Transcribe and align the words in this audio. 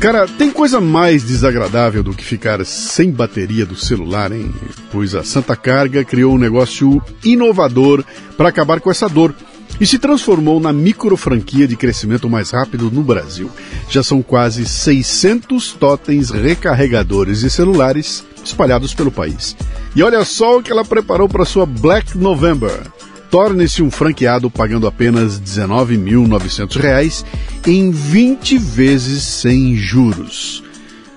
Cara, 0.00 0.28
tem 0.28 0.48
coisa 0.48 0.80
mais 0.80 1.24
desagradável 1.24 2.04
do 2.04 2.14
que 2.14 2.24
ficar 2.24 2.64
sem 2.64 3.10
bateria 3.10 3.66
do 3.66 3.74
celular, 3.74 4.30
hein? 4.30 4.54
Pois 4.92 5.12
a 5.12 5.24
Santa 5.24 5.56
Carga 5.56 6.04
criou 6.04 6.34
um 6.34 6.38
negócio 6.38 7.02
inovador 7.24 8.04
para 8.36 8.48
acabar 8.48 8.80
com 8.80 8.92
essa 8.92 9.08
dor 9.08 9.34
e 9.80 9.86
se 9.86 9.98
transformou 9.98 10.60
na 10.60 10.72
micro 10.72 11.16
franquia 11.16 11.66
de 11.66 11.74
crescimento 11.74 12.30
mais 12.30 12.50
rápido 12.50 12.92
no 12.92 13.02
Brasil. 13.02 13.50
Já 13.90 14.00
são 14.04 14.22
quase 14.22 14.66
600 14.66 15.72
totens 15.72 16.30
recarregadores 16.30 17.40
de 17.40 17.50
celulares 17.50 18.24
espalhados 18.44 18.94
pelo 18.94 19.10
país. 19.10 19.56
E 19.96 20.02
olha 20.04 20.24
só 20.24 20.58
o 20.58 20.62
que 20.62 20.70
ela 20.70 20.84
preparou 20.84 21.28
para 21.28 21.44
sua 21.44 21.66
Black 21.66 22.16
November. 22.16 22.82
Torne-se 23.30 23.82
um 23.82 23.90
franqueado 23.90 24.50
pagando 24.50 24.86
apenas 24.86 25.38
R$ 25.38 25.44
19.900 25.44 27.24
em 27.66 27.90
20 27.90 28.56
vezes 28.58 29.22
sem 29.22 29.74
juros. 29.76 30.62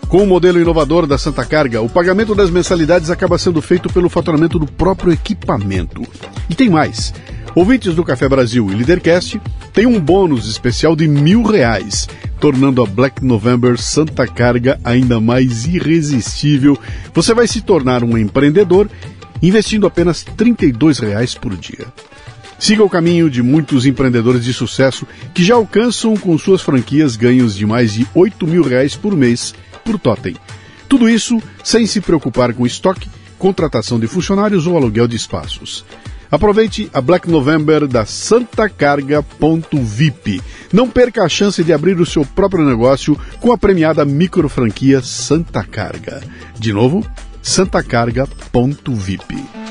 Com 0.10 0.24
o 0.24 0.28
modelo 0.28 0.60
inovador 0.60 1.08
da 1.08 1.18
Santa 1.18 1.46
Carga, 1.46 1.82
o 1.82 1.88
pagamento 1.88 2.36
das 2.36 2.50
mensalidades 2.50 3.10
acaba 3.10 3.38
sendo 3.38 3.62
feito 3.62 3.88
pelo 3.90 4.10
faturamento 4.10 4.60
do 4.60 4.66
próprio 4.66 5.14
equipamento. 5.14 6.02
E 6.50 6.56
tem 6.56 6.70
mais. 6.70 7.14
Ouvintes 7.56 7.96
do 7.96 8.04
Café 8.04 8.28
Brasil 8.28 8.70
e 8.70 8.74
Lidercast 8.74 9.42
têm 9.74 9.86
um 9.86 10.00
bônus 10.00 10.48
especial 10.48 10.98
de 10.98 11.08
mil 11.08 11.44
reais, 11.44 12.10
tornando 12.42 12.84
a 12.84 12.86
Black 12.86 13.24
November 13.24 13.78
Santa 13.78 14.26
Carga 14.28 14.80
ainda 14.84 15.22
mais 15.22 15.66
irresistível. 15.66 16.78
Você 17.14 17.34
vai 17.34 17.48
se 17.48 17.62
tornar 17.62 18.04
um 18.04 18.18
empreendedor 18.18 18.90
investindo 19.42 19.88
apenas 19.88 20.24
32 20.24 21.00
reais 21.00 21.36
por 21.36 21.56
dia. 21.56 21.88
Siga 22.60 22.84
o 22.84 22.90
caminho 22.90 23.30
de 23.30 23.42
muitos 23.42 23.88
empreendedores 23.88 24.46
de 24.46 24.54
sucesso 24.54 25.08
que 25.34 25.44
já 25.44 25.56
alcançam 25.56 26.16
com 26.16 26.38
suas 26.38 26.62
franquias 26.62 27.16
ganhos 27.16 27.56
de 27.56 27.66
mais 27.66 27.94
de 27.94 28.06
8 28.14 28.46
mil 28.46 28.62
reais 28.62 28.96
por 28.96 29.16
mês 29.16 29.56
por 29.84 29.98
totem. 29.98 30.36
Tudo 30.88 31.10
isso 31.10 31.42
sem 31.64 31.88
se 31.88 32.00
preocupar 32.00 32.54
com 32.54 32.64
estoque, 32.66 33.10
contratação 33.40 34.00
de 34.00 34.06
funcionários 34.06 34.68
ou 34.68 34.78
aluguel 34.78 35.08
de 35.08 35.16
espaços. 35.16 35.84
Aproveite 36.30 36.88
a 36.94 37.02
Black 37.02 37.28
November 37.30 37.88
da 37.88 38.06
santacarga.vip. 38.06 40.42
Não 40.72 40.88
perca 40.88 41.24
a 41.24 41.30
chance 41.30 41.64
de 41.64 41.74
abrir 41.74 42.00
o 42.00 42.06
seu 42.06 42.24
próprio 42.24 42.64
negócio 42.64 43.20
com 43.40 43.52
a 43.52 43.58
premiada 43.58 44.06
micro 44.06 44.48
franquia 44.48 45.02
Santa 45.02 45.64
Carga. 45.64 46.22
De 46.58 46.72
novo, 46.72 47.04
santacarga.vip. 47.42 49.62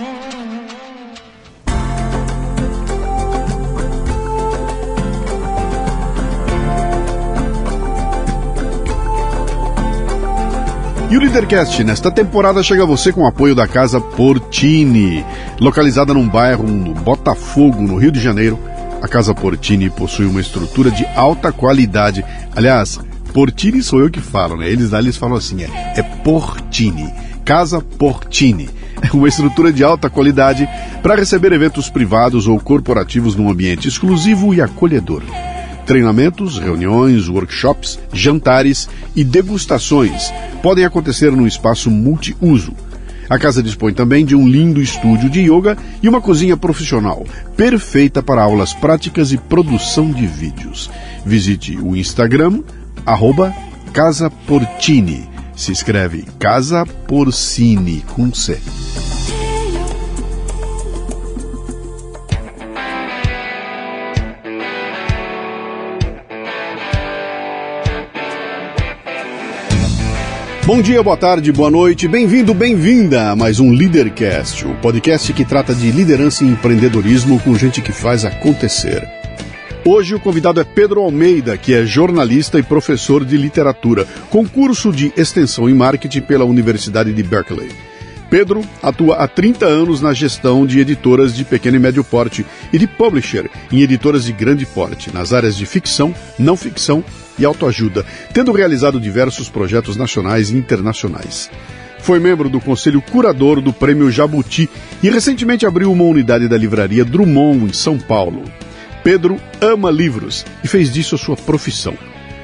E 11.10 11.16
o 11.16 11.20
Leadercast 11.20 11.82
nesta 11.82 12.08
temporada 12.08 12.62
chega 12.62 12.84
a 12.84 12.86
você 12.86 13.12
com 13.12 13.22
o 13.22 13.26
apoio 13.26 13.52
da 13.52 13.66
Casa 13.66 14.00
Portini. 14.00 15.24
Localizada 15.60 16.14
num 16.14 16.28
bairro 16.28 16.62
no 16.62 16.94
Botafogo, 16.94 17.82
no 17.82 17.96
Rio 17.96 18.12
de 18.12 18.20
Janeiro, 18.20 18.56
a 19.02 19.08
Casa 19.08 19.34
Portini 19.34 19.90
possui 19.90 20.26
uma 20.26 20.40
estrutura 20.40 20.88
de 20.88 21.04
alta 21.16 21.50
qualidade. 21.50 22.24
Aliás, 22.54 23.00
Portini 23.32 23.82
sou 23.82 23.98
eu 23.98 24.08
que 24.08 24.20
falo, 24.20 24.56
né? 24.56 24.68
Eles 24.68 24.90
lá 24.90 25.00
eles 25.00 25.16
falam 25.16 25.36
assim, 25.36 25.64
é, 25.64 25.94
é 25.96 26.02
Portini. 26.02 27.12
Casa 27.44 27.80
Portini. 27.80 28.68
Uma 29.12 29.28
estrutura 29.28 29.72
de 29.72 29.82
alta 29.82 30.10
qualidade 30.10 30.68
para 31.02 31.16
receber 31.16 31.52
eventos 31.52 31.88
privados 31.88 32.46
ou 32.46 32.60
corporativos 32.60 33.34
num 33.34 33.50
ambiente 33.50 33.88
exclusivo 33.88 34.54
e 34.54 34.60
acolhedor 34.60 35.22
treinamentos, 35.90 36.56
reuniões, 36.56 37.28
workshops, 37.28 37.98
jantares 38.12 38.88
e 39.16 39.24
degustações 39.24 40.32
podem 40.62 40.84
acontecer 40.84 41.32
num 41.32 41.48
espaço 41.48 41.90
multiuso. 41.90 42.72
A 43.30 43.38
casa 43.38 43.62
dispõe 43.62 43.94
também 43.94 44.24
de 44.24 44.34
um 44.34 44.46
lindo 44.46 44.82
estúdio 44.82 45.30
de 45.30 45.40
yoga 45.40 45.78
e 46.02 46.08
uma 46.08 46.20
cozinha 46.20 46.56
profissional, 46.56 47.24
perfeita 47.56 48.20
para 48.20 48.42
aulas 48.42 48.72
práticas 48.72 49.32
e 49.32 49.38
produção 49.38 50.10
de 50.10 50.26
vídeos. 50.26 50.90
Visite 51.24 51.76
o 51.76 51.96
Instagram, 51.96 52.62
arroba 53.06 53.54
Casa 53.92 54.28
Portini. 54.30 55.29
Se 55.60 55.72
escreve 55.72 56.24
Casa 56.38 56.86
Porcini 57.06 58.02
com 58.14 58.32
C. 58.32 58.58
Bom 70.64 70.80
dia, 70.80 71.02
boa 71.02 71.18
tarde, 71.18 71.52
boa 71.52 71.70
noite, 71.70 72.08
bem-vindo, 72.08 72.54
bem-vinda 72.54 73.30
a 73.30 73.36
mais 73.36 73.60
um 73.60 73.70
Leadercast, 73.70 74.66
o 74.66 74.74
podcast 74.76 75.30
que 75.34 75.44
trata 75.44 75.74
de 75.74 75.90
liderança 75.90 76.42
e 76.42 76.48
empreendedorismo 76.48 77.38
com 77.40 77.54
gente 77.54 77.82
que 77.82 77.92
faz 77.92 78.24
acontecer. 78.24 79.19
Hoje 79.92 80.14
o 80.14 80.20
convidado 80.20 80.60
é 80.60 80.64
Pedro 80.64 81.00
Almeida, 81.00 81.58
que 81.58 81.74
é 81.74 81.84
jornalista 81.84 82.60
e 82.60 82.62
professor 82.62 83.24
de 83.24 83.36
literatura, 83.36 84.06
com 84.30 84.46
curso 84.46 84.92
de 84.92 85.12
extensão 85.16 85.68
em 85.68 85.74
marketing 85.74 86.20
pela 86.20 86.44
Universidade 86.44 87.12
de 87.12 87.22
Berkeley. 87.24 87.72
Pedro 88.30 88.62
atua 88.80 89.16
há 89.16 89.26
30 89.26 89.66
anos 89.66 90.00
na 90.00 90.12
gestão 90.12 90.64
de 90.64 90.78
editoras 90.78 91.34
de 91.34 91.44
pequeno 91.44 91.74
e 91.74 91.80
médio 91.80 92.04
porte 92.04 92.46
e 92.72 92.78
de 92.78 92.86
publisher 92.86 93.50
em 93.72 93.80
editoras 93.80 94.22
de 94.22 94.32
grande 94.32 94.64
porte, 94.64 95.12
nas 95.12 95.32
áreas 95.32 95.56
de 95.56 95.66
ficção, 95.66 96.14
não 96.38 96.56
ficção 96.56 97.02
e 97.36 97.44
autoajuda, 97.44 98.06
tendo 98.32 98.52
realizado 98.52 99.00
diversos 99.00 99.48
projetos 99.48 99.96
nacionais 99.96 100.50
e 100.50 100.56
internacionais. 100.56 101.50
Foi 101.98 102.20
membro 102.20 102.48
do 102.48 102.60
conselho 102.60 103.02
curador 103.02 103.60
do 103.60 103.72
Prêmio 103.72 104.08
Jabuti 104.08 104.70
e 105.02 105.10
recentemente 105.10 105.66
abriu 105.66 105.90
uma 105.90 106.04
unidade 106.04 106.46
da 106.46 106.56
livraria 106.56 107.04
Drummond, 107.04 107.64
em 107.64 107.72
São 107.72 107.98
Paulo. 107.98 108.44
Pedro 109.02 109.40
ama 109.60 109.90
livros 109.90 110.44
e 110.62 110.68
fez 110.68 110.92
disso 110.92 111.14
a 111.14 111.18
sua 111.18 111.36
profissão. 111.36 111.96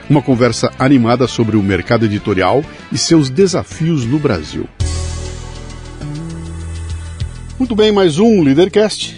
Uma 0.09 0.23
conversa 0.23 0.73
animada 0.79 1.27
sobre 1.27 1.57
o 1.57 1.63
mercado 1.63 2.05
editorial 2.07 2.65
e 2.91 2.97
seus 2.97 3.29
desafios 3.29 4.07
no 4.07 4.19
Brasil. 4.19 4.67
Muito 7.59 7.75
bem, 7.75 7.93
mais 7.93 8.19
um 8.19 8.43
Leadercast. 8.43 9.15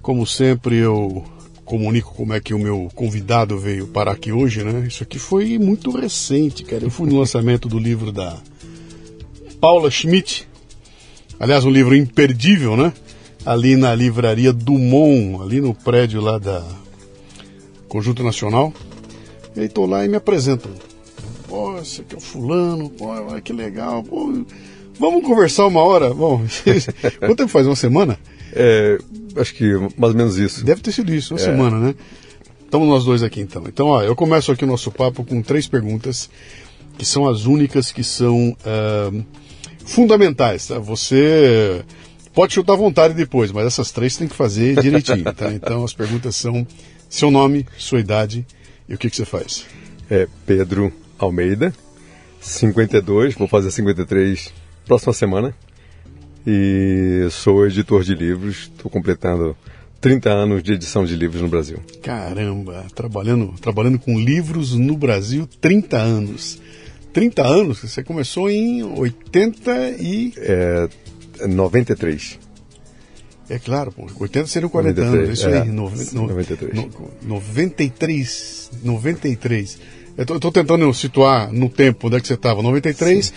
Como 0.00 0.26
sempre, 0.26 0.76
eu 0.76 1.24
comunico 1.64 2.14
como 2.14 2.32
é 2.32 2.40
que 2.40 2.54
o 2.54 2.58
meu 2.58 2.88
convidado 2.94 3.58
veio 3.58 3.88
parar 3.88 4.12
aqui 4.12 4.32
hoje, 4.32 4.62
né? 4.62 4.86
Isso 4.86 5.02
aqui 5.02 5.18
foi 5.18 5.58
muito 5.58 5.90
recente, 5.90 6.62
cara. 6.62 6.84
Eu 6.84 6.90
fui 6.90 7.10
no 7.10 7.18
lançamento 7.20 7.68
do 7.68 7.78
livro 7.78 8.12
da 8.12 8.38
Paula 9.60 9.90
Schmidt. 9.90 10.48
Aliás, 11.38 11.64
um 11.64 11.70
livro 11.70 11.94
imperdível, 11.94 12.76
né? 12.76 12.92
Ali 13.46 13.76
na 13.76 13.94
livraria 13.94 14.52
Dumont, 14.52 15.40
ali 15.42 15.60
no 15.60 15.72
prédio 15.72 16.20
lá 16.20 16.36
da 16.36 16.66
Conjunto 17.88 18.24
Nacional. 18.24 18.72
E 19.54 19.60
aí 19.60 19.68
tô 19.68 19.86
lá 19.86 20.04
e 20.04 20.08
me 20.08 20.16
apresentam. 20.16 20.70
Pô, 21.48 21.78
esse 21.78 22.00
aqui 22.00 22.16
é 22.16 22.18
o 22.18 22.20
fulano, 22.20 22.90
pô, 22.90 23.06
que 23.42 23.52
legal, 23.52 24.02
pô. 24.02 24.44
Vamos 24.98 25.24
conversar 25.24 25.66
uma 25.66 25.80
hora? 25.80 26.12
Bom, 26.12 26.42
quanto 27.20 27.36
tempo 27.36 27.48
faz? 27.48 27.66
Uma 27.66 27.76
semana? 27.76 28.18
É, 28.52 28.98
acho 29.36 29.54
que 29.54 29.74
mais 29.96 30.12
ou 30.12 30.14
menos 30.14 30.38
isso. 30.38 30.64
Deve 30.64 30.80
ter 30.80 30.90
sido 30.90 31.14
isso, 31.14 31.34
uma 31.34 31.40
é. 31.40 31.44
semana, 31.44 31.78
né? 31.78 31.94
Estamos 32.64 32.88
nós 32.88 33.04
dois 33.04 33.22
aqui 33.22 33.40
então. 33.40 33.62
Então, 33.66 33.86
ó, 33.86 34.02
eu 34.02 34.16
começo 34.16 34.50
aqui 34.50 34.64
o 34.64 34.66
nosso 34.66 34.90
papo 34.90 35.24
com 35.24 35.40
três 35.40 35.68
perguntas, 35.68 36.28
que 36.98 37.04
são 37.04 37.28
as 37.28 37.44
únicas 37.46 37.92
que 37.92 38.02
são 38.02 38.50
uh, 38.50 39.24
fundamentais, 39.84 40.66
tá? 40.66 40.78
Você 40.80 41.84
pode 42.36 42.52
chutar 42.52 42.74
à 42.74 42.76
vontade 42.76 43.14
depois, 43.14 43.50
mas 43.50 43.64
essas 43.64 43.90
três 43.90 44.14
tem 44.14 44.28
que 44.28 44.36
fazer 44.36 44.78
direitinho, 44.78 45.24
tá? 45.32 45.50
Então, 45.54 45.82
as 45.82 45.94
perguntas 45.94 46.36
são 46.36 46.66
seu 47.08 47.30
nome, 47.30 47.66
sua 47.78 47.98
idade 47.98 48.46
e 48.86 48.94
o 48.94 48.98
que, 48.98 49.08
que 49.08 49.16
você 49.16 49.24
faz. 49.24 49.64
É 50.10 50.28
Pedro 50.44 50.92
Almeida, 51.18 51.72
52, 52.38 53.34
vou 53.36 53.48
fazer 53.48 53.70
53 53.70 54.52
próxima 54.84 55.14
semana 55.14 55.54
e 56.46 57.26
sou 57.30 57.66
editor 57.66 58.04
de 58.04 58.14
livros. 58.14 58.70
Estou 58.76 58.90
completando 58.90 59.56
30 60.02 60.28
anos 60.28 60.62
de 60.62 60.74
edição 60.74 61.06
de 61.06 61.16
livros 61.16 61.40
no 61.40 61.48
Brasil. 61.48 61.78
Caramba, 62.02 62.84
trabalhando, 62.94 63.54
trabalhando 63.58 63.98
com 63.98 64.20
livros 64.20 64.74
no 64.74 64.94
Brasil, 64.94 65.48
30 65.58 65.96
anos. 65.96 66.60
30 67.14 67.46
anos? 67.46 67.78
Você 67.80 68.04
começou 68.04 68.50
em 68.50 68.82
80 68.82 69.96
e... 69.98 70.34
É, 70.36 70.88
93. 71.48 72.38
É 73.48 73.58
claro, 73.58 73.92
pô, 73.92 74.06
80 74.18 74.46
seriam 74.48 74.68
40 74.68 75.04
93, 75.04 75.28
anos, 75.28 75.38
isso 75.38 75.48
é, 75.48 75.60
aí. 75.62 75.68
No, 75.68 75.90
no, 75.90 76.28
93. 76.28 76.74
No, 76.74 77.12
93, 77.22 78.70
93. 78.82 79.78
Eu 80.16 80.36
estou 80.36 80.50
tentando 80.50 80.92
situar 80.94 81.52
no 81.52 81.68
tempo 81.68 82.06
onde 82.06 82.16
é 82.16 82.20
que 82.20 82.26
você 82.26 82.34
estava. 82.34 82.62
93, 82.62 83.26
Sim 83.26 83.32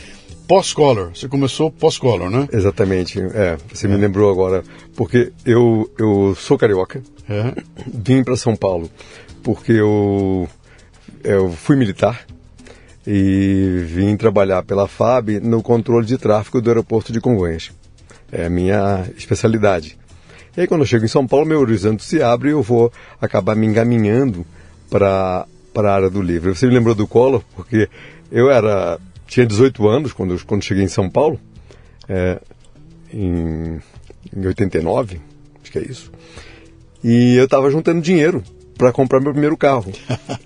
pós-color. 0.49 1.11
Você 1.13 1.27
começou 1.27 1.69
pós-color, 1.69 2.27
né? 2.27 2.49
Exatamente. 2.51 3.19
É, 3.19 3.55
você 3.71 3.85
é. 3.85 3.89
me 3.89 3.97
lembrou 3.97 4.31
agora. 4.31 4.63
Porque 4.95 5.31
eu, 5.45 5.87
eu 5.95 6.33
sou 6.35 6.57
carioca. 6.57 7.03
É. 7.29 7.53
Vim 7.85 8.23
para 8.23 8.35
São 8.35 8.55
Paulo 8.55 8.89
porque 9.43 9.71
eu, 9.73 10.47
eu 11.23 11.51
fui 11.51 11.75
militar. 11.75 12.25
e 13.07 13.83
vim 13.87 14.17
trabalhar 14.17 14.63
pela 14.63 14.87
FAB 14.87 15.39
no 15.41 15.63
controle 15.63 16.05
de 16.05 16.17
tráfego 16.17 16.61
do 16.61 16.69
aeroporto 16.69 17.11
de 17.11 17.21
Congonhas. 17.21 17.71
É 18.31 18.45
a 18.45 18.49
minha 18.49 19.05
especialidade. 19.17 19.97
E 20.55 20.61
aí 20.61 20.67
quando 20.67 20.81
eu 20.81 20.87
chego 20.87 21.05
em 21.05 21.09
São 21.09 21.25
Paulo, 21.25 21.45
meu 21.45 21.59
horizonte 21.59 22.03
se 22.03 22.21
abre 22.21 22.49
e 22.49 22.51
eu 22.51 22.61
vou 22.61 22.91
acabar 23.21 23.55
me 23.55 23.65
encaminhando 23.65 24.45
para 24.89 25.45
a 25.75 25.91
área 25.91 26.09
do 26.09 26.21
livro. 26.21 26.53
Você 26.53 26.67
me 26.67 26.73
lembrou 26.73 26.95
do 26.95 27.07
Collor? 27.07 27.43
Porque 27.55 27.87
eu 28.31 28.49
era 28.51 28.99
tinha 29.29 29.45
18 29.45 29.87
anos 29.87 30.11
quando, 30.11 30.43
quando 30.45 30.63
cheguei 30.63 30.83
em 30.83 30.87
São 30.87 31.09
Paulo, 31.09 31.39
é, 32.07 32.39
em, 33.13 33.79
em 34.35 34.45
89, 34.45 35.21
acho 35.61 35.71
que 35.71 35.77
é 35.77 35.83
isso. 35.83 36.11
E 37.03 37.35
eu 37.35 37.45
estava 37.45 37.69
juntando 37.69 38.01
dinheiro 38.01 38.43
para 38.77 38.91
comprar 38.91 39.19
meu 39.19 39.31
primeiro 39.31 39.55
carro. 39.55 39.91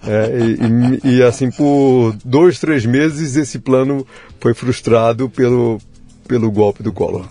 É, 0.06 0.38
e, 0.38 1.07
e, 1.07 1.18
e, 1.18 1.24
assim, 1.24 1.50
por 1.50 2.13
dois, 2.25 2.59
três 2.59 2.86
meses, 2.86 3.38
esse 3.38 3.57
plano 3.57 4.06
foi 4.41 4.53
frustrado 4.53 5.29
pelo, 5.29 5.79
pelo 6.27 6.51
golpe 6.51 6.83
do 6.83 6.91
Collor. 6.91 7.25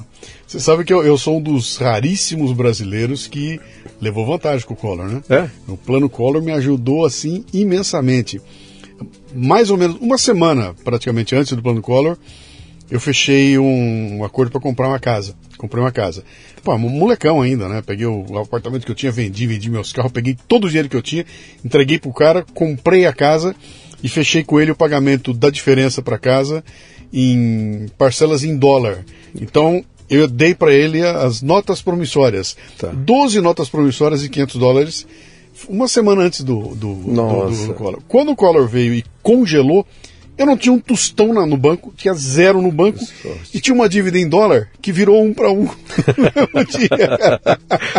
Você 0.52 0.60
sabe 0.60 0.84
que 0.84 0.92
eu, 0.92 1.02
eu, 1.02 1.16
sou 1.16 1.38
um 1.38 1.42
dos 1.42 1.78
raríssimos 1.78 2.52
brasileiros 2.52 3.26
que 3.26 3.58
levou 3.98 4.26
vantagem 4.26 4.66
com 4.66 4.74
o 4.74 4.76
Collor, 4.76 5.08
né? 5.08 5.22
É? 5.30 5.48
O 5.66 5.78
plano 5.78 6.10
Collor 6.10 6.42
me 6.42 6.52
ajudou, 6.52 7.06
assim, 7.06 7.42
imensamente. 7.54 8.38
Mais 9.34 9.70
ou 9.70 9.78
menos 9.78 9.96
uma 9.98 10.18
semana, 10.18 10.74
praticamente, 10.84 11.34
antes 11.34 11.54
do 11.54 11.62
plano 11.62 11.80
Collor, 11.80 12.18
eu 12.90 13.00
fechei 13.00 13.58
um, 13.58 14.18
um 14.18 14.24
acordo 14.24 14.52
para 14.52 14.60
comprar 14.60 14.88
uma 14.88 14.98
casa. 14.98 15.34
Comprei 15.56 15.82
uma 15.82 15.90
casa. 15.90 16.22
Pô, 16.62 16.76
molecão 16.76 17.40
ainda, 17.40 17.66
né? 17.66 17.80
Peguei 17.80 18.04
o, 18.04 18.22
o, 18.28 18.36
apartamento 18.36 18.84
que 18.84 18.92
eu 18.92 18.96
tinha, 18.96 19.10
vendi, 19.10 19.46
vendi 19.46 19.70
meus 19.70 19.90
carros, 19.90 20.12
peguei 20.12 20.36
todo 20.46 20.66
o 20.66 20.68
dinheiro 20.68 20.90
que 20.90 20.96
eu 20.96 21.02
tinha, 21.02 21.24
entreguei 21.64 21.98
pro 21.98 22.12
cara, 22.12 22.44
comprei 22.52 23.06
a 23.06 23.12
casa 23.14 23.56
e 24.02 24.08
fechei 24.08 24.44
com 24.44 24.60
ele 24.60 24.72
o 24.72 24.76
pagamento 24.76 25.32
da 25.32 25.48
diferença 25.48 26.02
para 26.02 26.18
casa 26.18 26.62
em 27.10 27.86
parcelas 27.96 28.44
em 28.44 28.56
dólar. 28.56 29.02
Então, 29.34 29.84
eu 30.12 30.28
dei 30.28 30.54
para 30.54 30.72
ele 30.72 31.02
as 31.02 31.40
notas 31.40 31.80
promissórias. 31.80 32.56
Tá. 32.78 32.88
12 32.88 33.40
notas 33.40 33.68
promissórias 33.68 34.20
de 34.20 34.28
500 34.28 34.56
dólares, 34.56 35.06
uma 35.68 35.88
semana 35.88 36.22
antes 36.22 36.42
do, 36.42 36.74
do, 36.74 36.94
do, 36.94 37.66
do 37.66 37.74
Collor. 37.74 38.00
Quando 38.06 38.30
o 38.32 38.36
Collor 38.36 38.68
veio 38.68 38.92
e 38.94 39.04
congelou, 39.22 39.86
eu 40.36 40.46
não 40.46 40.56
tinha 40.56 40.72
um 40.72 40.78
tostão 40.78 41.32
no 41.46 41.56
banco, 41.56 41.94
tinha 41.96 42.12
zero 42.14 42.60
no 42.60 42.72
banco 42.72 42.98
e 43.54 43.60
tinha 43.60 43.74
uma 43.74 43.88
dívida 43.88 44.18
em 44.18 44.28
dólar 44.28 44.68
que 44.80 44.90
virou 44.90 45.22
um 45.22 45.32
para 45.32 45.50
um. 45.50 45.66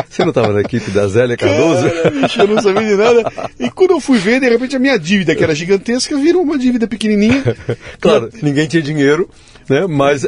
Você 0.10 0.24
não 0.24 0.30
estava 0.30 0.52
na 0.52 0.62
equipe 0.62 0.92
da 0.92 1.08
Zélia 1.08 1.38
Cardoso? 1.38 1.90
Cara, 1.90 2.10
bicho, 2.12 2.42
eu 2.42 2.48
não 2.48 2.62
sabia 2.62 2.88
de 2.88 2.96
nada. 2.96 3.32
E 3.60 3.70
quando 3.72 3.92
eu 3.92 4.00
fui 4.00 4.18
ver, 4.18 4.40
de 4.40 4.50
repente 4.50 4.76
a 4.76 4.80
minha 4.80 4.98
dívida, 4.98 5.36
que 5.36 5.44
era 5.44 5.56
gigantesca, 5.56 6.18
virou 6.18 6.42
uma 6.42 6.58
dívida 6.58 6.88
pequenininha. 6.88 7.44
Claro, 8.00 8.30
ninguém 8.42 8.68
tinha 8.68 8.82
dinheiro, 8.82 9.30
né? 9.70 9.86
Mas 9.88 10.28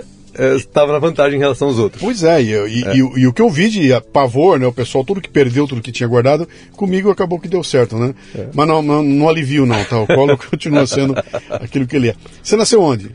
estava 0.56 0.92
na 0.92 1.00
vantagem 1.00 1.38
em 1.38 1.40
relação 1.40 1.70
aos 1.70 1.80
outros. 1.80 2.02
Pois 2.02 2.24
é, 2.24 2.42
e, 2.42 2.50
e, 2.50 2.84
é. 2.84 2.96
e, 2.96 2.98
e, 2.98 3.28
o 3.28 3.34
que 3.34 3.42
eu 3.42 3.50
vi 3.50 3.70
de 3.70 3.90
pavor, 4.14 4.60
né, 4.60 4.68
o 4.68 4.74
pessoal, 4.74 5.04
tudo 5.04 5.22
que 5.22 5.30
perdeu, 5.30 5.68
tudo 5.68 5.82
que 5.82 5.92
tinha 5.92 6.08
guardado, 6.08 6.48
comigo 6.74 7.10
acabou 7.10 7.40
que 7.40 7.48
deu 7.48 7.64
certo, 7.64 7.98
né? 7.98 8.14
É. 8.36 8.48
Mas 8.54 8.68
não, 8.68 8.82
não, 8.82 9.04
não 9.04 9.30
alivio 9.30 9.66
não, 9.66 9.84
tá? 9.86 10.00
O 10.00 10.08
Collor 10.08 10.38
continua 10.50 10.86
sendo 10.86 11.16
aquilo 11.50 11.88
que 11.88 11.96
ele 11.96 12.10
é. 12.10 12.16
Você 12.42 12.56
nasceu 12.56 12.82
onde? 12.82 13.12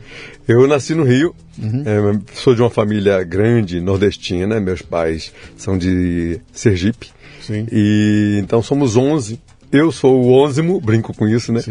Eu 0.47 0.67
nasci 0.67 0.95
no 0.95 1.03
Rio, 1.03 1.35
uhum. 1.61 1.83
é, 1.85 2.19
sou 2.33 2.55
de 2.55 2.61
uma 2.61 2.69
família 2.69 3.23
grande, 3.23 3.79
nordestina, 3.79 4.55
né? 4.55 4.59
meus 4.59 4.81
pais 4.81 5.31
são 5.55 5.77
de 5.77 6.39
Sergipe. 6.51 7.09
Sim. 7.41 7.65
E 7.71 8.39
então 8.41 8.61
somos 8.61 8.95
11 8.95 9.39
eu 9.71 9.91
sou 9.91 10.21
o 10.21 10.33
onzimo, 10.33 10.79
brinco 10.81 11.13
com 11.13 11.27
isso, 11.27 11.51
né? 11.53 11.61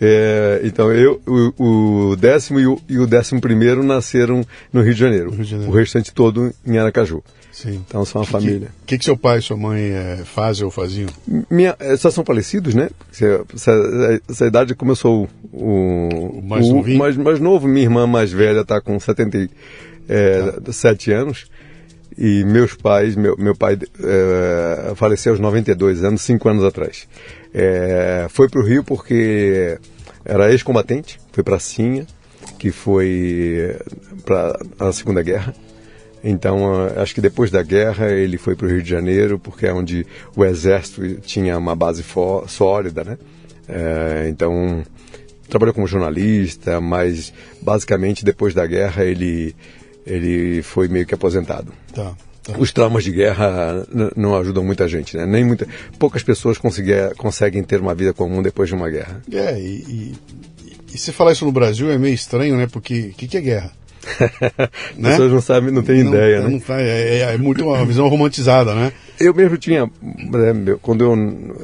É, 0.00 0.60
então, 0.64 0.90
eu, 0.92 1.20
o, 1.26 2.10
o, 2.10 2.16
décimo 2.16 2.58
e 2.58 2.66
o, 2.66 2.80
e 2.88 2.98
o 2.98 3.06
décimo 3.06 3.40
primeiro 3.40 3.82
nasceram 3.82 4.44
no 4.72 4.82
Rio 4.82 4.94
de, 4.94 5.00
Janeiro, 5.00 5.30
Rio 5.30 5.44
de 5.44 5.50
Janeiro. 5.50 5.72
O 5.72 5.74
restante 5.74 6.12
todo 6.12 6.52
em 6.66 6.78
Aracaju. 6.78 7.22
Sim. 7.52 7.84
Então, 7.86 8.04
são 8.04 8.20
uma 8.22 8.26
que, 8.26 8.32
família. 8.32 8.68
O 8.82 8.86
que, 8.86 8.96
que, 8.98 9.04
seu 9.04 9.16
pai 9.16 9.38
e 9.38 9.42
sua 9.42 9.56
mãe 9.56 9.82
é, 9.82 10.22
fazem 10.24 10.64
ou 10.64 10.70
faziam? 10.70 11.10
Minha, 11.50 11.76
é, 11.78 11.96
só 11.96 12.10
são 12.10 12.24
falecidos, 12.24 12.74
né? 12.74 12.88
Essa, 13.12 14.20
essa 14.28 14.46
idade 14.46 14.74
começou 14.74 15.28
o, 15.52 16.38
o 16.38 16.42
mais, 16.42 16.66
o, 16.66 16.82
mais, 16.96 17.16
mais, 17.16 17.40
novo. 17.40 17.68
Minha 17.68 17.84
irmã 17.84 18.06
mais 18.06 18.32
velha 18.32 18.60
está 18.60 18.80
com 18.80 18.98
77 18.98 19.50
é, 20.08 21.14
tá. 21.14 21.20
anos. 21.20 21.50
E 22.16 22.44
meus 22.44 22.74
pais, 22.74 23.16
meu, 23.16 23.36
meu 23.38 23.54
pai 23.54 23.78
é, 24.02 24.92
faleceu 24.94 25.32
aos 25.32 25.40
92 25.40 26.04
anos, 26.04 26.22
5 26.22 26.48
anos 26.48 26.64
atrás. 26.64 27.06
É, 27.52 28.26
foi 28.28 28.48
para 28.48 28.60
o 28.60 28.64
Rio 28.64 28.84
porque 28.84 29.78
era 30.24 30.50
ex-combatente, 30.50 31.18
foi 31.32 31.42
para 31.42 31.56
a 31.56 31.60
Sinha, 31.60 32.06
que 32.58 32.70
foi 32.70 33.76
para 34.24 34.58
a 34.78 34.92
Segunda 34.92 35.22
Guerra. 35.22 35.54
Então, 36.22 36.84
acho 36.96 37.14
que 37.14 37.20
depois 37.20 37.50
da 37.50 37.62
guerra 37.62 38.10
ele 38.10 38.36
foi 38.36 38.54
para 38.54 38.66
o 38.66 38.70
Rio 38.70 38.82
de 38.82 38.90
Janeiro, 38.90 39.38
porque 39.38 39.66
é 39.66 39.72
onde 39.72 40.06
o 40.36 40.44
exército 40.44 41.20
tinha 41.22 41.56
uma 41.56 41.74
base 41.74 42.04
sólida, 42.46 43.02
né? 43.02 43.18
É, 43.66 44.28
então, 44.28 44.84
trabalhou 45.48 45.74
como 45.74 45.86
jornalista, 45.86 46.80
mas 46.80 47.32
basicamente 47.62 48.24
depois 48.24 48.52
da 48.52 48.66
guerra 48.66 49.04
ele, 49.04 49.54
ele 50.06 50.62
foi 50.62 50.88
meio 50.88 51.06
que 51.06 51.14
aposentado. 51.14 51.72
Tá. 51.94 52.14
Tá. 52.42 52.54
Os 52.58 52.72
traumas 52.72 53.04
de 53.04 53.12
guerra 53.12 53.86
não 54.16 54.34
ajudam 54.36 54.64
muita 54.64 54.88
gente, 54.88 55.16
né? 55.16 55.26
Nem 55.26 55.44
muita, 55.44 55.66
poucas 55.98 56.22
pessoas 56.22 56.58
conseguem 56.58 57.62
ter 57.62 57.80
uma 57.80 57.94
vida 57.94 58.14
comum 58.14 58.42
depois 58.42 58.68
de 58.68 58.74
uma 58.74 58.88
guerra. 58.88 59.20
É, 59.30 59.60
e, 59.60 59.64
e, 59.64 60.14
e 60.94 60.98
se 60.98 61.12
falar 61.12 61.32
isso 61.32 61.44
no 61.44 61.52
Brasil 61.52 61.90
é 61.90 61.98
meio 61.98 62.14
estranho, 62.14 62.56
né? 62.56 62.66
Porque 62.66 63.10
o 63.12 63.14
que, 63.14 63.28
que, 63.28 63.36
é 63.36 63.40
guerra? 63.40 63.72
As 64.18 64.96
né? 64.96 65.10
pessoas 65.10 65.32
não 65.32 65.40
sabem, 65.42 65.70
não 65.70 65.82
têm 65.82 66.00
ideia, 66.00 66.40
não, 66.40 66.50
né? 66.50 66.62
Não, 66.66 66.74
é, 66.76 67.18
é, 67.18 67.34
é, 67.34 67.36
muito 67.36 67.62
uma 67.62 67.84
visão 67.84 68.08
romantizada, 68.08 68.74
né? 68.74 68.90
Eu 69.18 69.34
mesmo 69.34 69.58
tinha, 69.58 69.84
né, 69.84 70.78
quando 70.80 71.04
eu 71.04 71.14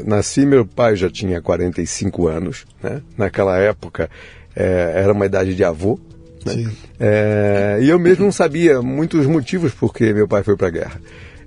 nasci, 0.04 0.44
meu 0.44 0.66
pai 0.66 0.94
já 0.94 1.08
tinha 1.08 1.40
45 1.40 2.28
anos, 2.28 2.66
né? 2.82 3.00
Naquela 3.16 3.56
época 3.58 4.10
é, 4.54 4.92
era 4.96 5.12
uma 5.12 5.24
idade 5.24 5.54
de 5.54 5.64
avô, 5.64 5.98
né? 6.44 6.70
É, 6.98 7.78
e 7.82 7.88
eu 7.88 7.98
mesmo 7.98 8.24
não 8.24 8.32
sabia 8.32 8.82
muitos 8.82 9.26
motivos 9.26 9.72
por 9.72 9.92
que 9.92 10.12
meu 10.12 10.28
pai 10.28 10.42
foi 10.42 10.56
para 10.56 10.68
a 10.68 10.70
guerra. 10.70 11.00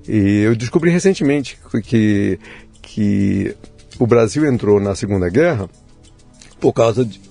E 0.07 0.41
eu 0.41 0.56
descobri 0.56 0.89
recentemente 0.89 1.57
que, 1.83 2.39
que 2.81 3.56
o 4.00 4.07
Brasil 4.07 4.45
entrou 4.45 4.80
na 4.80 4.95
Segunda 4.95 5.30
Guerra 5.30 5.69
por 6.59 6.73
causa 6.73 7.06
de, 7.06 7.21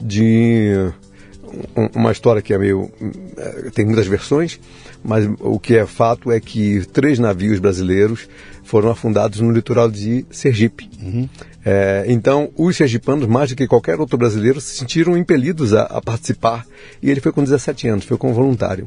de 0.00 0.92
uma 1.94 2.12
história 2.12 2.42
que 2.42 2.52
é 2.52 2.58
meio. 2.58 2.90
É, 3.36 3.70
tem 3.70 3.84
muitas 3.84 4.06
versões, 4.06 4.60
mas 5.02 5.28
o 5.40 5.58
que 5.58 5.76
é 5.76 5.86
fato 5.86 6.30
é 6.30 6.40
que 6.40 6.86
três 6.92 7.18
navios 7.18 7.58
brasileiros 7.58 8.28
foram 8.62 8.90
afundados 8.90 9.40
no 9.40 9.50
litoral 9.50 9.90
de 9.90 10.24
Sergipe. 10.30 10.88
Uhum. 11.02 11.28
É, 11.70 12.06
então, 12.08 12.50
os 12.56 12.74
sergipanos, 12.78 13.26
mais 13.26 13.50
do 13.50 13.56
que 13.56 13.66
qualquer 13.66 14.00
outro 14.00 14.16
brasileiro, 14.16 14.58
se 14.58 14.74
sentiram 14.74 15.18
impelidos 15.18 15.74
a, 15.74 15.82
a 15.82 16.00
participar. 16.00 16.66
E 17.02 17.10
ele 17.10 17.20
foi 17.20 17.30
com 17.30 17.44
17 17.44 17.88
anos, 17.88 18.04
foi 18.06 18.16
como 18.16 18.32
voluntário. 18.32 18.86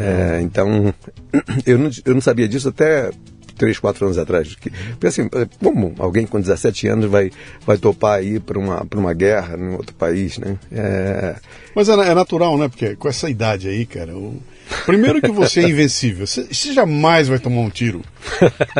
É, 0.00 0.40
então, 0.42 0.92
eu 1.64 1.78
não, 1.78 1.90
eu 2.04 2.14
não 2.14 2.20
sabia 2.20 2.48
disso 2.48 2.68
até 2.68 3.10
3, 3.56 3.78
4 3.78 4.06
anos 4.06 4.18
atrás. 4.18 4.56
Porque 4.90 5.06
assim, 5.06 5.28
como 5.62 5.94
alguém 5.98 6.26
com 6.26 6.40
17 6.40 6.88
anos 6.88 7.06
vai, 7.08 7.30
vai 7.64 7.78
topar 7.78 8.24
ir 8.24 8.40
para 8.40 8.58
uma, 8.58 8.84
uma 8.96 9.14
guerra 9.14 9.56
em 9.56 9.74
outro 9.74 9.94
país, 9.94 10.38
né? 10.38 10.58
É... 10.72 11.36
Mas 11.74 11.88
é, 11.88 11.92
é, 11.92 12.14
natural, 12.14 12.58
né? 12.58 12.68
Porque 12.68 12.96
com 12.96 13.08
essa 13.08 13.30
idade 13.30 13.68
aí, 13.68 13.86
cara, 13.86 14.16
o... 14.16 14.42
primeiro 14.86 15.20
que 15.20 15.30
você 15.30 15.60
é 15.60 15.68
invencível, 15.68 16.26
você, 16.26 16.72
jamais 16.72 17.28
vai 17.28 17.38
tomar 17.38 17.60
um 17.60 17.70
tiro. 17.70 18.02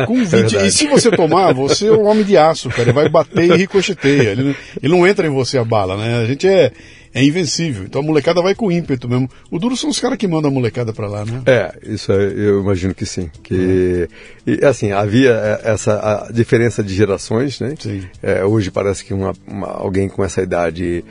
Com 0.05 0.23
20... 0.23 0.57
É 0.57 0.67
e 0.67 0.71
se 0.71 0.87
você 0.87 1.11
tomar, 1.11 1.53
você 1.53 1.87
é 1.87 1.91
um 1.91 2.05
homem 2.05 2.23
de 2.23 2.37
aço, 2.37 2.69
cara, 2.69 2.83
ele 2.83 2.93
vai 2.93 3.09
bater 3.09 3.49
e 3.49 3.55
ricocheteia. 3.55 4.31
Ele, 4.31 4.55
ele 4.81 4.93
não 4.93 5.07
entra 5.07 5.27
em 5.27 5.31
você 5.31 5.57
a 5.57 5.63
bala, 5.63 5.97
né? 5.97 6.23
A 6.23 6.25
gente 6.25 6.47
é 6.47 6.71
é 7.13 7.23
invencível. 7.23 7.83
Então 7.83 8.01
a 8.01 8.03
molecada 8.03 8.41
vai 8.41 8.55
com 8.55 8.71
ímpeto 8.71 9.07
mesmo. 9.07 9.29
O 9.51 9.59
duro 9.59 9.77
são 9.77 9.89
os 9.89 9.99
caras 9.99 10.17
que 10.17 10.27
mandam 10.27 10.49
a 10.49 10.53
molecada 10.53 10.91
para 10.91 11.07
lá, 11.07 11.23
né? 11.23 11.43
É, 11.45 11.73
isso 11.83 12.11
eu 12.11 12.61
imagino 12.61 12.93
que 12.93 13.05
sim. 13.05 13.29
Que, 13.43 14.07
uhum. 14.47 14.53
e, 14.55 14.65
assim, 14.65 14.91
havia 14.91 15.61
essa 15.63 16.27
diferença 16.33 16.83
de 16.83 16.93
gerações, 16.93 17.59
né? 17.59 17.75
Sim. 17.79 18.03
É, 18.21 18.43
hoje 18.43 18.71
parece 18.71 19.05
que 19.05 19.13
uma, 19.13 19.33
uma, 19.47 19.67
alguém 19.67 20.09
com 20.09 20.23
essa 20.23 20.41
idade 20.41 21.05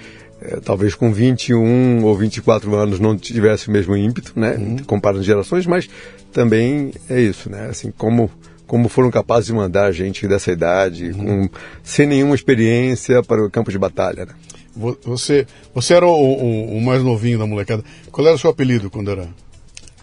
é, 0.44 0.61
talvez 0.61 0.94
com 0.94 1.12
21 1.12 2.04
ou 2.04 2.16
24 2.16 2.75
anos 2.75 2.99
não 2.99 3.16
tivesse 3.16 3.68
o 3.68 3.70
mesmo 3.70 3.96
ímpeto, 3.96 4.32
né? 4.34 4.56
Uhum. 4.56 4.78
Comparando 4.84 5.22
gerações, 5.22 5.66
mas 5.66 5.88
também 6.32 6.92
é 7.08 7.20
isso, 7.20 7.50
né? 7.50 7.68
Assim, 7.70 7.92
como 7.96 8.30
como 8.66 8.88
foram 8.88 9.11
capazes 9.11 9.49
de 9.49 9.52
mandar 9.52 9.92
gente 9.92 10.26
dessa 10.26 10.50
idade, 10.50 11.11
uhum. 11.11 11.46
com, 11.46 11.50
sem 11.82 12.06
nenhuma 12.06 12.34
experiência 12.34 13.22
para 13.22 13.44
o 13.44 13.50
campo 13.50 13.70
de 13.70 13.78
batalha, 13.78 14.25
né? 14.25 14.32
Você, 15.04 15.46
você 15.75 15.92
era 15.92 16.06
o, 16.06 16.11
o, 16.11 16.78
o, 16.78 16.80
mais 16.80 17.02
novinho 17.02 17.38
da 17.38 17.46
molecada. 17.46 17.84
Qual 18.11 18.26
era 18.26 18.34
o 18.34 18.38
seu 18.38 18.49
apelido 18.49 18.88
quando 18.88 19.11
era 19.11 19.28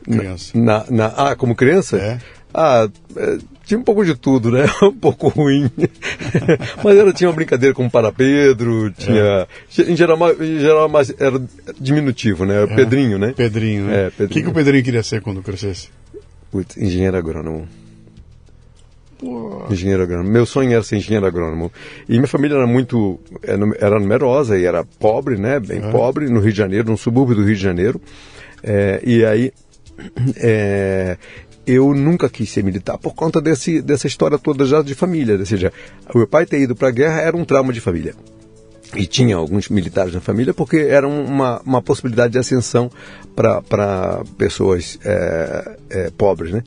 criança? 0.04 0.56
Na, 0.56 0.86
na, 0.88 1.08
ah, 1.08 1.36
como 1.36 1.56
criança? 1.56 1.98
É. 1.98 2.20
Ah, 2.54 2.88
é, 3.16 3.38
tinha 3.70 3.80
um 3.80 3.84
pouco 3.84 4.04
de 4.04 4.16
tudo, 4.16 4.50
né? 4.52 4.66
Um 4.82 4.92
pouco 4.92 5.28
ruim. 5.28 5.70
Mas 6.84 6.98
ela 6.98 7.14
tinha 7.14 7.30
uma 7.30 7.36
brincadeira 7.36 7.76
com 7.76 7.86
o 7.86 7.92
Para 7.92 8.12
Pedro, 8.12 8.92
tinha. 8.92 9.48
É. 9.78 9.82
Em, 9.84 9.96
geral, 9.96 10.18
em 10.42 10.60
geral, 10.60 10.90
mais, 10.90 11.14
era 11.20 11.40
diminutivo, 11.80 12.46
né? 12.46 12.64
É. 12.64 12.68
Pedrinho, 12.68 13.20
né? 13.20 13.32
Pedrinho, 13.38 13.86
né? 13.86 14.08
É, 14.08 14.10
Pedrinho. 14.10 14.30
O 14.30 14.34
que, 14.34 14.42
que 14.42 14.50
o 14.50 14.54
Pedrinho 14.54 14.84
queria 14.84 15.04
ser 15.04 15.22
quando 15.22 15.44
crescesse? 15.44 15.90
Putz, 16.52 16.78
engenheiro 16.78 17.16
agrônomo. 17.16 17.68
Pô. 19.20 19.68
Engenheiro 19.70 20.02
agrônomo. 20.02 20.32
Meu 20.32 20.48
sonho 20.48 20.72
era 20.72 20.82
ser 20.82 20.98
engenheiro 20.98 21.28
agrônomo. 21.28 21.72
E 22.08 22.14
minha 22.14 22.28
família 22.28 22.56
era 22.56 22.66
muito. 22.66 23.20
Era 23.44 24.00
numerosa 24.00 24.58
e 24.58 24.66
era 24.66 24.84
pobre, 24.84 25.38
né? 25.38 25.60
Bem 25.60 25.78
é. 25.78 25.92
pobre, 25.92 26.28
no 26.28 26.40
Rio 26.40 26.52
de 26.52 26.58
Janeiro, 26.58 26.90
no 26.90 26.98
subúrbio 26.98 27.36
do 27.36 27.44
Rio 27.44 27.56
de 27.56 27.62
Janeiro. 27.62 28.02
É, 28.64 29.00
e 29.04 29.24
aí. 29.24 29.54
É, 30.42 31.18
eu 31.66 31.94
nunca 31.94 32.30
quis 32.30 32.50
ser 32.50 32.64
militar 32.64 32.98
por 32.98 33.14
conta 33.14 33.42
desse, 33.42 33.82
dessa 33.82 34.08
história 34.08 34.38
toda 34.38 34.66
já 34.66 34.82
de 34.82 34.96
família. 34.96 35.38
Ou 35.38 35.46
seja, 35.46 35.72
o 36.14 36.18
meu 36.18 36.28
pai 36.28 36.46
ter 36.46 36.60
ido 36.60 36.76
para 36.76 36.88
a 36.88 36.92
guerra 36.92 37.22
era 37.22 37.38
um 37.38 37.46
trauma 37.46 37.72
de 37.72 37.80
família. 37.80 38.16
E 38.96 39.06
tinha 39.06 39.36
alguns 39.36 39.70
militares 39.70 40.14
na 40.14 40.20
família 40.20 40.54
porque 40.54 40.78
era 40.78 41.08
uma, 41.08 41.62
uma 41.62 41.82
possibilidade 41.82 42.34
de 42.34 42.40
ascensão 42.40 42.90
para 43.36 44.24
pessoas 44.38 44.98
é, 45.06 45.78
é, 45.90 46.10
pobres, 46.10 46.52
né? 46.52 46.64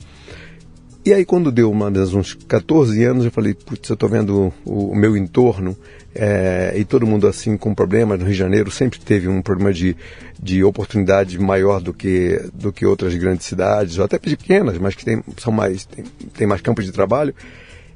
E 1.05 1.11
aí, 1.11 1.25
quando 1.25 1.51
deu 1.51 1.69
uma, 1.69 1.89
uns 1.89 2.33
14 2.33 3.03
anos, 3.03 3.25
eu 3.25 3.31
falei, 3.31 3.53
putz, 3.53 3.89
eu 3.89 3.95
estou 3.95 4.07
vendo 4.07 4.53
o, 4.65 4.91
o, 4.91 4.95
meu 4.95 5.17
entorno 5.17 5.75
é, 6.15 6.73
e 6.75 6.85
todo 6.85 7.07
mundo 7.07 7.27
assim 7.27 7.57
com 7.57 7.73
problemas 7.73 8.19
no 8.19 8.25
Rio 8.25 8.33
de 8.33 8.39
Janeiro 8.39 8.69
sempre 8.69 8.99
teve 8.99 9.27
um 9.27 9.41
problema 9.41 9.73
de, 9.73 9.95
de 10.41 10.63
oportunidade 10.63 11.39
maior 11.39 11.81
do 11.81 11.93
que, 11.93 12.39
do 12.53 12.71
que 12.71 12.85
outras 12.85 13.15
grandes 13.15 13.45
cidades, 13.47 13.97
ou 13.97 14.05
até 14.05 14.19
pequenas, 14.19 14.77
mas 14.77 14.93
que 14.93 15.03
tem, 15.03 15.23
são 15.37 15.51
mais, 15.51 15.85
tem, 15.85 16.05
tem 16.37 16.47
mais 16.47 16.61
campos 16.61 16.85
de 16.85 16.91
trabalho. 16.91 17.33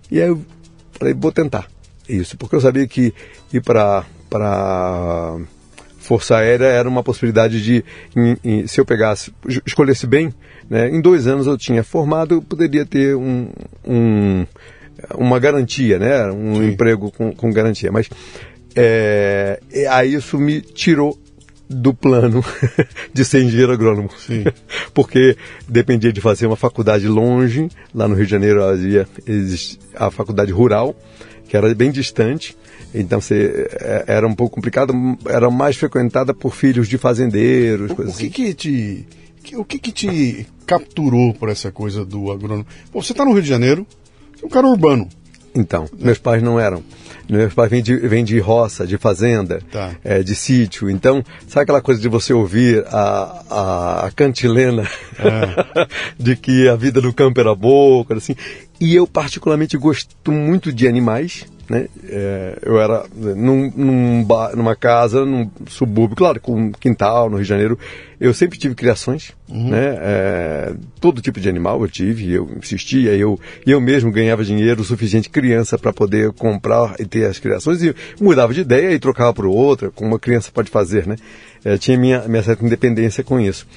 E 0.09 0.21
aí 0.21 0.27
eu 0.27 0.41
falei, 0.93 1.13
vou 1.13 1.31
tentar 1.31 1.67
isso, 2.09 2.37
porque 2.37 2.55
eu 2.55 2.61
sabia 2.61 2.87
que 2.87 3.13
ir 3.53 3.61
para 3.61 4.03
Força 5.99 6.37
Aérea 6.37 6.65
era 6.65 6.87
uma 6.87 7.03
possibilidade 7.03 7.61
de, 7.61 7.83
em, 8.15 8.37
em, 8.43 8.67
se 8.67 8.79
eu 8.79 8.85
pegasse, 8.85 9.33
escolhesse 9.65 10.07
bem, 10.07 10.33
né, 10.69 10.89
em 10.89 11.01
dois 11.01 11.27
anos 11.27 11.47
eu 11.47 11.57
tinha 11.57 11.83
formado, 11.83 12.35
eu 12.35 12.41
poderia 12.41 12.85
ter 12.85 13.15
um, 13.15 13.49
um 13.85 14.45
uma 15.15 15.39
garantia, 15.39 15.99
né, 15.99 16.25
um 16.31 16.55
Sim. 16.55 16.67
emprego 16.69 17.11
com, 17.11 17.31
com, 17.31 17.51
garantia. 17.51 17.91
Mas 17.91 18.09
é, 18.75 19.59
aí 19.89 20.13
isso 20.13 20.37
me 20.37 20.61
tirou 20.61 21.17
do 21.69 21.93
plano 21.93 22.43
de 23.13 23.25
ser 23.25 23.43
engenheiro 23.43 23.73
agrônomo. 23.73 24.09
Sim. 24.17 24.45
Porque 24.93 25.35
dependia 25.67 26.13
de 26.13 26.21
fazer 26.21 26.47
uma 26.47 26.55
faculdade 26.55 27.07
longe, 27.07 27.69
lá 27.93 28.07
no 28.07 28.15
Rio 28.15 28.25
de 28.25 28.31
Janeiro 28.31 28.63
havia 28.63 29.07
a 29.95 30.09
faculdade 30.09 30.51
rural, 30.51 30.95
que 31.47 31.55
era 31.55 31.73
bem 31.73 31.91
distante, 31.91 32.55
então 32.93 33.19
você, 33.19 33.67
é, 33.79 34.05
era 34.07 34.27
um 34.27 34.33
pouco 34.33 34.55
complicado, 34.55 34.93
era 35.27 35.49
mais 35.49 35.75
frequentada 35.75 36.33
por 36.33 36.55
filhos 36.55 36.87
de 36.87 36.97
fazendeiros, 36.97 37.91
o, 37.91 37.95
coisas 37.95 38.15
o 38.15 38.17
que 38.17 38.25
assim. 38.25 38.31
Que 38.31 38.53
te, 38.53 39.07
o 39.55 39.65
que, 39.65 39.79
que 39.79 39.91
te 39.91 40.47
capturou 40.65 41.33
por 41.33 41.49
essa 41.49 41.71
coisa 41.71 42.05
do 42.05 42.31
agrônomo? 42.31 42.65
Pô, 42.91 43.01
você 43.01 43.11
está 43.11 43.23
no 43.23 43.33
Rio 43.33 43.41
de 43.41 43.49
Janeiro, 43.49 43.85
um 44.47 44.49
cara 44.49 44.67
urbano. 44.67 45.07
Então, 45.53 45.87
meus 45.97 46.17
pais 46.17 46.41
não 46.41 46.59
eram. 46.59 46.83
Meus 47.27 47.53
pais 47.53 47.69
vêm 47.69 47.81
de, 47.81 47.95
vêm 47.97 48.23
de 48.23 48.39
roça, 48.39 48.87
de 48.87 48.97
fazenda, 48.97 49.59
tá. 49.71 49.95
é, 50.03 50.23
de 50.23 50.33
sítio. 50.35 50.89
Então, 50.89 51.23
sabe 51.47 51.63
aquela 51.63 51.81
coisa 51.81 51.99
de 51.99 52.07
você 52.07 52.31
ouvir 52.31 52.85
a, 52.87 53.43
a, 53.49 54.05
a 54.05 54.11
cantilena 54.11 54.83
é. 55.19 55.87
de 56.17 56.35
que 56.35 56.69
a 56.69 56.75
vida 56.75 57.01
do 57.01 57.11
campo 57.11 57.39
era 57.39 57.53
boa, 57.53 58.05
assim. 58.11 58.35
E 58.79 58.95
eu 58.95 59.05
particularmente 59.05 59.75
gosto 59.77 60.31
muito 60.31 60.71
de 60.71 60.87
animais 60.87 61.45
né? 61.69 61.87
É, 62.07 62.57
eu 62.61 62.79
era 62.79 63.05
num, 63.15 63.71
num 63.75 64.23
bar, 64.23 64.55
numa 64.55 64.75
casa, 64.75 65.25
num 65.25 65.49
subúrbio, 65.67 66.15
claro, 66.15 66.39
com 66.39 66.55
um 66.55 66.71
quintal 66.71 67.29
no 67.29 67.35
Rio 67.35 67.43
de 67.43 67.49
Janeiro. 67.49 67.79
Eu 68.19 68.33
sempre 68.33 68.57
tive 68.57 68.73
criações, 68.73 69.31
uhum. 69.49 69.69
né? 69.69 69.97
É, 69.99 70.73
todo 70.99 71.21
tipo 71.21 71.39
de 71.39 71.49
animal 71.49 71.81
eu 71.81 71.87
tive, 71.87 72.31
eu 72.31 72.49
insistia, 72.57 73.11
eu, 73.15 73.39
eu 73.65 73.79
mesmo 73.79 74.11
ganhava 74.11 74.43
dinheiro 74.43 74.83
suficiente 74.83 75.29
criança 75.29 75.77
para 75.77 75.93
poder 75.93 76.31
comprar 76.33 76.95
e 76.99 77.05
ter 77.05 77.25
as 77.25 77.37
criações 77.37 77.83
e 77.83 77.93
mudava 78.19 78.53
de 78.53 78.61
ideia 78.61 78.91
e 78.93 78.99
trocava 78.99 79.33
por 79.33 79.45
outra, 79.45 79.91
como 79.91 80.11
uma 80.11 80.19
criança 80.19 80.49
pode 80.51 80.71
fazer, 80.71 81.05
né? 81.05 81.15
É, 81.63 81.77
tinha 81.77 81.97
minha, 81.97 82.27
minha 82.27 82.41
certa 82.41 82.65
independência 82.65 83.23
com 83.23 83.39
isso. 83.39 83.67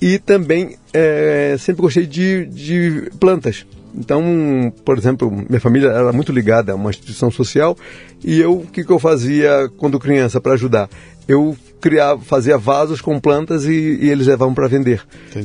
E 0.00 0.18
também 0.18 0.76
é, 0.92 1.56
sempre 1.58 1.82
gostei 1.82 2.06
de, 2.06 2.46
de 2.46 3.10
plantas. 3.18 3.64
Então, 3.94 4.72
por 4.84 4.96
exemplo, 4.96 5.30
minha 5.30 5.60
família 5.60 5.88
era 5.88 6.12
muito 6.12 6.32
ligada 6.32 6.72
a 6.72 6.74
uma 6.74 6.90
instituição 6.90 7.30
social 7.30 7.76
e 8.24 8.40
eu, 8.40 8.60
o 8.60 8.66
que, 8.66 8.84
que 8.84 8.90
eu 8.90 8.98
fazia 8.98 9.70
quando 9.76 9.98
criança 9.98 10.40
para 10.40 10.52
ajudar? 10.52 10.88
Eu 11.28 11.56
criava, 11.80 12.20
fazia 12.20 12.56
vasos 12.56 13.00
com 13.00 13.18
plantas 13.20 13.64
e, 13.64 13.98
e 14.00 14.08
eles 14.08 14.26
levavam 14.26 14.54
para 14.54 14.68
vender. 14.68 15.02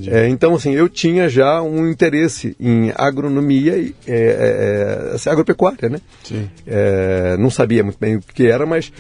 É, 0.08 0.27
então, 0.30 0.56
assim, 0.56 0.74
eu 0.74 0.88
tinha 0.88 1.27
já 1.27 1.62
um 1.62 1.89
interesse 1.89 2.56
em 2.60 2.92
agronomia 2.96 3.77
e 3.77 3.96
é, 4.08 4.16
é, 4.16 5.12
é 5.12 5.16
assim, 5.16 5.30
agropecuária, 5.30 5.89
né? 5.89 6.00
É, 6.66 7.36
não 7.38 7.50
sabia 7.50 7.84
muito 7.84 7.98
bem 8.00 8.16
o 8.16 8.22
que 8.22 8.46
era, 8.46 8.66
mas 8.66 8.92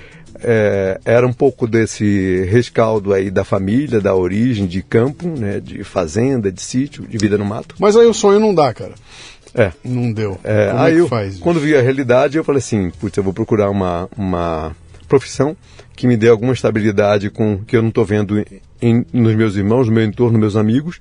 é, 0.43 0.99
era 1.05 1.25
um 1.25 1.33
pouco 1.33 1.67
desse 1.67 2.45
rescaldo 2.49 3.13
aí 3.13 3.29
da 3.29 3.43
família, 3.43 3.99
da 3.99 4.15
origem, 4.15 4.65
de 4.65 4.81
campo, 4.81 5.27
né, 5.27 5.59
de 5.59 5.83
fazenda, 5.83 6.51
de 6.51 6.61
sítio, 6.61 7.05
de 7.07 7.17
vida 7.17 7.37
no 7.37 7.45
mato. 7.45 7.75
Mas 7.79 7.95
aí 7.95 8.05
o 8.05 8.13
sonho 8.13 8.39
não 8.39 8.53
dá, 8.53 8.73
cara. 8.73 8.93
É. 9.53 9.71
Não 9.83 10.11
deu. 10.11 10.39
É, 10.43 10.67
Como 10.67 10.79
aí 10.79 10.95
é 10.95 10.99
eu, 10.99 11.07
faz? 11.07 11.39
Quando 11.39 11.59
vi 11.59 11.75
a 11.75 11.81
realidade, 11.81 12.37
eu 12.37 12.43
falei 12.43 12.59
assim, 12.59 12.89
putz, 12.89 13.17
eu 13.17 13.23
vou 13.23 13.33
procurar 13.33 13.69
uma, 13.69 14.09
uma 14.17 14.75
profissão 15.07 15.55
que 15.95 16.07
me 16.07 16.15
dê 16.15 16.29
alguma 16.29 16.53
estabilidade 16.53 17.29
com 17.29 17.63
que 17.63 17.75
eu 17.75 17.81
não 17.81 17.89
estou 17.89 18.05
vendo 18.05 18.45
em, 18.81 19.05
nos 19.11 19.35
meus 19.35 19.55
irmãos, 19.55 19.87
no 19.87 19.93
meu 19.93 20.03
entorno, 20.03 20.33
nos 20.33 20.41
meus 20.41 20.55
amigos. 20.55 20.99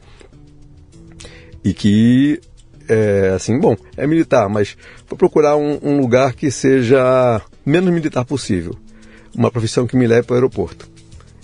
E 1.62 1.74
que, 1.74 2.40
é, 2.88 3.32
assim, 3.34 3.58
bom, 3.58 3.76
é 3.96 4.06
militar, 4.06 4.48
mas 4.48 4.76
vou 5.08 5.18
procurar 5.18 5.56
um, 5.56 5.78
um 5.82 6.00
lugar 6.00 6.32
que 6.32 6.50
seja 6.50 7.42
menos 7.64 7.92
militar 7.92 8.24
possível. 8.24 8.74
Uma 9.34 9.50
profissão 9.50 9.86
que 9.86 9.96
me 9.96 10.06
leve 10.06 10.22
para 10.22 10.34
o 10.34 10.36
aeroporto. 10.36 10.88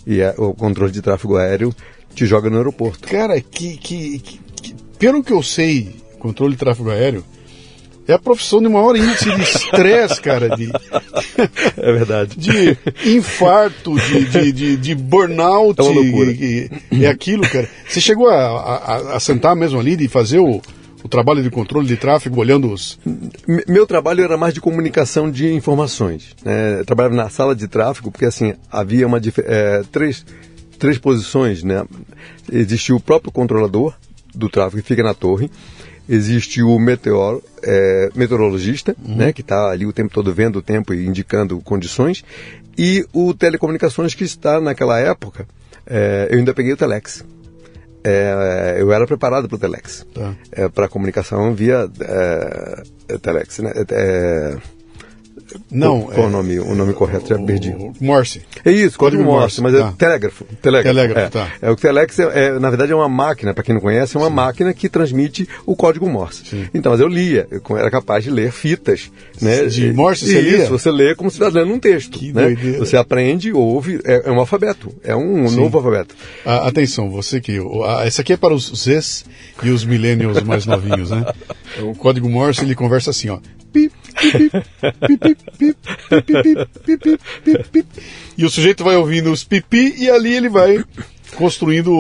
E 0.07 0.21
é, 0.21 0.35
o 0.39 0.55
controle 0.55 0.93
de 0.93 1.03
tráfego 1.03 1.37
aéreo 1.37 1.75
te 2.15 2.25
joga 2.25 2.49
no 2.49 2.57
aeroporto. 2.57 3.07
Cara, 3.09 3.41
que, 3.41 3.77
que, 3.77 4.19
que, 4.19 4.39
que 4.39 4.75
pelo 4.99 5.23
que 5.23 5.33
eu 5.33 5.43
sei 5.43 6.02
controle 6.23 6.53
de 6.53 6.59
tráfego 6.59 6.91
aéreo, 6.91 7.25
é 8.07 8.13
a 8.15 8.19
profissão 8.19 8.61
de 8.61 8.69
maior 8.69 8.97
índice 8.97 9.25
de 9.25 9.43
estresse, 9.43 10.21
cara. 10.21 10.57
De, 10.57 10.71
é 11.77 11.93
verdade. 11.93 12.37
De 12.37 12.77
infarto, 13.17 13.95
de, 13.95 14.25
de, 14.25 14.53
de, 14.53 14.77
de 14.77 14.95
burnout. 14.95 15.81
É, 15.81 15.85
uma 15.85 16.01
loucura. 16.01 16.33
é 16.91 17.07
aquilo, 17.07 17.43
cara. 17.43 17.69
Você 17.89 18.01
chegou 18.01 18.29
a, 18.29 18.35
a, 18.35 19.17
a 19.17 19.21
sentar 19.21 19.55
mesmo 19.55 19.79
ali 19.79 19.97
de 19.97 20.09
fazer 20.09 20.41
o, 20.41 20.61
o 21.03 21.09
trabalho 21.09 21.43
de 21.43 21.51
controle 21.51 21.87
de 21.87 21.97
tráfego 21.97 22.41
olhando 22.41 22.73
os. 22.73 22.99
Meu 23.69 23.87
trabalho 23.87 24.25
era 24.25 24.37
mais 24.37 24.53
de 24.53 24.61
comunicação 24.61 25.31
de 25.31 25.53
informações. 25.53 26.35
Né? 26.45 26.81
Eu 26.81 26.85
trabalhava 26.85 27.15
na 27.15 27.29
sala 27.29 27.55
de 27.55 27.69
tráfego, 27.69 28.11
porque 28.11 28.25
assim, 28.25 28.55
havia 28.71 29.07
uma, 29.07 29.21
é, 29.45 29.83
três, 29.93 30.27
três 30.77 30.99
posições. 30.99 31.63
Né? 31.63 31.85
Existia 32.51 32.97
o 32.97 33.01
próprio 33.01 33.31
controlador 33.31 33.95
do 34.35 34.49
tráfego 34.49 34.83
que 34.83 34.89
fica 34.89 35.05
na 35.05 35.15
torre 35.15 35.49
existe 36.15 36.63
o 36.63 36.79
meteor, 36.79 37.43
é, 37.63 38.11
meteorologista, 38.15 38.95
uhum. 39.03 39.17
né, 39.17 39.33
que 39.33 39.41
está 39.41 39.71
ali 39.71 39.87
o 39.87 39.93
tempo 39.93 40.13
todo 40.13 40.33
vendo 40.33 40.57
o 40.57 40.63
tempo 40.63 40.93
e 40.93 41.07
indicando 41.07 41.61
condições, 41.61 42.25
e 42.77 43.05
o 43.13 43.33
telecomunicações 43.33 44.15
que 44.15 44.25
está 44.25 44.61
naquela 44.61 44.99
época, 44.99 45.47
é, 45.87 46.29
eu 46.31 46.39
ainda 46.39 46.55
peguei 46.55 46.73
o 46.73 46.77
telex. 46.77 47.25
É, 48.05 48.77
eu 48.79 48.93
era 48.93 49.07
preparado 49.07 49.49
para 49.49 49.57
o 49.57 49.59
telex, 49.59 50.05
tá. 50.13 50.35
É, 50.51 50.69
para 50.69 50.89
comunicação 50.89 51.55
via 51.55 51.89
é, 52.01 53.19
telex, 53.19 53.61
né? 53.61 53.73
É, 55.55 55.61
não. 55.71 56.03
Qual, 56.03 56.27
é, 56.27 56.27
o 56.27 56.31
nome, 56.31 56.59
o 56.59 56.75
nome 56.75 56.93
correto? 56.93 57.29
Já 57.29 57.39
perdi. 57.39 57.75
Morse. 58.01 58.43
É 58.65 58.71
isso, 58.71 58.99
código, 58.99 59.23
código 59.23 59.41
Morse, 59.41 59.61
mas 59.61 59.75
é 59.75 59.79
tá. 59.79 59.89
é 59.89 59.93
telégrafo. 59.93 60.45
Telégrafo, 60.61 60.95
telégrafo 60.95 61.21
é. 61.21 61.31
tá. 61.31 61.53
É, 61.61 61.71
o 61.71 61.77
Telex, 61.77 62.19
é, 62.19 62.47
é, 62.47 62.59
na 62.59 62.69
verdade, 62.71 62.93
é 62.93 62.95
uma 62.95 63.09
máquina, 63.09 63.55
para 63.55 63.63
quem 63.63 63.75
não 63.75 63.83
conhece, 63.83 64.17
é 64.17 64.21
uma 64.21 64.29
Sim. 64.29 64.35
máquina 64.35 64.75
que 64.75 64.89
transmite 64.89 65.49
o 65.67 65.77
código 65.77 66.09
Morse. 66.09 66.45
Sim. 66.45 66.67
Então, 66.75 66.93
mas 66.93 67.01
eu 67.01 67.09
lia, 67.09 67.47
eu 67.51 67.79
era 67.79 67.91
capaz 67.91 68.25
de 68.25 68.31
ler 68.31 68.53
fitas. 68.53 69.11
Né? 69.41 69.65
De 69.67 69.93
Morse 69.93 70.27
você 70.27 70.41
Isso, 70.41 70.57
lia? 70.57 70.67
você 70.67 70.91
lê 70.91 71.15
como 71.15 71.31
se 71.31 71.37
estivesse 71.37 71.57
lendo 71.57 71.75
um 71.75 71.79
texto. 71.79 72.19
Que 72.19 72.33
né? 72.33 72.45
doideira. 72.45 72.79
Você 72.79 72.97
aprende, 72.97 73.53
ouve, 73.53 74.01
é, 74.05 74.23
é 74.27 74.31
um 74.31 74.39
alfabeto, 74.39 74.93
é 75.03 75.15
um 75.15 75.49
Sim. 75.49 75.57
novo 75.57 75.79
alfabeto. 75.79 76.15
Ah, 76.45 76.69
atenção, 76.69 77.11
você 77.11 77.41
que... 77.41 77.59
Ah, 77.85 78.05
essa 78.07 78.23
aqui 78.23 78.33
é 78.33 78.37
para 78.37 78.55
os 78.55 78.73
Zs 78.73 79.25
e 79.63 79.71
os 79.71 79.85
millennials 79.85 80.43
mais 80.43 80.67
novinhos, 80.67 81.11
né? 81.11 81.25
O 81.81 81.95
código 81.95 82.29
Morse, 82.29 82.63
ele 82.63 82.75
conversa 82.75 83.11
assim, 83.11 83.31
ó. 83.31 83.39
E 88.37 88.45
o 88.45 88.51
sujeito 88.51 88.85
vai 88.85 88.97
ouvindo 88.97 89.31
os 89.31 89.45
pipi 89.45 89.95
e 89.99 90.11
ali 90.11 90.35
ele 90.35 90.49
vai 90.49 90.85
construindo 91.37 91.93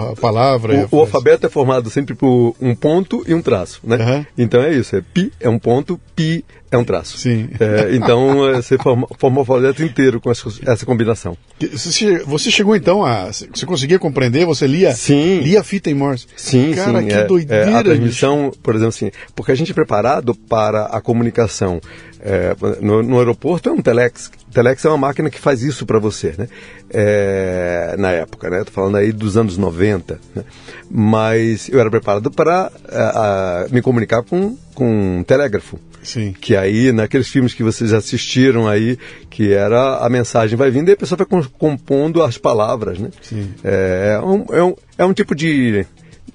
a 0.00 0.16
palavra. 0.16 0.88
O, 0.90 0.96
o 0.96 1.00
alfabeto 1.00 1.46
é 1.46 1.50
formado 1.50 1.90
sempre 1.90 2.14
por 2.14 2.54
um 2.60 2.74
ponto 2.74 3.24
e 3.26 3.34
um 3.34 3.42
traço, 3.42 3.80
né? 3.84 3.96
Uhum. 3.96 4.26
Então 4.36 4.62
é 4.62 4.72
isso, 4.74 4.96
é 4.96 5.00
pi 5.00 5.32
é 5.40 5.48
um 5.48 5.58
ponto, 5.58 6.00
pi 6.14 6.44
é 6.74 6.78
um 6.78 6.84
traço. 6.84 7.18
Sim. 7.18 7.48
É, 7.60 7.94
então 7.94 8.48
é, 8.48 8.56
você 8.56 8.76
forma, 8.76 9.06
forma 9.18 9.36
o 9.36 9.40
alfabeto 9.40 9.82
inteiro 9.82 10.20
com 10.20 10.30
essa, 10.30 10.48
essa 10.66 10.84
combinação. 10.84 11.36
Você, 11.72 12.18
você 12.24 12.50
chegou 12.50 12.74
então 12.74 13.04
a. 13.04 13.26
Você 13.26 13.64
conseguia 13.64 13.98
compreender? 13.98 14.44
Você 14.44 14.66
lia? 14.66 14.94
Sim. 14.94 15.40
Lia 15.40 15.60
a 15.60 15.64
fita 15.64 15.90
em 15.90 15.94
Morse? 15.94 16.26
Sim, 16.36 16.72
Cara, 16.74 17.00
sim. 17.00 17.06
que 17.06 17.14
é, 17.14 17.24
doideira. 17.24 17.70
é, 17.70 17.74
a 17.74 17.82
transmissão, 17.82 18.52
por 18.62 18.74
exemplo, 18.74 18.88
assim, 18.88 19.10
porque 19.34 19.52
a 19.52 19.54
gente 19.54 19.70
é 19.70 19.74
preparado 19.74 20.34
para 20.34 20.86
a 20.86 21.00
comunicação. 21.00 21.80
É, 22.26 22.56
no, 22.80 23.02
no, 23.02 23.18
aeroporto 23.18 23.68
é 23.68 23.72
um 23.72 23.82
telex. 23.82 24.30
Telex 24.50 24.82
é 24.86 24.88
uma 24.88 24.96
máquina 24.96 25.28
que 25.28 25.38
faz 25.38 25.62
isso 25.62 25.84
para 25.84 25.98
você, 25.98 26.34
né? 26.38 26.48
É, 26.88 27.94
na 27.98 28.12
época, 28.12 28.48
né? 28.48 28.60
Estou 28.60 28.72
falando 28.72 28.96
aí 28.96 29.12
dos 29.12 29.36
anos 29.36 29.58
90. 29.58 30.18
Né? 30.34 30.42
Mas 30.90 31.68
eu 31.68 31.78
era 31.78 31.90
preparado 31.90 32.30
para 32.30 32.72
a, 32.90 33.66
me 33.70 33.82
comunicar 33.82 34.22
com, 34.22 34.56
com 34.74 35.18
um 35.18 35.22
telégrafo. 35.22 35.78
Sim. 36.02 36.34
Que 36.40 36.56
aí, 36.56 36.92
naqueles 36.92 37.28
filmes 37.28 37.52
que 37.52 37.62
vocês 37.62 37.92
assistiram 37.92 38.66
aí, 38.66 38.98
que 39.28 39.52
era 39.52 39.98
a 39.98 40.08
mensagem 40.08 40.56
vai 40.56 40.70
vindo 40.70 40.88
e 40.88 40.92
a 40.92 40.96
pessoa 40.96 41.18
vai 41.18 41.42
compondo 41.58 42.22
as 42.22 42.38
palavras, 42.38 42.98
né? 42.98 43.10
Sim. 43.20 43.52
É, 43.62 44.18
um, 44.24 44.46
é, 44.50 44.62
um, 44.62 44.74
é 44.96 45.04
um 45.04 45.12
tipo 45.12 45.34
de 45.34 45.84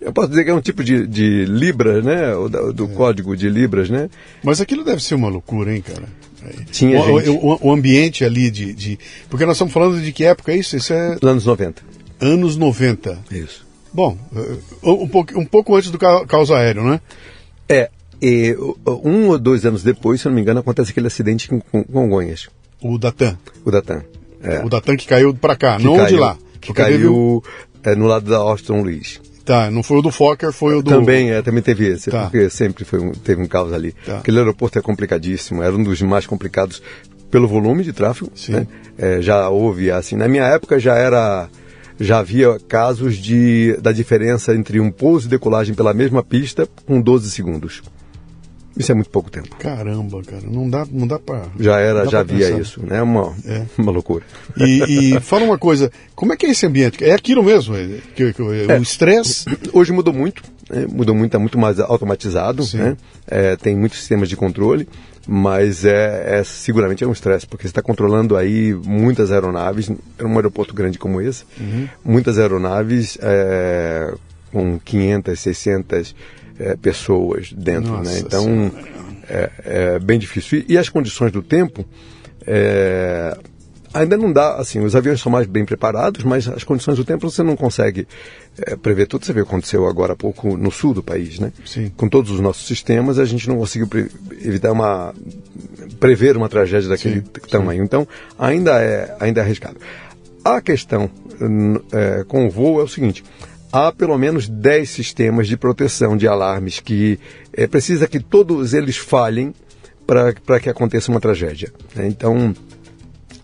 eu 0.01 0.13
posso 0.13 0.29
dizer 0.29 0.44
que 0.44 0.50
é 0.50 0.53
um 0.53 0.62
tipo 0.62 0.84
de, 0.84 1.06
de 1.06 1.46
Libras, 1.46 2.03
né? 2.03 2.32
Do, 2.32 2.74
do 2.74 2.86
é. 2.86 2.88
código 2.96 3.36
de 3.36 3.50
Libras, 3.50 3.89
né? 3.89 4.10
Mas 4.44 4.62
aquilo 4.62 4.84
deve 4.84 5.03
ser 5.03 5.15
uma 5.15 5.29
loucura, 5.29 5.75
hein, 5.75 5.82
cara? 5.82 6.08
Tinha 6.72 7.01
o, 7.01 7.20
gente. 7.20 7.29
O, 7.32 7.68
o, 7.68 7.72
ambiente 7.72 8.24
ali 8.24 8.50
de, 8.50 8.74
de. 8.74 9.00
Porque 9.29 9.46
nós 9.46 9.58
estamos 9.58 9.74
falando 9.74 10.01
de 10.01 10.12
que 10.12 10.24
época 10.24 10.51
é 10.51 10.58
isso? 10.58 10.77
Isso 10.77 10.94
é. 10.94 11.18
Anos 11.22 11.46
90. 11.46 11.82
Anos 12.20 12.56
90. 12.56 13.20
Isso. 13.32 13.68
Bom, 13.94 14.18
uh, 14.84 14.91
um 14.91 15.08
pouco, 15.08 15.39
um 15.39 15.46
pouco 15.46 15.75
antes 15.75 15.91
do 15.91 15.98
caos 15.98 16.51
aéreo, 16.51 16.84
né? 16.84 17.01
É. 17.68 17.89
E, 18.22 18.56
um 19.03 19.29
ou 19.29 19.39
dois 19.39 19.65
anos 19.65 19.82
depois, 19.82 20.22
se 20.22 20.27
não 20.27 20.36
me 20.36 20.41
engano, 20.41 20.60
acontece 20.60 20.91
aquele 20.91 21.08
acidente 21.08 21.48
com, 21.48 21.60
com 21.60 21.84
Congonhas. 21.84 22.50
O 22.82 22.98
Datan. 22.98 23.38
O 23.65 23.72
Datan. 23.72 24.03
É. 24.41 24.63
O 24.63 24.70
Datan 24.70 24.96
que 24.96 25.08
caiu 25.08 25.34
para 25.34 25.56
cá, 25.56 25.77
que 25.77 25.84
não 25.84 25.96
caiu, 25.96 26.08
de 26.08 26.15
lá. 26.15 26.38
Que 26.60 26.74
caiu 26.74 27.44
é, 27.84 27.96
no 27.96 28.08
lado 28.08 28.29
da 28.29 28.38
Austin 28.38 28.82
Luiz. 28.82 29.22
Tá, 29.50 29.72
não 29.72 29.82
foi 29.82 29.98
o 29.98 30.01
do 30.03 30.12
Fokker, 30.12 30.51
foi 30.51 30.75
o 30.75 30.84
do. 30.84 30.91
Também, 30.91 31.32
é, 31.32 31.41
também 31.41 31.63
teve 31.63 31.88
esse, 31.88 32.12
Tá. 32.12 32.25
porque 32.25 32.51
sempre 32.51 32.86
foi 32.86 33.00
um, 33.00 33.12
teve 33.12 33.41
um 33.41 33.48
caos 33.48 33.74
ali. 33.74 33.96
Tá. 34.06 34.20
Aquele 34.20 34.38
aeroporto 34.38 34.77
é 34.77 34.82
complicadíssimo, 34.82 35.63
era 35.63 35.75
um 35.75 35.82
dos 35.82 36.00
mais 36.03 36.27
complicados 36.27 36.84
pelo 37.32 37.48
volume 37.48 37.84
de 37.84 37.91
tráfego. 37.91 38.32
Né? 38.48 38.68
É, 38.96 39.20
já 39.24 39.50
houve, 39.50 39.89
assim, 39.89 40.15
na 40.15 40.27
minha 40.27 40.44
época 40.44 40.79
já 40.79 40.94
era. 40.94 41.50
Já 42.00 42.20
havia 42.20 42.60
casos 42.68 43.18
de, 43.18 43.75
da 43.82 43.91
diferença 43.91 44.53
entre 44.53 44.79
um 44.79 44.91
pouso 44.91 45.25
e 45.25 45.29
decolagem 45.32 45.74
pela 45.74 45.96
mesma 45.96 46.22
pista 46.24 46.70
com 46.86 47.01
12 47.01 47.32
segundos. 47.32 47.82
Isso 48.80 48.94
é 48.94 48.96
muito 48.96 49.10
pouco 49.10 49.30
tempo. 49.30 49.54
Caramba, 49.58 50.24
cara, 50.24 50.44
não 50.50 50.70
dá, 50.70 50.88
não 50.90 51.06
dá 51.06 51.20
para. 51.20 51.48
Já 51.60 51.80
era, 51.80 52.06
já 52.08 52.22
havia 52.22 52.50
isso, 52.58 52.82
né? 52.82 53.02
Uma, 53.02 53.36
É. 53.46 53.66
uma 53.78 53.92
loucura. 53.92 54.24
E, 54.56 55.16
e 55.16 55.20
fala 55.20 55.44
uma 55.44 55.58
coisa, 55.58 55.92
como 56.16 56.32
é 56.32 56.38
que 56.38 56.46
é 56.46 56.50
esse 56.52 56.66
ambiente? 56.66 57.04
É 57.04 57.14
aquilo 57.14 57.44
mesmo, 57.44 57.76
é, 57.76 58.00
que, 58.16 58.32
que, 58.32 58.42
o 58.42 58.82
estresse. 58.82 59.46
Hoje 59.74 59.92
mudou 59.92 60.14
muito, 60.14 60.42
né? 60.70 60.88
mudou 60.90 61.14
muito, 61.14 61.36
é 61.36 61.38
muito 61.38 61.58
mais 61.60 61.78
automatizado, 61.78 62.64
Sim. 62.64 62.78
né? 62.78 62.98
É, 63.28 63.58
tem 63.58 63.76
muitos 63.76 64.00
sistemas 64.00 64.30
de 64.30 64.38
controle, 64.38 64.88
mas 65.28 65.84
é, 65.84 66.40
é 66.40 66.44
seguramente 66.46 67.04
é 67.04 67.08
um 67.08 67.12
estresse, 67.12 67.46
porque 67.46 67.64
você 67.64 67.72
está 67.72 67.82
controlando 67.82 68.38
aí 68.38 68.74
muitas 68.74 69.30
aeronaves, 69.30 69.92
é 70.18 70.24
um 70.24 70.36
aeroporto 70.38 70.74
grande 70.74 70.98
como 70.98 71.20
esse, 71.20 71.44
muitas 72.04 72.40
aeronaves 72.40 73.18
é, 73.22 74.14
com 74.54 74.80
500, 74.80 75.38
600 75.38 76.16
é, 76.60 76.75
pessoas 76.75 77.51
dentro, 77.54 77.92
Nossa 77.94 78.12
né? 78.12 78.20
Então 78.20 78.72
é, 79.28 79.51
é 79.63 80.00
bem 80.00 80.20
difícil. 80.20 80.60
E, 80.68 80.74
e 80.74 80.78
as 80.78 80.89
condições 80.89 81.32
do 81.32 81.42
tempo 81.42 81.86
é, 82.46 83.38
ainda 83.94 84.18
não 84.18 84.32
dá, 84.32 84.56
assim, 84.56 84.80
os 84.80 84.96
aviões 84.96 85.20
são 85.22 85.32
mais 85.32 85.48
bem 85.48 85.65
preparados, 85.65 86.24
mas 86.24 86.48
as 86.48 86.63
condições 86.63 86.98
do 86.98 87.06
tempo 87.06 87.30
você 87.30 87.43
não 87.43 87.56
consegue 87.56 88.08
é, 88.62 88.76
prever 88.76 89.08
tudo. 89.08 89.26
Você 89.26 89.34
viu 89.34 89.43
o 89.43 89.45
que 89.45 89.52
aconteceu 89.52 89.88
agora 89.88 90.13
há 90.13 90.15
pouco 90.15 90.58
no 90.58 90.72
sul 90.72 90.93
do 90.93 91.04
país, 91.04 91.39
né? 91.39 91.52
Sim. 91.65 91.91
Com 91.95 92.08
todos 92.10 92.32
os 92.32 92.39
nossos 92.39 92.67
sistemas, 92.67 93.17
a 93.19 93.26
gente 93.26 93.48
não 93.48 93.58
conseguiu 93.58 93.88
pre- 93.88 94.10
evitar 94.43 94.72
uma 94.72 95.13
prever 96.00 96.38
uma 96.38 96.48
tragédia 96.48 96.88
daquele 96.88 97.22
Sim, 97.22 97.26
tamanho. 97.50 97.84
Então, 97.84 98.08
ainda 98.38 98.82
é, 98.82 99.15
ainda 99.19 99.41
é 99.41 99.43
arriscado. 99.43 99.78
A 100.45 100.62
questão 100.62 101.10
é, 101.91 102.24
com 102.26 102.48
o 102.48 102.50
voo 102.50 102.80
é 102.80 102.84
o 102.84 102.88
seguinte: 102.88 103.24
há 103.71 103.91
pelo 103.91 104.17
menos 104.17 104.47
10 104.47 104.89
sistemas 104.89 105.47
de 105.47 105.55
proteção 105.58 106.15
de 106.17 106.27
alarmes 106.27 106.79
que 106.79 107.19
é, 107.53 107.67
precisa 107.67 108.08
que 108.08 108.19
todos 108.19 108.73
eles 108.73 108.97
falhem 108.97 109.53
para 110.05 110.60
que 110.60 110.69
aconteça 110.69 111.12
uma 111.12 111.19
tragédia. 111.19 111.71
né? 111.95 112.08
Então, 112.08 112.55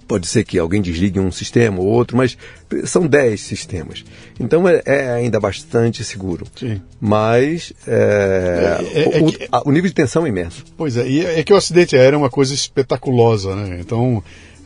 pode 0.07 0.27
ser 0.27 0.43
que 0.43 0.57
alguém 0.57 0.81
desligue 0.81 1.19
um 1.19 1.31
sistema 1.31 1.79
ou 1.79 1.85
outro, 1.85 2.17
mas 2.17 2.37
são 2.85 3.05
10 3.07 3.39
sistemas. 3.41 4.03
Então, 4.39 4.67
é, 4.67 4.81
é 4.85 5.09
ainda 5.11 5.39
bastante 5.39 6.03
seguro. 6.03 6.45
Sim. 6.55 6.81
Mas 6.99 7.71
é, 7.87 8.77
É, 8.93 8.99
é- 9.01 9.17
é 9.19 9.21
o, 9.21 9.25
que- 9.27 9.47
o 9.65 9.71
nível 9.71 9.89
de 9.89 9.95
tensão 9.95 10.25
é 10.25 10.29
imenso. 10.29 10.63
Pois 10.75 10.97
é, 10.97 11.07
e 11.07 11.23
é 11.25 11.43
que 11.43 11.53
o 11.53 11.55
acidente 11.55 11.95
aéreo 11.95 12.15
é 12.15 12.17
uma 12.19 12.29
coisa 12.29 12.53
espetaculosa, 12.53 13.55
né? 13.55 13.77
Então, 13.79 14.23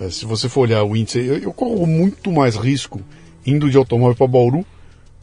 se 0.09 0.25
você 0.25 0.47
for 0.47 0.61
olhar 0.61 0.83
o 0.83 0.95
índice, 0.95 1.19
eu, 1.19 1.37
eu 1.37 1.51
corro 1.53 1.85
muito 1.85 2.31
mais 2.31 2.55
risco 2.55 3.01
indo 3.45 3.69
de 3.69 3.75
automóvel 3.77 4.15
para 4.15 4.27
Bauru 4.27 4.65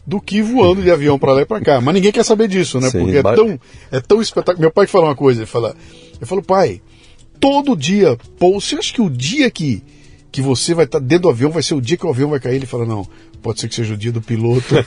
do 0.07 0.21
que 0.21 0.40
voando 0.40 0.83
de 0.83 0.90
avião 0.90 1.19
para 1.19 1.33
lá 1.33 1.42
e 1.42 1.45
para 1.45 1.61
cá. 1.61 1.81
Mas 1.81 1.95
ninguém 1.95 2.12
quer 2.12 2.25
saber 2.25 2.49
disso, 2.49 2.81
né? 2.81 2.90
Sim, 2.90 3.01
Porque 3.01 3.16
é 3.16 3.23
tão, 3.23 3.61
é 3.90 4.01
tão 4.01 4.23
espetacular. 4.23 4.61
Meu 4.61 4.71
pai 4.71 4.87
fala 4.87 5.07
uma 5.07 5.16
coisa, 5.16 5.40
ele 5.40 5.47
fala, 5.47 5.75
eu 6.21 6.27
falo, 6.27 6.42
pai, 6.42 6.81
todo 7.40 7.77
dia, 7.77 8.16
pô, 8.38 8.61
você 8.61 8.77
acha 8.77 8.92
que 8.92 9.03
o 9.03 9.11
dia 9.11 9.51
que, 9.51 9.83
que 10.31 10.40
você 10.40 10.75
vai 10.75 10.85
estar 10.85 11.01
dentro 11.01 11.25
do 11.25 11.31
avião 11.31 11.51
vai 11.51 11.62
ser 11.62 11.75
o 11.75 11.81
dia 11.81 11.97
que 11.97 12.07
o 12.07 12.11
avião 12.11 12.31
vai 12.31 12.38
cair? 12.38 12.57
Ele 12.57 12.66
fala, 12.66 12.87
não, 12.87 13.07
pode 13.42 13.61
ser 13.61 13.69
que 13.69 13.75
seja 13.75 13.95
o 13.95 13.97
dia 13.97 14.12
do 14.12 14.23
piloto. 14.23 14.75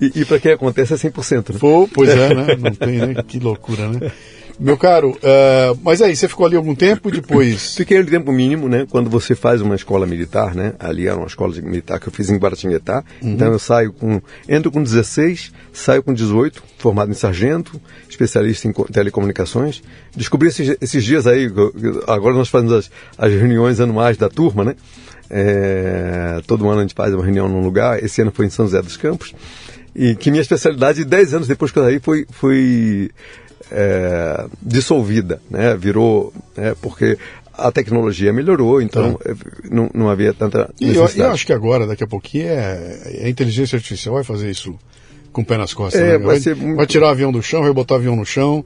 E, 0.00 0.20
e 0.20 0.24
para 0.24 0.38
quem 0.38 0.52
acontece 0.52 0.92
é 0.92 0.96
100%. 0.96 1.54
Né? 1.54 1.58
Pô, 1.58 1.88
pois 1.92 2.10
é, 2.10 2.34
né? 2.34 2.56
Não 2.60 2.74
tem, 2.74 2.98
né? 2.98 3.22
Que 3.26 3.38
loucura, 3.38 3.88
né? 3.88 4.12
Meu 4.58 4.78
caro, 4.78 5.18
eh, 5.22 5.74
mas 5.82 6.00
aí, 6.00 6.16
você 6.16 6.26
ficou 6.28 6.46
ali 6.46 6.56
algum 6.56 6.74
tempo 6.74 7.10
depois. 7.10 7.74
Fiquei 7.76 7.98
no 7.98 8.06
tempo 8.06 8.32
mínimo, 8.32 8.68
né? 8.70 8.86
Quando 8.88 9.10
você 9.10 9.34
faz 9.34 9.60
uma 9.60 9.74
escola 9.74 10.06
militar, 10.06 10.54
né? 10.54 10.72
Ali 10.78 11.06
era 11.06 11.16
uma 11.16 11.26
escola 11.26 11.54
militar 11.60 12.00
que 12.00 12.08
eu 12.08 12.12
fiz 12.12 12.30
em 12.30 12.36
Guaratinguetá. 12.38 13.04
Então 13.20 13.52
eu 13.52 13.58
saio 13.58 13.92
com. 13.92 14.20
Entro 14.48 14.70
com 14.72 14.82
16, 14.82 15.52
saio 15.74 16.02
com 16.02 16.14
18, 16.14 16.62
formado 16.78 17.10
em 17.10 17.14
sargento, 17.14 17.78
especialista 18.08 18.66
em 18.66 18.72
co- 18.72 18.88
telecomunicações. 18.90 19.82
Descobri 20.16 20.48
esses, 20.48 20.74
esses 20.80 21.04
dias 21.04 21.26
aí, 21.26 21.50
agora 22.06 22.34
nós 22.34 22.48
fazemos 22.48 22.72
as, 22.72 22.90
as 23.18 23.32
reuniões 23.32 23.78
anuais 23.78 24.16
da 24.16 24.30
turma, 24.30 24.64
né? 24.64 24.74
É, 25.28 26.40
todo 26.46 26.66
ano 26.68 26.78
a 26.78 26.82
gente 26.82 26.94
faz 26.94 27.12
uma 27.12 27.22
reunião 27.22 27.46
num 27.46 27.60
lugar. 27.60 28.02
Esse 28.02 28.22
ano 28.22 28.32
foi 28.34 28.46
em 28.46 28.50
São 28.50 28.64
José 28.64 28.80
dos 28.80 28.96
Campos. 28.96 29.34
E 29.94 30.14
que 30.14 30.30
minha 30.30 30.42
especialidade, 30.42 31.04
10 31.04 31.34
anos 31.34 31.48
depois 31.48 31.70
que 31.70 31.78
eu 31.78 31.84
saí, 31.84 31.98
foi. 32.00 32.26
foi 32.30 33.10
é, 33.70 34.46
dissolvida, 34.62 35.40
né? 35.50 35.76
Virou, 35.76 36.32
né? 36.56 36.74
porque 36.80 37.18
a 37.52 37.72
tecnologia 37.72 38.32
melhorou, 38.32 38.82
então 38.82 39.18
é, 39.24 39.34
não, 39.70 39.90
não 39.94 40.08
havia 40.10 40.32
tanta 40.34 40.70
E 40.80 40.84
eu, 40.84 41.02
necessidade. 41.02 41.20
eu 41.28 41.34
acho 41.34 41.46
que 41.46 41.52
agora, 41.52 41.86
daqui 41.86 42.04
a 42.04 42.06
pouquinho, 42.06 42.48
é, 42.48 43.22
a 43.24 43.28
inteligência 43.28 43.76
artificial 43.76 44.14
vai 44.14 44.24
fazer 44.24 44.50
isso 44.50 44.78
com 45.32 45.42
o 45.42 45.44
pé 45.44 45.56
nas 45.56 45.72
costas. 45.74 46.00
É, 46.00 46.12
né? 46.12 46.18
vai 46.18 46.38
vai, 46.38 46.54
muito- 46.54 46.76
vai 46.76 46.86
tirar 46.86 47.06
o 47.06 47.10
avião 47.10 47.32
do 47.32 47.42
chão, 47.42 47.62
vai 47.62 47.72
botar 47.72 47.94
o 47.94 47.96
avião 47.98 48.14
no 48.16 48.24
chão, 48.26 48.64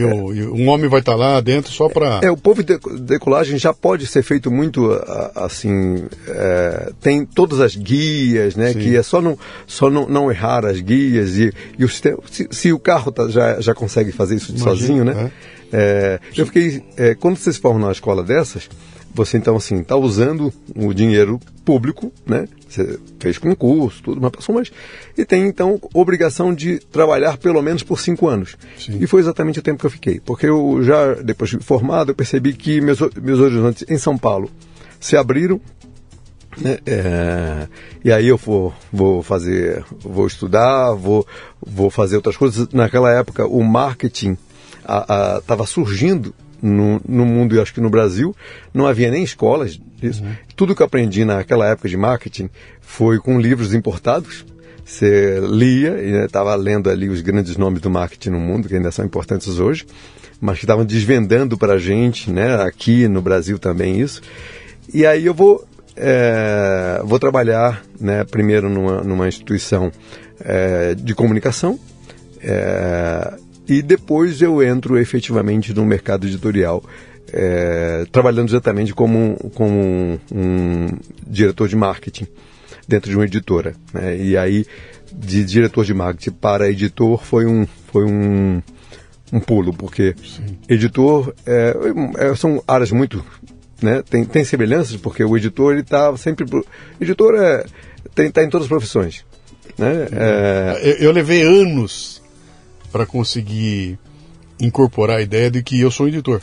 e, 0.00 0.04
o- 0.04 0.32
e 0.34 0.46
um 0.46 0.68
homem 0.68 0.88
vai 0.88 1.00
estar 1.00 1.14
lá 1.16 1.40
dentro 1.40 1.72
só 1.72 1.88
para. 1.88 2.20
É, 2.22 2.30
o 2.30 2.36
povo 2.36 2.62
de 2.62 2.78
decolagem 3.00 3.58
já 3.58 3.72
pode 3.74 4.06
ser 4.06 4.22
feito 4.22 4.50
muito 4.50 4.90
assim. 5.34 6.06
é, 6.28 6.92
tem 7.00 7.24
todas 7.24 7.60
as 7.60 7.74
guias, 7.76 8.56
né? 8.56 8.72
Sim. 8.72 8.78
Que 8.80 8.96
é 8.96 9.02
só 9.02 9.20
não, 9.20 9.38
só 9.66 9.90
não, 9.90 10.08
não 10.08 10.30
errar 10.30 10.64
as 10.66 10.80
guias 10.80 11.36
e, 11.36 11.52
e 11.78 11.84
o 11.84 11.88
sistema. 11.88 12.18
Se, 12.30 12.48
se 12.50 12.72
o 12.72 12.78
carro 12.78 13.10
tá- 13.12 13.28
já, 13.28 13.60
já 13.60 13.74
consegue 13.74 14.12
fazer 14.12 14.36
isso 14.36 14.52
Imagina, 14.52 14.70
sozinho, 14.76 15.04
né? 15.04 15.30
É, 15.72 16.18
eu 16.36 16.46
fiquei. 16.46 16.82
é, 16.96 17.14
quando 17.14 17.36
você 17.36 17.52
se 17.52 17.60
forma 17.60 17.78
numa 17.78 17.92
escola 17.92 18.22
dessas, 18.22 18.68
você 19.14 19.38
então 19.38 19.56
assim 19.56 19.80
está 19.80 19.96
usando 19.96 20.52
o 20.76 20.92
dinheiro 20.92 21.40
público, 21.64 22.12
né? 22.26 22.46
Você 22.68 22.98
fez 23.18 23.38
concurso, 23.38 24.02
tudo, 24.02 24.20
mas 24.20 24.30
passou 24.30 24.54
mais. 24.54 24.70
E 25.16 25.24
tem 25.24 25.46
então 25.46 25.80
obrigação 25.92 26.54
de 26.54 26.78
trabalhar 26.78 27.36
pelo 27.38 27.62
menos 27.62 27.82
por 27.82 27.98
cinco 28.00 28.28
anos. 28.28 28.56
Sim. 28.78 28.98
E 29.00 29.06
foi 29.06 29.20
exatamente 29.20 29.58
o 29.58 29.62
tempo 29.62 29.80
que 29.80 29.86
eu 29.86 29.90
fiquei. 29.90 30.20
Porque 30.20 30.46
eu 30.46 30.82
já, 30.82 31.14
depois 31.14 31.50
de 31.50 31.58
formado, 31.60 32.10
eu 32.10 32.14
percebi 32.14 32.52
que 32.52 32.80
meus, 32.80 32.98
meus 33.20 33.38
horizontes 33.38 33.84
em 33.88 33.98
São 33.98 34.16
Paulo 34.16 34.50
se 35.00 35.16
abriram. 35.16 35.60
né, 36.58 36.78
é, 36.86 37.68
e 38.04 38.12
aí 38.12 38.28
eu 38.28 38.36
vou, 38.36 38.72
vou 38.92 39.22
fazer, 39.22 39.84
vou 40.00 40.26
estudar, 40.26 40.92
vou, 40.92 41.26
vou 41.60 41.90
fazer 41.90 42.16
outras 42.16 42.36
coisas. 42.36 42.68
Naquela 42.72 43.10
época, 43.12 43.46
o 43.46 43.62
marketing 43.62 44.36
estava 45.38 45.66
surgindo 45.66 46.34
no, 46.62 47.00
no 47.06 47.24
mundo 47.24 47.54
e 47.54 47.60
acho 47.60 47.74
que 47.74 47.80
no 47.80 47.90
Brasil. 47.90 48.34
Não 48.72 48.86
havia 48.86 49.10
nem 49.10 49.22
escolas 49.22 49.80
disso. 50.00 50.22
Uhum. 50.22 50.32
Tudo 50.56 50.74
que 50.74 50.82
eu 50.82 50.86
aprendi 50.86 51.24
naquela 51.24 51.66
época 51.66 51.88
de 51.88 51.96
marketing 51.96 52.50
foi 52.80 53.18
com 53.18 53.40
livros 53.40 53.74
importados. 53.74 54.44
Você 54.84 55.38
lia 55.40 55.98
e 56.00 56.24
estava 56.24 56.56
né, 56.56 56.62
lendo 56.62 56.88
ali 56.88 57.10
os 57.10 57.20
grandes 57.20 57.56
nomes 57.58 57.80
do 57.80 57.90
marketing 57.90 58.30
no 58.30 58.40
mundo, 58.40 58.68
que 58.68 58.74
ainda 58.74 58.90
são 58.90 59.04
importantes 59.04 59.58
hoje, 59.58 59.86
mas 60.40 60.58
que 60.58 60.64
estavam 60.64 60.84
desvendando 60.84 61.58
para 61.58 61.74
a 61.74 61.78
gente, 61.78 62.30
né, 62.30 62.62
aqui 62.62 63.06
no 63.06 63.20
Brasil 63.20 63.58
também 63.58 64.00
isso. 64.00 64.22
E 64.92 65.04
aí 65.04 65.26
eu 65.26 65.34
vou, 65.34 65.62
é, 65.94 67.02
vou 67.04 67.18
trabalhar 67.18 67.84
né, 68.00 68.24
primeiro 68.24 68.70
numa, 68.70 69.02
numa 69.02 69.28
instituição 69.28 69.92
é, 70.40 70.94
de 70.94 71.14
comunicação, 71.14 71.78
é, 72.40 73.34
e 73.68 73.82
depois 73.82 74.40
eu 74.40 74.62
entro 74.62 74.98
efetivamente 74.98 75.74
no 75.74 75.84
mercado 75.84 76.26
editorial, 76.26 76.82
é, 77.30 78.06
trabalhando 78.10 78.48
exatamente 78.48 78.94
como, 78.94 79.36
como 79.54 79.78
um, 79.78 80.18
um, 80.32 80.86
diretor 81.26 81.68
de 81.68 81.76
marketing 81.76 82.26
dentro 82.88 83.10
de 83.10 83.16
uma 83.16 83.26
editora. 83.26 83.74
Né? 83.92 84.16
E 84.16 84.36
aí, 84.38 84.64
de 85.12 85.44
diretor 85.44 85.84
de 85.84 85.92
marketing 85.92 86.30
para 86.30 86.70
editor 86.70 87.22
foi 87.22 87.44
um, 87.44 87.66
foi 87.92 88.06
um, 88.06 88.62
um 89.30 89.40
pulo, 89.40 89.74
porque 89.74 90.14
Sim. 90.24 90.56
editor 90.66 91.34
é, 91.44 91.74
é, 92.16 92.34
são 92.34 92.62
áreas 92.66 92.90
muito. 92.90 93.22
Né? 93.82 94.02
Tem, 94.08 94.24
tem 94.24 94.44
semelhanças, 94.44 94.96
porque 94.96 95.22
o 95.22 95.36
editor 95.36 95.72
ele 95.72 95.82
está 95.82 96.16
sempre. 96.16 96.46
Editor 96.98 97.34
é, 97.34 97.66
está 98.18 98.42
em 98.42 98.48
todas 98.48 98.64
as 98.64 98.68
profissões. 98.68 99.26
Né? 99.76 100.08
É... 100.10 100.80
Eu, 100.82 100.94
eu 100.94 101.12
levei 101.12 101.42
anos 101.42 102.17
para 102.90 103.06
conseguir 103.06 103.98
incorporar 104.60 105.18
a 105.18 105.22
ideia 105.22 105.50
de 105.50 105.62
que 105.62 105.80
eu 105.80 105.90
sou 105.90 106.06
um 106.06 106.08
editor. 106.08 106.40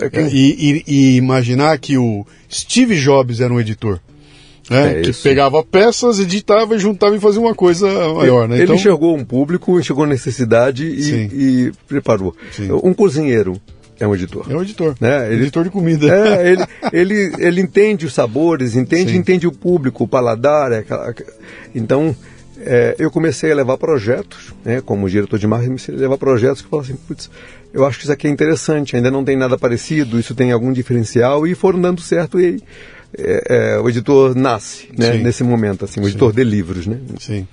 É 0.00 0.28
e, 0.30 0.82
e, 0.84 0.84
e, 0.86 1.16
imaginar 1.16 1.76
que 1.78 1.98
o 1.98 2.24
Steve 2.50 2.96
Jobs 2.96 3.40
era 3.40 3.52
um 3.52 3.60
editor. 3.60 4.00
Né? 4.70 5.00
É 5.00 5.02
que 5.02 5.12
pegava 5.12 5.62
peças, 5.64 6.20
editava 6.20 6.76
e 6.76 6.78
juntava 6.78 7.16
e 7.16 7.20
fazia 7.20 7.40
uma 7.40 7.54
coisa 7.54 7.88
maior. 8.14 8.46
Né? 8.46 8.56
Ele 8.56 8.64
então... 8.64 8.76
enxergou 8.76 9.16
um 9.16 9.24
público, 9.24 9.78
enxergou 9.78 10.06
necessidade 10.06 10.86
e, 10.86 11.66
e 11.66 11.72
preparou. 11.88 12.34
Sim. 12.52 12.70
Um 12.70 12.94
cozinheiro 12.94 13.60
é 13.98 14.06
um 14.06 14.14
editor. 14.14 14.46
É 14.48 14.56
um 14.56 14.62
editor. 14.62 14.94
Né? 15.00 15.32
Ele, 15.32 15.42
editor 15.42 15.64
de 15.64 15.70
comida. 15.70 16.06
É, 16.08 16.50
ele, 16.50 16.64
ele, 16.92 17.32
ele 17.38 17.60
entende 17.60 18.06
os 18.06 18.14
sabores, 18.14 18.74
entende, 18.76 19.16
entende 19.16 19.46
o 19.46 19.52
público, 19.52 20.04
o 20.04 20.08
paladar. 20.08 20.72
É 20.72 20.84
então, 21.74 22.14
é, 22.64 22.96
eu 22.98 23.10
comecei 23.10 23.52
a 23.52 23.54
levar 23.54 23.76
projetos, 23.76 24.52
né, 24.64 24.80
como 24.80 25.08
diretor 25.08 25.38
de 25.38 25.46
marketing, 25.46 25.70
comecei 25.70 25.94
a 25.94 25.98
levar 25.98 26.18
projetos 26.18 26.62
que 26.62 26.68
falavam 26.68 26.90
assim, 26.92 27.00
putz, 27.06 27.30
eu 27.72 27.84
acho 27.86 27.98
que 27.98 28.04
isso 28.04 28.12
aqui 28.12 28.26
é 28.26 28.30
interessante, 28.30 28.96
ainda 28.96 29.10
não 29.10 29.24
tem 29.24 29.36
nada 29.36 29.58
parecido, 29.58 30.18
isso 30.18 30.34
tem 30.34 30.52
algum 30.52 30.72
diferencial, 30.72 31.46
e 31.46 31.54
foram 31.54 31.80
dando 31.80 32.00
certo 32.00 32.40
e 32.40 32.62
é, 33.16 33.74
é, 33.74 33.80
o 33.80 33.88
editor 33.88 34.34
nasce 34.34 34.88
né, 34.96 35.14
nesse 35.18 35.44
momento, 35.44 35.84
assim, 35.84 36.00
o 36.00 36.08
editor 36.08 36.30
Sim. 36.30 36.36
de 36.36 36.44
livros. 36.44 36.86
Né? 36.86 36.98
Sim. 37.18 37.46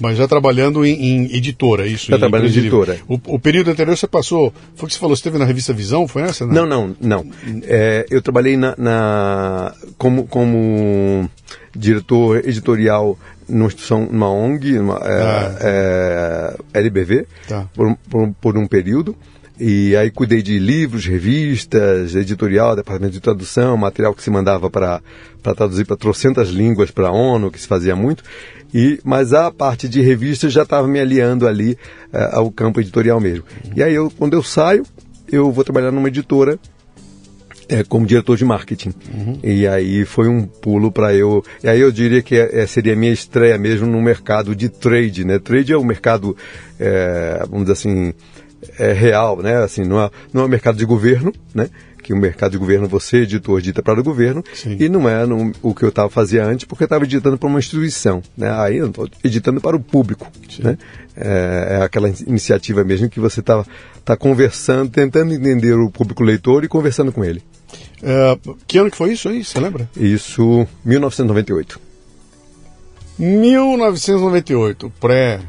Mas 0.00 0.16
já 0.16 0.26
trabalhando 0.26 0.84
em, 0.84 0.94
em 0.94 1.36
editora, 1.36 1.86
isso? 1.86 2.10
Já 2.10 2.18
trabalhando 2.18 2.48
em 2.48 2.58
editora. 2.58 2.98
O, 3.06 3.20
o, 3.26 3.38
período 3.38 3.70
anterior 3.70 3.96
você 3.96 4.06
passou, 4.06 4.52
foi 4.74 4.86
o 4.86 4.88
que 4.88 4.94
você 4.94 4.98
falou, 4.98 5.14
você 5.14 5.20
esteve 5.20 5.38
na 5.38 5.44
revista 5.44 5.72
Visão, 5.72 6.08
foi 6.08 6.22
essa? 6.22 6.46
Não, 6.46 6.66
não, 6.66 6.96
não. 7.00 7.24
não. 7.24 7.30
É, 7.62 8.06
eu 8.10 8.20
trabalhei 8.20 8.56
na, 8.56 8.74
na, 8.76 9.74
como, 9.98 10.26
como 10.26 11.30
diretor 11.76 12.38
editorial 12.38 13.18
numa 13.52 13.66
instituição, 13.66 14.08
numa 14.10 14.30
ONG, 14.30 14.78
numa, 14.78 14.96
é, 14.96 15.22
ah. 15.22 15.56
é, 15.60 16.56
LBV, 16.80 17.26
tá. 17.46 17.68
por, 17.74 17.96
por, 18.08 18.32
por 18.40 18.58
um 18.58 18.66
período. 18.66 19.14
E 19.60 19.94
aí 19.94 20.10
cuidei 20.10 20.42
de 20.42 20.58
livros, 20.58 21.06
revistas, 21.06 22.16
editorial, 22.16 22.74
departamento 22.74 23.12
de 23.12 23.20
tradução, 23.20 23.76
material 23.76 24.14
que 24.14 24.22
se 24.22 24.30
mandava 24.30 24.70
para 24.70 25.00
traduzir 25.54 25.84
para 25.84 25.96
trocentas 25.96 26.48
línguas 26.48 26.90
para 26.90 27.08
a 27.08 27.12
ONU, 27.12 27.50
que 27.50 27.60
se 27.60 27.68
fazia 27.68 27.94
muito. 27.94 28.24
E, 28.74 28.98
mas 29.04 29.34
a 29.34 29.52
parte 29.52 29.88
de 29.88 30.00
revistas 30.00 30.52
já 30.52 30.62
estava 30.62 30.88
me 30.88 30.98
aliando 30.98 31.46
ali 31.46 31.72
uh, 32.12 32.38
ao 32.38 32.50
campo 32.50 32.80
editorial 32.80 33.20
mesmo. 33.20 33.44
E 33.76 33.82
aí 33.82 33.94
eu, 33.94 34.10
quando 34.18 34.32
eu 34.32 34.42
saio, 34.42 34.84
eu 35.30 35.52
vou 35.52 35.62
trabalhar 35.62 35.92
numa 35.92 36.08
editora 36.08 36.58
é, 37.68 37.82
como 37.84 38.06
diretor 38.06 38.36
de 38.36 38.44
marketing. 38.44 38.92
Uhum. 39.12 39.38
E 39.42 39.66
aí 39.66 40.04
foi 40.04 40.28
um 40.28 40.42
pulo 40.42 40.90
para 40.90 41.14
eu. 41.14 41.44
E 41.62 41.68
aí 41.68 41.80
eu 41.80 41.92
diria 41.92 42.22
que 42.22 42.36
é, 42.36 42.62
é, 42.62 42.66
seria 42.66 42.92
a 42.92 42.96
minha 42.96 43.12
estreia 43.12 43.56
mesmo 43.58 43.86
no 43.86 44.00
mercado 44.00 44.54
de 44.54 44.68
trade, 44.68 45.24
né? 45.24 45.38
Trade 45.38 45.72
é 45.72 45.76
o 45.76 45.84
mercado, 45.84 46.36
é, 46.78 47.44
vamos 47.48 47.62
dizer 47.62 47.72
assim, 47.72 48.14
é 48.78 48.92
real, 48.92 49.40
né? 49.42 49.56
Assim, 49.56 49.84
não 49.84 50.00
é, 50.00 50.10
não 50.32 50.42
é 50.42 50.44
um 50.44 50.48
mercado 50.48 50.76
de 50.76 50.84
governo, 50.84 51.32
né? 51.54 51.68
Que 52.02 52.12
o 52.12 52.16
mercado 52.16 52.52
de 52.52 52.58
governo 52.58 52.88
você, 52.88 53.18
editor, 53.18 53.60
edita 53.60 53.80
para 53.80 54.00
o 54.00 54.02
governo, 54.02 54.42
Sim. 54.54 54.76
e 54.78 54.88
não 54.88 55.08
é 55.08 55.24
no, 55.24 55.52
o 55.62 55.72
que 55.72 55.84
eu 55.84 55.88
estava 55.88 56.10
fazendo 56.10 56.48
antes, 56.48 56.64
porque 56.64 56.82
eu 56.82 56.86
estava 56.86 57.04
editando 57.04 57.38
para 57.38 57.48
uma 57.48 57.60
instituição, 57.60 58.20
né? 58.36 58.50
Aí 58.50 58.78
eu 58.78 58.88
estou 58.88 59.08
editando 59.22 59.60
para 59.60 59.76
o 59.76 59.80
público, 59.80 60.28
né? 60.58 60.76
É, 61.16 61.78
é, 61.78 61.84
aquela 61.84 62.08
iniciativa 62.26 62.82
mesmo 62.82 63.08
que 63.08 63.20
você 63.20 63.40
está 63.40 63.64
tá 64.04 64.16
conversando, 64.16 64.90
tentando 64.90 65.32
entender 65.32 65.74
o 65.74 65.90
público 65.90 66.24
leitor 66.24 66.64
e 66.64 66.68
conversando 66.68 67.12
com 67.12 67.24
ele. 67.24 67.42
É, 68.02 68.38
que 68.66 68.78
ano 68.78 68.90
que 68.90 68.96
foi 68.96 69.12
isso 69.12 69.28
aí, 69.28 69.44
você 69.44 69.60
lembra? 69.60 69.88
Isso, 69.96 70.66
1998. 70.84 71.80
1998, 73.18 74.92
pré, 75.00 75.40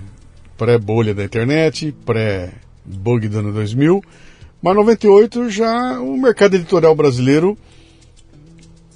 pré-bolha 0.58 1.14
da 1.14 1.24
internet, 1.24 1.94
pré 2.06 2.52
bug 2.86 3.28
do 3.28 3.40
ano 3.40 3.54
2000, 3.54 4.04
mas 4.62 4.76
98 4.76 5.50
já 5.50 6.00
o 6.00 6.18
mercado 6.18 6.56
editorial 6.56 6.96
brasileiro 6.96 7.58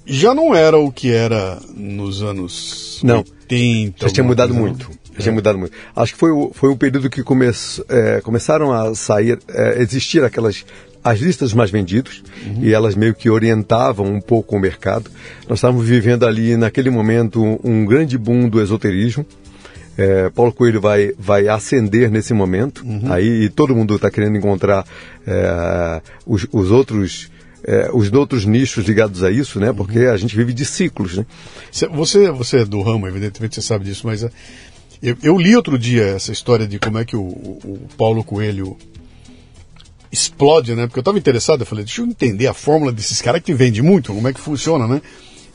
já 0.06 0.34
não 0.34 0.56
era 0.56 0.78
o 0.78 0.92
que 0.92 1.12
era 1.12 1.60
nos 1.76 2.22
anos 2.22 3.02
não, 3.04 3.18
80. 3.18 4.08
Já 4.08 4.14
tinha 4.14 4.24
mudado 4.24 4.54
muito. 4.54 4.90
Já 5.12 5.20
é. 5.20 5.22
tinha 5.24 5.34
mudado 5.34 5.58
muito. 5.58 5.74
Acho 5.96 6.14
que 6.14 6.20
foi, 6.20 6.32
o, 6.32 6.52
foi 6.54 6.70
um 6.70 6.78
período 6.78 7.10
que 7.10 7.24
come, 7.24 7.48
é, 7.90 8.22
começaram 8.22 8.72
a 8.72 8.96
sair, 8.96 9.40
é, 9.50 9.82
existir 9.82 10.24
aquelas 10.24 10.66
as 11.04 11.20
listas 11.20 11.54
mais 11.54 11.72
vendidos 11.72 12.24
uhum. 12.46 12.64
e 12.64 12.74
elas 12.74 12.96
meio 12.96 13.14
que 13.14 13.30
orientavam 13.30 14.06
um 14.06 14.22
pouco 14.22 14.56
o 14.56 14.60
mercado. 14.60 15.10
Nós 15.48 15.60
estávamos 15.60 15.88
vivendo 15.88 16.26
ali 16.26 16.58
naquele 16.58 16.90
momento 16.90 17.60
um 17.64 17.86
grande 17.86 18.18
boom 18.18 18.50
do 18.50 18.62
esoterismo. 18.62 19.26
É, 19.98 20.30
Paulo 20.30 20.54
Coelho 20.54 20.80
vai, 20.80 21.12
vai 21.18 21.48
ascender 21.48 22.12
nesse 22.12 22.32
momento, 22.32 22.86
uhum. 22.86 23.12
aí 23.12 23.50
todo 23.50 23.76
mundo 23.76 23.96
está 23.96 24.12
querendo 24.12 24.38
encontrar 24.38 24.86
é, 25.26 26.02
os, 26.26 26.46
os, 26.52 26.70
outros. 26.70 27.32
É, 27.64 27.90
os 27.92 28.12
outros 28.14 28.46
nichos 28.46 28.86
ligados 28.86 29.24
a 29.24 29.32
isso, 29.32 29.60
né? 29.60 29.74
Porque 29.74 30.06
uhum. 30.06 30.14
a 30.14 30.18
gente 30.18 30.36
vive 30.36 30.54
de 30.54 30.66
ciclos, 30.66 31.18
né? 31.18 31.26
Você, 31.72 32.30
você 32.30 32.58
é 32.60 32.66
do 32.66 32.82
ramo, 32.84 33.08
evidentemente 33.08 33.56
você 33.56 33.62
sabe 33.62 33.86
disso, 33.86 34.06
mas 34.06 34.24
é, 34.24 34.30
eu, 35.02 35.18
eu, 35.24 35.38
li 35.38 35.56
outro 35.56 35.80
dia 35.80 36.04
essa 36.06 36.32
história 36.32 36.68
de 36.68 36.78
como 36.78 37.00
é 37.00 37.06
que 37.06 37.16
o, 37.16 37.22
o 37.22 37.88
Paulo 37.98 38.24
Coelho 38.24 38.78
explode, 40.12 40.76
né? 40.76 40.88
Porque 40.88 41.00
eu 41.00 41.02
estava 41.02 41.18
interessado, 41.18 41.62
eu 41.62 41.66
falei, 41.66 41.84
deixa 41.84 42.02
eu 42.02 42.06
entender 42.06 42.48
a 42.48 42.54
fórmula 42.54 42.92
desses 42.92 43.22
caras 43.22 43.42
que 43.42 43.54
vende 43.54 43.82
muito, 43.82 44.14
como 44.14 44.28
é 44.28 44.34
que 44.34 44.40
funciona, 44.40 44.88
né? 44.88 45.02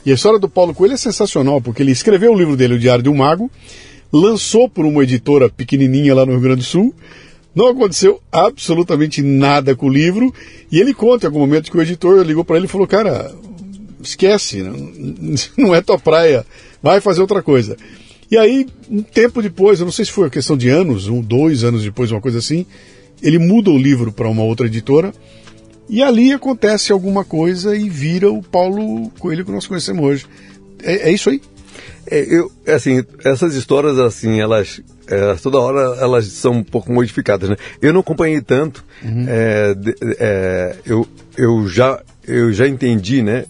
E 0.05 0.11
a 0.11 0.15
história 0.15 0.37
do 0.37 0.49
Paulo 0.49 0.73
Coelho 0.73 0.93
é 0.93 0.97
sensacional, 0.97 1.61
porque 1.61 1.81
ele 1.81 1.91
escreveu 1.91 2.33
o 2.33 2.37
livro 2.37 2.57
dele, 2.57 2.75
O 2.75 2.79
Diário 2.79 3.03
de 3.03 3.09
um 3.09 3.15
Mago, 3.15 3.49
lançou 4.11 4.67
por 4.69 4.85
uma 4.85 5.03
editora 5.03 5.49
pequenininha 5.49 6.13
lá 6.13 6.25
no 6.25 6.33
Rio 6.33 6.41
Grande 6.41 6.59
do 6.59 6.65
Sul. 6.65 6.93
Não 7.55 7.67
aconteceu 7.67 8.21
absolutamente 8.31 9.21
nada 9.21 9.75
com 9.75 9.87
o 9.87 9.89
livro. 9.89 10.33
E 10.71 10.79
ele 10.79 10.93
conta 10.93 11.25
em 11.25 11.27
algum 11.27 11.39
momento 11.39 11.71
que 11.71 11.77
o 11.77 11.81
editor 11.81 12.21
ligou 12.23 12.43
para 12.43 12.57
ele 12.57 12.65
e 12.65 12.69
falou: 12.69 12.85
Cara, 12.85 13.33
esquece, 14.01 14.61
não 15.57 15.73
é 15.73 15.81
tua 15.81 15.97
praia, 15.97 16.45
vai 16.81 16.99
fazer 16.99 17.21
outra 17.21 17.41
coisa. 17.41 17.77
E 18.29 18.37
aí, 18.37 18.65
um 18.89 19.01
tempo 19.01 19.41
depois, 19.41 19.79
eu 19.79 19.85
não 19.85 19.91
sei 19.91 20.05
se 20.05 20.11
foi 20.11 20.29
questão 20.29 20.57
de 20.57 20.67
anos, 20.67 21.07
um, 21.07 21.21
dois 21.21 21.63
anos 21.63 21.83
depois, 21.83 22.11
uma 22.11 22.21
coisa 22.21 22.39
assim, 22.39 22.65
ele 23.23 23.39
muda 23.39 23.71
o 23.71 23.77
livro 23.77 24.11
para 24.11 24.27
uma 24.27 24.43
outra 24.43 24.67
editora. 24.67 25.13
E 25.89 26.03
ali 26.03 26.31
acontece 26.31 26.91
alguma 26.91 27.23
coisa 27.23 27.75
e 27.75 27.89
vira 27.89 28.29
o 28.29 28.43
Paulo 28.43 29.09
Coelho 29.19 29.45
que 29.45 29.51
nós 29.51 29.65
conhecemos 29.65 30.03
hoje. 30.03 30.25
É, 30.83 31.09
é 31.09 31.11
isso 31.11 31.29
aí? 31.29 31.41
É, 32.05 32.19
eu, 32.19 32.51
assim, 32.67 33.03
essas 33.23 33.55
histórias, 33.55 33.97
assim, 33.97 34.39
elas, 34.39 34.81
é, 35.07 35.33
toda 35.35 35.59
hora 35.59 35.97
elas 36.01 36.25
são 36.27 36.53
um 36.53 36.63
pouco 36.63 36.91
modificadas, 36.91 37.49
né? 37.49 37.55
Eu 37.81 37.93
não 37.93 38.01
acompanhei 38.01 38.41
tanto, 38.41 38.83
uhum. 39.03 39.25
é, 39.27 39.75
é, 40.19 40.75
eu, 40.85 41.07
eu, 41.37 41.67
já, 41.67 42.01
eu 42.27 42.51
já 42.51 42.67
entendi, 42.67 43.21
né? 43.21 43.45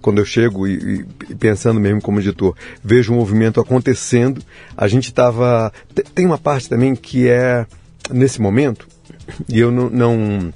Quando 0.00 0.18
eu 0.18 0.24
chego 0.24 0.68
e, 0.68 1.04
e, 1.28 1.34
pensando 1.34 1.80
mesmo 1.80 2.00
como 2.00 2.20
editor, 2.20 2.54
vejo 2.82 3.12
um 3.12 3.16
movimento 3.16 3.60
acontecendo, 3.60 4.40
a 4.76 4.86
gente 4.86 5.06
estava... 5.06 5.72
Tem 6.14 6.24
uma 6.24 6.38
parte 6.38 6.68
também 6.68 6.94
que 6.94 7.28
é, 7.28 7.66
nesse 8.12 8.40
momento, 8.40 8.86
e 9.48 9.58
eu 9.58 9.70
não, 9.70 9.90
não, 9.90 10.52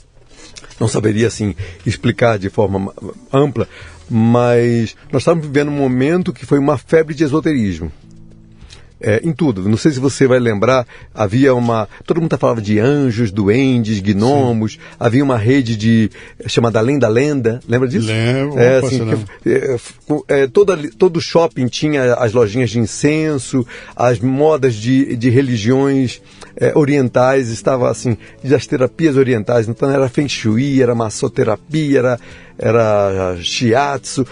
não 0.78 0.88
saberia, 0.88 1.26
assim, 1.26 1.54
explicar 1.84 2.38
de 2.38 2.50
forma 2.50 2.92
ampla, 3.32 3.68
mas 4.08 4.96
nós 5.12 5.22
estávamos 5.22 5.46
vivendo 5.46 5.68
um 5.68 5.76
momento 5.76 6.32
que 6.32 6.46
foi 6.46 6.58
uma 6.58 6.76
febre 6.76 7.14
de 7.14 7.24
esoterismo. 7.24 7.92
é, 9.00 9.20
em 9.24 9.32
tudo. 9.32 9.68
Não 9.68 9.76
sei 9.76 9.92
se 9.92 9.98
você 9.98 10.26
vai 10.26 10.38
lembrar, 10.38 10.86
havia 11.14 11.54
uma. 11.54 11.88
Todo 12.04 12.20
mundo 12.20 12.36
falava 12.36 12.60
de 12.60 12.78
anjos, 12.78 13.32
duendes, 13.32 13.98
gnomos, 14.00 14.72
Sim. 14.72 14.78
havia 14.98 15.24
uma 15.24 15.38
rede 15.38 15.76
de 15.76 16.10
chamada 16.46 16.78
Além 16.78 16.98
da 16.98 17.08
Lenda. 17.08 17.60
Lembra 17.66 17.88
disso? 17.88 18.06
Lembro. 18.08 18.58
É, 18.58 18.78
assim, 18.78 19.00
que, 19.42 19.50
é, 19.50 19.76
é, 20.28 20.46
toda, 20.46 20.76
todo 20.98 21.20
shopping 21.20 21.66
tinha 21.66 22.14
as 22.14 22.32
lojinhas 22.32 22.70
de 22.70 22.78
incenso, 22.78 23.66
as 23.96 24.18
modas 24.20 24.74
de, 24.74 25.16
de 25.16 25.30
religiões 25.30 26.20
é, 26.60 26.76
orientais, 26.76 27.48
estava 27.48 27.90
assim, 27.90 28.16
das 28.44 28.66
terapias 28.66 29.16
orientais. 29.16 29.66
Então 29.68 29.90
era 29.90 30.08
Feng 30.08 30.28
Shui, 30.28 30.82
era 30.82 30.94
massoterapia, 30.94 31.98
era, 31.98 32.20
era 32.58 33.36
shiatsu, 33.40 34.26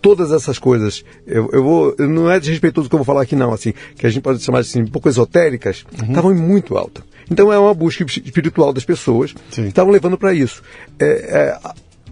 todas 0.00 0.30
essas 0.30 0.56
coisas, 0.56 1.04
eu, 1.26 1.50
eu 1.52 1.64
vou, 1.64 1.96
não 1.98 2.30
é 2.30 2.38
desrespeitoso 2.38 2.88
que 2.88 2.94
eu 2.94 2.98
vou 2.98 3.04
falar 3.04 3.22
aqui 3.22 3.34
não, 3.34 3.52
assim, 3.52 3.74
que 3.96 4.06
a 4.06 4.08
gente 4.08 4.22
pode 4.22 4.40
chamar 4.40 4.60
assim, 4.60 4.82
um 4.82 4.86
pouco 4.86 5.08
esotéricas, 5.08 5.84
estavam 5.92 6.30
uhum. 6.30 6.38
muito 6.38 6.76
alta. 6.76 7.02
Então 7.28 7.52
é 7.52 7.58
uma 7.58 7.74
busca 7.74 8.04
espiritual 8.04 8.72
das 8.72 8.84
pessoas 8.84 9.34
Sim. 9.50 9.66
estavam 9.66 9.92
levando 9.92 10.16
para 10.16 10.32
isso. 10.32 10.62
É, 10.96 11.06
é, 11.06 11.58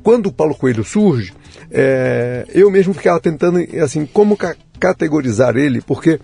quando 0.03 0.27
o 0.27 0.33
Paulo 0.33 0.57
Coelho 0.57 0.83
surge, 0.83 1.33
é, 1.71 2.45
eu 2.53 2.69
mesmo 2.69 2.93
ficava 2.93 3.21
tentando, 3.21 3.59
assim, 3.81 4.07
como 4.07 4.37
ca 4.37 4.57
categorizar 4.81 5.57
ele, 5.57 5.81
porque 5.81 6.19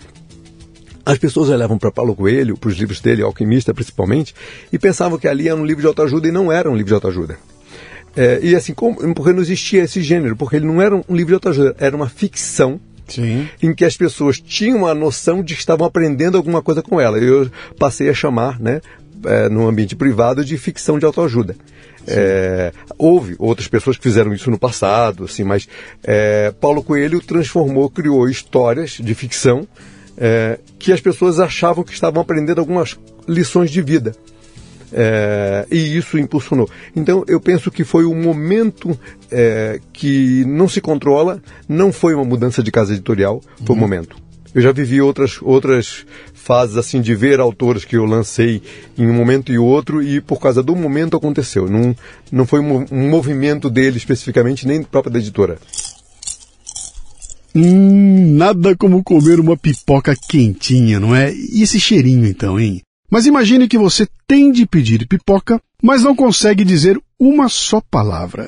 as 1.04 1.18
pessoas 1.18 1.48
olhavam 1.48 1.78
para 1.78 1.90
Paulo 1.90 2.14
Coelho, 2.14 2.56
para 2.56 2.68
os 2.68 2.76
livros 2.76 3.00
dele, 3.00 3.22
Alquimista 3.22 3.72
principalmente, 3.72 4.34
e 4.72 4.78
pensavam 4.78 5.18
que 5.18 5.28
ali 5.28 5.48
era 5.48 5.56
um 5.56 5.64
livro 5.64 5.80
de 5.80 5.86
autoajuda 5.86 6.28
e 6.28 6.32
não 6.32 6.50
era 6.50 6.70
um 6.70 6.74
livro 6.74 6.88
de 6.88 6.94
autoajuda. 6.94 7.38
É, 8.16 8.40
e 8.42 8.56
assim, 8.56 8.74
como, 8.74 9.14
porque 9.14 9.32
não 9.32 9.40
existia 9.40 9.82
esse 9.84 10.02
gênero, 10.02 10.36
porque 10.36 10.56
ele 10.56 10.66
não 10.66 10.82
era 10.82 10.94
um 10.94 11.14
livro 11.14 11.28
de 11.28 11.34
autoajuda, 11.34 11.76
era 11.78 11.94
uma 11.94 12.08
ficção 12.08 12.80
Sim. 13.06 13.48
em 13.62 13.74
que 13.74 13.84
as 13.84 13.96
pessoas 13.96 14.40
tinham 14.40 14.86
a 14.86 14.94
noção 14.94 15.42
de 15.42 15.54
que 15.54 15.60
estavam 15.60 15.86
aprendendo 15.86 16.36
alguma 16.36 16.62
coisa 16.62 16.82
com 16.82 17.00
ela. 17.00 17.18
Eu 17.18 17.50
passei 17.78 18.08
a 18.08 18.14
chamar, 18.14 18.58
né, 18.60 18.80
é, 19.24 19.48
no 19.48 19.68
ambiente 19.68 19.94
privado, 19.94 20.44
de 20.44 20.56
ficção 20.58 20.98
de 20.98 21.04
autoajuda. 21.04 21.56
É, 22.06 22.72
houve 22.98 23.36
outras 23.38 23.68
pessoas 23.68 23.96
que 23.96 24.02
fizeram 24.02 24.32
isso 24.32 24.50
no 24.50 24.58
passado, 24.58 25.24
assim, 25.24 25.44
mas 25.44 25.68
é, 26.02 26.52
Paulo 26.60 26.82
Coelho 26.82 27.20
transformou, 27.20 27.90
criou 27.90 28.28
histórias 28.28 28.92
de 28.92 29.14
ficção 29.14 29.68
é, 30.20 30.58
que 30.78 30.92
as 30.92 31.00
pessoas 31.00 31.40
achavam 31.40 31.82
que 31.82 31.94
estavam 31.94 32.20
aprendendo 32.20 32.60
algumas 32.60 32.98
lições 33.26 33.70
de 33.70 33.80
vida. 33.80 34.14
É, 34.92 35.66
e 35.70 35.96
isso 35.96 36.18
impulsionou. 36.18 36.68
Então, 36.94 37.24
eu 37.26 37.40
penso 37.40 37.70
que 37.70 37.84
foi 37.84 38.04
um 38.04 38.20
momento 38.20 38.98
é, 39.30 39.80
que 39.92 40.44
não 40.46 40.68
se 40.68 40.80
controla, 40.80 41.40
não 41.68 41.92
foi 41.92 42.14
uma 42.14 42.24
mudança 42.24 42.62
de 42.62 42.70
casa 42.70 42.92
editorial, 42.92 43.40
foi 43.64 43.74
uhum. 43.74 43.76
um 43.76 43.80
momento. 43.80 44.16
Eu 44.52 44.60
já 44.60 44.72
vivi 44.72 45.00
outras, 45.00 45.38
outras 45.40 46.04
fases 46.34 46.76
assim 46.76 47.00
de 47.00 47.14
ver 47.14 47.38
autores 47.38 47.84
que 47.84 47.96
eu 47.96 48.04
lancei 48.04 48.60
em 48.98 49.06
um 49.06 49.14
momento 49.14 49.52
e 49.52 49.58
outro 49.58 50.02
e 50.02 50.20
por 50.20 50.40
causa 50.40 50.60
do 50.60 50.74
momento 50.74 51.16
aconteceu. 51.16 51.68
Não, 51.68 51.94
não 52.32 52.44
foi 52.44 52.58
um, 52.58 52.84
um 52.90 53.08
movimento 53.08 53.70
dele 53.70 53.96
especificamente, 53.96 54.66
nem 54.66 54.82
própria 54.82 55.12
da 55.12 55.20
editora. 55.20 55.56
Hum, 57.54 58.36
nada 58.36 58.76
como 58.76 59.02
comer 59.02 59.40
uma 59.40 59.56
pipoca 59.56 60.14
quentinha, 60.28 61.00
não 61.00 61.14
é? 61.14 61.34
E 61.34 61.62
esse 61.62 61.80
cheirinho 61.80 62.26
então, 62.26 62.58
hein? 62.58 62.80
Mas 63.10 63.26
imagine 63.26 63.66
que 63.66 63.76
você 63.76 64.06
tem 64.26 64.52
de 64.52 64.64
pedir 64.66 65.06
pipoca, 65.06 65.60
mas 65.82 66.02
não 66.02 66.14
consegue 66.14 66.64
dizer 66.64 67.00
uma 67.18 67.48
só 67.48 67.80
palavra. 67.80 68.46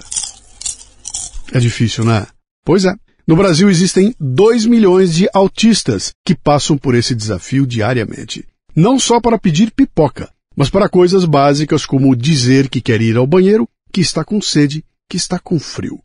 É 1.53 1.59
difícil, 1.59 2.05
né? 2.05 2.27
Pois 2.65 2.85
é. 2.85 2.95
No 3.27 3.37
Brasil 3.37 3.71
existem 3.71 4.15
2 4.19 4.67
milhões 4.67 5.15
de 5.15 5.29
autistas 5.33 6.13
que 6.25 6.35
passam 6.35 6.77
por 6.77 6.95
esse 6.95 7.15
desafio 7.15 7.67
diariamente. 7.67 8.45
Não 8.75 8.99
só 8.99 9.21
para 9.21 9.39
pedir 9.39 9.71
pipoca, 9.71 10.31
mas 10.57 10.71
para 10.71 10.89
coisas 10.89 11.25
básicas 11.25 11.87
como 11.87 12.17
dizer 12.17 12.69
que 12.69 12.81
quer 12.81 13.01
ir 13.01 13.17
ao 13.17 13.27
banheiro, 13.27 13.69
que 13.93 14.01
está 14.01 14.25
com 14.25 14.41
sede, 14.41 14.85
que 15.09 15.17
está 15.17 15.39
com 15.39 15.59
frio. 15.59 16.01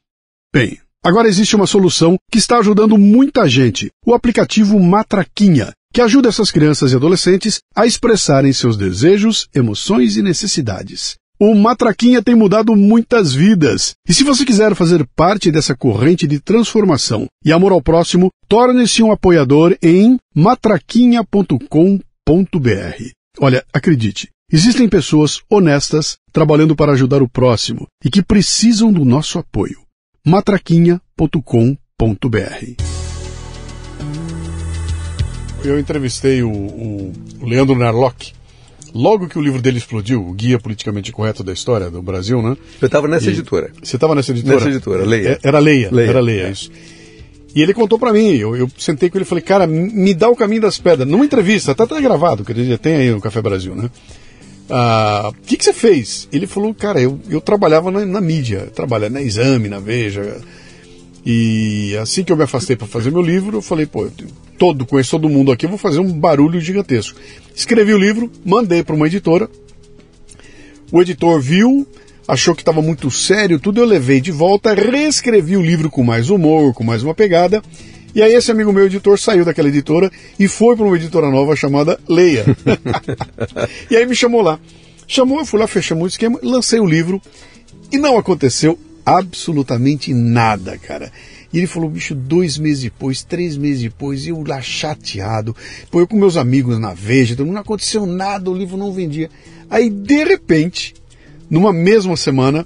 Bem, 0.54 0.80
agora 1.04 1.28
existe 1.28 1.56
uma 1.56 1.68
solução 1.68 2.18
que 2.32 2.38
está 2.38 2.60
ajudando 2.60 2.98
muita 2.98 3.48
gente: 3.48 3.90
o 4.06 4.14
aplicativo 4.14 4.80
Matraquinha, 4.80 5.72
que 5.94 6.02
ajuda 6.02 6.30
essas 6.30 6.52
crianças 6.52 6.92
e 6.92 6.96
adolescentes 6.96 7.60
a 7.76 7.86
expressarem 7.86 8.54
seus 8.54 8.78
desejos, 8.78 9.48
emoções 9.54 10.18
e 10.18 10.22
necessidades. 10.22 11.16
O 11.40 11.54
Matraquinha 11.54 12.22
tem 12.22 12.34
mudado 12.34 12.76
muitas 12.76 13.32
vidas. 13.32 13.94
E 14.10 14.14
se 14.14 14.24
você 14.24 14.44
quiser 14.44 14.74
fazer 14.74 15.08
parte 15.16 15.52
dessa 15.52 15.76
corrente 15.76 16.26
de 16.26 16.40
transformação 16.40 17.28
e 17.46 17.52
amor 17.52 17.72
ao 17.72 17.82
próximo, 17.82 18.32
torne-se 18.48 19.04
um 19.04 19.12
apoiador 19.12 19.78
em 19.80 20.18
matraquinha.com.br. 20.36 22.02
Olha, 23.40 23.64
acredite, 23.72 24.30
existem 24.52 24.90
pessoas 24.90 25.40
honestas 25.48 26.18
trabalhando 26.32 26.76
para 26.76 26.94
ajudar 26.94 27.22
o 27.22 27.30
próximo 27.30 27.86
e 28.04 28.10
que 28.10 28.24
precisam 28.24 28.92
do 28.92 29.06
nosso 29.06 29.38
apoio. 29.38 29.87
matraquinha.com.br 30.28 32.84
eu 35.64 35.80
entrevistei 35.80 36.44
o, 36.44 36.52
o 36.52 37.14
Leandro 37.42 37.78
Narlock, 37.78 38.34
logo 38.94 39.30
que 39.30 39.40
o 39.40 39.42
livro 39.42 39.62
dele 39.62 39.78
explodiu, 39.78 40.22
o 40.22 40.34
Guia 40.34 40.60
Politicamente 40.60 41.14
Correto 41.14 41.46
da 41.46 41.54
História 41.54 41.90
do 41.90 42.02
Brasil, 42.02 42.42
né? 42.42 42.58
Eu 42.82 42.88
estava 42.88 43.08
nessa 43.08 43.30
e, 43.30 43.32
editora. 43.34 43.72
Você 43.82 43.96
estava 43.96 44.14
nessa 44.16 44.32
editora? 44.32 44.56
Nessa 44.56 44.70
editora, 44.70 45.06
Leia. 45.06 45.40
É, 45.42 45.48
era 45.48 45.60
Leia, 45.60 45.90
Leia. 45.94 46.10
era 46.10 46.20
Leia, 46.20 46.48
é. 46.48 46.52
isso. 46.52 46.70
E 47.56 47.62
ele 47.62 47.74
contou 47.74 47.98
para 47.98 48.12
mim, 48.12 48.36
eu, 48.36 48.54
eu, 48.54 48.70
sentei 48.78 49.10
com 49.10 49.18
ele 49.18 49.24
e 49.24 49.28
falei, 49.28 49.44
cara, 49.44 49.66
me 49.66 50.14
dá 50.14 50.30
o 50.30 50.36
caminho 50.36 50.62
das 50.62 50.78
pedras. 50.78 51.08
Numa 51.08 51.24
entrevista, 51.24 51.74
tá 51.74 51.86
até 51.86 52.02
gravado, 52.02 52.44
que 52.44 52.52
ele 52.52 52.78
tem 52.78 52.96
aí 52.96 53.12
no 53.12 53.22
Café 53.22 53.42
Brasil, 53.42 53.74
né? 53.74 53.90
Ah, 54.70 55.32
o 55.32 55.46
que, 55.46 55.58
que 55.58 55.64
você 55.64 55.74
fez? 55.74 56.28
Ele 56.32 56.46
falou, 56.46 56.74
cara, 56.74 57.02
eu, 57.02 57.20
eu 57.30 57.40
trabalhava 57.40 57.90
na, 57.90 58.06
na 58.06 58.22
mídia, 58.22 58.70
trabalha 58.74 59.10
na 59.10 59.22
Exame, 59.22 59.70
na 59.70 59.80
Veja, 59.80 60.42
e 61.26 61.98
assim 62.02 62.24
que 62.24 62.32
eu 62.32 62.38
me 62.38 62.44
afastei 62.44 62.76
para 62.76 62.88
fazer 62.88 63.12
meu 63.12 63.22
livro, 63.22 63.58
eu 63.58 63.62
falei, 63.62 63.86
pô, 63.86 64.08
todo, 64.58 64.86
conheço 64.86 65.12
todo 65.12 65.30
mundo 65.30 65.52
aqui, 65.52 65.66
eu 65.66 65.70
vou 65.70 65.78
fazer 65.78 66.00
um 66.00 66.12
barulho 66.12 66.60
gigantesco. 66.60 67.20
Escrevi 67.56 67.94
o 67.94 67.98
livro, 67.98 68.32
mandei 68.46 68.84
para 68.84 68.96
uma 68.96 69.08
editora. 69.08 69.50
O 70.92 71.02
editor 71.02 71.40
viu, 71.42 71.86
achou 72.28 72.56
que 72.56 72.62
estava 72.62 72.82
muito 72.82 73.12
sério, 73.12 73.60
tudo 73.60 73.82
eu 73.82 73.86
levei 73.86 74.22
de 74.22 74.32
volta, 74.32 74.74
reescrevi 74.74 75.58
o 75.58 75.62
livro 75.62 75.90
com 75.90 76.04
mais 76.04 76.30
humor, 76.30 76.74
com 76.74 76.84
mais 76.84 77.04
uma 77.04 77.14
pegada. 77.14 77.62
E 78.18 78.22
aí 78.24 78.34
esse 78.34 78.50
amigo 78.50 78.74
meu 78.74 78.88
editor 78.88 79.20
saiu 79.20 79.46
daquela 79.46 79.68
editora 79.68 80.12
e 80.40 80.48
foi 80.48 80.76
para 80.76 80.88
uma 80.88 80.96
editora 80.96 81.30
nova 81.30 81.56
chamada 81.56 82.00
Leia. 82.10 82.46
e 83.92 83.96
aí 83.96 84.08
me 84.08 84.16
chamou 84.16 84.42
lá. 84.42 84.60
Chamou, 85.08 85.38
eu 85.38 85.46
fui 85.46 85.60
lá, 85.60 85.68
fechamos 85.68 86.04
o 86.04 86.08
esquema, 86.08 86.40
lancei 86.42 86.80
o 86.80 86.86
livro 86.88 87.22
e 87.92 88.00
não 88.00 88.18
aconteceu 88.18 88.76
absolutamente 89.06 90.16
nada, 90.16 90.80
cara. 90.80 91.12
E 91.54 91.60
ele 91.60 91.68
falou, 91.68 91.92
bicho, 91.92 92.16
dois 92.16 92.58
meses 92.58 92.86
depois, 92.86 93.22
três 93.22 93.56
meses 93.56 93.84
depois, 93.84 94.26
eu 94.26 94.44
lá 94.44 94.62
chateado, 94.62 95.56
pô, 95.92 96.00
eu 96.00 96.08
com 96.08 96.18
meus 96.18 96.38
amigos 96.38 96.80
na 96.80 96.96
Veja, 96.96 97.34
então 97.34 97.46
não 97.46 97.62
aconteceu 97.62 98.08
nada, 98.08 98.50
o 98.50 98.58
livro 98.58 98.78
não 98.78 98.92
vendia. 98.92 99.30
Aí, 99.70 99.92
de 99.92 100.24
repente, 100.24 100.96
numa 101.48 101.72
mesma 101.72 102.18
semana, 102.18 102.66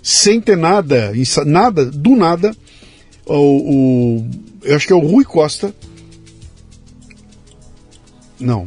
sem 0.00 0.40
ter 0.40 0.56
nada, 0.56 1.12
nada, 1.44 1.84
do 1.84 2.14
nada, 2.14 2.56
o, 3.26 4.20
o 4.20 4.53
eu 4.64 4.76
acho 4.76 4.86
que 4.86 4.92
é 4.92 4.96
o 4.96 5.00
Rui 5.00 5.24
Costa, 5.24 5.74
não, 8.40 8.66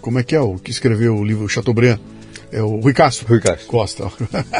como 0.00 0.18
é 0.18 0.22
que 0.22 0.34
é 0.34 0.40
o 0.40 0.56
que 0.56 0.70
escreveu 0.70 1.16
o 1.16 1.24
livro 1.24 1.48
Chateaubriand? 1.48 1.98
É 2.50 2.62
o 2.62 2.80
Rui 2.80 2.92
Castro. 2.92 3.26
Rui 3.26 3.40
Castro. 3.40 3.66
Costa. 3.66 4.10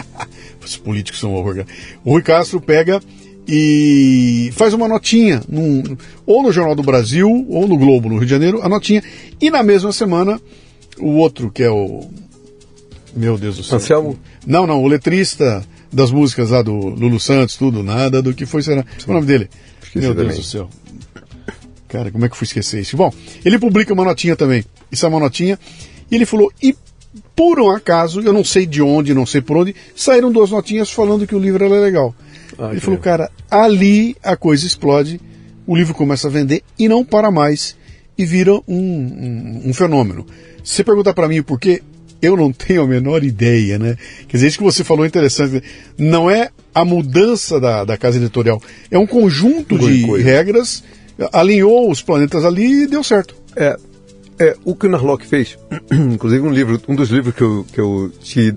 Os 0.65 0.77
políticos 0.77 1.21
são 1.21 1.35
horror. 1.35 1.65
O 2.05 2.13
Rui 2.13 2.23
Castro 2.23 2.61
pega 2.61 3.01
e 3.47 4.51
faz 4.55 4.73
uma 4.73 4.89
notinha, 4.89 5.43
num, 5.49 5.83
ou 6.27 6.43
no 6.43 6.51
Jornal 6.51 6.75
do 6.75 6.83
Brasil, 6.83 7.29
ou 7.49 7.69
no 7.69 7.77
Globo, 7.77 8.09
no 8.09 8.17
Rio 8.17 8.25
de 8.25 8.31
Janeiro, 8.31 8.63
a 8.63 8.69
notinha. 8.69 9.03
E 9.41 9.51
na 9.51 9.63
mesma 9.63 9.93
semana, 9.93 10.41
o 10.99 11.17
outro, 11.17 11.51
que 11.51 11.63
é 11.63 11.71
o. 11.71 12.09
Meu 13.15 13.39
Deus 13.39 13.59
do 13.59 13.63
céu. 13.63 13.77
Anselmo? 13.77 14.19
Não, 14.47 14.67
não, 14.67 14.83
o 14.83 14.89
letrista 14.89 15.65
das 15.93 16.11
músicas 16.11 16.51
lá 16.51 16.63
do 16.63 16.75
Lulu 16.75 17.21
Santos, 17.21 17.57
tudo, 17.57 17.83
nada 17.83 18.21
do 18.21 18.35
que 18.35 18.47
foi 18.47 18.63
será. 18.63 18.83
Qual 18.83 18.95
é 19.09 19.11
o 19.11 19.15
nome 19.15 19.27
dele? 19.27 19.49
Meu 19.95 20.15
Deus 20.15 20.37
do 20.37 20.43
céu. 20.43 20.69
Cara, 21.89 22.11
como 22.11 22.25
é 22.25 22.29
que 22.29 22.35
eu 22.35 22.39
fui 22.39 22.47
esquecer 22.47 22.81
isso? 22.81 22.97
Bom, 22.97 23.13
ele 23.45 23.59
publica 23.59 23.93
uma 23.93 24.05
notinha 24.05 24.35
também. 24.35 24.65
Isso 24.91 25.07
é 25.07 25.09
uma 25.09 25.21
notinha. 25.21 25.59
E 26.11 26.15
ele 26.15 26.27
falou: 26.27 26.53
e 26.63 26.77
por 27.37 27.61
um 27.61 27.71
acaso, 27.71 28.21
eu 28.21 28.33
não 28.33 28.45
sei 28.45 28.67
de 28.67 28.83
onde, 28.83 29.15
não 29.15 29.27
sei 29.27 29.41
por 29.41 29.57
onde, 29.57 29.75
saíram 29.95 30.33
duas 30.33 30.51
notinhas 30.51 30.91
falando 30.91 31.27
que 31.27 31.35
o 31.35 31.39
livro 31.39 31.65
era 31.65 31.81
legal. 31.81 32.15
Ah, 32.59 32.71
Ele 32.71 32.81
falou, 32.81 32.99
cara, 32.99 33.31
ali 33.51 34.17
a 34.23 34.37
coisa 34.37 34.67
explode, 34.67 35.21
o 35.67 35.77
livro 35.77 35.95
começa 35.95 36.29
a 36.29 36.31
vender 36.31 36.63
e 36.79 36.89
não 36.89 37.05
para 37.05 37.31
mais 37.31 37.77
e 38.17 38.25
vira 38.25 38.55
um, 38.55 38.63
um, 38.69 39.63
um 39.67 39.75
fenômeno. 39.75 40.27
Se 40.63 40.77
você 40.77 40.85
perguntar 40.85 41.15
para 41.15 41.29
mim 41.29 41.43
por 41.43 41.59
quê, 41.59 41.83
eu 42.21 42.37
não 42.37 42.53
tenho 42.53 42.83
a 42.83 42.87
menor 42.87 43.23
ideia, 43.23 43.79
né? 43.79 43.97
Quer 44.29 44.37
dizer, 44.37 44.49
isso 44.49 44.59
que 44.59 44.65
você 44.65 44.83
falou 44.83 45.05
é 45.05 45.09
interessante. 45.09 45.63
Não 45.99 46.31
é 46.31 46.51
a 46.75 46.85
mudança 46.85 47.61
da, 47.61 47.85
da 47.85 47.97
casa 47.97 48.19
editorial, 48.19 48.61
é 48.91 48.99
um 48.99 49.07
conjunto 49.07 49.79
de 49.79 50.05
regras, 50.23 50.83
alinhou 51.33 51.91
os 51.91 52.03
planetas 52.03 52.45
ali 52.45 52.85
e 52.85 52.87
deu 52.87 53.05
certo. 53.05 53.35
É, 53.57 53.77
É, 54.37 54.57
o 54.65 54.75
que 54.75 54.87
o 54.87 54.91
Narlock 54.91 55.25
fez, 55.25 55.57
inclusive 55.93 56.43
um 56.45 56.51
livro, 56.51 56.81
um 56.89 56.97
dos 56.97 57.09
livros 57.11 57.35
que 57.35 57.43
eu, 57.43 57.67
que 57.73 57.81
eu 57.81 58.13
te 58.21 58.53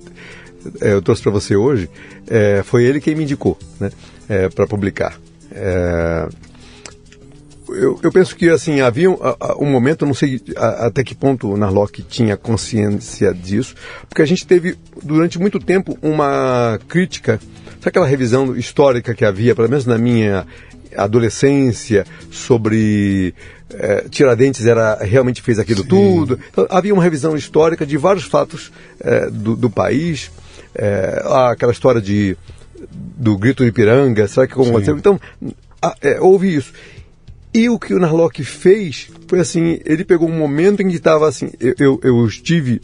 é, 0.82 0.94
eu 0.94 1.02
trouxe 1.02 1.22
para 1.22 1.32
você 1.32 1.56
hoje, 1.56 1.90
é, 2.28 2.62
foi 2.64 2.84
ele 2.84 3.00
quem 3.00 3.16
me 3.16 3.24
indicou, 3.24 3.58
né, 3.80 3.92
é, 4.28 4.50
para 4.50 4.68
publicar. 4.68 5.20
Eu, 7.78 8.00
eu, 8.02 8.12
penso 8.12 8.36
que 8.36 8.50
assim 8.50 8.82
havia 8.82 9.10
um, 9.10 9.18
um 9.60 9.66
momento, 9.66 10.06
não 10.06 10.14
sei 10.14 10.42
a, 10.56 10.88
até 10.88 11.04
que 11.04 11.16
ponto 11.16 11.52
o 11.52 11.58
Narlock 11.58 12.02
tinha 12.04 12.36
consciência 12.36 13.34
disso, 13.34 13.76
porque 14.10 14.22
a 14.22 14.26
gente 14.26 14.46
teve 14.46 14.78
durante 15.04 15.40
muito 15.40 15.60
tempo 15.60 15.98
uma 16.02 16.80
crítica, 16.88 17.40
sabe 17.66 17.88
aquela 17.88 18.08
revisão 18.08 18.56
histórica 18.56 19.14
que 19.14 19.24
havia, 19.24 19.56
pelo 19.56 19.70
menos 19.70 19.86
na 19.86 19.98
minha 19.98 20.46
adolescência, 20.96 22.06
sobre 22.32 23.34
é, 23.70 24.06
Tiradentes 24.10 24.66
era 24.66 24.96
realmente 25.04 25.42
fez 25.42 25.60
aquilo 25.60 25.84
Sim. 25.84 25.90
tudo. 25.90 26.40
Então, 26.52 26.66
havia 26.70 26.94
uma 26.94 27.04
revisão 27.04 27.36
histórica 27.36 27.86
de 27.86 27.98
vários 27.98 28.26
fatos 28.26 28.72
é, 29.00 29.30
do, 29.30 29.56
do, 29.56 29.70
país, 29.70 30.32
é, 30.74 31.22
aquela 31.52 31.72
história 31.72 32.02
de 32.02 32.38
do 32.90 33.38
grito 33.38 33.64
de 33.64 33.70
Ipiranga, 33.70 34.28
será 34.28 34.48
que 34.48 34.54
aconteceu? 34.54 34.98
Então 34.98 35.20
é, 36.02 36.20
houve 36.20 36.56
isso. 36.56 36.72
E 37.54 37.70
o 37.70 37.80
que 37.80 37.94
o 37.94 38.00
Narlock 38.00 38.44
fez 38.44 39.10
foi 39.28 39.40
assim, 39.40 39.80
ele 39.86 40.04
pegou 40.04 40.30
um 40.30 40.38
momento 40.38 40.82
em 40.82 40.90
que 40.90 40.96
estava 40.96 41.28
assim, 41.28 41.50
eu, 41.60 41.74
eu, 41.80 42.00
eu, 42.04 42.28
estive, 42.28 42.82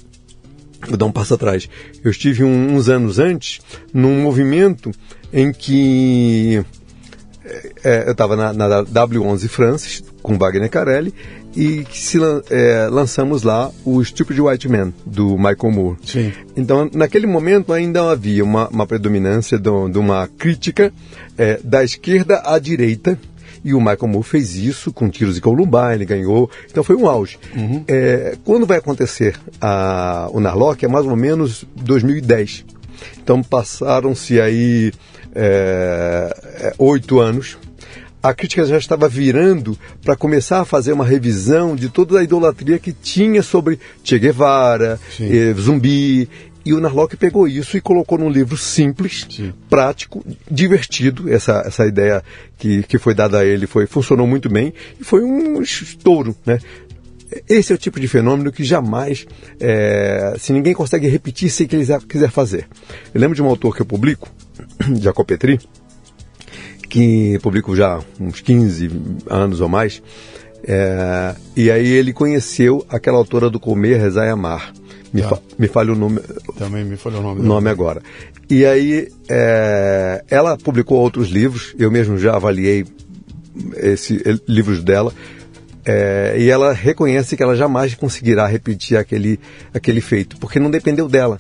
vou 0.88 0.98
dar 0.98 1.06
um 1.06 1.12
passo 1.12 1.34
atrás, 1.34 1.70
eu 2.04 2.10
estive 2.10 2.44
um, 2.44 2.76
uns 2.76 2.90
anos 2.90 3.20
antes 3.20 3.60
num 3.94 4.22
movimento 4.22 4.92
em 5.32 5.52
que 5.52 6.64
é, 7.84 8.08
eu 8.08 8.14
estava 8.14 8.36
na, 8.36 8.54
na, 8.54 8.84
W11 8.84 9.48
Francis 9.48 10.04
com 10.22 10.38
Wagner 10.38 10.70
Carelli 10.70 11.14
e 11.56 11.86
se, 11.92 12.18
é, 12.50 12.88
lançamos 12.90 13.44
lá 13.44 13.70
o 13.86 14.04
Stupid 14.04 14.40
White 14.40 14.70
Man 14.70 14.94
do 15.06 15.38
Michael 15.38 15.72
Moore. 15.72 15.98
Sim. 16.04 16.32
Então, 16.56 16.90
naquele 16.94 17.28
momento 17.28 17.74
ainda 17.74 18.10
havia 18.10 18.44
uma, 18.44 18.68
uma 18.70 18.88
predominância 18.88 19.58
de, 19.58 19.70
de 19.92 20.00
uma 20.00 20.28
crítica 20.38 20.92
é, 21.38 21.60
da 21.64 21.84
esquerda 21.84 22.42
à 22.46 22.58
direita 22.58 23.20
e 23.64 23.74
o 23.74 23.80
Michael 23.80 24.08
Moore 24.08 24.28
fez 24.28 24.56
isso 24.56 24.92
com 24.92 25.10
tiros 25.10 25.36
de 25.36 25.42
Columbine, 25.42 25.94
ele 25.94 26.06
ganhou. 26.06 26.50
Então 26.70 26.84
foi 26.84 26.96
um 26.96 27.08
auge. 27.08 27.40
Uhum. 27.56 27.84
É, 27.88 28.38
quando 28.44 28.66
vai 28.66 28.78
acontecer 28.78 29.40
a, 29.62 30.30
o 30.32 30.40
Narlock? 30.40 30.84
É 30.84 30.88
mais 30.88 31.06
ou 31.06 31.16
menos 31.16 31.66
2010. 31.76 32.66
Então 33.22 33.42
passaram-se 33.42 34.40
aí 34.40 34.92
é, 35.34 36.36
é, 36.56 36.74
oito 36.78 37.20
anos. 37.20 37.58
A 38.22 38.34
crítica 38.34 38.66
já 38.66 38.78
estava 38.78 39.10
virando 39.10 39.78
para 40.02 40.16
começar 40.16 40.62
a 40.62 40.66
fazer 40.66 40.94
uma 40.94 41.04
revisão 41.04 41.76
de 41.76 41.90
toda 41.90 42.20
a 42.20 42.24
idolatria 42.24 42.80
que 42.80 42.94
tinha 42.94 43.44
sobre 43.44 43.78
Che 44.02 44.18
Guevara, 44.18 44.98
eh, 45.20 45.54
Zumbi 45.60 46.30
e 46.66 46.74
o 46.74 46.80
Narlock 46.80 47.18
pegou 47.18 47.48
isso 47.48 47.76
e 47.76 47.82
colocou 47.82 48.18
num 48.18 48.30
livro 48.30 48.56
simples, 48.56 49.28
Sim. 49.30 49.54
prático, 49.70 50.24
divertido. 50.50 51.32
Essa, 51.32 51.64
essa 51.66 51.86
ideia 51.86 52.24
que, 52.58 52.84
que 52.84 52.98
foi 52.98 53.14
dada 53.14 53.40
a 53.40 53.46
ele 53.46 53.68
foi, 53.68 53.86
funcionou 53.86 54.26
muito 54.26 54.50
bem 54.50 54.74
e 55.00 55.04
foi 55.04 55.24
um 55.24 55.62
estouro. 55.62 56.36
Né? 56.46 56.60
Esse 57.50 57.74
é 57.74 57.76
o 57.76 57.78
tipo 57.78 58.00
de 58.00 58.08
fenômeno 58.08 58.52
que 58.52 58.64
jamais, 58.64 59.26
é, 59.60 60.36
se 60.40 60.54
ninguém 60.54 60.74
consegue 60.74 61.08
repetir 61.08 61.50
se 61.50 61.68
quiser, 61.68 62.00
quiser 62.02 62.32
fazer. 62.32 62.68
Eu 63.14 63.20
lembro 63.20 63.36
de 63.36 63.42
um 63.42 63.48
autor 63.48 63.76
que 63.76 63.82
eu 63.82 63.86
publico, 63.86 64.30
Jacob 65.02 65.26
Petri, 65.26 65.60
que 66.90 67.40
publico 67.42 67.76
já 67.76 68.00
uns 68.20 68.40
15 68.40 68.90
anos 69.28 69.60
ou 69.60 69.68
mais, 69.68 70.02
é, 70.66 71.36
e 71.58 71.70
aí 71.70 71.88
ele 71.88 72.14
conheceu 72.14 72.86
aquela 72.88 73.18
autora 73.18 73.50
do 73.50 73.60
Comer, 73.60 74.00
Rezar 74.00 74.28
e 74.28 74.30
Amar. 74.30 74.72
Me, 75.14 75.22
tá. 75.22 75.30
fa 75.30 75.40
me 75.60 75.68
falha 75.68 75.94
o 75.94 75.96
nome. 75.96 76.20
Também 76.58 76.84
me 76.84 76.98
falha 76.98 77.20
o 77.20 77.22
nome. 77.22 77.42
nome 77.42 77.70
agora. 77.70 78.02
E 78.50 78.66
aí, 78.66 79.10
é, 79.30 80.24
ela 80.30 80.58
publicou 80.58 81.00
outros 81.00 81.30
livros, 81.30 81.76
eu 81.78 81.92
mesmo 81.92 82.18
já 82.18 82.36
avaliei 82.36 82.86
esses 83.78 84.22
livros 84.48 84.84
dela, 84.84 85.14
é, 85.86 86.36
e 86.38 86.50
ela 86.50 86.74
reconhece 86.74 87.38
que 87.38 87.44
ela 87.44 87.56
jamais 87.56 87.94
conseguirá 87.94 88.48
repetir 88.48 88.98
aquele, 88.98 89.40
aquele 89.74 90.02
feito, 90.02 90.38
porque 90.38 90.60
não 90.60 90.72
dependeu 90.72 91.08
dela. 91.08 91.38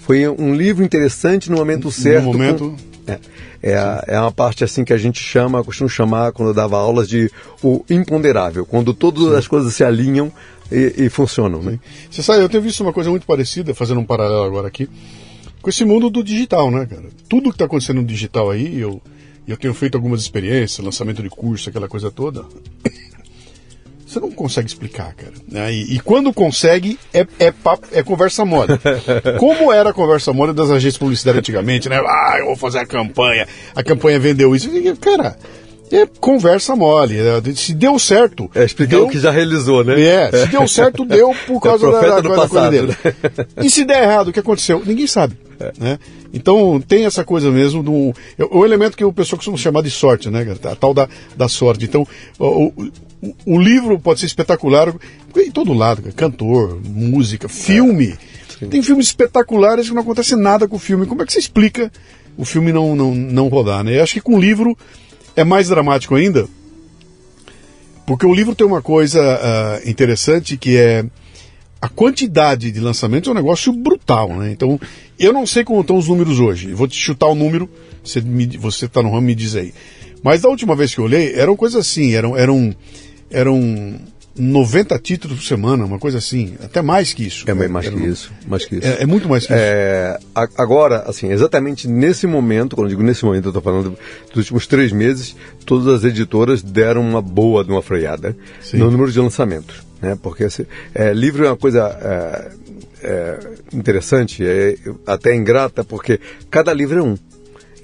Foi 0.00 0.28
um 0.28 0.54
livro 0.54 0.84
interessante 0.84 1.50
no 1.50 1.56
momento 1.56 1.90
certo. 1.90 2.24
No 2.24 2.32
momento. 2.32 2.76
Com, 2.76 3.10
é, 3.12 3.18
é, 3.62 4.04
é 4.08 4.20
uma 4.20 4.32
parte 4.32 4.64
assim 4.64 4.84
que 4.84 4.92
a 4.92 4.98
gente 4.98 5.20
chama, 5.20 5.62
costumo 5.62 5.88
chamar 5.88 6.32
quando 6.32 6.48
eu 6.48 6.54
dava 6.54 6.76
aulas 6.76 7.08
de 7.08 7.30
o 7.62 7.84
imponderável, 7.88 8.66
quando 8.66 8.92
todas 8.92 9.24
Sim. 9.24 9.36
as 9.36 9.46
coisas 9.46 9.74
se 9.74 9.84
alinham 9.84 10.32
e, 10.70 11.04
e 11.04 11.08
funcionam. 11.08 11.62
Né? 11.62 11.78
Você 12.10 12.22
sabe, 12.22 12.42
eu 12.42 12.48
tenho 12.48 12.62
visto 12.62 12.80
uma 12.80 12.92
coisa 12.92 13.10
muito 13.10 13.26
parecida, 13.26 13.74
fazendo 13.74 14.00
um 14.00 14.04
paralelo 14.04 14.44
agora 14.44 14.68
aqui, 14.68 14.88
com 15.60 15.70
esse 15.70 15.84
mundo 15.84 16.10
do 16.10 16.24
digital, 16.24 16.70
né, 16.70 16.86
cara? 16.86 17.04
Tudo 17.28 17.50
que 17.50 17.54
está 17.54 17.66
acontecendo 17.66 18.00
no 18.00 18.06
digital 18.06 18.50
aí, 18.50 18.80
eu, 18.80 19.00
eu 19.46 19.56
tenho 19.56 19.72
feito 19.72 19.94
algumas 19.94 20.20
experiências, 20.20 20.84
lançamento 20.84 21.22
de 21.22 21.30
curso, 21.30 21.68
aquela 21.68 21.88
coisa 21.88 22.10
toda. 22.10 22.44
Você 24.12 24.20
não 24.20 24.30
consegue 24.30 24.68
explicar, 24.68 25.14
cara. 25.14 25.32
Né? 25.50 25.72
E, 25.72 25.94
e, 25.94 26.00
quando 26.00 26.34
consegue, 26.34 26.98
é, 27.14 27.26
é, 27.38 27.50
papo, 27.50 27.86
é 27.92 28.02
conversa 28.02 28.44
mole. 28.44 28.74
Como 29.40 29.72
era 29.72 29.88
a 29.88 29.92
conversa 29.94 30.34
mole 30.34 30.52
das 30.52 30.68
agências 30.70 30.98
publicidade 30.98 31.38
antigamente, 31.38 31.88
né? 31.88 31.96
Ah, 31.96 32.36
eu 32.38 32.46
vou 32.46 32.56
fazer 32.56 32.80
a 32.80 32.86
campanha, 32.86 33.48
a 33.74 33.82
campanha 33.82 34.18
vendeu 34.18 34.54
isso. 34.54 34.68
Cara, 35.00 35.38
é 35.90 36.04
conversa 36.20 36.76
mole. 36.76 37.14
Né? 37.14 37.40
Se 37.54 37.72
deu 37.72 37.98
certo. 37.98 38.50
É 38.54 38.64
explicar 38.64 38.96
deu, 38.96 39.06
o 39.06 39.08
que 39.08 39.18
já 39.18 39.30
realizou, 39.30 39.82
né? 39.82 39.98
É, 39.98 40.30
se 40.30 40.46
deu 40.48 40.68
certo, 40.68 41.06
deu 41.06 41.34
por 41.46 41.56
é 41.56 41.60
causa 41.60 41.86
é 41.86 41.90
da, 41.90 42.20
da, 42.20 42.20
da 42.20 42.48
coisa 42.48 42.70
dele. 42.70 42.88
Né? 42.88 43.14
E 43.62 43.70
se 43.70 43.82
der 43.82 44.02
errado, 44.02 44.28
o 44.28 44.32
que 44.32 44.40
aconteceu? 44.40 44.82
Ninguém 44.84 45.06
sabe. 45.06 45.38
É. 45.58 45.72
Né? 45.78 45.98
Então 46.34 46.82
tem 46.86 47.06
essa 47.06 47.24
coisa 47.24 47.50
mesmo 47.50 47.82
do. 47.82 48.12
O 48.50 48.62
elemento 48.64 48.94
que 48.94 49.04
o 49.04 49.12
pessoal 49.12 49.38
costuma 49.38 49.56
chamar 49.56 49.82
de 49.82 49.90
sorte, 49.90 50.28
né? 50.28 50.54
A 50.64 50.76
tal 50.76 50.92
da, 50.92 51.08
da 51.34 51.48
sorte. 51.48 51.86
Então, 51.86 52.06
o, 52.38 52.66
o, 52.66 52.90
o 53.46 53.58
livro 53.58 53.98
pode 53.98 54.20
ser 54.20 54.26
espetacular 54.26 54.94
em 55.36 55.50
todo 55.50 55.72
lado, 55.72 56.02
cantor, 56.14 56.80
música, 56.84 57.48
filme. 57.48 58.16
É. 58.60 58.66
Tem 58.66 58.82
filmes 58.82 59.06
espetaculares 59.06 59.88
que 59.88 59.94
não 59.94 60.02
acontece 60.02 60.34
nada 60.34 60.66
com 60.66 60.76
o 60.76 60.80
filme. 60.80 61.06
Como 61.06 61.22
é 61.22 61.26
que 61.26 61.32
você 61.32 61.38
explica 61.38 61.90
o 62.36 62.44
filme 62.44 62.72
não, 62.72 62.96
não, 62.96 63.14
não 63.14 63.48
rodar, 63.48 63.84
né? 63.84 63.98
Eu 63.98 64.02
acho 64.02 64.14
que 64.14 64.20
com 64.20 64.36
o 64.36 64.40
livro 64.40 64.76
é 65.36 65.44
mais 65.44 65.68
dramático 65.68 66.14
ainda, 66.14 66.48
porque 68.06 68.26
o 68.26 68.34
livro 68.34 68.54
tem 68.54 68.66
uma 68.66 68.82
coisa 68.82 69.20
uh, 69.20 69.88
interessante 69.88 70.56
que 70.56 70.76
é 70.76 71.04
a 71.80 71.88
quantidade 71.88 72.70
de 72.70 72.80
lançamentos 72.80 73.28
é 73.28 73.32
um 73.32 73.34
negócio 73.34 73.72
brutal, 73.72 74.28
né? 74.28 74.52
Então, 74.52 74.80
eu 75.18 75.32
não 75.32 75.46
sei 75.46 75.64
como 75.64 75.80
estão 75.80 75.96
os 75.96 76.06
números 76.06 76.38
hoje. 76.38 76.72
Vou 76.72 76.86
te 76.86 76.96
chutar 76.96 77.26
o 77.26 77.34
número, 77.34 77.68
você 78.60 78.86
está 78.86 79.02
no 79.02 79.10
ramo 79.10 79.22
me 79.22 79.34
diz 79.34 79.56
aí. 79.56 79.74
Mas 80.22 80.42
da 80.42 80.48
última 80.48 80.76
vez 80.76 80.94
que 80.94 81.00
eu 81.00 81.04
olhei, 81.04 81.34
eram 81.34 81.56
coisas 81.56 81.80
assim, 81.80 82.14
eram, 82.14 82.36
eram, 82.36 82.72
eram 83.32 83.98
90 84.36 84.98
títulos 84.98 85.38
por 85.38 85.44
semana, 85.44 85.84
uma 85.84 85.98
coisa 85.98 86.18
assim, 86.18 86.54
até 86.62 86.80
mais 86.80 87.12
que 87.12 87.26
isso. 87.26 87.44
É 87.48 87.52
mais, 87.52 87.70
mais 87.70 87.88
que 87.88 88.02
isso, 88.02 88.32
mais 88.46 88.64
que 88.64 88.76
isso. 88.76 88.86
É, 88.86 89.02
é 89.02 89.06
muito 89.06 89.28
mais 89.28 89.46
que 89.46 89.52
é, 89.52 90.16
isso. 90.18 90.50
Agora, 90.56 91.04
assim, 91.06 91.30
exatamente 91.30 91.86
nesse 91.86 92.26
momento, 92.26 92.74
quando 92.74 92.86
eu 92.86 92.90
digo 92.90 93.02
nesse 93.02 93.24
momento, 93.24 93.46
eu 93.46 93.50
estou 93.50 93.62
falando 93.62 93.96
dos 94.28 94.36
últimos 94.38 94.66
três 94.66 94.90
meses, 94.92 95.36
todas 95.66 95.86
as 95.86 96.04
editoras 96.04 96.62
deram 96.62 97.02
uma 97.02 97.20
boa 97.20 97.62
de 97.64 97.70
uma 97.70 97.82
freada 97.82 98.36
Sim. 98.60 98.78
no 98.78 98.90
número 98.90 99.12
de 99.12 99.20
lançamentos, 99.20 99.82
né? 100.00 100.18
Porque 100.20 100.44
assim, 100.44 100.64
é, 100.94 101.12
livro 101.12 101.44
é 101.44 101.48
uma 101.48 101.56
coisa 101.56 101.88
é, 102.00 102.52
é, 103.02 103.38
interessante, 103.72 104.44
é 104.44 104.76
até 105.06 105.34
ingrata, 105.34 105.84
porque 105.84 106.18
cada 106.50 106.72
livro 106.72 106.98
é 106.98 107.02
um. 107.02 107.18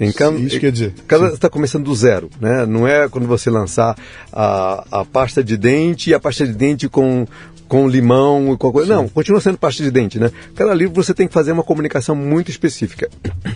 Em 0.00 0.12
cada, 0.12 0.38
Isso 0.38 0.60
quer 0.60 0.70
dizer. 0.70 0.94
Cada 1.06 1.28
está 1.28 1.50
começando 1.50 1.84
do 1.84 1.94
zero, 1.94 2.30
né? 2.40 2.64
Não 2.66 2.86
é 2.86 3.08
quando 3.08 3.26
você 3.26 3.50
lançar 3.50 3.96
a, 4.32 5.00
a 5.00 5.04
pasta 5.04 5.42
de 5.42 5.56
dente 5.56 6.10
e 6.10 6.14
a 6.14 6.20
pasta 6.20 6.46
de 6.46 6.52
dente 6.52 6.88
com 6.88 7.26
com 7.66 7.86
limão 7.86 8.54
e 8.54 8.56
com 8.56 8.72
coisa. 8.72 8.94
Não, 8.94 9.08
continua 9.08 9.40
sendo 9.40 9.58
pasta 9.58 9.82
de 9.82 9.90
dente, 9.90 10.18
né? 10.18 10.32
Cada 10.54 10.72
livro 10.72 10.94
você 10.94 11.12
tem 11.12 11.28
que 11.28 11.34
fazer 11.34 11.52
uma 11.52 11.62
comunicação 11.62 12.16
muito 12.16 12.50
específica. 12.50 13.08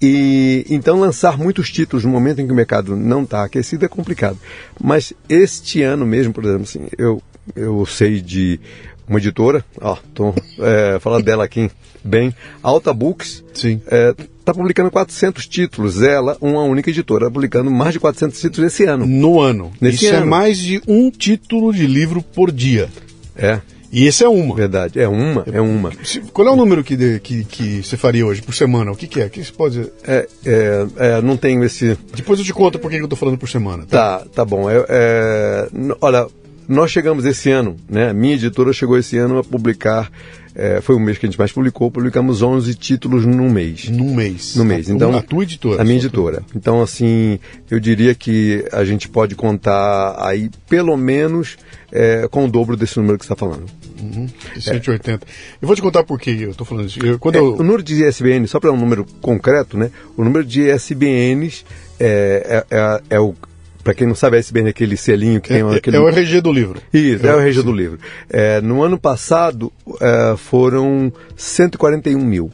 E 0.00 0.64
então 0.70 1.00
lançar 1.00 1.36
muitos 1.36 1.72
títulos 1.72 2.04
no 2.04 2.10
momento 2.12 2.40
em 2.40 2.46
que 2.46 2.52
o 2.52 2.54
mercado 2.54 2.94
não 2.94 3.24
está 3.24 3.42
aquecido 3.42 3.84
é 3.84 3.88
complicado. 3.88 4.38
Mas 4.80 5.12
este 5.28 5.82
ano 5.82 6.06
mesmo, 6.06 6.32
por 6.32 6.44
exemplo, 6.44 6.62
assim, 6.62 6.86
eu 6.96 7.20
eu 7.56 7.84
sei 7.84 8.20
de 8.20 8.60
uma 9.08 9.18
editora, 9.18 9.64
ó, 9.80 9.96
tô 10.14 10.32
é, 10.60 10.98
falando 11.00 11.24
dela 11.24 11.42
aqui 11.42 11.68
bem, 12.04 12.32
Alta 12.62 12.92
Books. 12.92 13.42
Sim. 13.54 13.80
É, 13.88 14.14
está 14.48 14.54
publicando 14.54 14.90
400 14.90 15.46
títulos. 15.46 16.02
Ela, 16.02 16.36
uma 16.40 16.62
única 16.62 16.90
editora, 16.90 17.30
publicando 17.30 17.70
mais 17.70 17.92
de 17.92 18.00
400 18.00 18.40
títulos 18.40 18.72
esse 18.72 18.84
ano. 18.84 19.06
No 19.06 19.40
ano. 19.40 19.70
Nesse 19.80 20.04
Isso 20.04 20.14
é 20.14 20.16
ano. 20.16 20.26
é 20.26 20.28
mais 20.28 20.58
de 20.58 20.82
um 20.88 21.10
título 21.10 21.72
de 21.72 21.86
livro 21.86 22.22
por 22.22 22.50
dia. 22.50 22.88
É. 23.36 23.60
E 23.90 24.06
esse 24.06 24.22
é 24.22 24.28
uma. 24.28 24.54
Verdade, 24.54 25.00
é 25.00 25.08
uma, 25.08 25.44
é 25.50 25.60
uma. 25.60 25.90
Qual 26.32 26.46
é 26.46 26.50
o 26.50 26.56
número 26.56 26.84
que, 26.84 26.94
de, 26.94 27.20
que, 27.20 27.44
que 27.44 27.82
você 27.82 27.96
faria 27.96 28.26
hoje, 28.26 28.42
por 28.42 28.54
semana? 28.54 28.92
O 28.92 28.96
que, 28.96 29.06
que 29.06 29.20
é? 29.20 29.26
O 29.26 29.30
que 29.30 29.42
você 29.42 29.52
pode 29.52 29.78
dizer? 29.78 29.92
É, 30.04 30.28
é, 30.44 30.86
é, 30.96 31.22
não 31.22 31.38
tenho 31.38 31.64
esse... 31.64 31.96
Depois 32.14 32.38
eu 32.38 32.44
te 32.44 32.52
conto 32.52 32.78
por 32.78 32.90
que 32.90 32.98
eu 32.98 33.04
estou 33.04 33.16
falando 33.16 33.38
por 33.38 33.48
semana. 33.48 33.86
Tá, 33.86 34.18
tá, 34.18 34.26
tá 34.34 34.44
bom. 34.44 34.68
É, 34.68 34.84
é 34.88 35.68
olha, 36.02 36.26
nós 36.68 36.90
chegamos 36.90 37.24
esse 37.24 37.50
ano, 37.50 37.76
né? 37.88 38.10
A 38.10 38.14
minha 38.14 38.34
editora 38.34 38.74
chegou 38.74 38.98
esse 38.98 39.16
ano 39.16 39.38
a 39.38 39.44
publicar, 39.44 40.12
é, 40.54 40.80
foi 40.80 40.94
o 40.94 41.00
mês 41.00 41.18
que 41.18 41.26
a 41.26 41.28
gente 41.28 41.38
mais 41.38 41.52
publicou, 41.52 41.90
publicamos 41.90 42.42
11 42.42 42.74
títulos 42.74 43.24
num 43.24 43.50
mês. 43.50 43.88
Num 43.88 44.14
mês. 44.14 44.56
No 44.56 44.64
mês. 44.64 44.88
Então, 44.88 45.16
a 45.16 45.22
tua 45.22 45.42
editora. 45.42 45.80
A 45.80 45.84
minha 45.84 45.96
editora. 45.96 46.42
Então, 46.54 46.82
assim, 46.82 47.38
eu 47.70 47.78
diria 47.78 48.14
que 48.14 48.64
a 48.72 48.84
gente 48.84 49.08
pode 49.08 49.34
contar 49.34 50.16
aí 50.18 50.50
pelo 50.68 50.96
menos 50.96 51.56
é, 51.92 52.28
com 52.30 52.44
o 52.44 52.50
dobro 52.50 52.76
desse 52.76 52.98
número 52.98 53.18
que 53.18 53.24
você 53.24 53.32
está 53.32 53.46
falando. 53.46 53.66
Uhum, 54.00 54.28
180. 54.58 55.24
É. 55.24 55.28
Eu 55.60 55.66
vou 55.66 55.74
te 55.74 55.82
contar 55.82 56.04
por 56.04 56.20
que 56.20 56.30
eu 56.30 56.50
estou 56.50 56.66
falando 56.66 56.86
isso. 56.86 57.04
Eu, 57.04 57.18
quando 57.18 57.36
é, 57.36 57.38
eu... 57.38 57.54
O 57.54 57.62
número 57.62 57.82
de 57.82 58.04
ISBN, 58.04 58.46
só 58.46 58.60
para 58.60 58.72
um 58.72 58.76
número 58.76 59.04
concreto, 59.20 59.76
né? 59.76 59.90
O 60.16 60.24
número 60.24 60.44
de 60.44 60.62
ISBNs 60.62 61.64
é, 61.98 62.64
é, 62.70 62.76
é, 62.76 63.02
é 63.10 63.20
o 63.20 63.34
para 63.82 63.94
quem 63.94 64.06
não 64.06 64.14
sabe, 64.14 64.36
a 64.36 64.40
SBN 64.40 64.68
é 64.68 64.70
aquele 64.70 64.96
selinho 64.96 65.40
que 65.40 65.52
é, 65.52 65.56
tem 65.56 65.76
aquele... 65.76 65.96
É 65.96 66.00
o 66.00 66.08
RG 66.08 66.40
do 66.40 66.52
livro. 66.52 66.80
Isso, 66.92 67.26
é, 67.26 67.30
é 67.30 67.34
o 67.34 67.40
RG 67.40 67.62
do 67.62 67.72
livro. 67.72 67.98
É, 68.28 68.60
no 68.60 68.82
ano 68.82 68.98
passado 68.98 69.72
é, 70.00 70.36
foram 70.36 71.12
141 71.36 72.18
mil. 72.24 72.50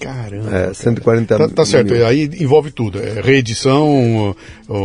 Caramba. 0.00 0.54
É, 0.54 0.74
140 0.74 1.38
tá, 1.38 1.48
tá 1.48 1.64
certo, 1.64 1.92
mil. 1.92 2.06
aí 2.06 2.30
envolve 2.38 2.70
tudo. 2.70 2.98
É 2.98 3.20
reedição, 3.20 4.36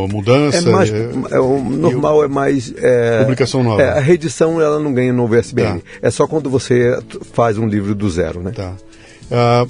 mudança. 0.09 0.57
É 0.57 0.71
mais, 0.71 0.91
é, 0.91 1.39
o 1.39 1.59
normal 1.59 2.23
é 2.23 2.27
mais. 2.27 2.73
É, 2.77 3.19
publicação 3.19 3.63
nova. 3.63 3.83
a 3.83 3.99
reedição 3.99 4.61
ela 4.61 4.79
não 4.79 4.93
ganha 4.93 5.11
novo 5.11 5.35
SBN. 5.35 5.79
Tá. 5.79 5.85
É 6.01 6.09
só 6.09 6.25
quando 6.27 6.49
você 6.49 6.97
faz 7.33 7.57
um 7.57 7.67
livro 7.67 7.93
do 7.93 8.09
zero, 8.09 8.41
né? 8.41 8.51
Tá. 8.51 8.73
Uh, 9.31 9.69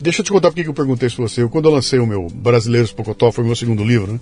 deixa 0.00 0.20
eu 0.20 0.24
te 0.24 0.32
contar 0.32 0.48
porque 0.48 0.64
que 0.64 0.70
eu 0.70 0.74
perguntei 0.74 1.06
isso 1.06 1.16
pra 1.16 1.28
você. 1.28 1.42
Eu, 1.42 1.50
quando 1.50 1.68
eu 1.68 1.72
lancei 1.72 1.98
o 1.98 2.06
meu 2.06 2.26
Brasileiros 2.32 2.92
Pocotó, 2.92 3.30
foi 3.30 3.44
o 3.44 3.46
meu 3.46 3.56
segundo 3.56 3.84
livro, 3.84 4.12
né? 4.12 4.20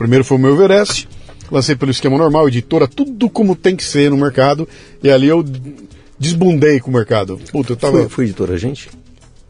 Primeiro 0.00 0.24
foi 0.24 0.38
o 0.38 0.40
meu 0.40 0.54
Everest, 0.54 1.06
lancei 1.52 1.76
pelo 1.76 1.90
esquema 1.90 2.16
normal, 2.16 2.48
editora, 2.48 2.88
tudo 2.88 3.28
como 3.28 3.54
tem 3.54 3.76
que 3.76 3.84
ser 3.84 4.10
no 4.10 4.16
mercado, 4.16 4.66
e 5.02 5.10
ali 5.10 5.28
eu 5.28 5.44
desbundei 6.18 6.80
com 6.80 6.90
o 6.90 6.94
mercado. 6.94 7.38
Puta, 7.52 7.72
eu 7.72 7.76
tava... 7.76 7.98
Foi, 7.98 8.08
foi 8.08 8.24
editora 8.24 8.54
a 8.54 8.56
gente? 8.56 8.88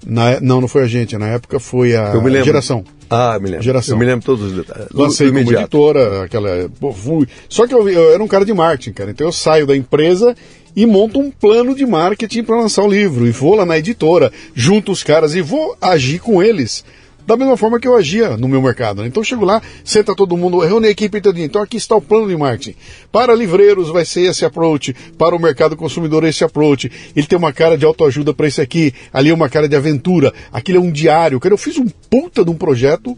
Na, 0.04 0.40
não, 0.40 0.60
não 0.60 0.66
foi 0.66 0.82
a 0.82 0.86
gente, 0.88 1.16
na 1.16 1.28
época 1.28 1.60
foi 1.60 1.94
a 1.94 2.12
Geração. 2.44 2.84
Ah, 3.08 3.38
me 3.40 3.48
lembro. 3.48 3.62
Geração. 3.62 3.94
Eu 3.94 3.98
me 4.00 4.04
lembro 4.04 4.24
todos 4.24 4.46
os 4.46 4.52
detalhes. 4.52 4.88
Lancei 4.92 5.28
como 5.28 5.52
editora, 5.52 6.24
aquela. 6.24 6.68
Pô, 6.80 6.92
fui. 6.92 7.28
Só 7.48 7.64
que 7.68 7.74
eu, 7.74 7.88
eu, 7.88 8.12
era 8.12 8.22
um 8.22 8.28
cara 8.28 8.44
de 8.44 8.52
marketing, 8.52 8.92
cara. 8.92 9.10
Então 9.12 9.28
eu 9.28 9.32
saio 9.32 9.68
da 9.68 9.76
empresa 9.76 10.34
e 10.74 10.84
monto 10.84 11.20
um 11.20 11.30
plano 11.30 11.76
de 11.76 11.86
marketing 11.86 12.42
para 12.42 12.56
lançar 12.56 12.82
o 12.82 12.88
livro. 12.88 13.26
E 13.26 13.30
vou 13.30 13.54
lá 13.54 13.64
na 13.64 13.78
editora, 13.78 14.32
junto 14.54 14.90
os 14.90 15.04
caras 15.04 15.34
e 15.34 15.42
vou 15.42 15.76
agir 15.80 16.18
com 16.18 16.42
eles 16.42 16.84
da 17.26 17.36
mesma 17.36 17.56
forma 17.56 17.78
que 17.78 17.86
eu 17.86 17.96
agia 17.96 18.36
no 18.36 18.48
meu 18.48 18.60
mercado. 18.60 19.02
Né? 19.02 19.08
Então 19.08 19.20
eu 19.20 19.24
chego 19.24 19.44
lá, 19.44 19.62
senta 19.84 20.14
todo 20.14 20.36
mundo, 20.36 20.58
reúne 20.58 20.86
a 20.88 20.90
equipe 20.90 21.20
todinha. 21.20 21.46
Então 21.46 21.62
aqui 21.62 21.76
está 21.76 21.96
o 21.96 22.00
plano 22.00 22.28
de 22.28 22.36
marketing. 22.36 22.76
Para 23.12 23.34
livreiros 23.34 23.88
vai 23.88 24.04
ser 24.04 24.22
esse 24.22 24.44
approach, 24.44 24.94
para 25.16 25.34
o 25.34 25.38
mercado 25.38 25.76
consumidor 25.76 26.24
esse 26.24 26.44
approach. 26.44 26.90
Ele 27.14 27.26
tem 27.26 27.38
uma 27.38 27.52
cara 27.52 27.76
de 27.76 27.84
autoajuda 27.84 28.34
para 28.34 28.46
esse 28.46 28.60
aqui, 28.60 28.92
ali 29.12 29.30
é 29.30 29.34
uma 29.34 29.48
cara 29.48 29.68
de 29.68 29.76
aventura, 29.76 30.32
aquilo 30.52 30.78
é 30.78 30.80
um 30.80 30.90
diário. 30.90 31.40
Cara, 31.40 31.54
eu 31.54 31.58
fiz 31.58 31.78
um 31.78 31.88
puta 31.88 32.44
de 32.44 32.50
um 32.50 32.56
projeto 32.56 33.16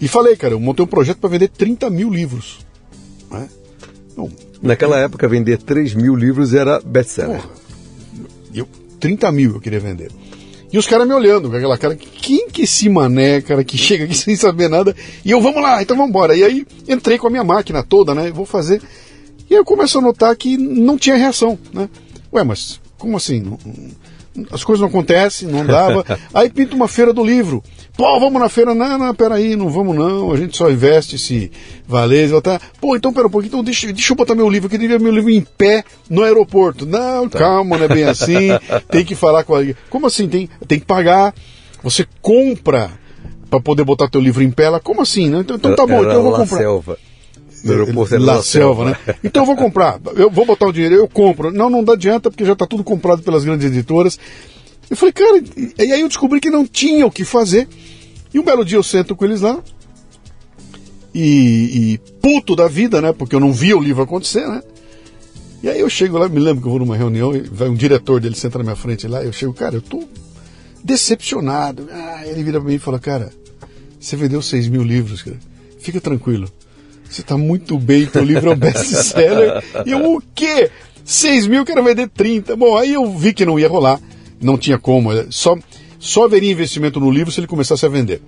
e 0.00 0.08
falei, 0.08 0.36
cara, 0.36 0.54
eu 0.54 0.60
montei 0.60 0.84
um 0.84 0.88
projeto 0.88 1.18
para 1.18 1.30
vender 1.30 1.48
30 1.48 1.88
mil 1.90 2.10
livros. 2.10 2.58
Né? 3.30 3.48
Naquela 4.62 4.98
época, 4.98 5.26
vender 5.28 5.58
3 5.58 5.94
mil 5.94 6.14
livros 6.14 6.54
era 6.54 6.80
best-seller. 6.80 7.42
Eu, 8.54 8.68
30 9.00 9.32
mil 9.32 9.54
eu 9.54 9.60
queria 9.60 9.80
vender. 9.80 10.10
E 10.72 10.78
os 10.78 10.86
caras 10.86 11.06
me 11.06 11.12
olhando 11.12 11.50
com 11.50 11.56
aquela 11.56 11.76
cara, 11.76 11.94
quem 11.94 12.48
que 12.48 12.62
esse 12.62 12.88
mané, 12.88 13.42
cara, 13.42 13.62
que 13.62 13.76
chega 13.76 14.04
aqui 14.04 14.14
sem 14.16 14.34
saber 14.34 14.68
nada? 14.68 14.96
E 15.24 15.30
eu, 15.30 15.40
vamos 15.40 15.62
lá, 15.62 15.82
então 15.82 15.96
vamos 15.96 16.10
embora. 16.10 16.34
E 16.34 16.42
aí 16.42 16.66
entrei 16.88 17.18
com 17.18 17.26
a 17.26 17.30
minha 17.30 17.44
máquina 17.44 17.82
toda, 17.82 18.14
né? 18.14 18.30
Vou 18.30 18.46
fazer. 18.46 18.80
E 19.50 19.54
aí 19.54 19.60
eu 19.60 19.64
começo 19.64 19.98
a 19.98 20.02
notar 20.02 20.34
que 20.34 20.56
não 20.56 20.96
tinha 20.96 21.16
reação, 21.16 21.58
né? 21.74 21.88
Ué, 22.32 22.42
mas 22.42 22.80
como 22.96 23.16
assim? 23.16 23.58
As 24.50 24.64
coisas 24.64 24.80
não 24.80 24.88
acontecem, 24.88 25.48
não 25.48 25.66
dava. 25.66 26.04
Aí 26.32 26.48
pinta 26.48 26.74
uma 26.74 26.88
feira 26.88 27.12
do 27.12 27.22
livro. 27.22 27.62
Pô, 27.96 28.18
vamos 28.18 28.40
na 28.40 28.48
feira. 28.48 28.74
Não, 28.74 28.98
não, 28.98 29.14
peraí, 29.14 29.54
não 29.54 29.68
vamos 29.68 29.94
não. 29.94 30.32
A 30.32 30.36
gente 30.36 30.56
só 30.56 30.70
investe 30.70 31.18
se 31.18 31.50
valer. 31.86 32.30
Tá. 32.40 32.60
Pô, 32.80 32.96
então 32.96 33.12
pera 33.12 33.26
um 33.26 33.30
pouquinho, 33.30 33.50
então 33.50 33.64
deixa, 33.64 33.92
deixa 33.92 34.12
eu 34.12 34.16
botar 34.16 34.34
meu 34.34 34.48
livro, 34.48 34.66
eu 34.66 34.70
queria 34.70 34.98
meu 34.98 35.12
livro 35.12 35.30
em 35.30 35.42
pé 35.42 35.84
no 36.08 36.22
aeroporto. 36.22 36.86
Não, 36.86 37.28
tá. 37.28 37.38
calma, 37.38 37.76
não 37.76 37.84
é 37.84 37.88
bem 37.88 38.04
assim. 38.04 38.48
tem 38.90 39.04
que 39.04 39.14
falar 39.14 39.44
com 39.44 39.54
a. 39.54 39.60
Como 39.90 40.06
assim? 40.06 40.28
Tem, 40.28 40.48
tem 40.66 40.80
que 40.80 40.86
pagar. 40.86 41.34
Você 41.82 42.06
compra 42.20 42.90
para 43.50 43.60
poder 43.60 43.84
botar 43.84 44.08
teu 44.08 44.20
livro 44.20 44.42
em 44.42 44.50
pé. 44.50 44.64
Ela, 44.64 44.80
como 44.80 45.02
assim? 45.02 45.28
Né? 45.28 45.40
Então, 45.40 45.56
então 45.56 45.74
tá 45.74 45.86
bom, 45.86 46.00
então 46.00 46.12
eu 46.12 46.22
vou 46.22 46.32
comprar. 46.32 46.58
Selva. 46.58 46.98
La 48.18 48.42
Selva, 48.42 48.84
né? 48.86 48.96
Então 49.22 49.42
eu 49.42 49.46
vou 49.46 49.56
comprar, 49.56 50.00
eu 50.16 50.28
vou 50.28 50.44
botar 50.44 50.66
o 50.66 50.72
dinheiro, 50.72 50.96
eu 50.96 51.08
compro. 51.08 51.52
Não, 51.52 51.70
não 51.70 51.84
dá 51.84 51.92
adianta, 51.92 52.30
porque 52.30 52.44
já 52.44 52.54
está 52.54 52.66
tudo 52.66 52.82
comprado 52.82 53.22
pelas 53.22 53.44
grandes 53.44 53.66
editoras. 53.66 54.18
Eu 54.92 54.96
falei, 54.96 55.12
cara, 55.14 55.42
e 55.78 55.90
aí 55.90 56.02
eu 56.02 56.06
descobri 56.06 56.38
que 56.38 56.50
não 56.50 56.66
tinha 56.66 57.06
o 57.06 57.10
que 57.10 57.24
fazer. 57.24 57.66
E 58.34 58.38
um 58.38 58.44
belo 58.44 58.62
dia 58.62 58.76
eu 58.76 58.82
sento 58.82 59.16
com 59.16 59.24
eles 59.24 59.40
lá, 59.40 59.58
e, 61.14 61.94
e 61.94 61.98
puto 62.20 62.54
da 62.54 62.68
vida, 62.68 63.00
né? 63.00 63.10
Porque 63.10 63.34
eu 63.34 63.40
não 63.40 63.54
via 63.54 63.74
o 63.74 63.80
livro 63.80 64.02
acontecer, 64.02 64.46
né? 64.46 64.62
E 65.62 65.68
aí 65.70 65.80
eu 65.80 65.88
chego 65.88 66.18
lá, 66.18 66.28
me 66.28 66.38
lembro 66.38 66.60
que 66.60 66.68
eu 66.68 66.72
vou 66.72 66.80
numa 66.80 66.94
reunião, 66.94 67.32
vai 67.50 67.70
um 67.70 67.74
diretor 67.74 68.20
dele 68.20 68.34
senta 68.34 68.58
na 68.58 68.64
minha 68.64 68.76
frente 68.76 69.08
lá, 69.08 69.24
eu 69.24 69.32
chego, 69.32 69.54
cara, 69.54 69.76
eu 69.76 69.80
tô 69.80 70.04
decepcionado. 70.84 71.88
Ah, 71.90 72.26
ele 72.26 72.44
vira 72.44 72.60
pra 72.60 72.68
mim 72.68 72.74
e 72.74 72.78
fala, 72.78 72.98
cara, 72.98 73.30
você 73.98 74.14
vendeu 74.14 74.42
6 74.42 74.68
mil 74.68 74.82
livros, 74.82 75.22
cara. 75.22 75.38
Fica 75.78 76.02
tranquilo. 76.02 76.50
Você 77.08 77.22
está 77.22 77.38
muito 77.38 77.78
bem, 77.78 78.04
teu 78.04 78.22
livro 78.22 78.50
é 78.50 78.54
um 78.54 78.58
best-seller. 78.58 79.64
e 79.86 79.92
eu, 79.92 80.16
o 80.16 80.22
quê? 80.34 80.70
6 81.02 81.46
mil, 81.46 81.64
quero 81.64 81.82
vender 81.82 82.10
30. 82.10 82.54
Bom, 82.56 82.76
aí 82.76 82.92
eu 82.92 83.10
vi 83.16 83.32
que 83.32 83.46
não 83.46 83.58
ia 83.58 83.70
rolar, 83.70 83.98
não 84.42 84.58
tinha 84.58 84.78
como. 84.78 85.12
É, 85.12 85.26
só, 85.30 85.56
só 85.98 86.24
haveria 86.24 86.50
investimento 86.50 87.00
no 87.00 87.10
livro 87.10 87.32
se 87.32 87.40
ele 87.40 87.46
começasse 87.46 87.86
a 87.86 87.88
vender. 87.88 88.20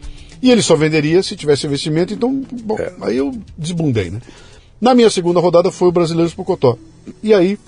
E 0.42 0.50
ele 0.50 0.62
só 0.62 0.76
venderia 0.76 1.22
se 1.22 1.36
tivesse 1.36 1.66
investimento, 1.66 2.12
então, 2.12 2.42
bom, 2.62 2.76
é. 2.78 2.92
aí 3.02 3.16
eu 3.16 3.32
desbundei, 3.56 4.10
né? 4.10 4.20
Na 4.80 4.94
minha 4.94 5.08
segunda 5.08 5.40
rodada 5.40 5.70
foi 5.70 5.88
o 5.88 5.92
Brasileiros 5.92 6.34
Pocotó. 6.34 6.76
E 7.22 7.32
aí 7.32 7.58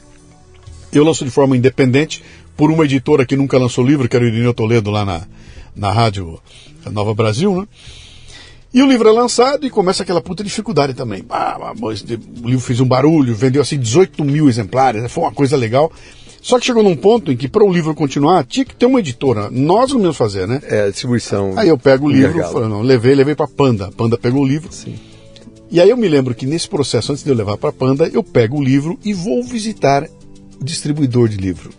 eu 0.93 1.05
lanço 1.05 1.25
de 1.25 1.31
forma 1.31 1.57
independente 1.57 2.23
por 2.57 2.71
uma 2.71 2.85
editora 2.85 3.25
que 3.25 3.37
nunca 3.37 3.59
lançou 3.59 3.85
livro, 3.85 4.09
que 4.09 4.17
era 4.17 4.25
o 4.25 4.29
Irineu 4.29 4.55
Toledo 4.55 4.91
lá 4.91 5.05
na, 5.05 5.23
na 5.75 5.93
rádio 5.93 6.41
Nova 6.91 7.15
Brasil, 7.15 7.61
né? 7.61 7.67
E 8.73 8.83
o 8.83 8.87
livro 8.87 9.09
é 9.09 9.13
lançado 9.13 9.67
e 9.67 9.71
começa 9.71 10.03
aquela 10.03 10.21
puta 10.21 10.45
dificuldade 10.45 10.93
também. 10.93 11.25
Ah, 11.31 11.73
o 11.81 11.91
livro 12.49 12.61
fez 12.61 12.79
um 12.81 12.85
barulho, 12.85 13.35
vendeu 13.35 13.63
assim 13.63 13.79
18 13.79 14.23
mil 14.23 14.49
exemplares, 14.49 15.03
né? 15.03 15.09
foi 15.09 15.25
uma 15.25 15.33
coisa 15.33 15.57
legal. 15.57 15.91
Só 16.47 16.61
que 16.61 16.67
chegou 16.67 16.81
num 16.81 16.95
ponto 16.95 17.33
em 17.33 17.37
que 17.37 17.49
para 17.49 17.65
o 17.65 17.73
livro 17.73 17.93
continuar 17.93 18.45
tinha 18.45 18.65
que 18.65 18.73
ter 18.73 18.87
uma 18.87 19.01
editora. 19.01 19.51
Nós 19.51 19.91
não 19.91 20.01
íamos 20.01 20.17
fazer, 20.17 20.47
né? 20.47 20.63
É, 20.63 20.89
distribuição. 20.89 21.55
Aí 21.57 21.69
eu 21.69 21.77
pego 21.77 22.07
o 22.07 22.09
livro, 22.09 22.41
falei, 22.41 22.69
não, 22.69 22.83
levei, 22.83 23.17
levei 23.17 23.35
para 23.35 23.49
Panda. 23.49 23.91
Panda 23.91 24.17
pegou 24.17 24.45
o 24.45 24.47
livro. 24.47 24.69
Sim. 24.71 24.95
E 25.69 25.81
aí 25.81 25.91
eu 25.91 25.97
me 25.97 26.07
lembro 26.07 26.37
que 26.37 26.47
nesse 26.47 26.69
processo, 26.69 27.11
antes 27.11 27.25
de 27.25 27.31
eu 27.31 27.35
levar 27.35 27.57
para 27.57 27.73
Panda, 27.73 28.09
eu 28.13 28.23
pego 28.23 28.59
o 28.59 28.63
livro 28.63 28.97
e 29.05 29.13
vou 29.13 29.43
visitar 29.43 30.09
o 30.61 30.65
distribuidor 30.65 31.29
de 31.29 31.37
livro. 31.37 31.71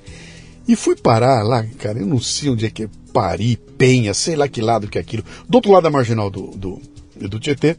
E 0.67 0.75
fui 0.75 0.97
parar 0.97 1.43
lá, 1.43 1.63
cara, 1.79 1.99
eu 1.99 2.05
não 2.05 2.19
sei 2.19 2.49
onde 2.49 2.65
é 2.65 2.69
que 2.69 2.83
é 2.83 2.89
Pari, 3.13 3.57
Penha, 3.77 4.13
sei 4.13 4.35
lá 4.35 4.49
que 4.49 4.59
lado 4.59 4.89
que 4.89 4.97
é 4.97 5.01
aquilo, 5.01 5.23
do 5.47 5.55
outro 5.55 5.71
lado 5.71 5.83
da 5.83 5.89
marginal 5.89 6.29
do, 6.29 6.47
do, 6.47 6.81
do 7.15 7.39
Tietê, 7.39 7.77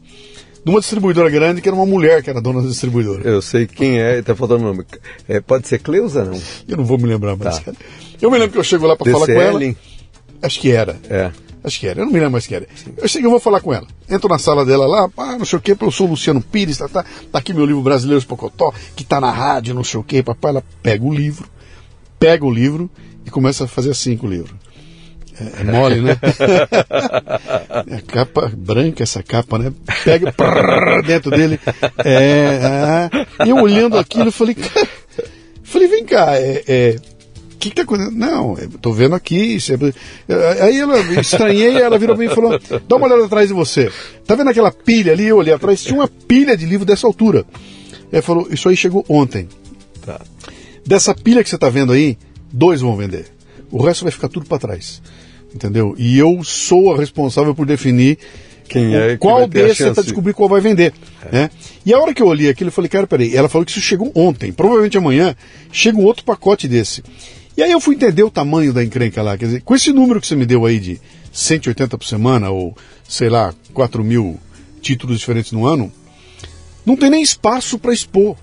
numa 0.65 0.79
distribuidora 0.79 1.29
grande 1.29 1.61
que 1.61 1.67
era 1.67 1.75
uma 1.75 1.85
mulher 1.85 2.21
que 2.23 2.29
era 2.29 2.41
dona 2.41 2.61
da 2.61 2.67
distribuidora. 2.67 3.27
Eu 3.27 3.41
sei 3.41 3.65
quem 3.67 3.99
é, 3.99 4.21
tá 4.21 4.35
faltando 4.35 4.63
nome. 4.63 4.85
É, 5.27 5.39
pode 5.39 5.67
ser 5.67 5.79
Cleusa, 5.79 6.25
não? 6.25 6.39
Eu 6.67 6.77
não 6.77 6.85
vou 6.85 6.97
me 6.97 7.05
lembrar 7.05 7.35
mais. 7.35 7.59
Tá. 7.59 7.73
Eu 8.21 8.29
me 8.29 8.37
lembro 8.37 8.53
que 8.53 8.59
eu 8.59 8.63
chego 8.63 8.85
lá 8.85 8.95
para 8.95 9.11
falar 9.11 9.25
com 9.25 9.41
ela. 9.41 9.75
Acho 10.41 10.59
que 10.59 10.71
era. 10.71 10.97
É. 11.09 11.31
Acho 11.61 11.79
que 11.79 11.87
era, 11.87 11.99
eu 11.99 12.05
não 12.05 12.11
me 12.11 12.19
lembro 12.19 12.33
mais 12.33 12.47
que 12.47 12.55
era. 12.55 12.65
Sim. 12.73 12.93
Eu 12.97 13.07
chego, 13.07 13.27
eu 13.27 13.31
vou 13.31 13.39
falar 13.39 13.59
com 13.59 13.73
ela. 13.73 13.85
Entro 14.09 14.29
na 14.29 14.39
sala 14.39 14.65
dela 14.65 14.87
lá, 14.87 15.09
ah, 15.17 15.37
não 15.37 15.45
sei 15.45 15.59
o 15.59 15.61
que, 15.61 15.75
eu 15.79 15.91
sou 15.91 16.07
o 16.07 16.11
Luciano 16.11 16.41
Pires, 16.41 16.77
tá, 16.77 16.87
tá, 16.87 17.03
tá 17.03 17.39
aqui 17.39 17.53
meu 17.53 17.65
livro 17.65 17.81
Brasileiros 17.81 18.23
Pocotó, 18.23 18.73
que 18.95 19.03
tá 19.03 19.19
na 19.19 19.29
rádio, 19.29 19.75
não 19.75 19.83
sei 19.83 19.99
o 19.99 20.03
que, 20.03 20.23
papai. 20.23 20.51
Ela 20.51 20.63
pega 20.81 21.03
o 21.03 21.13
livro, 21.13 21.49
pega 22.17 22.45
o 22.45 22.51
livro 22.51 22.89
e 23.25 23.29
começa 23.29 23.65
a 23.65 23.67
fazer 23.67 23.91
assim 23.91 24.15
com 24.15 24.27
o 24.27 24.29
livro. 24.29 24.55
É, 25.39 25.61
é 25.61 25.63
mole, 25.63 26.01
né? 26.01 26.17
é 27.87 27.95
a 27.95 28.01
capa 28.01 28.51
branca, 28.55 29.03
essa 29.03 29.23
capa, 29.23 29.57
né? 29.57 29.73
Pega 30.03 30.31
prrr, 30.31 31.01
dentro 31.05 31.31
dele. 31.31 31.59
É, 32.03 33.09
é, 33.11 33.47
eu 33.47 33.55
olhando 33.57 33.97
aquilo, 33.97 34.31
falei, 34.31 34.55
cara, 34.55 34.87
falei, 35.63 35.87
vem 35.87 36.03
cá, 36.03 36.35
é, 36.35 36.63
é 36.67 36.95
o 37.53 37.57
que, 37.59 37.71
que 37.71 37.75
tá 37.75 37.81
acontecendo? 37.81 38.15
Não, 38.15 38.57
eu 38.57 38.69
tô 38.81 38.93
vendo 38.93 39.15
aqui. 39.15 39.57
É, 40.29 40.61
aí 40.63 40.79
ela 40.79 40.97
estranhei, 41.19 41.75
ela 41.75 41.97
virou 41.97 42.15
pra 42.15 42.25
mim 42.25 42.31
e 42.31 42.33
falou: 42.33 42.57
dá 42.87 42.95
uma 42.95 43.05
olhada 43.05 43.25
atrás 43.25 43.49
de 43.49 43.53
você. 43.53 43.91
Tá 44.25 44.33
vendo 44.33 44.49
aquela 44.49 44.71
pilha 44.71 45.11
ali? 45.11 45.25
Eu 45.25 45.37
olhei 45.37 45.53
atrás, 45.53 45.83
tinha 45.83 45.95
uma 45.95 46.07
pilha 46.07 46.55
de 46.55 46.65
livro 46.65 46.85
dessa 46.85 47.05
altura. 47.05 47.45
Ele 48.13 48.21
falou: 48.21 48.47
Isso 48.49 48.69
aí 48.69 48.77
chegou 48.77 49.05
ontem. 49.09 49.49
Tá. 50.05 50.21
Dessa 50.85 51.13
pilha 51.13 51.43
que 51.43 51.49
você 51.49 51.57
tá 51.57 51.69
vendo 51.69 51.91
aí, 51.91 52.17
dois 52.49 52.79
vão 52.79 52.95
vender. 52.95 53.25
O 53.69 53.83
resto 53.83 54.03
vai 54.03 54.11
ficar 54.13 54.29
tudo 54.29 54.45
para 54.45 54.57
trás. 54.57 55.01
Entendeu? 55.53 55.95
E 55.97 56.17
eu 56.17 56.43
sou 56.43 56.93
a 56.93 56.97
responsável 56.97 57.53
por 57.55 57.65
definir 57.65 58.17
Quem 58.67 58.95
é 58.95 59.17
qual 59.17 59.47
desses 59.47 59.77
chance? 59.77 59.93
para 59.93 60.03
descobrir 60.03 60.33
qual 60.33 60.47
vai 60.49 60.61
vender. 60.61 60.93
Né? 61.31 61.49
E 61.85 61.93
a 61.93 61.99
hora 61.99 62.13
que 62.13 62.21
eu 62.21 62.27
olhei 62.27 62.49
aquilo, 62.49 62.69
eu 62.69 62.73
falei, 62.73 62.89
cara, 62.89 63.07
peraí, 63.07 63.35
ela 63.35 63.49
falou 63.49 63.65
que 63.65 63.71
isso 63.71 63.81
chegou 63.81 64.11
ontem, 64.15 64.51
provavelmente 64.51 64.97
amanhã 64.97 65.35
chega 65.71 65.97
um 65.97 66.03
outro 66.03 66.23
pacote 66.23 66.67
desse. 66.67 67.03
E 67.57 67.63
aí 67.63 67.71
eu 67.71 67.81
fui 67.81 67.95
entender 67.95 68.23
o 68.23 68.31
tamanho 68.31 68.71
da 68.71 68.83
encrenca 68.83 69.21
lá, 69.21 69.37
quer 69.37 69.45
dizer, 69.45 69.61
com 69.61 69.75
esse 69.75 69.91
número 69.91 70.21
que 70.21 70.27
você 70.27 70.35
me 70.35 70.45
deu 70.45 70.65
aí 70.65 70.79
de 70.79 71.01
180 71.31 71.97
por 71.97 72.05
semana, 72.05 72.49
ou 72.49 72.75
sei 73.07 73.29
lá, 73.29 73.53
4 73.73 74.03
mil 74.03 74.39
títulos 74.81 75.19
diferentes 75.19 75.51
no 75.51 75.65
ano, 75.65 75.91
não 76.85 76.95
tem 76.95 77.09
nem 77.09 77.21
espaço 77.21 77.77
para 77.77 77.93
expor. 77.93 78.37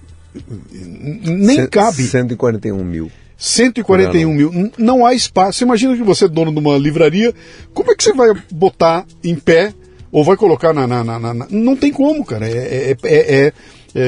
Nem 1.23 1.57
Cen- 1.57 1.69
cabe. 1.69 2.03
141 2.03 2.85
mil. 2.85 3.11
141 3.37 4.33
mil. 4.35 4.71
Não 4.79 5.05
há 5.05 5.15
espaço. 5.15 5.59
Você 5.59 5.65
imagina 5.65 5.97
que 5.97 6.03
você 6.03 6.25
é 6.25 6.29
dono 6.29 6.53
de 6.53 6.59
uma 6.59 6.77
livraria, 6.79 7.35
como 7.75 7.91
é 7.93 7.95
que 7.95 8.03
você 8.05 8.13
vai 8.13 8.31
botar 8.51 9.05
em 9.23 9.35
pé 9.35 9.73
ou 10.11 10.25
vai 10.25 10.37
colocar 10.37 10.73
na. 10.73 10.87
na- 10.87 11.05
na- 11.05 11.19
na- 11.35 11.47
Não 11.51 11.77
tem 11.77 11.93
como, 11.93 12.25
cara. 12.25 12.49
É, 12.49 12.93
é- 12.93 12.97
é- 13.05 13.35
é- 13.47 13.53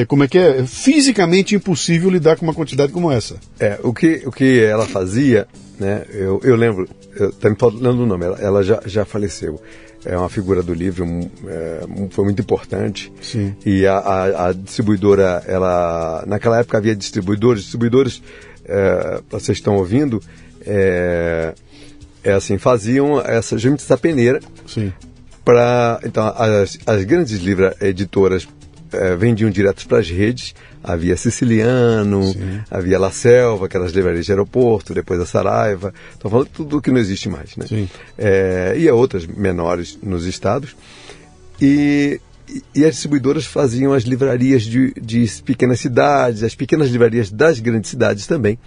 é- 0.01 0.05
como 0.05 0.23
é 0.23 0.27
que 0.27 0.37
é? 0.37 0.59
É 0.59 0.65
fisicamente 0.65 1.55
impossível 1.55 2.09
lidar 2.09 2.37
com 2.37 2.45
uma 2.45 2.53
quantidade 2.53 2.91
como 2.91 3.11
essa. 3.11 3.35
É, 3.59 3.79
o 3.83 3.93
que, 3.93 4.23
o 4.25 4.31
que 4.31 4.59
ela 4.63 4.85
fazia, 4.87 5.47
né? 5.79 6.03
Eu, 6.11 6.39
eu 6.43 6.55
lembro, 6.55 6.87
eu, 7.15 7.31
tá 7.33 7.49
me 7.49 7.55
falando 7.55 8.01
o 8.01 8.05
nome, 8.05 8.25
ela, 8.25 8.37
ela 8.39 8.63
já, 8.63 8.81
já 8.85 9.05
faleceu. 9.05 9.61
É 10.05 10.17
uma 10.17 10.29
figura 10.29 10.63
do 10.63 10.73
livro, 10.73 11.03
um, 11.03 11.29
é, 11.45 11.81
um- 11.89 12.09
foi 12.09 12.23
muito 12.23 12.41
importante. 12.41 13.11
Sim. 13.21 13.53
E 13.65 13.85
a, 13.85 13.97
a- 13.97 14.47
a 14.47 14.53
distribuidora, 14.53 15.43
ela. 15.45 16.23
Naquela 16.25 16.59
época 16.59 16.77
havia 16.77 16.95
distribuidores, 16.95 17.63
distribuidores, 17.63 18.21
é, 18.69 19.21
vocês 19.29 19.57
estão 19.57 19.75
ouvindo, 19.75 20.21
é, 20.65 21.53
é 22.23 22.33
assim, 22.33 22.57
faziam 22.57 23.19
essa, 23.19 23.57
geralmente 23.57 23.83
essa 23.83 23.97
peneira 23.97 24.39
Sim. 24.67 24.93
para 25.43 25.99
então 26.03 26.27
as, 26.37 26.77
as 26.85 27.03
grandes 27.03 27.39
livra 27.39 27.75
editoras 27.81 28.47
eh, 28.91 29.15
vendiam 29.15 29.49
direto 29.49 29.87
para 29.87 29.99
as 29.99 30.09
redes. 30.09 30.55
Havia 30.83 31.15
Siciliano 31.17 32.21
havia 32.71 32.97
La 32.97 33.11
Selva 33.11 33.65
aquelas 33.65 33.91
livrarias 33.91 34.25
de 34.25 34.31
aeroporto 34.31 34.93
depois 34.93 35.19
a 35.19 35.25
Saraiva. 35.25 35.93
Estou 36.13 36.31
falando 36.31 36.47
tudo 36.47 36.81
que 36.81 36.89
não 36.89 36.97
existe 36.97 37.29
mais 37.29 37.55
né? 37.55 37.65
Sim. 37.67 37.89
Eh, 38.17 38.75
e 38.77 38.89
outras 38.89 39.27
menores 39.27 39.97
nos 40.01 40.25
estados. 40.25 40.75
E 41.61 42.19
e 42.73 42.83
as 42.83 42.91
distribuidoras 42.91 43.45
faziam 43.45 43.93
as 43.93 44.03
livrarias 44.03 44.63
de, 44.63 44.93
de 44.99 45.25
pequenas 45.43 45.79
cidades, 45.79 46.43
as 46.43 46.55
pequenas 46.55 46.89
livrarias 46.89 47.31
das 47.31 47.59
grandes 47.59 47.89
cidades 47.89 48.25
também. 48.25 48.57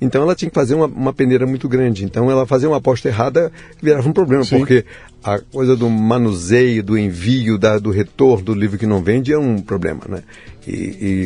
Então 0.00 0.22
ela 0.22 0.34
tinha 0.34 0.48
que 0.48 0.54
fazer 0.54 0.74
uma, 0.74 0.86
uma 0.86 1.12
peneira 1.12 1.46
muito 1.46 1.68
grande. 1.68 2.04
Então 2.04 2.30
ela 2.30 2.46
fazia 2.46 2.68
uma 2.68 2.78
aposta 2.78 3.08
errada 3.08 3.52
virava 3.80 4.08
um 4.08 4.12
problema, 4.12 4.44
Sim. 4.44 4.58
porque 4.58 4.84
a 5.22 5.38
coisa 5.38 5.76
do 5.76 5.88
manuseio, 5.88 6.82
do 6.82 6.98
envio, 6.98 7.58
da, 7.58 7.78
do 7.78 7.90
retorno 7.90 8.46
do 8.46 8.54
livro 8.54 8.78
que 8.78 8.86
não 8.86 9.02
vende 9.02 9.32
é 9.32 9.38
um 9.38 9.60
problema, 9.60 10.02
né? 10.08 10.22
E, 10.66 10.72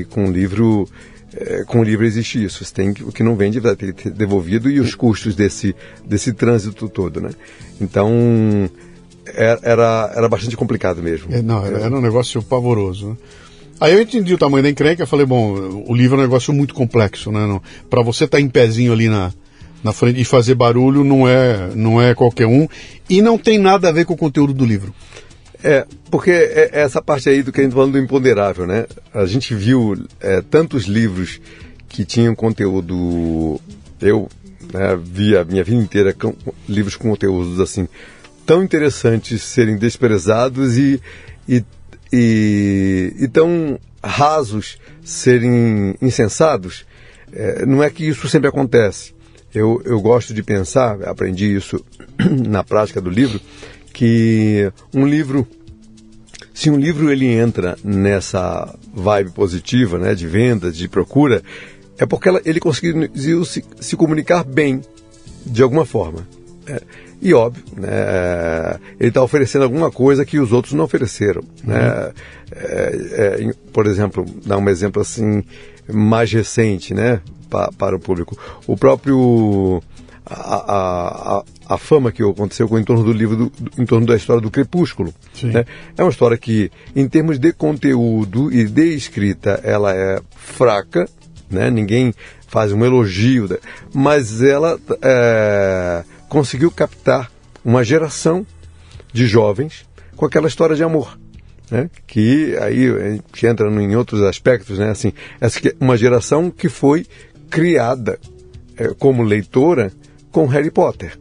e 0.00 0.06
com 0.10 0.28
o 0.28 0.32
livro 0.32 0.88
eh, 1.34 1.64
com 1.66 1.80
o 1.80 1.84
livro 1.84 2.04
existe 2.04 2.42
isso. 2.42 2.64
Você 2.64 2.74
tem 2.74 2.92
que, 2.92 3.02
o 3.02 3.12
que 3.12 3.22
não 3.22 3.36
vende 3.36 3.60
vai 3.60 3.76
ter 3.76 3.92
que 3.92 4.04
ser 4.04 4.10
devolvido 4.10 4.70
e 4.70 4.80
os 4.80 4.94
custos 4.94 5.34
desse, 5.34 5.74
desse 6.06 6.32
trânsito 6.32 6.88
todo, 6.88 7.20
né? 7.20 7.30
Então 7.80 8.70
era, 9.34 9.60
era, 9.62 10.12
era 10.14 10.28
bastante 10.28 10.56
complicado 10.56 11.02
mesmo. 11.02 11.32
É, 11.32 11.42
não, 11.42 11.64
era, 11.64 11.78
era 11.78 11.96
um 11.96 12.00
negócio 12.00 12.42
pavoroso. 12.42 13.10
Né? 13.10 13.16
Aí 13.80 13.94
eu 13.94 14.00
entendi 14.00 14.32
o 14.32 14.38
tamanho 14.38 14.62
da 14.62 14.70
encrenca, 14.70 15.06
falei, 15.06 15.26
bom, 15.26 15.84
o 15.86 15.94
livro 15.94 16.16
é 16.16 16.20
um 16.20 16.22
negócio 16.22 16.52
muito 16.52 16.72
complexo, 16.72 17.32
né? 17.32 17.60
Para 17.90 18.02
você 18.02 18.24
estar 18.24 18.40
em 18.40 18.48
pezinho 18.48 18.92
ali 18.92 19.08
na, 19.08 19.32
na 19.82 19.92
frente 19.92 20.20
e 20.20 20.24
fazer 20.24 20.54
barulho 20.54 21.02
não 21.02 21.26
é, 21.26 21.70
não 21.74 22.00
é 22.00 22.14
qualquer 22.14 22.46
um 22.46 22.68
e 23.10 23.20
não 23.20 23.36
tem 23.36 23.58
nada 23.58 23.88
a 23.88 23.92
ver 23.92 24.04
com 24.04 24.14
o 24.14 24.16
conteúdo 24.16 24.54
do 24.54 24.64
livro. 24.64 24.94
É, 25.64 25.86
porque 26.10 26.30
é 26.30 26.70
é 26.72 26.80
essa 26.82 27.00
parte 27.00 27.28
aí 27.28 27.42
do 27.42 27.52
que 27.52 27.60
a 27.60 27.64
gente 27.64 27.72
tá 27.72 27.76
falando 27.76 27.92
do 27.92 27.98
imponderável, 27.98 28.66
né? 28.66 28.86
A 29.12 29.26
gente 29.26 29.54
viu 29.54 29.96
é, 30.20 30.40
tantos 30.40 30.84
livros 30.84 31.40
que 31.88 32.04
tinham 32.04 32.34
conteúdo. 32.34 33.60
Eu 34.00 34.28
né, 34.72 34.98
vi 35.02 35.36
a 35.36 35.44
minha 35.44 35.62
vida 35.62 35.80
inteira 35.80 36.12
com, 36.12 36.34
livros 36.68 36.96
com 36.96 37.10
conteúdos 37.10 37.60
assim 37.60 37.88
tão 38.46 38.62
interessantes 38.62 39.42
serem 39.42 39.76
desprezados 39.76 40.76
e, 40.76 41.00
e, 41.48 41.64
e, 42.12 43.14
e 43.20 43.28
tão 43.28 43.78
rasos 44.02 44.78
serem 45.02 45.94
insensados. 46.00 46.84
É, 47.32 47.64
não 47.64 47.82
é 47.82 47.90
que 47.90 48.06
isso 48.06 48.28
sempre 48.28 48.48
acontece. 48.48 49.14
Eu, 49.54 49.82
eu 49.84 50.00
gosto 50.00 50.32
de 50.32 50.42
pensar, 50.42 51.02
aprendi 51.04 51.54
isso 51.54 51.84
na 52.48 52.64
prática 52.64 53.00
do 53.00 53.10
livro, 53.10 53.40
que 53.92 54.70
um 54.94 55.06
livro 55.06 55.46
se 56.54 56.70
um 56.70 56.76
livro 56.76 57.10
ele 57.10 57.26
entra 57.26 57.78
nessa 57.82 58.72
vibe 58.92 59.30
positiva, 59.30 59.98
né, 59.98 60.14
de 60.14 60.26
vendas, 60.26 60.76
de 60.76 60.86
procura, 60.86 61.42
é 61.98 62.06
porque 62.06 62.28
ela, 62.28 62.40
ele 62.44 62.60
conseguiu 62.60 63.44
se, 63.44 63.64
se 63.80 63.96
comunicar 63.96 64.44
bem, 64.44 64.82
de 65.44 65.62
alguma 65.62 65.84
forma. 65.84 66.26
É, 66.66 66.82
e 67.22 67.32
óbvio, 67.32 67.62
né, 67.76 68.80
ele 68.98 69.10
está 69.10 69.22
oferecendo 69.22 69.62
alguma 69.62 69.92
coisa 69.92 70.24
que 70.24 70.40
os 70.40 70.50
outros 70.50 70.74
não 70.74 70.84
ofereceram. 70.84 71.40
Né? 71.62 72.12
É, 72.50 73.40
é, 73.44 73.50
por 73.72 73.86
exemplo, 73.86 74.26
dar 74.44 74.58
um 74.58 74.68
exemplo 74.68 75.00
assim 75.00 75.44
mais 75.88 76.32
recente, 76.32 76.92
né, 76.92 77.20
pa, 77.48 77.70
para 77.78 77.94
o 77.94 78.00
público. 78.00 78.36
O 78.66 78.76
próprio 78.76 79.80
a, 80.26 80.34
a, 80.34 81.36
a, 81.38 81.44
a, 81.68 81.78
fama 81.78 82.10
que 82.10 82.24
aconteceu 82.24 82.68
com 82.68 82.76
em 82.76 82.82
torno 82.82 83.04
do 83.04 83.12
livro, 83.12 83.36
do, 83.36 83.52
do, 83.56 83.80
em 83.80 83.86
torno 83.86 84.04
da 84.04 84.16
história 84.16 84.42
do 84.42 84.50
Crepúsculo. 84.50 85.14
Né? 85.44 85.64
É 85.96 86.02
uma 86.02 86.10
história 86.10 86.36
que, 86.36 86.72
em 86.94 87.08
termos 87.08 87.38
de 87.38 87.52
conteúdo 87.52 88.52
e 88.52 88.64
de 88.64 88.96
escrita, 88.96 89.60
ela 89.62 89.94
é 89.94 90.20
fraca, 90.34 91.08
né? 91.48 91.70
ninguém 91.70 92.12
faz 92.48 92.72
um 92.72 92.84
elogio, 92.84 93.48
mas 93.94 94.42
ela 94.42 94.78
é, 95.00 96.04
conseguiu 96.32 96.70
captar 96.70 97.30
uma 97.62 97.84
geração 97.84 98.46
de 99.12 99.26
jovens 99.26 99.84
com 100.16 100.24
aquela 100.24 100.48
história 100.48 100.74
de 100.74 100.82
amor. 100.82 101.18
Né? 101.70 101.90
Que 102.06 102.56
aí 102.58 102.88
a 102.88 103.10
gente 103.10 103.46
entra 103.46 103.68
em 103.68 103.94
outros 103.94 104.22
aspectos, 104.22 104.78
né? 104.78 104.88
Assim, 104.88 105.12
essa 105.38 105.60
uma 105.78 105.94
geração 105.94 106.50
que 106.50 106.70
foi 106.70 107.04
criada 107.50 108.18
é, 108.78 108.88
como 108.98 109.22
leitora 109.22 109.92
com 110.30 110.46
Harry 110.46 110.70
Potter. 110.70 111.18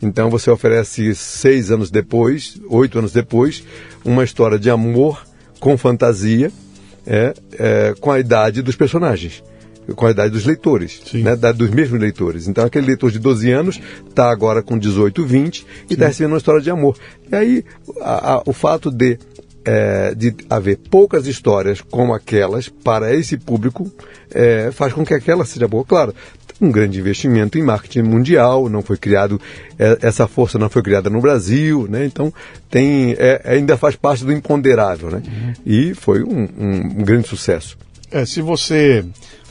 Então 0.00 0.30
você 0.30 0.50
oferece 0.50 1.14
seis 1.14 1.70
anos 1.70 1.90
depois, 1.90 2.58
oito 2.70 2.98
anos 2.98 3.12
depois, 3.12 3.62
uma 4.02 4.24
história 4.24 4.58
de 4.58 4.70
amor 4.70 5.26
com 5.60 5.76
fantasia, 5.76 6.50
é, 7.06 7.34
é, 7.58 7.94
com 8.00 8.10
a 8.10 8.18
idade 8.18 8.62
dos 8.62 8.76
personagens, 8.76 9.44
com 9.94 10.06
a 10.06 10.10
idade 10.10 10.30
dos 10.30 10.44
leitores, 10.44 11.00
né, 11.12 11.36
da, 11.36 11.52
dos 11.52 11.70
mesmos 11.70 12.00
leitores. 12.00 12.48
Então 12.48 12.64
aquele 12.64 12.86
leitor 12.86 13.10
de 13.10 13.18
12 13.18 13.50
anos 13.50 13.80
está 14.08 14.30
agora 14.30 14.62
com 14.62 14.78
18, 14.78 15.24
20 15.24 15.66
e 15.90 15.94
está 15.94 16.06
recebendo 16.06 16.32
uma 16.32 16.38
história 16.38 16.60
de 16.60 16.70
amor. 16.70 16.96
E 17.30 17.34
aí 17.34 17.64
a, 18.00 18.34
a, 18.34 18.42
o 18.46 18.52
fato 18.52 18.90
de 18.90 19.18
é, 19.64 20.14
de 20.14 20.34
haver 20.50 20.76
poucas 20.76 21.26
histórias 21.26 21.80
como 21.80 22.12
aquelas 22.12 22.68
para 22.68 23.14
esse 23.14 23.38
público 23.38 23.90
é, 24.30 24.70
faz 24.70 24.92
com 24.92 25.04
que 25.04 25.14
aquela 25.14 25.44
seja 25.44 25.66
boa. 25.66 25.84
Claro, 25.84 26.14
um 26.60 26.70
grande 26.70 26.98
investimento 27.00 27.58
em 27.58 27.62
marketing 27.62 28.02
mundial, 28.02 28.68
não 28.68 28.82
foi 28.82 28.96
criado, 28.96 29.40
é, 29.78 29.98
essa 30.02 30.28
força 30.28 30.58
não 30.58 30.68
foi 30.68 30.82
criada 30.82 31.10
no 31.10 31.20
Brasil, 31.20 31.86
né? 31.88 32.04
então 32.04 32.32
tem, 32.70 33.14
é, 33.18 33.42
ainda 33.44 33.76
faz 33.76 33.96
parte 33.96 34.24
do 34.24 34.32
imponderável, 34.32 35.10
né? 35.10 35.22
Uhum. 35.26 35.52
E 35.64 35.94
foi 35.94 36.22
um, 36.22 36.48
um, 36.58 36.76
um, 37.00 37.04
grande 37.04 37.28
sucesso. 37.28 37.76
É, 38.10 38.24
se 38.24 38.40
você. 38.40 39.04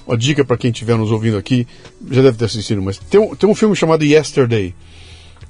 Uma 0.06 0.18
dica 0.18 0.44
para 0.44 0.58
quem 0.58 0.72
estiver 0.72 0.98
nos 0.98 1.12
ouvindo 1.12 1.38
aqui, 1.38 1.66
já 2.12 2.22
deve 2.22 2.38
ter 2.38 2.46
assistido, 2.46 2.82
mas 2.82 2.98
tem 2.98 3.20
um, 3.20 3.36
tem 3.36 3.50
um 3.50 3.56
filme 3.56 3.76
chamado 3.76 4.04
Yesterday 4.04 4.74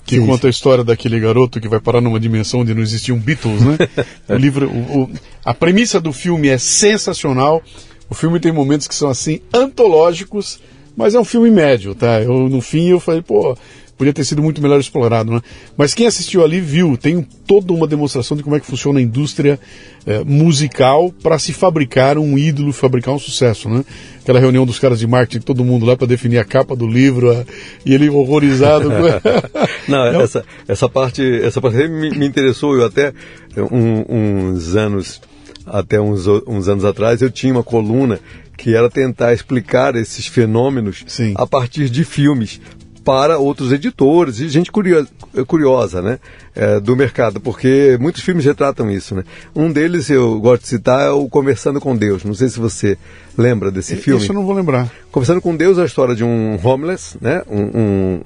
que 0.06 0.18
Sim. 0.18 0.26
conta 0.26 0.48
a 0.48 0.50
história 0.50 0.84
daquele 0.84 1.20
garoto 1.20 1.62
que 1.62 1.68
vai 1.68 1.80
parar 1.80 2.02
numa 2.02 2.20
dimensão 2.20 2.60
onde 2.60 2.74
não 2.74 2.82
existiam 2.82 3.18
Beatles, 3.18 3.62
né? 3.62 3.78
o 4.28 4.36
livro, 4.36 4.70
o, 4.70 5.04
o, 5.04 5.10
a 5.46 5.54
premissa 5.54 6.00
do 6.00 6.12
filme 6.12 6.50
é 6.50 6.58
sensacional. 6.58 7.62
O 8.10 8.16
filme 8.16 8.40
tem 8.40 8.52
momentos 8.52 8.88
que 8.88 8.96
são 8.96 9.10
assim 9.10 9.40
antológicos, 9.54 10.60
mas 10.96 11.16
é 11.16 11.20
um 11.20 11.24
filme 11.24 11.50
médio, 11.50 11.96
tá? 11.96 12.22
Eu 12.22 12.50
no 12.50 12.62
fim 12.62 12.90
eu 12.90 13.00
falei, 13.00 13.22
pô, 13.22 13.58
podia 14.04 14.14
ter 14.14 14.26
sido 14.26 14.44
muito 14.44 14.62
melhor 14.62 14.80
explorado, 14.80 15.32
né? 15.32 15.42
Mas 15.78 15.94
quem 15.94 16.06
assistiu 16.06 16.44
ali 16.44 16.60
viu, 16.60 16.98
tem 16.98 17.26
toda 17.48 17.72
uma 17.72 17.88
demonstração 17.88 18.36
de 18.36 18.44
como 18.44 18.56
é 18.56 18.60
que 18.60 18.66
funciona 18.66 19.00
a 19.00 19.02
indústria 19.02 19.58
eh, 20.06 20.24
musical 20.26 21.14
para 21.24 21.40
se 21.40 21.54
fabricar 21.54 22.18
um 22.18 22.38
ídolo, 22.38 22.74
fabricar 22.74 23.14
um 23.14 23.20
sucesso, 23.20 23.70
né? 23.70 23.86
Aquela 24.22 24.40
reunião 24.40 24.66
dos 24.66 24.78
caras 24.78 25.00
de 25.00 25.08
marketing, 25.08 25.46
todo 25.46 25.64
mundo 25.64 25.86
lá 25.86 25.96
para 25.96 26.08
definir 26.08 26.38
a 26.38 26.44
capa 26.44 26.76
do 26.76 26.86
livro, 26.86 27.32
a, 27.32 27.46
e 27.86 27.94
ele 27.94 28.10
horrorizado. 28.10 28.90
Não, 29.88 30.12
Não, 30.12 30.22
essa, 30.22 30.44
essa 30.68 30.90
parte, 30.90 31.24
essa 31.42 31.62
parte 31.62 31.88
me, 31.88 32.10
me 32.12 32.28
interessou, 32.28 32.76
eu 32.76 32.86
até 32.86 33.14
um, 33.58 34.52
uns 34.54 34.76
anos, 34.76 35.22
até 35.66 36.00
uns, 36.02 36.28
uns 36.28 36.68
anos 36.68 36.84
atrás, 36.84 37.22
eu 37.22 37.32
tinha 37.32 37.54
uma 37.54 37.64
coluna 37.64 38.20
que 38.58 38.76
era 38.76 38.90
tentar 38.90 39.34
explicar 39.34 39.96
esses 39.96 40.28
fenômenos 40.28 41.04
Sim. 41.08 41.34
a 41.36 41.48
partir 41.48 41.90
de 41.90 42.04
filmes 42.04 42.62
para 43.04 43.38
outros 43.38 43.72
editores 43.72 44.40
e 44.40 44.48
gente 44.48 44.72
curiosa, 44.72 45.10
curiosa 45.46 46.02
né, 46.02 46.20
é, 46.56 46.80
do 46.80 46.96
mercado, 46.96 47.40
porque 47.40 47.98
muitos 48.00 48.22
filmes 48.22 48.46
retratam 48.46 48.90
isso. 48.90 49.16
Né? 49.16 49.24
Um 49.56 49.72
deles 49.72 50.10
eu 50.10 50.40
gosto 50.40 50.64
de 50.64 50.70
citar 50.70 51.08
é 51.08 51.10
o 51.10 51.28
Conversando 51.28 51.82
com 51.82 51.96
Deus. 51.96 52.24
Não 52.24 52.34
sei 52.34 52.50
se 52.50 52.60
você 52.60 52.98
lembra 53.38 53.72
desse 53.72 53.96
filme. 53.96 54.22
Isso 54.22 54.32
eu 54.32 54.36
não 54.36 54.46
vou 54.46 54.56
lembrar. 54.56 54.92
Conversando 55.12 55.42
com 55.42 55.56
Deus 55.56 55.78
é 55.78 55.82
a 55.82 55.86
história 55.86 56.16
de 56.16 56.24
um 56.24 56.60
homeless, 56.64 57.18
né, 57.20 57.42
um, 57.50 57.62
um, 57.62 58.22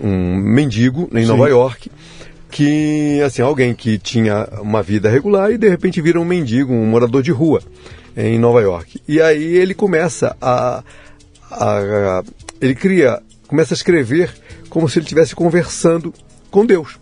um 0.00 0.36
mendigo 0.36 1.08
em 1.12 1.22
Sim. 1.22 1.26
Nova 1.26 1.48
York, 1.48 1.90
que, 2.50 3.20
assim, 3.20 3.42
alguém 3.42 3.74
que 3.74 3.98
tinha 3.98 4.48
uma 4.62 4.82
vida 4.82 5.10
regular 5.10 5.50
e 5.50 5.58
de 5.58 5.68
repente 5.68 6.00
vira 6.00 6.20
um 6.20 6.24
mendigo, 6.24 6.72
um 6.72 6.86
morador 6.86 7.22
de 7.22 7.30
rua 7.30 7.60
em 8.16 8.38
Nova 8.38 8.62
York. 8.62 9.00
E 9.06 9.20
aí 9.20 9.44
ele 9.56 9.74
começa 9.74 10.34
a, 10.40 10.82
a, 11.50 11.78
a 11.78 12.22
ele 12.60 12.74
cria, 12.74 13.20
começa 13.46 13.74
a 13.74 13.76
escrever 13.76 14.30
como 14.68 14.88
se 14.88 14.98
ele 14.98 15.04
estivesse 15.04 15.34
conversando 15.34 16.12
com 16.50 16.64
Deus. 16.64 16.98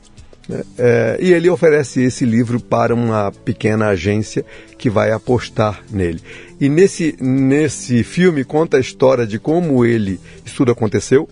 Né? 0.49 0.63
É, 0.79 1.19
e 1.21 1.33
ele 1.33 1.49
oferece 1.49 2.03
esse 2.03 2.25
livro 2.25 2.61
para 2.61 2.95
uma 2.95 3.33
pequena 3.33 3.89
agência 3.89 4.45
que 4.77 4.91
vai 4.91 5.11
apostar 5.11 5.83
nele. 5.91 6.21
E 6.61 6.69
nesse, 6.69 7.17
nesse 7.21 8.05
filme 8.05 8.45
conta 8.45 8.77
a 8.77 8.81
história 8.81 9.27
de 9.27 9.39
como 9.39 9.85
ele, 9.85 10.21
isso 10.45 10.57
tudo 10.57 10.73
aconteceu, 10.73 11.29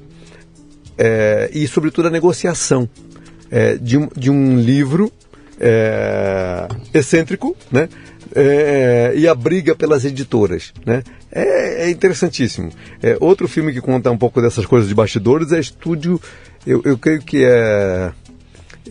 é, 0.97 1.51
e 1.53 1.67
sobretudo 1.67 2.09
a 2.09 2.11
negociação 2.11 2.89
é, 3.51 3.77
de, 3.77 3.99
um, 3.99 4.09
de 4.17 4.31
um 4.31 4.59
livro 4.59 5.13
é, 5.61 6.69
excêntrico, 6.93 7.57
né? 7.71 7.89
É, 8.35 9.13
e 9.17 9.29
a 9.29 9.35
briga 9.35 9.75
pelas 9.75 10.05
editoras, 10.05 10.73
né? 10.85 11.03
É, 11.31 11.87
é 11.87 11.91
interessantíssimo. 11.91 12.71
É, 13.03 13.17
outro 13.21 13.47
filme 13.49 13.73
que 13.73 13.81
conta 13.81 14.11
um 14.11 14.19
pouco 14.19 14.41
dessas 14.41 14.67
coisas 14.67 14.89
de 14.89 14.95
bastidores 14.95 15.53
é 15.53 15.61
Estúdio, 15.61 16.21
eu, 16.67 16.81
eu 16.85 16.97
creio 16.97 17.21
que 17.21 17.45
é 17.45 18.13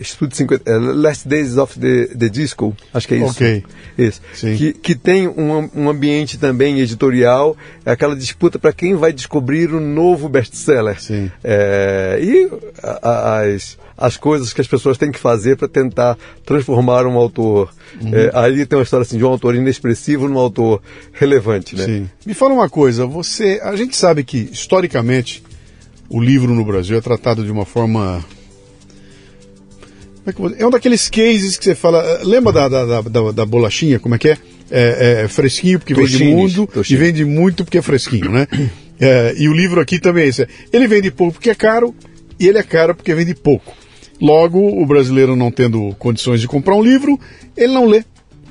Estúdio 0.01 0.35
50, 0.35 0.69
é 0.69 0.77
Last 0.77 1.27
Days 1.27 1.57
of 1.57 1.79
the, 1.79 2.07
the 2.07 2.29
Disco, 2.29 2.75
acho 2.93 3.07
que 3.07 3.13
é 3.13 3.17
isso. 3.17 3.31
Ok. 3.31 3.63
Isso. 3.97 4.21
Que, 4.57 4.73
que 4.73 4.95
tem 4.95 5.27
um, 5.27 5.69
um 5.75 5.89
ambiente 5.89 6.37
também 6.37 6.79
editorial, 6.79 7.55
é 7.85 7.91
aquela 7.91 8.15
disputa 8.15 8.57
para 8.57 8.73
quem 8.73 8.95
vai 8.95 9.13
descobrir 9.13 9.71
o 9.73 9.79
novo 9.79 10.27
best-seller. 10.27 11.01
Sim. 11.01 11.31
É, 11.43 12.19
e 12.21 12.49
as 12.81 13.77
as 14.01 14.17
coisas 14.17 14.51
que 14.51 14.59
as 14.59 14.67
pessoas 14.67 14.97
têm 14.97 15.11
que 15.11 15.19
fazer 15.19 15.55
para 15.55 15.67
tentar 15.67 16.17
transformar 16.43 17.05
um 17.05 17.15
autor. 17.15 17.71
Uhum. 18.01 18.09
É, 18.11 18.31
aí 18.33 18.65
tem 18.65 18.79
uma 18.79 18.83
história 18.83 19.03
assim 19.03 19.17
de 19.17 19.23
um 19.23 19.27
autor 19.27 19.53
inexpressivo 19.53 20.27
num 20.27 20.39
autor 20.39 20.81
relevante, 21.13 21.75
né? 21.75 21.85
Sim. 21.85 22.09
Me 22.25 22.33
fala 22.33 22.53
uma 22.53 22.67
coisa, 22.67 23.05
você, 23.05 23.61
a 23.63 23.75
gente 23.75 23.95
sabe 23.95 24.23
que 24.23 24.49
historicamente 24.51 25.43
o 26.09 26.19
livro 26.19 26.53
no 26.55 26.65
Brasil 26.65 26.97
é 26.97 27.01
tratado 27.01 27.45
de 27.45 27.51
uma 27.51 27.63
forma 27.63 28.25
é, 30.25 30.61
é 30.61 30.67
um 30.67 30.69
daqueles 30.69 31.09
cases 31.09 31.57
que 31.57 31.65
você 31.65 31.75
fala. 31.75 32.21
Lembra 32.23 32.51
da, 32.53 32.67
da, 32.69 33.01
da, 33.01 33.31
da 33.31 33.45
bolachinha? 33.45 33.99
Como 33.99 34.15
é 34.15 34.17
que 34.17 34.29
é? 34.29 34.37
É, 34.69 35.21
é 35.23 35.27
fresquinho 35.27 35.79
porque 35.79 35.93
Tochines, 35.93 36.19
vende 36.19 36.33
muito 36.33 36.67
Tochines. 36.67 36.89
e 36.89 36.95
vende 36.95 37.25
muito 37.25 37.65
porque 37.65 37.77
é 37.77 37.81
fresquinho, 37.81 38.31
né? 38.31 38.47
É, 39.03 39.33
e 39.35 39.49
o 39.49 39.53
livro 39.53 39.81
aqui 39.81 39.97
também 39.97 40.25
é 40.25 40.27
isso. 40.27 40.45
Ele 40.71 40.87
vende 40.87 41.09
pouco 41.09 41.33
porque 41.33 41.49
é 41.49 41.55
caro 41.55 41.95
e 42.39 42.47
ele 42.47 42.59
é 42.59 42.61
caro 42.61 42.93
porque 42.93 43.15
vende 43.15 43.33
pouco. 43.33 43.73
Logo, 44.21 44.59
o 44.59 44.85
brasileiro 44.85 45.35
não 45.35 45.49
tendo 45.49 45.95
condições 45.97 46.39
de 46.39 46.47
comprar 46.47 46.75
um 46.75 46.83
livro, 46.83 47.19
ele 47.57 47.73
não 47.73 47.87
lê. 47.87 48.03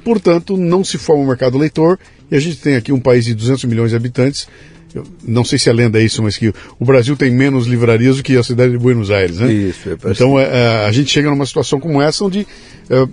Portanto, 0.02 0.56
não 0.56 0.82
se 0.82 0.98
forma 0.98 1.22
um 1.22 1.28
mercado 1.28 1.56
leitor. 1.56 2.00
E 2.28 2.34
a 2.34 2.40
gente 2.40 2.56
tem 2.56 2.74
aqui 2.74 2.92
um 2.92 2.98
país 2.98 3.24
de 3.24 3.32
200 3.32 3.62
milhões 3.66 3.90
de 3.90 3.96
habitantes. 3.96 4.48
Eu 4.94 5.04
não 5.22 5.44
sei 5.44 5.58
se 5.58 5.70
a 5.70 5.72
lenda 5.72 6.00
é 6.00 6.04
isso, 6.04 6.22
mas 6.22 6.36
que 6.36 6.52
o 6.78 6.84
Brasil 6.84 7.16
tem 7.16 7.30
menos 7.30 7.66
livrarias 7.66 8.16
do 8.16 8.22
que 8.22 8.36
a 8.36 8.42
cidade 8.42 8.72
de 8.72 8.78
Buenos 8.78 9.10
Aires, 9.10 9.38
né? 9.38 9.52
Isso, 9.52 9.88
é 9.88 10.10
Então 10.10 10.38
é, 10.38 10.44
é, 10.44 10.86
a 10.86 10.92
gente 10.92 11.10
chega 11.10 11.30
numa 11.30 11.46
situação 11.46 11.78
como 11.78 12.02
essa, 12.02 12.24
onde 12.24 12.46
é, 12.88 13.08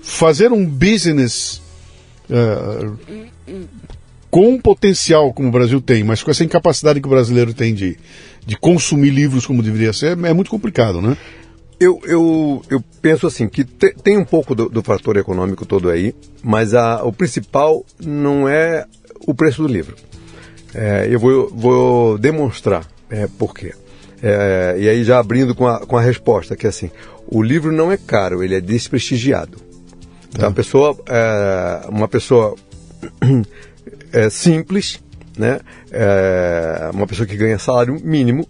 fazer 0.00 0.52
um 0.52 0.64
business 0.64 1.60
é, 2.30 2.88
com 4.30 4.50
um 4.50 4.60
potencial 4.60 5.32
como 5.32 5.48
o 5.48 5.52
Brasil 5.52 5.80
tem, 5.80 6.02
mas 6.02 6.22
com 6.22 6.30
essa 6.30 6.44
incapacidade 6.44 7.00
que 7.00 7.06
o 7.06 7.10
brasileiro 7.10 7.52
tem 7.52 7.74
de, 7.74 7.96
de 8.44 8.56
consumir 8.56 9.10
livros 9.10 9.46
como 9.46 9.62
deveria 9.62 9.92
ser, 9.92 10.18
é 10.18 10.32
muito 10.32 10.50
complicado, 10.50 11.00
né? 11.00 11.16
Eu, 11.78 12.00
eu, 12.04 12.62
eu 12.70 12.82
penso 13.02 13.26
assim, 13.26 13.48
que 13.48 13.62
te, 13.62 13.92
tem 14.02 14.16
um 14.16 14.24
pouco 14.24 14.54
do, 14.54 14.68
do, 14.68 14.82
fator 14.82 15.18
econômico 15.18 15.66
todo 15.66 15.90
aí, 15.90 16.14
mas 16.42 16.72
a, 16.72 17.02
o 17.04 17.12
principal 17.12 17.84
não 18.02 18.48
é 18.48 18.86
o 19.26 19.34
preço 19.34 19.60
do 19.60 19.68
livro. 19.68 19.94
É, 20.76 21.06
eu 21.10 21.18
vou, 21.18 21.48
vou 21.48 22.18
demonstrar 22.18 22.86
é, 23.08 23.26
por 23.38 23.54
quê. 23.54 23.72
É, 24.22 24.76
e 24.78 24.88
aí 24.88 25.02
já 25.02 25.18
abrindo 25.18 25.54
com 25.54 25.66
a, 25.66 25.86
com 25.86 25.96
a 25.96 26.00
resposta, 26.00 26.54
que 26.54 26.66
é 26.66 26.68
assim, 26.68 26.90
o 27.26 27.42
livro 27.42 27.72
não 27.72 27.90
é 27.90 27.96
caro, 27.96 28.42
ele 28.42 28.54
é 28.54 28.60
desprestigiado. 28.60 29.58
Então, 30.34 30.48
a 30.48 30.52
pessoa, 30.52 30.96
é, 31.08 31.86
uma 31.88 32.06
pessoa 32.06 32.54
é, 34.12 34.28
simples, 34.28 35.02
né, 35.38 35.60
é, 35.90 36.90
uma 36.92 37.06
pessoa 37.06 37.26
que 37.26 37.36
ganha 37.36 37.58
salário 37.58 37.98
mínimo, 38.04 38.46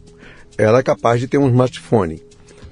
ela 0.58 0.80
é 0.80 0.82
capaz 0.82 1.20
de 1.20 1.28
ter 1.28 1.38
um 1.38 1.48
smartphone 1.48 2.20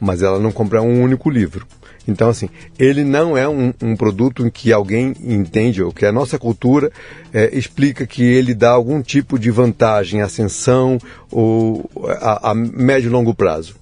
mas 0.04 0.22
ela 0.22 0.38
não 0.38 0.52
compra 0.52 0.82
um 0.82 1.02
único 1.02 1.30
livro. 1.30 1.66
Então, 2.06 2.28
assim, 2.28 2.48
ele 2.78 3.02
não 3.02 3.36
é 3.36 3.48
um, 3.48 3.72
um, 3.82 3.96
produto 3.96 4.46
em 4.46 4.50
que 4.50 4.72
alguém 4.72 5.14
entende, 5.22 5.82
ou 5.82 5.92
que 5.92 6.04
a 6.04 6.12
nossa 6.12 6.38
cultura 6.38 6.92
é, 7.32 7.56
explica 7.56 8.06
que 8.06 8.22
ele 8.22 8.54
dá 8.54 8.70
algum 8.70 9.00
tipo 9.00 9.38
de 9.38 9.50
vantagem, 9.50 10.20
ascensão 10.20 10.98
ou 11.30 11.90
a, 12.20 12.50
a 12.50 12.54
médio 12.54 13.08
e 13.08 13.10
longo 13.10 13.34
prazo. 13.34 13.74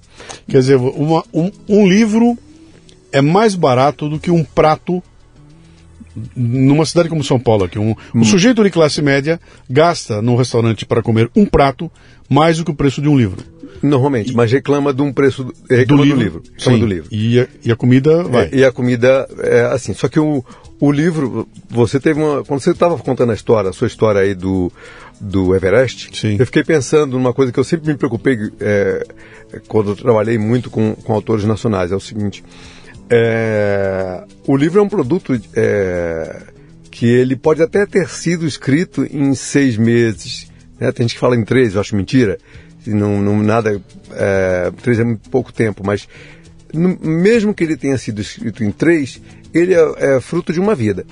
Quer 0.49 0.59
dizer, 0.59 0.77
uma, 0.77 1.25
um, 1.35 1.51
um 1.69 1.89
livro 1.89 2.39
é 3.11 3.21
mais 3.21 3.55
barato 3.57 4.09
do 4.09 4.21
que 4.21 4.31
um 4.31 4.45
prato 4.45 5.03
numa 6.37 6.85
cidade 6.85 7.09
como 7.09 7.25
São 7.25 7.41
Paulo, 7.41 7.65
aqui, 7.65 7.79
um, 7.79 7.91
um 8.15 8.21
hum. 8.21 8.25
sujeito 8.25 8.63
de 8.63 8.71
classe 8.71 9.01
média 9.01 9.41
gasta 9.69 10.21
no 10.21 10.37
restaurante 10.37 10.85
para 10.85 11.03
comer 11.03 11.31
um 11.35 11.47
prato 11.47 11.91
mais 12.29 12.59
do 12.59 12.65
que 12.65 12.71
o 12.71 12.75
preço 12.75 13.01
de 13.01 13.09
um 13.09 13.17
livro. 13.17 13.52
Normalmente, 13.83 14.33
e, 14.33 14.35
mas 14.35 14.51
reclama 14.51 14.93
de 14.93 15.03
um 15.03 15.13
preço 15.13 15.53
reclama 15.69 16.03
do 16.03 16.05
livro. 16.05 16.17
Do 16.17 16.23
livro. 16.23 16.43
Sim, 16.59 16.79
do 16.79 16.87
livro. 16.87 17.09
E, 17.11 17.41
a, 17.41 17.49
e 17.65 17.73
a 17.73 17.77
comida 17.77 18.23
vai. 18.23 18.47
É, 18.47 18.51
e 18.53 18.65
a 18.65 18.73
comida 18.73 19.29
é 19.41 19.63
assim. 19.67 19.95
Só 19.95 20.09
que 20.09 20.21
o, 20.21 20.45
o 20.81 20.93
livro, 20.93 21.49
você 21.69 21.99
teve 21.99 22.21
uma. 22.21 22.45
Quando 22.45 22.61
você 22.61 22.71
estava 22.71 22.97
contando 22.99 23.31
a 23.31 23.35
história, 23.35 23.71
a 23.71 23.73
sua 23.73 23.87
história 23.87 24.21
aí 24.21 24.35
do, 24.35 24.71
do 25.21 25.55
Everest, 25.55 26.17
Sim. 26.17 26.37
eu 26.39 26.47
fiquei 26.47 26.65
pensando 26.65 27.13
numa 27.13 27.33
coisa 27.33 27.53
que 27.53 27.59
eu 27.59 27.65
sempre 27.65 27.93
me 27.93 27.97
preocupei 27.97 28.39
é, 28.61 29.07
quando 29.69 29.91
eu 29.91 29.97
trabalhei 29.97 30.39
muito 30.39 30.71
com, 30.71 30.95
com 30.95 31.13
autores 31.13 31.45
nacionais. 31.45 31.93
É 31.93 31.97
o 31.97 32.01
seguinte. 32.01 32.45
É, 33.11 34.25
o 34.47 34.57
livro 34.57 34.81
é 34.81 34.83
um 34.83 34.89
produto 34.89 35.39
é, 35.55 36.43
que 36.91 37.07
ele 37.07 37.37
pode 37.37 37.63
até 37.63 37.85
ter 37.85 38.09
sido 38.09 38.47
escrito 38.47 39.05
em 39.11 39.35
seis 39.35 39.77
meses. 39.77 40.51
Né? 40.79 40.91
Tem 40.93 41.05
gente 41.05 41.15
que 41.15 41.21
fala 41.21 41.37
em 41.37 41.45
três, 41.45 41.75
eu 41.75 41.81
acho 41.81 41.97
mentira 41.97 42.39
não, 42.87 43.21
não 43.21 43.43
nada, 43.43 43.81
é, 44.13 44.73
três 44.83 44.99
é 44.99 45.05
muito 45.05 45.29
pouco 45.31 45.53
tempo, 45.53 45.83
mas 45.85 46.09
no, 46.73 46.99
mesmo 47.01 47.55
que 47.55 47.63
ele 47.65 47.77
tenha 47.77 47.99
sido 47.99 48.21
escrito 48.21 48.65
em 48.65 48.71
três, 48.71 49.21
ele 49.53 49.75
é, 49.75 50.17
é, 50.17 50.21
fruto 50.21 50.53
de 50.53 50.61
uma 50.61 50.75
vida. 50.75 51.05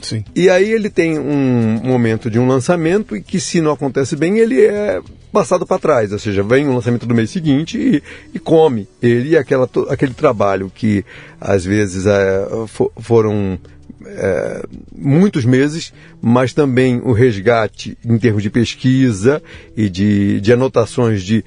Sim. 0.00 0.22
E 0.34 0.50
aí 0.50 0.70
ele 0.70 0.90
tem 0.90 1.18
um 1.18 1.80
momento 1.82 2.30
de 2.30 2.38
um 2.38 2.46
lançamento 2.46 3.16
e 3.16 3.22
que 3.22 3.40
se 3.40 3.60
não 3.60 3.72
acontece 3.72 4.14
bem, 4.16 4.38
ele 4.38 4.60
é 4.60 5.00
passado 5.32 5.66
para 5.66 5.78
trás, 5.78 6.12
ou 6.12 6.18
seja, 6.18 6.42
vem 6.42 6.68
o 6.68 6.74
lançamento 6.74 7.06
do 7.06 7.14
mês 7.14 7.30
seguinte 7.30 7.78
e, 7.78 8.02
e 8.32 8.38
come 8.38 8.86
ele 9.02 9.30
e 9.30 9.36
aquela, 9.36 9.68
aquele 9.88 10.14
trabalho 10.14 10.70
que 10.72 11.04
às 11.40 11.64
vezes 11.64 12.06
é, 12.06 12.46
for, 12.68 12.92
foram 12.98 13.58
é, 14.06 14.64
muitos 14.96 15.44
meses, 15.44 15.92
mas 16.20 16.52
também 16.52 17.00
o 17.04 17.12
resgate 17.12 17.96
em 18.04 18.18
termos 18.18 18.42
de 18.42 18.50
pesquisa 18.50 19.42
e 19.76 19.88
de, 19.88 20.40
de 20.40 20.52
anotações 20.52 21.22
de 21.22 21.44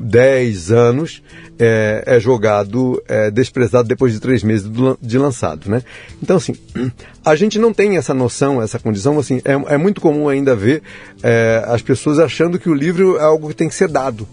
10 0.00 0.72
anos 0.72 1.22
é, 1.58 2.02
é 2.06 2.20
jogado, 2.20 3.02
é, 3.06 3.30
desprezado 3.30 3.86
depois 3.86 4.12
de 4.12 4.20
três 4.20 4.42
meses 4.42 4.70
de 5.00 5.18
lançado, 5.18 5.70
né? 5.70 5.82
Então, 6.22 6.36
assim, 6.36 6.54
a 7.24 7.36
gente 7.36 7.58
não 7.58 7.72
tem 7.72 7.96
essa 7.96 8.14
noção, 8.14 8.62
essa 8.62 8.78
condição, 8.78 9.18
assim, 9.18 9.42
é, 9.44 9.74
é 9.74 9.76
muito 9.76 10.00
comum 10.00 10.28
ainda 10.28 10.56
ver 10.56 10.82
é, 11.22 11.62
as 11.66 11.82
pessoas 11.82 12.18
achando 12.18 12.58
que 12.58 12.68
o 12.68 12.74
livro 12.74 13.18
é 13.18 13.22
algo 13.22 13.48
que 13.48 13.54
tem 13.54 13.68
que 13.68 13.74
ser 13.74 13.88
dado, 13.88 14.26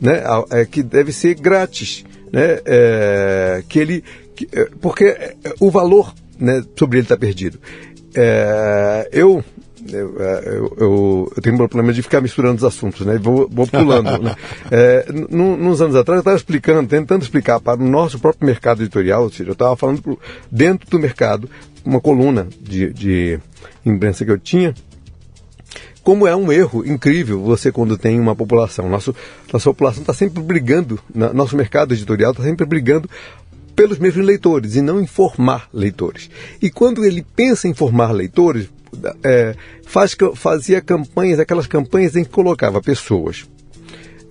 né? 0.00 0.22
É, 0.50 0.64
que 0.64 0.82
deve 0.82 1.12
ser 1.12 1.34
grátis, 1.34 2.04
né? 2.32 2.60
É, 2.64 3.64
que 3.68 3.78
ele, 3.78 4.04
é, 4.52 4.68
porque 4.80 5.34
o 5.58 5.70
valor 5.70 6.14
né, 6.38 6.62
sobre 6.76 6.98
ele 6.98 7.04
está 7.04 7.16
perdido. 7.16 7.58
É, 8.14 9.08
eu, 9.12 9.44
eu, 9.92 10.16
eu, 10.18 10.76
eu, 10.76 11.32
eu, 11.36 11.42
tenho 11.42 11.54
um 11.54 11.58
problema 11.58 11.92
de 11.92 12.02
ficar 12.02 12.20
misturando 12.20 12.56
os 12.56 12.64
assuntos, 12.64 13.06
né? 13.06 13.18
Vou, 13.18 13.48
vou 13.50 13.66
pulando. 13.66 14.22
né? 14.22 14.34
é, 14.70 15.06
nos 15.12 15.80
anos 15.80 15.96
atrás 15.96 16.16
eu 16.16 16.20
estava 16.20 16.36
explicando, 16.36 16.88
tentando 16.88 17.22
explicar 17.22 17.60
para 17.60 17.80
o 17.80 17.88
nosso 17.88 18.18
próprio 18.18 18.46
mercado 18.46 18.82
editorial, 18.82 19.24
ou 19.24 19.30
seja, 19.30 19.50
eu 19.50 19.52
estava 19.52 19.76
falando 19.76 20.02
pro, 20.02 20.18
dentro 20.50 20.88
do 20.90 20.98
mercado, 20.98 21.48
uma 21.84 22.00
coluna 22.00 22.48
de, 22.60 22.92
de 22.92 23.38
imprensa 23.84 24.24
que 24.24 24.30
eu 24.30 24.38
tinha, 24.38 24.74
como 26.02 26.26
é 26.26 26.34
um 26.34 26.50
erro 26.50 26.86
incrível 26.86 27.42
você 27.42 27.70
quando 27.70 27.98
tem 27.98 28.18
uma 28.18 28.34
população. 28.34 28.88
Nosso, 28.88 29.14
nossa 29.52 29.68
população 29.68 30.00
está 30.00 30.14
sempre 30.14 30.42
brigando, 30.42 30.98
na, 31.14 31.34
nosso 31.34 31.54
mercado 31.54 31.92
editorial 31.92 32.30
está 32.30 32.42
sempre 32.42 32.64
brigando 32.64 33.08
pelos 33.78 34.00
mesmos 34.00 34.26
leitores 34.26 34.74
e 34.74 34.82
não 34.82 35.00
em 35.00 35.06
formar 35.06 35.68
leitores. 35.72 36.28
E 36.60 36.68
quando 36.68 37.04
ele 37.04 37.24
pensa 37.36 37.68
em 37.68 37.72
formar 37.72 38.10
leitores, 38.10 38.68
é, 39.22 39.54
faz, 39.86 40.16
fazia 40.34 40.80
campanhas, 40.80 41.38
aquelas 41.38 41.68
campanhas 41.68 42.16
em 42.16 42.24
que 42.24 42.30
colocava 42.30 42.82
pessoas. 42.82 43.46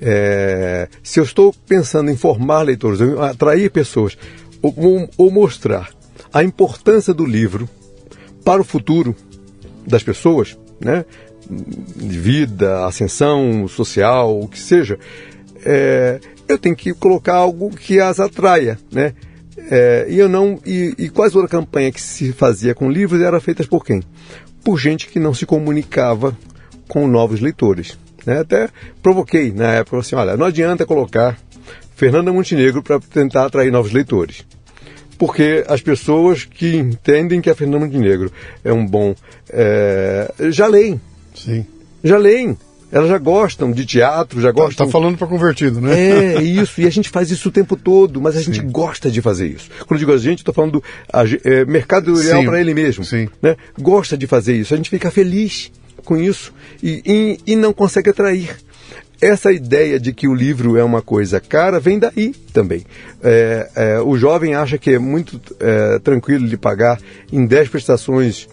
É, 0.01 0.89
se 1.01 1.21
eu 1.21 1.23
estou 1.23 1.55
pensando 1.65 2.11
em 2.11 2.17
formar 2.17 2.63
leitores, 2.63 2.99
atrair 3.21 3.71
pessoas, 3.71 4.17
ou, 4.61 5.09
ou 5.17 5.31
mostrar 5.31 5.91
a 6.33 6.43
importância 6.43 7.13
do 7.13 7.25
livro 7.25 7.69
para 8.43 8.59
o 8.59 8.65
futuro 8.65 9.15
das 9.87 10.03
pessoas, 10.03 10.57
né? 10.77 11.05
de 11.49 12.19
vida, 12.19 12.85
ascensão 12.85 13.65
social, 13.69 14.41
o 14.41 14.49
que 14.49 14.59
seja, 14.59 14.99
é, 15.63 16.19
eu 16.49 16.57
tenho 16.57 16.75
que 16.75 16.93
colocar 16.93 17.35
algo 17.35 17.69
que 17.69 18.01
as 18.01 18.19
atraia, 18.19 18.77
né? 18.91 19.13
É, 19.57 20.05
e 20.09 20.19
eu 20.19 20.29
não 20.29 20.59
e, 20.65 20.93
e 20.97 21.09
quase 21.09 21.33
toda 21.33 21.45
a 21.45 21.49
campanha 21.49 21.91
que 21.91 22.01
se 22.01 22.31
fazia 22.31 22.75
com 22.75 22.91
livros 22.91 23.21
era 23.21 23.39
feita 23.39 23.63
por 23.65 23.83
quem? 23.83 24.03
Por 24.63 24.77
gente 24.77 25.07
que 25.07 25.19
não 25.19 25.33
se 25.33 25.45
comunicava 25.45 26.37
com 26.87 27.07
novos 27.07 27.39
leitores. 27.39 27.97
Né? 28.25 28.39
Até 28.39 28.69
provoquei 29.01 29.51
na 29.51 29.73
época 29.73 29.97
assim, 29.97 30.15
olha, 30.15 30.37
não 30.37 30.45
adianta 30.45 30.85
colocar 30.85 31.37
Fernanda 31.95 32.31
Montenegro 32.31 32.83
para 32.83 32.99
tentar 32.99 33.45
atrair 33.45 33.71
novos 33.71 33.91
leitores 33.91 34.45
porque 35.17 35.65
as 35.67 35.81
pessoas 35.81 36.45
que 36.45 36.75
entendem 36.75 37.41
que 37.41 37.49
a 37.49 37.55
Fernanda 37.55 37.85
Montenegro 37.85 38.31
é 38.63 38.71
um 38.71 38.85
bom. 38.85 39.15
É, 39.49 40.31
já 40.51 40.67
leem. 40.67 41.01
Sim. 41.33 41.65
Já 42.03 42.17
leem. 42.17 42.57
Elas 42.91 43.09
já 43.09 43.17
gostam 43.17 43.71
de 43.71 43.85
teatro, 43.85 44.39
já 44.39 44.49
tá, 44.49 44.53
gostam. 44.53 44.85
Está 44.85 44.99
falando 44.99 45.17
para 45.17 45.27
convertido, 45.27 45.81
né? 45.81 46.35
É, 46.35 46.41
isso. 46.41 46.79
E 46.79 46.87
a 46.87 46.89
gente 46.89 47.09
faz 47.09 47.29
isso 47.29 47.49
o 47.49 47.51
tempo 47.51 47.75
todo, 47.75 48.21
mas 48.21 48.37
a 48.37 48.41
gente 48.41 48.61
Sim. 48.61 48.69
gosta 48.69 49.11
de 49.11 49.21
fazer 49.21 49.47
isso. 49.47 49.69
Quando 49.79 49.93
eu 49.93 49.99
digo 49.99 50.13
a 50.13 50.17
gente, 50.17 50.39
estou 50.39 50.53
falando 50.53 50.73
do 50.73 50.83
a, 51.11 51.23
é, 51.43 51.65
mercado 51.65 52.11
editorial 52.11 52.45
para 52.45 52.61
ele 52.61 52.73
mesmo. 52.73 53.03
Sim. 53.03 53.27
Né? 53.41 53.55
Gosta 53.79 54.17
de 54.17 54.25
fazer 54.25 54.55
isso. 54.55 54.73
A 54.73 54.77
gente 54.77 54.89
fica 54.89 55.11
feliz 55.11 55.71
com 56.05 56.15
isso 56.15 56.53
e, 56.81 57.01
e, 57.05 57.53
e 57.53 57.55
não 57.55 57.73
consegue 57.73 58.09
atrair 58.09 58.55
essa 59.21 59.51
ideia 59.51 59.99
de 59.99 60.13
que 60.13 60.27
o 60.27 60.33
livro 60.33 60.77
é 60.77 60.83
uma 60.83 61.01
coisa 61.01 61.39
cara 61.39 61.79
vem 61.79 61.99
daí 61.99 62.33
também. 62.53 62.85
É, 63.23 63.69
é, 63.75 63.99
o 63.99 64.17
jovem 64.17 64.53
acha 64.53 64.77
que 64.77 64.91
é 64.91 64.99
muito 64.99 65.41
é, 65.59 65.99
tranquilo 65.99 66.47
de 66.47 66.55
pagar 66.55 66.99
em 67.31 67.45
10 67.45 67.69
prestações 67.69 68.47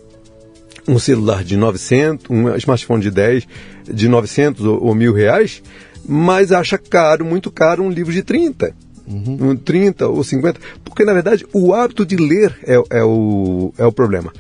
um 0.87 0.99
celular 0.99 1.43
de 1.45 1.57
900, 1.57 2.27
um 2.31 2.55
smartphone 2.57 3.03
de 3.03 3.11
10, 3.11 3.47
de 3.85 4.09
900 4.09 4.65
ou, 4.65 4.85
ou 4.85 4.95
mil 4.95 5.13
reais, 5.13 5.63
mas 6.07 6.53
acha 6.53 6.79
caro, 6.79 7.25
muito 7.25 7.51
caro, 7.51 7.83
um 7.83 7.91
livro 7.91 8.13
de 8.13 8.23
30. 8.23 8.75
Uhum. 9.07 9.51
Um 9.51 9.57
30 9.57 10.09
ou 10.09 10.25
50, 10.25 10.59
porque 10.83 11.05
na 11.05 11.13
verdade 11.13 11.47
o 11.53 11.75
hábito 11.75 12.07
de 12.07 12.17
ler 12.17 12.57
é, 12.63 12.75
é 12.99 13.05
o, 13.05 13.73
é 13.77 13.85
o 13.85 13.93
problema. 13.93 14.33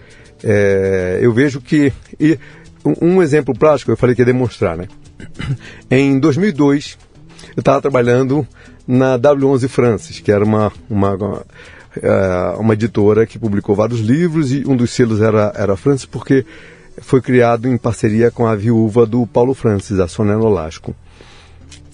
É, 0.42 1.18
eu 1.22 1.32
vejo 1.32 1.61
que. 1.61 1.92
E 2.18 2.38
um, 2.84 3.16
um 3.16 3.22
exemplo 3.22 3.57
prático, 3.57 3.90
eu 3.90 3.97
falei 3.97 4.14
que 4.14 4.22
ia 4.22 4.26
demonstrar, 4.26 4.76
né? 4.76 4.88
Em 5.90 6.18
2002, 6.18 6.99
eu 7.57 7.61
estava 7.61 7.80
trabalhando 7.80 8.47
na 8.86 9.18
W11 9.18 9.68
Francis, 9.68 10.20
que 10.20 10.30
era 10.30 10.45
uma, 10.45 10.72
uma, 10.88 11.45
uma, 12.03 12.09
é, 12.09 12.57
uma, 12.59 12.74
editora 12.74 13.26
que 13.26 13.38
publicou 13.38 13.74
vários 13.74 14.01
livros 14.01 14.53
e 14.53 14.64
um 14.66 14.76
dos 14.76 14.90
selos 14.90 15.20
era, 15.20 15.53
era 15.57 15.76
Francis, 15.76 16.07
porque 16.07 16.45
foi 16.99 17.20
criado 17.20 17.68
em 17.68 17.76
parceria 17.76 18.30
com 18.30 18.47
a 18.47 18.55
viúva 18.55 19.07
do 19.07 19.26
Paulo 19.26 19.55
Francis, 19.55 19.99
a 19.99 20.09
Sônia 20.09 20.36
Nolasco. 20.36 20.95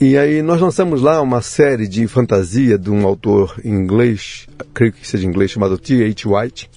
E 0.01 0.16
aí 0.16 0.40
nós 0.42 0.61
lançamos 0.61 1.03
lá 1.03 1.20
uma 1.20 1.42
série 1.42 1.86
de 1.86 2.07
fantasia 2.07 2.78
de 2.78 2.90
um 2.90 3.07
autor 3.07 3.61
inglês, 3.64 4.46
creio 4.72 4.92
que 4.92 5.07
seja 5.07 5.26
inglês, 5.26 5.51
chamado 5.51 5.76
T.H. 5.76 6.28
White, 6.28 6.70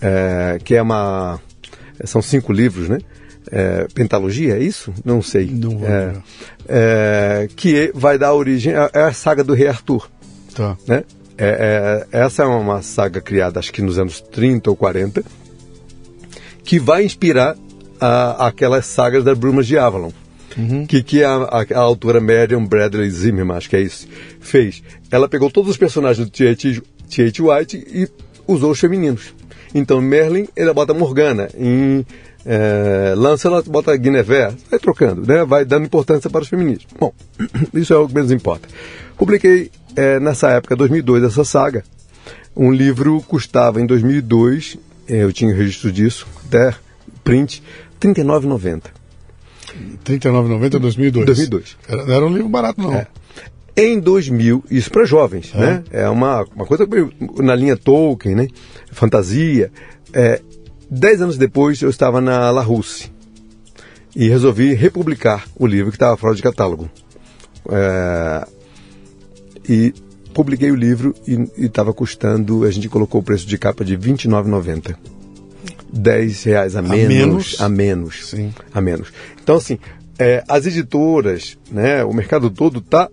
é, 0.00 0.58
que 0.62 0.74
é 0.74 0.82
uma... 0.82 1.40
são 2.04 2.20
cinco 2.20 2.52
livros, 2.52 2.88
né? 2.88 2.98
é, 3.52 3.86
pentalogia, 3.94 4.56
é 4.56 4.62
isso? 4.62 4.92
Não 5.04 5.20
sei. 5.20 5.46
Não 5.46 5.80
é, 5.84 6.14
é, 6.68 7.48
que 7.54 7.92
vai 7.94 8.18
dar 8.18 8.32
origem 8.32 8.72
é, 8.74 8.90
é 8.94 9.00
a 9.02 9.12
saga 9.12 9.44
do 9.44 9.52
Rei 9.52 9.68
Arthur. 9.68 10.08
Tá. 10.54 10.76
Né? 10.86 11.04
É, 11.38 12.06
é, 12.12 12.18
essa 12.18 12.42
é 12.42 12.46
uma 12.46 12.82
saga 12.82 13.20
criada, 13.20 13.58
acho 13.58 13.72
que 13.72 13.82
nos 13.82 13.98
anos 13.98 14.20
30 14.20 14.70
ou 14.70 14.76
40, 14.76 15.24
que 16.64 16.78
vai 16.78 17.04
inspirar 17.04 17.56
a, 18.00 18.48
aquelas 18.48 18.86
sagas 18.86 19.24
das 19.24 19.38
Brumas 19.38 19.66
de 19.66 19.78
Avalon. 19.78 20.10
Uhum. 20.56 20.86
Que, 20.86 21.02
que 21.02 21.24
a, 21.24 21.34
a, 21.34 21.60
a, 21.74 21.78
autora 21.78 22.20
Marion 22.20 22.66
Bradley 22.66 23.08
Zimmerman, 23.10 23.56
acho 23.56 23.70
que 23.70 23.76
é 23.76 23.80
isso, 23.80 24.06
fez. 24.38 24.82
Ela 25.10 25.28
pegou 25.28 25.50
todos 25.50 25.70
os 25.70 25.76
personagens 25.78 26.26
do 26.26 26.30
T.H. 26.30 26.82
White 27.42 27.76
e 27.76 28.08
usou 28.46 28.70
os 28.70 28.80
femininos. 28.80 29.32
Então, 29.74 30.00
Merlin, 30.02 30.46
ele 30.54 30.72
bota 30.74 30.92
Morgana. 30.92 31.48
Em 31.56 32.04
é, 32.44 33.14
Lancelot 33.16 33.68
bota 33.70 33.96
Guinevere, 33.96 34.54
vai 34.70 34.78
trocando, 34.78 35.26
né? 35.26 35.44
vai 35.44 35.64
dando 35.64 35.86
importância 35.86 36.28
para 36.28 36.42
os 36.42 36.48
feminismos. 36.48 36.86
Bom, 36.98 37.12
isso 37.72 37.94
é 37.94 37.98
o 37.98 38.08
que 38.08 38.14
menos 38.14 38.32
importa. 38.32 38.68
Publiquei 39.16 39.70
é, 39.96 40.20
nessa 40.20 40.50
época, 40.50 40.76
2002, 40.76 41.24
essa 41.24 41.44
saga. 41.44 41.84
Um 42.56 42.70
livro 42.70 43.22
custava 43.22 43.80
em 43.80 43.86
2002, 43.86 44.78
é, 45.08 45.22
eu 45.22 45.32
tinha 45.32 45.54
registro 45.54 45.90
disso, 45.90 46.26
até 46.46 46.74
print, 47.24 47.62
R$ 48.02 48.12
39,90. 48.12 48.82
R$ 49.74 49.98
39,90 50.04 50.76
em 50.76 50.80
2002? 50.80 51.26
2002. 51.26 51.76
Era, 51.88 52.04
não 52.04 52.14
era 52.14 52.26
um 52.26 52.32
livro 52.32 52.48
barato, 52.48 52.80
não. 52.80 52.92
É. 52.92 53.06
Em 53.74 53.98
2000, 53.98 54.64
isso 54.70 54.90
para 54.90 55.04
jovens, 55.06 55.50
é. 55.54 55.58
né? 55.58 55.84
É 55.90 56.08
uma, 56.08 56.46
uma 56.54 56.66
coisa 56.66 56.86
na 57.38 57.54
linha 57.54 57.76
Tolkien, 57.76 58.34
né? 58.34 58.48
Fantasia. 58.92 59.72
É, 60.12 60.42
Dez 60.94 61.22
anos 61.22 61.38
depois, 61.38 61.80
eu 61.80 61.88
estava 61.88 62.20
na 62.20 62.50
La 62.50 62.60
Russe 62.60 63.10
e 64.14 64.28
resolvi 64.28 64.74
republicar 64.74 65.46
o 65.56 65.66
livro 65.66 65.90
que 65.90 65.96
estava 65.96 66.18
fora 66.18 66.34
de 66.34 66.42
catálogo. 66.42 66.90
É, 67.70 68.46
e 69.68 69.94
publiquei 70.32 70.70
o 70.70 70.74
livro 70.74 71.14
e 71.26 71.66
estava 71.66 71.92
custando, 71.92 72.64
a 72.64 72.70
gente 72.70 72.88
colocou 72.88 73.20
o 73.20 73.24
preço 73.24 73.46
de 73.46 73.58
capa 73.58 73.84
de 73.84 73.94
R$ 73.94 74.12
29,90. 74.12 74.96
10 75.92 76.44
reais 76.44 76.74
a 76.74 76.80
menos, 76.80 76.96
a 76.98 77.08
menos, 77.08 77.60
a 77.60 77.68
menos, 77.68 78.28
Sim. 78.30 78.54
a 78.72 78.80
menos. 78.80 79.12
Então 79.42 79.56
assim, 79.56 79.78
é, 80.18 80.42
as 80.48 80.64
editoras, 80.64 81.58
né, 81.70 82.02
o 82.02 82.12
mercado 82.14 82.50
todo 82.50 82.78
está 82.78 83.10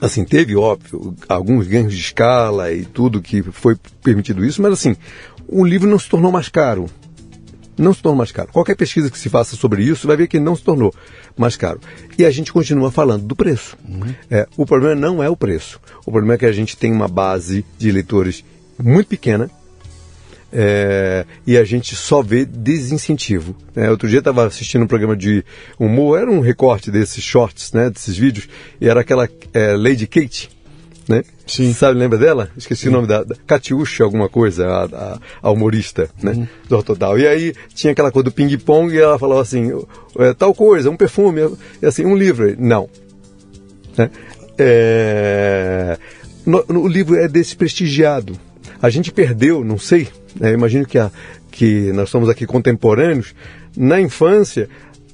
assim 0.00 0.24
teve 0.24 0.56
óbvio 0.56 1.14
alguns 1.28 1.66
ganhos 1.66 1.92
de 1.92 2.00
escala 2.00 2.72
e 2.72 2.84
tudo 2.84 3.22
que 3.22 3.42
foi 3.42 3.76
permitido 4.02 4.44
isso, 4.44 4.62
mas 4.62 4.72
assim 4.72 4.96
o 5.46 5.64
livro 5.64 5.88
não 5.88 5.98
se 5.98 6.08
tornou 6.08 6.32
mais 6.32 6.48
caro. 6.48 6.86
Não 7.76 7.92
se 7.92 8.02
tornou 8.02 8.18
mais 8.18 8.30
caro. 8.30 8.50
Qualquer 8.52 8.76
pesquisa 8.76 9.10
que 9.10 9.18
se 9.18 9.28
faça 9.28 9.56
sobre 9.56 9.82
isso 9.82 10.06
vai 10.06 10.16
ver 10.16 10.28
que 10.28 10.38
não 10.38 10.54
se 10.54 10.62
tornou 10.62 10.94
mais 11.36 11.56
caro. 11.56 11.80
E 12.16 12.24
a 12.24 12.30
gente 12.30 12.52
continua 12.52 12.90
falando 12.90 13.24
do 13.24 13.34
preço. 13.34 13.76
Uhum. 13.88 14.14
É, 14.30 14.46
o 14.56 14.64
problema 14.64 14.94
não 14.94 15.22
é 15.22 15.28
o 15.28 15.36
preço. 15.36 15.80
O 16.06 16.12
problema 16.12 16.34
é 16.34 16.38
que 16.38 16.46
a 16.46 16.52
gente 16.52 16.76
tem 16.76 16.92
uma 16.92 17.08
base 17.08 17.64
de 17.78 17.90
leitores 17.90 18.44
muito 18.78 19.08
pequena 19.08 19.50
é, 20.56 21.26
e 21.44 21.58
a 21.58 21.64
gente 21.64 21.96
só 21.96 22.22
vê 22.22 22.44
desincentivo. 22.44 23.56
É, 23.74 23.90
outro 23.90 24.08
dia 24.08 24.20
estava 24.20 24.46
assistindo 24.46 24.84
um 24.84 24.86
programa 24.86 25.16
de 25.16 25.44
humor, 25.78 26.20
era 26.20 26.30
um 26.30 26.40
recorte 26.40 26.92
desses 26.92 27.24
shorts, 27.24 27.72
né, 27.72 27.90
desses 27.90 28.16
vídeos, 28.16 28.48
e 28.80 28.88
era 28.88 29.00
aquela 29.00 29.28
é, 29.52 29.76
Lady 29.76 30.06
Kate, 30.06 30.48
né? 31.08 31.24
Sim. 31.46 31.72
Sabe, 31.74 31.98
lembra 31.98 32.18
dela? 32.18 32.50
Esqueci 32.56 32.82
Sim. 32.82 32.88
o 32.88 32.92
nome 32.92 33.06
da, 33.06 33.22
da 33.22 33.34
Catiuxa, 33.46 34.04
alguma 34.04 34.28
coisa, 34.28 34.66
a, 34.66 34.84
a, 34.84 35.18
a 35.42 35.50
humorista, 35.50 36.08
né? 36.22 36.32
Uhum. 36.32 36.48
Do 36.68 36.82
Total. 36.82 37.18
E 37.18 37.26
aí 37.26 37.54
tinha 37.74 37.92
aquela 37.92 38.10
coisa 38.10 38.24
do 38.24 38.32
ping-pong 38.32 38.94
e 38.94 38.98
ela 38.98 39.18
falava 39.18 39.42
assim, 39.42 39.70
é, 40.18 40.32
tal 40.32 40.54
coisa, 40.54 40.90
um 40.90 40.96
perfume, 40.96 41.56
e 41.82 41.86
assim, 41.86 42.04
um 42.04 42.16
livro. 42.16 42.54
Não. 42.58 42.88
Né? 43.96 44.10
É, 44.56 45.98
no, 46.46 46.64
no, 46.68 46.82
o 46.82 46.88
livro 46.88 47.16
é 47.16 47.28
desprestigiado. 47.28 48.38
A 48.80 48.90
gente 48.90 49.12
perdeu, 49.12 49.64
não 49.64 49.78
sei, 49.78 50.08
né? 50.38 50.52
imagino 50.52 50.86
que, 50.86 50.98
a, 50.98 51.10
que 51.50 51.92
nós 51.92 52.08
somos 52.10 52.28
aqui 52.28 52.46
contemporâneos, 52.46 53.34
na 53.76 54.00
infância 54.00 54.68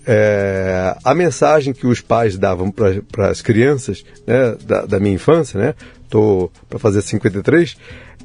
é, 0.06 0.96
a 1.04 1.14
mensagem 1.14 1.72
que 1.72 1.86
os 1.86 2.00
pais 2.00 2.36
davam 2.36 2.70
para 2.70 3.28
as 3.28 3.42
crianças 3.42 4.04
né, 4.26 4.56
da, 4.64 4.86
da, 4.86 5.00
minha 5.00 5.14
infância, 5.14 5.60
né, 5.60 5.74
estou 6.10 6.50
para 6.68 6.78
fazer 6.78 7.00
53, 7.00 7.76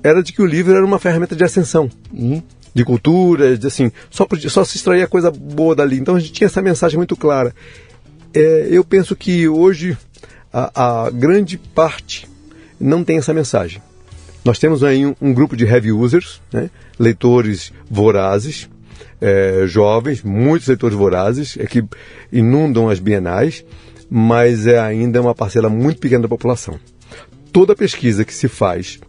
era 0.04 0.24
de 0.24 0.34
que 0.34 0.42
o 0.42 0.46
livro 0.46 0.76
era 0.76 0.86
uma 0.86 1.00
ferramenta 1.00 1.36
de 1.36 1.44
ascensão. 1.44 1.90
Uhum. 2.12 2.42
De 2.74 2.84
cultura, 2.84 3.58
de 3.58 3.68
assim, 3.68 3.92
só, 4.10 4.28
só 4.50 4.66
se 4.66 4.76
extraía 4.76 5.08
coisa 5.08 5.32
boa 5.32 5.76
dali. 5.76 5.98
Então 5.98 6.16
a 6.16 6.20
gente 6.20 6.34
tinha 6.34 6.48
essa 6.48 6.62
mensagem 6.62 6.98
muito 6.98 7.16
clara. 7.16 7.56
É, 8.34 8.68
eu 8.70 8.84
penso 8.84 9.16
que 9.16 9.48
hoje 9.48 9.98
a, 10.52 11.06
a, 11.06 11.10
grande 11.10 11.58
parte 11.58 12.28
não 12.78 13.04
tem 13.04 13.18
essa 13.18 13.34
mensagem. 13.34 13.82
Nós 14.44 14.60
temos 14.60 14.84
aí 14.84 15.06
um, 15.06 15.16
um 15.22 15.34
grupo 15.34 15.56
de 15.56 15.66
heavy 15.66 15.92
users, 15.92 16.42
né, 16.52 16.70
leitores 17.00 17.72
vorazes, 17.90 18.70
é, 19.22 19.64
jovens, 19.66 20.22
muitos 20.22 20.68
leitores 20.68 20.98
vorazes, 20.98 21.58
é 21.58 21.66
que 21.66 21.84
inundam 22.32 22.90
as 22.90 23.00
bienais, 23.00 23.64
mas 24.10 24.68
é 24.68 24.78
ainda 24.78 25.22
uma 25.22 25.34
parcela 25.34 25.70
muito 25.70 26.00
pequena 26.00 26.24
da 26.24 26.28
população. 26.28 26.78
Toda 27.56 27.74
pesquisa 27.74 28.26
que 28.26 28.34
se 28.34 28.50
faz, 28.50 29.00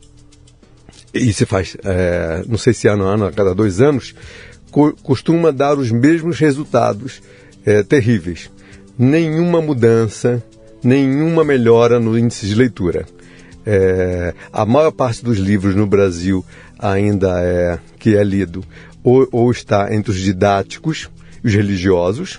e 1.12 1.32
se 1.32 1.44
faz, 1.44 1.76
é, 1.84 2.44
não 2.46 2.56
sei 2.56 2.72
se 2.72 2.86
ano 2.86 3.04
a 3.04 3.14
ano, 3.14 3.26
a 3.26 3.32
cada 3.32 3.52
dois 3.52 3.80
anos, 3.80 4.14
co 4.70 4.92
costuma 5.02 5.50
dar 5.50 5.76
os 5.76 5.90
mesmos 5.90 6.38
resultados 6.38 7.20
é, 7.64 7.82
terríveis. 7.82 8.48
Nenhuma 8.96 9.60
mudança, 9.60 10.40
nenhuma 10.80 11.42
melhora 11.42 11.98
no 11.98 12.16
índice 12.16 12.46
de 12.46 12.54
leitura. 12.54 13.04
É, 13.66 14.32
a 14.52 14.64
maior 14.64 14.92
parte 14.92 15.24
dos 15.24 15.38
livros 15.38 15.74
no 15.74 15.84
Brasil 15.84 16.44
ainda 16.78 17.42
é 17.42 17.80
que 17.98 18.14
é 18.14 18.22
lido 18.22 18.62
ou, 19.02 19.26
ou 19.32 19.50
está 19.50 19.92
entre 19.92 20.12
os 20.12 20.20
didáticos 20.20 21.10
e 21.42 21.48
os 21.48 21.52
religiosos. 21.52 22.38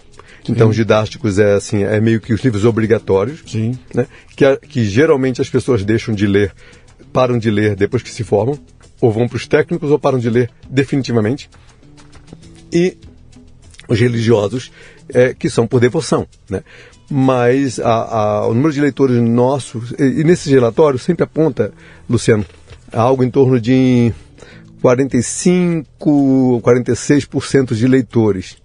Então, 0.49 0.69
os 0.69 0.75
didáticos 0.75 1.39
é 1.39 1.53
assim, 1.53 1.83
é 1.83 1.99
meio 1.99 2.19
que 2.19 2.33
os 2.33 2.41
livros 2.41 2.65
obrigatórios, 2.65 3.43
Sim. 3.45 3.77
né? 3.93 4.07
que, 4.35 4.57
que 4.57 4.85
geralmente 4.85 5.41
as 5.41 5.49
pessoas 5.49 5.83
deixam 5.83 6.13
de 6.13 6.25
ler, 6.25 6.53
param 7.11 7.37
de 7.37 7.49
ler 7.49 7.75
depois 7.75 8.01
que 8.01 8.09
se 8.09 8.23
formam, 8.23 8.59
ou 9.01 9.11
vão 9.11 9.27
para 9.27 9.37
os 9.37 9.47
técnicos 9.47 9.91
ou 9.91 9.99
param 9.99 10.19
de 10.19 10.29
ler 10.29 10.49
definitivamente. 10.69 11.49
E 12.71 12.97
os 13.87 13.99
religiosos, 13.99 14.71
é, 15.09 15.33
que 15.33 15.49
são 15.49 15.65
por 15.65 15.79
devoção. 15.79 16.27
Né? 16.49 16.61
Mas 17.09 17.79
a, 17.79 17.93
a, 17.93 18.47
o 18.47 18.53
número 18.53 18.73
de 18.73 18.81
leitores 18.81 19.21
nossos, 19.21 19.91
e, 19.97 20.21
e 20.21 20.23
nesses 20.23 20.51
relatórios 20.51 21.03
sempre 21.03 21.23
aponta, 21.23 21.71
Luciano, 22.09 22.45
algo 22.91 23.23
em 23.23 23.29
torno 23.29 23.59
de 23.59 24.13
45, 24.81 26.61
46% 26.63 27.73
de 27.73 27.87
leitores. 27.87 28.57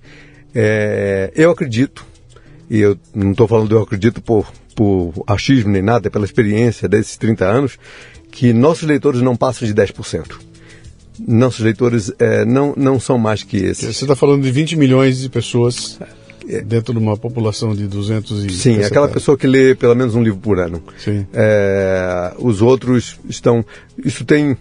É, 0.55 1.33
eu 1.35 1.51
acredito, 1.51 2.05
e 2.69 2.81
eu 2.81 2.97
não 3.15 3.33
estou 3.33 3.49
falando 3.49 3.75
eu 3.75 3.83
acredito 3.83 4.21
por, 4.21 4.53
por 4.75 5.13
achismo 5.27 5.71
nem 5.71 5.83
nada, 5.83 6.09
é 6.09 6.11
pela 6.11 6.25
experiência 6.25 6.89
desses 6.89 7.17
30 7.17 7.45
anos, 7.45 7.79
que 8.31 8.53
nossos 8.53 8.85
leitores 8.85 9.21
não 9.21 9.37
passam 9.37 9.67
de 9.67 9.75
10%. 9.75 10.37
Nossos 11.27 11.61
leitores 11.61 12.11
é, 12.19 12.45
não, 12.45 12.75
não 12.77 12.99
são 12.99 13.19
mais 13.19 13.43
que 13.43 13.59
esses. 13.59 13.97
Você 13.97 14.05
está 14.05 14.17
falando 14.17 14.43
de 14.43 14.51
20 14.51 14.77
milhões 14.77 15.21
de 15.21 15.29
pessoas 15.29 15.99
dentro 16.65 16.93
de 16.93 16.99
uma 16.99 17.17
população 17.17 17.75
de 17.75 17.87
200 17.87 18.45
e... 18.45 18.51
Sim, 18.51 18.83
aquela 18.83 19.09
pessoa 19.09 19.37
que 19.37 19.47
lê 19.47 19.75
pelo 19.75 19.95
menos 19.95 20.15
um 20.15 20.23
livro 20.23 20.41
por 20.41 20.59
ano. 20.59 20.83
Sim. 20.99 21.27
É, 21.33 22.33
os 22.39 22.63
outros 22.63 23.19
estão... 23.29 23.65
Isso 24.05 24.25
tem 24.25 24.57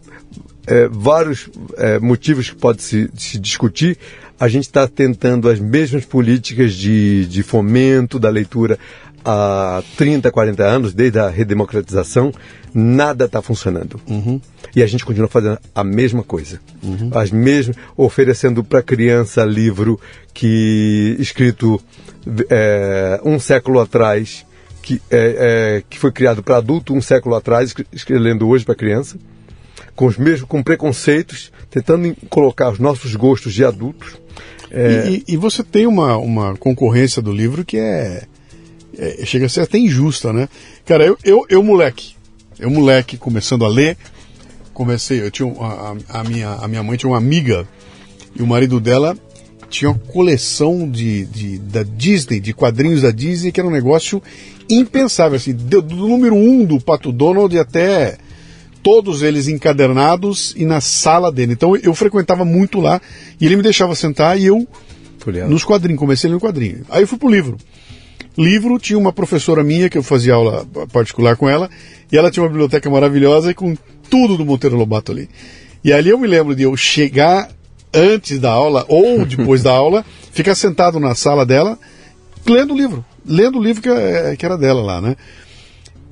é, 0.68 0.88
vários 0.88 1.50
é, 1.78 2.00
motivos 2.00 2.50
que 2.50 2.56
pode 2.56 2.82
se, 2.82 3.10
se 3.16 3.40
discutir. 3.40 3.98
A 4.42 4.48
gente 4.48 4.64
está 4.64 4.88
tentando 4.88 5.48
as 5.48 5.60
mesmas 5.60 6.04
políticas 6.04 6.74
de, 6.74 7.28
de 7.28 7.44
fomento 7.44 8.18
da 8.18 8.28
leitura 8.28 8.80
há 9.24 9.84
30, 9.96 10.32
40 10.32 10.64
anos, 10.64 10.94
desde 10.96 11.20
a 11.20 11.30
redemocratização, 11.30 12.34
nada 12.74 13.26
está 13.26 13.40
funcionando. 13.40 14.02
Uhum. 14.10 14.42
E 14.76 14.82
a 14.82 14.88
gente 14.88 15.06
continua 15.06 15.28
fazendo 15.28 15.60
a 15.76 15.84
mesma 15.84 16.24
coisa. 16.24 16.60
As 17.14 17.30
mesmas, 17.30 17.78
oferecendo 17.96 18.64
para 18.64 18.80
a 18.80 18.84
criança 18.84 19.46
livro 19.46 20.00
que 20.34 21.16
escrito 21.20 21.80
é, 22.50 23.22
um 23.24 23.40
século 23.40 23.80
atrás, 23.80 24.44
que, 24.82 25.00
é, 25.12 25.36
é, 25.78 25.84
que 25.88 26.00
foi 26.00 26.12
criado 26.12 26.42
para 26.42 26.58
adulto 26.58 26.96
um 26.96 27.02
século 27.02 27.36
atrás, 27.36 27.76
lendo 28.10 28.48
hoje 28.48 28.66
para 28.66 28.74
criança, 28.74 29.20
com 29.96 30.08
os 30.08 30.18
mesmos 30.18 30.48
com 30.50 30.64
preconceitos, 30.64 31.52
tentando 31.70 32.16
colocar 32.30 32.72
os 32.72 32.80
nossos 32.80 33.16
gostos 33.16 33.54
de 33.54 33.64
adultos. 33.64 34.21
É... 34.72 35.10
E, 35.10 35.24
e, 35.28 35.38
você 35.38 35.64
tem 35.64 35.86
uma, 35.86 36.18
uma 36.18 36.56
concorrência 36.56 37.22
do 37.22 37.34
livro 37.34 37.66
que 37.66 37.78
é, 37.78 38.24
é, 38.98 39.26
chega 39.26 39.46
a 39.46 39.50
ser 39.50 39.62
até 39.62 39.78
injusta, 39.78 40.32
né? 40.32 40.48
Cara, 40.86 41.06
eu, 41.06 41.18
eu, 41.24 41.46
eu 41.50 41.62
moleque, 41.62 42.16
eu 42.58 42.70
moleque 42.70 43.18
começando 43.18 43.66
a 43.66 43.68
ler, 43.68 43.98
comecei, 44.74 45.22
eu 45.22 45.30
tinha 45.30 45.52
a, 45.60 45.96
a, 46.08 46.24
minha, 46.24 46.50
a 46.52 46.68
minha 46.68 46.82
mãe 46.82 46.98
tinha 46.98 47.10
uma 47.10 47.18
amiga 47.18 47.68
e 48.34 48.42
o 48.42 48.48
marido 48.48 48.80
dela 48.80 49.18
tinha 49.70 49.92
uma 49.92 50.00
coleção 50.00 50.90
de, 50.90 51.26
de 51.26 51.58
da 51.60 51.84
Disney, 51.84 52.40
de 52.40 52.54
quadrinhos 52.54 53.02
da 53.02 53.12
Disney, 53.12 53.52
que 53.52 53.60
era 53.60 53.68
um 53.68 53.72
negócio 53.72 54.22
impensável, 54.70 55.36
assim, 55.36 55.54
do, 55.54 55.82
do 55.82 55.96
número 55.96 56.36
um 56.36 56.64
do 56.64 56.80
Pato 56.80 57.12
Donald 57.12 57.58
até 57.58 58.18
todos 58.84 59.22
eles 59.22 59.48
encadernados 59.48 60.54
e 60.58 60.66
na 60.66 60.82
sala 60.82 61.32
dele. 61.32 61.54
Então 61.54 61.76
eu 61.76 61.94
frequentava 61.94 62.44
muito 62.46 62.80
lá 62.80 63.02
e 63.40 63.46
ele 63.46 63.56
me 63.56 63.64
deixava 63.64 63.96
sentar 63.96 64.40
e 64.40 64.46
eu 64.46 64.68
nos 65.48 65.64
quadrinhos, 65.64 66.00
comecei 66.00 66.30
no 66.30 66.40
quadrinho. 66.40 66.84
Aí 66.90 67.04
eu 67.04 67.08
fui 67.08 67.18
pro 67.18 67.30
livro. 67.30 67.58
Livro 68.38 68.80
tinha 68.80 68.98
uma 68.98 69.12
professora 69.12 69.64
minha 69.64 69.90
que 69.90 69.98
eu 69.98 70.04
fazia 70.04 70.34
aula 70.34 70.66
particular 70.92 71.36
com 71.36 71.50
ela 71.50 71.70
e 72.12 72.18
ela 72.18 72.32
tinha 72.32 72.44
uma 72.44 72.50
biblioteca 72.50 72.90
maravilhosa 72.90 73.52
e 73.52 73.54
com 73.54 73.76
tudo 74.10 74.38
do 74.38 74.46
Monteiro 74.46 74.76
Lobato 74.76 75.12
ali. 75.12 75.30
E 75.84 75.92
ali 75.92 76.10
eu 76.10 76.18
me 76.18 76.28
lembro 76.28 76.56
de 76.56 76.64
eu 76.64 76.76
chegar 76.76 77.50
antes 77.94 78.40
da 78.40 78.52
aula 78.52 78.86
ou 78.88 79.24
depois 79.26 79.64
da 79.64 79.72
aula, 79.72 80.06
ficar 80.32 80.56
sentado 80.56 81.00
na 81.00 81.14
sala 81.14 81.46
dela 81.46 81.78
lendo 82.46 82.74
o 82.74 82.78
livro, 82.78 83.06
lendo 83.26 83.60
o 83.60 83.64
livro 83.64 83.82
que, 83.82 83.90
que 84.38 84.46
era 84.46 84.58
dela 84.58 84.82
lá, 84.82 85.02
né? 85.02 85.16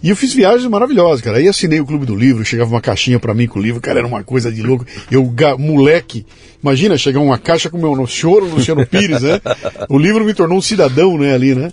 E 0.02 0.10
eu 0.10 0.16
fiz 0.16 0.34
viagens 0.34 0.70
maravilhosas, 0.70 1.22
cara. 1.22 1.38
Aí 1.38 1.48
assinei 1.48 1.80
o 1.80 1.86
Clube 1.86 2.06
do 2.06 2.16
Livro, 2.16 2.46
chegava 2.46 2.70
uma 2.70 2.82
caixinha 2.82 3.20
para 3.20 3.34
mim 3.34 3.48
com 3.48 3.60
o 3.60 3.62
livro, 3.62 3.82
cara, 3.82 4.00
era 4.00 4.08
uma 4.08 4.24
coisa 4.24 4.52
de 4.52 4.62
louco. 4.62 4.86
Eu, 5.12 5.34
moleque, 5.58 6.26
imagina 6.64 6.98
chegar 6.98 7.20
uma 7.20 7.38
caixa 7.38 7.70
com 7.70 7.78
o 7.78 7.82
meu 7.82 8.08
senhor 8.08 8.44
Luciano 8.44 8.86
Pires, 8.86 9.22
né? 9.22 9.42
O 9.90 9.98
livro 9.98 10.24
me 10.24 10.34
tornou 10.34 10.58
um 10.58 10.62
cidadão, 10.62 11.18
né, 11.18 11.34
ali, 11.34 11.54
né? 11.54 11.72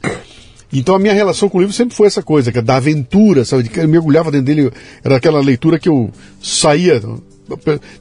Então 0.72 0.97
a 0.97 0.99
minha 0.99 1.14
relação 1.14 1.49
com 1.49 1.59
o 1.59 1.61
livro 1.61 1.72
sempre 1.72 1.95
foi 1.95 2.09
essa 2.09 2.22
coisa, 2.22 2.51
da 2.51 2.77
aventura, 2.77 3.45
sabe? 3.45 3.70
Eu 3.72 3.89
mergulhava 3.89 4.33
dentro 4.33 4.47
dele, 4.47 4.72
era 5.05 5.16
aquela 5.16 5.41
leitura 5.41 5.79
que 5.79 5.89
eu 5.89 6.11
saía, 6.43 7.01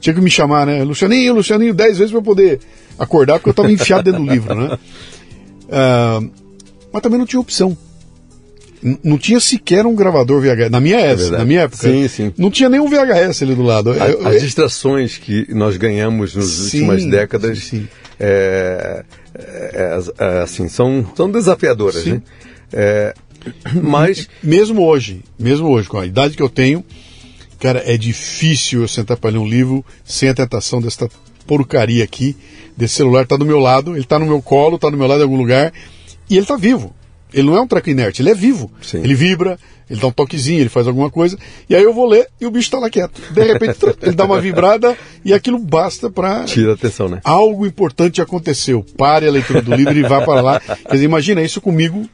tinha 0.00 0.12
que 0.12 0.20
me 0.20 0.30
chamar, 0.30 0.66
né? 0.66 0.82
Lucianinho, 0.82 1.34
Lucianinho, 1.34 1.72
dez 1.72 1.98
vezes 1.98 2.10
para 2.10 2.20
poder 2.20 2.58
acordar, 2.98 3.34
porque 3.34 3.50
eu 3.50 3.52
estava 3.52 3.70
enfiado 3.70 4.02
dentro 4.02 4.24
do 4.24 4.32
livro, 4.32 4.54
né? 4.56 4.76
Uh, 5.66 6.30
mas 6.92 7.02
também 7.02 7.18
não 7.18 7.26
tinha 7.26 7.40
opção 7.40 7.76
não 9.02 9.18
tinha 9.18 9.40
sequer 9.40 9.84
um 9.84 9.94
gravador 9.94 10.40
VHS. 10.40 10.70
Na 10.70 10.80
minha, 10.80 10.98
época, 10.98 11.26
é 11.26 11.38
na 11.38 11.44
minha 11.44 11.60
época. 11.62 11.88
Sim, 11.88 12.06
sim. 12.06 12.32
Não 12.38 12.50
tinha 12.50 12.68
nenhum 12.68 12.88
VHS 12.88 13.42
ali 13.42 13.54
do 13.54 13.62
lado. 13.62 13.90
A, 13.90 14.08
eu, 14.08 14.26
as 14.26 14.40
distrações 14.40 15.18
que 15.18 15.52
nós 15.52 15.76
ganhamos 15.76 16.36
nas 16.36 16.46
sim, 16.46 16.82
últimas 16.82 17.04
décadas 17.04 17.58
sim. 17.58 17.88
É, 18.18 19.04
é, 19.34 19.98
é, 20.18 20.42
assim, 20.42 20.68
são, 20.68 21.04
são 21.16 21.30
desafiadoras. 21.30 22.06
Né? 22.06 22.22
mas. 23.82 24.28
Mesmo 24.42 24.82
hoje, 24.82 25.22
mesmo 25.38 25.68
hoje, 25.68 25.88
com 25.88 25.98
a 25.98 26.06
idade 26.06 26.36
que 26.36 26.42
eu 26.42 26.48
tenho, 26.48 26.84
cara, 27.58 27.82
é 27.84 27.96
difícil 27.96 28.82
eu 28.82 28.88
sentar 28.88 29.16
para 29.16 29.30
ler 29.30 29.38
um 29.38 29.48
livro 29.48 29.84
sem 30.04 30.28
a 30.28 30.34
tentação 30.34 30.80
desta 30.80 31.08
porcaria 31.46 32.04
aqui, 32.04 32.36
desse 32.76 32.94
celular 32.94 33.26
tá 33.26 33.36
do 33.36 33.44
meu 33.44 33.58
lado, 33.58 33.96
ele 33.96 34.04
tá 34.04 34.18
no 34.18 34.26
meu 34.26 34.40
colo, 34.40 34.78
tá 34.78 34.90
do 34.90 34.96
meu 34.96 35.06
lado 35.06 35.20
em 35.20 35.24
algum 35.24 35.36
lugar, 35.36 35.72
e 36.28 36.36
ele 36.36 36.46
tá 36.46 36.56
vivo. 36.56 36.94
Ele 37.32 37.46
não 37.46 37.56
é 37.56 37.60
um 37.60 37.66
treco 37.66 37.90
inerte, 37.90 38.22
ele 38.22 38.30
é 38.30 38.34
vivo. 38.34 38.70
Sim. 38.80 38.98
Ele 38.98 39.14
vibra, 39.14 39.58
ele 39.90 40.00
dá 40.00 40.08
um 40.08 40.12
toquezinho, 40.12 40.60
ele 40.60 40.68
faz 40.68 40.86
alguma 40.86 41.10
coisa, 41.10 41.38
e 41.68 41.74
aí 41.74 41.82
eu 41.82 41.92
vou 41.92 42.06
ler 42.06 42.28
e 42.40 42.46
o 42.46 42.50
bicho 42.50 42.66
está 42.66 42.78
lá 42.78 42.88
quieto. 42.88 43.20
De 43.32 43.42
repente 43.42 43.78
ele 44.02 44.14
dá 44.14 44.24
uma 44.24 44.40
vibrada 44.40 44.96
e 45.24 45.32
aquilo 45.32 45.58
basta 45.58 46.10
para. 46.10 46.44
Tira 46.44 46.72
a 46.72 46.74
atenção, 46.74 47.08
né? 47.08 47.20
Algo 47.24 47.66
importante 47.66 48.22
aconteceu. 48.22 48.84
Pare 48.96 49.26
a 49.26 49.30
leitura 49.30 49.62
do 49.62 49.74
livro 49.74 49.96
e 49.96 50.02
vá 50.02 50.22
para 50.22 50.40
lá. 50.40 50.60
Quer 50.60 50.92
dizer, 50.92 51.04
imagina 51.04 51.42
isso 51.42 51.60
comigo, 51.60 52.08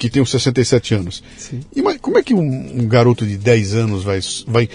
que 0.00 0.08
tenho 0.08 0.24
67 0.24 0.94
anos. 0.94 1.22
Sim. 1.36 1.60
E 1.76 1.82
como 1.98 2.18
é 2.18 2.22
que 2.22 2.32
um, 2.32 2.40
um, 2.40 2.88
garoto 2.88 3.26
de 3.26 3.36
10 3.36 3.74
anos 3.74 4.02
vai, 4.02 4.20
vai. 4.46 4.68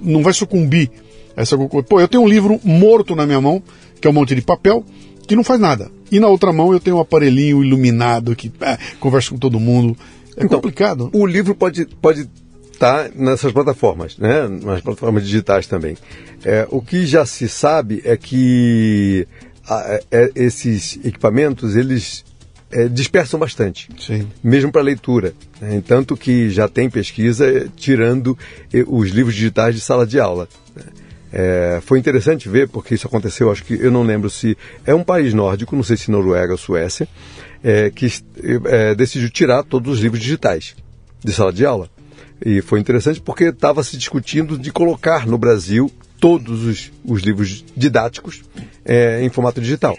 não 0.00 0.22
vai 0.22 0.32
sucumbir 0.32 0.90
a 1.36 1.42
essa 1.42 1.56
coisa? 1.58 1.86
Pô, 1.86 2.00
eu 2.00 2.08
tenho 2.08 2.22
um 2.22 2.28
livro 2.28 2.58
morto 2.64 3.14
na 3.14 3.26
minha 3.26 3.40
mão, 3.40 3.62
que 4.00 4.06
é 4.06 4.10
um 4.10 4.14
monte 4.14 4.34
de 4.34 4.40
papel, 4.40 4.84
que 5.26 5.36
não 5.36 5.44
faz 5.44 5.60
nada. 5.60 5.90
E 6.10 6.18
na 6.18 6.28
outra 6.28 6.52
mão 6.52 6.72
eu 6.72 6.80
tenho 6.80 6.96
um 6.96 7.00
aparelhinho 7.00 7.62
iluminado 7.64 8.34
que 8.34 8.52
é, 8.60 8.78
conversa 8.98 9.30
com 9.30 9.38
todo 9.38 9.60
mundo. 9.60 9.96
É 10.36 10.44
então, 10.44 10.58
complicado. 10.58 11.10
O 11.12 11.26
livro 11.26 11.54
pode 11.54 11.86
pode 12.00 12.28
estar 12.72 13.08
tá 13.08 13.10
nessas 13.14 13.52
plataformas, 13.52 14.16
né? 14.18 14.48
Nas 14.48 14.80
plataformas 14.80 15.24
digitais 15.24 15.66
também. 15.66 15.96
É, 16.44 16.66
o 16.70 16.80
que 16.80 17.06
já 17.06 17.26
se 17.26 17.48
sabe 17.48 18.00
é 18.04 18.16
que 18.16 19.26
a, 19.68 20.00
é, 20.10 20.30
esses 20.34 20.98
equipamentos 21.04 21.76
eles 21.76 22.24
é, 22.70 22.88
dispersam 22.88 23.38
bastante, 23.38 23.88
Sim. 23.98 24.26
mesmo 24.42 24.70
para 24.70 24.82
leitura. 24.82 25.34
Né? 25.60 25.82
Tanto 25.86 26.16
que 26.16 26.50
já 26.50 26.68
tem 26.68 26.88
pesquisa 26.88 27.46
é, 27.46 27.66
tirando 27.76 28.38
é, 28.72 28.84
os 28.86 29.10
livros 29.10 29.34
digitais 29.34 29.74
de 29.74 29.80
sala 29.80 30.06
de 30.06 30.18
aula. 30.18 30.48
Né? 30.74 30.82
É, 31.32 31.80
foi 31.82 31.98
interessante 31.98 32.48
ver, 32.48 32.68
porque 32.68 32.94
isso 32.94 33.06
aconteceu, 33.06 33.50
acho 33.50 33.64
que 33.64 33.74
eu 33.74 33.90
não 33.90 34.02
lembro 34.02 34.28
se 34.28 34.56
é 34.84 34.94
um 34.94 35.04
país 35.04 35.32
nórdico, 35.32 35.76
não 35.76 35.82
sei 35.82 35.96
se 35.96 36.10
Noruega 36.10 36.52
ou 36.52 36.58
Suécia, 36.58 37.08
é, 37.62 37.90
que 37.90 38.06
é, 38.66 38.94
decidiu 38.94 39.30
tirar 39.30 39.62
todos 39.62 39.94
os 39.94 40.00
livros 40.00 40.20
digitais 40.20 40.74
de 41.22 41.32
sala 41.32 41.52
de 41.52 41.64
aula. 41.64 41.88
E 42.44 42.60
foi 42.62 42.80
interessante 42.80 43.20
porque 43.20 43.44
estava 43.44 43.82
se 43.84 43.96
discutindo 43.96 44.58
de 44.58 44.72
colocar 44.72 45.26
no 45.26 45.36
Brasil 45.36 45.90
todos 46.18 46.64
os, 46.64 46.92
os 47.04 47.22
livros 47.22 47.64
didáticos 47.76 48.42
é, 48.84 49.22
em 49.22 49.28
formato 49.30 49.60
digital. 49.60 49.96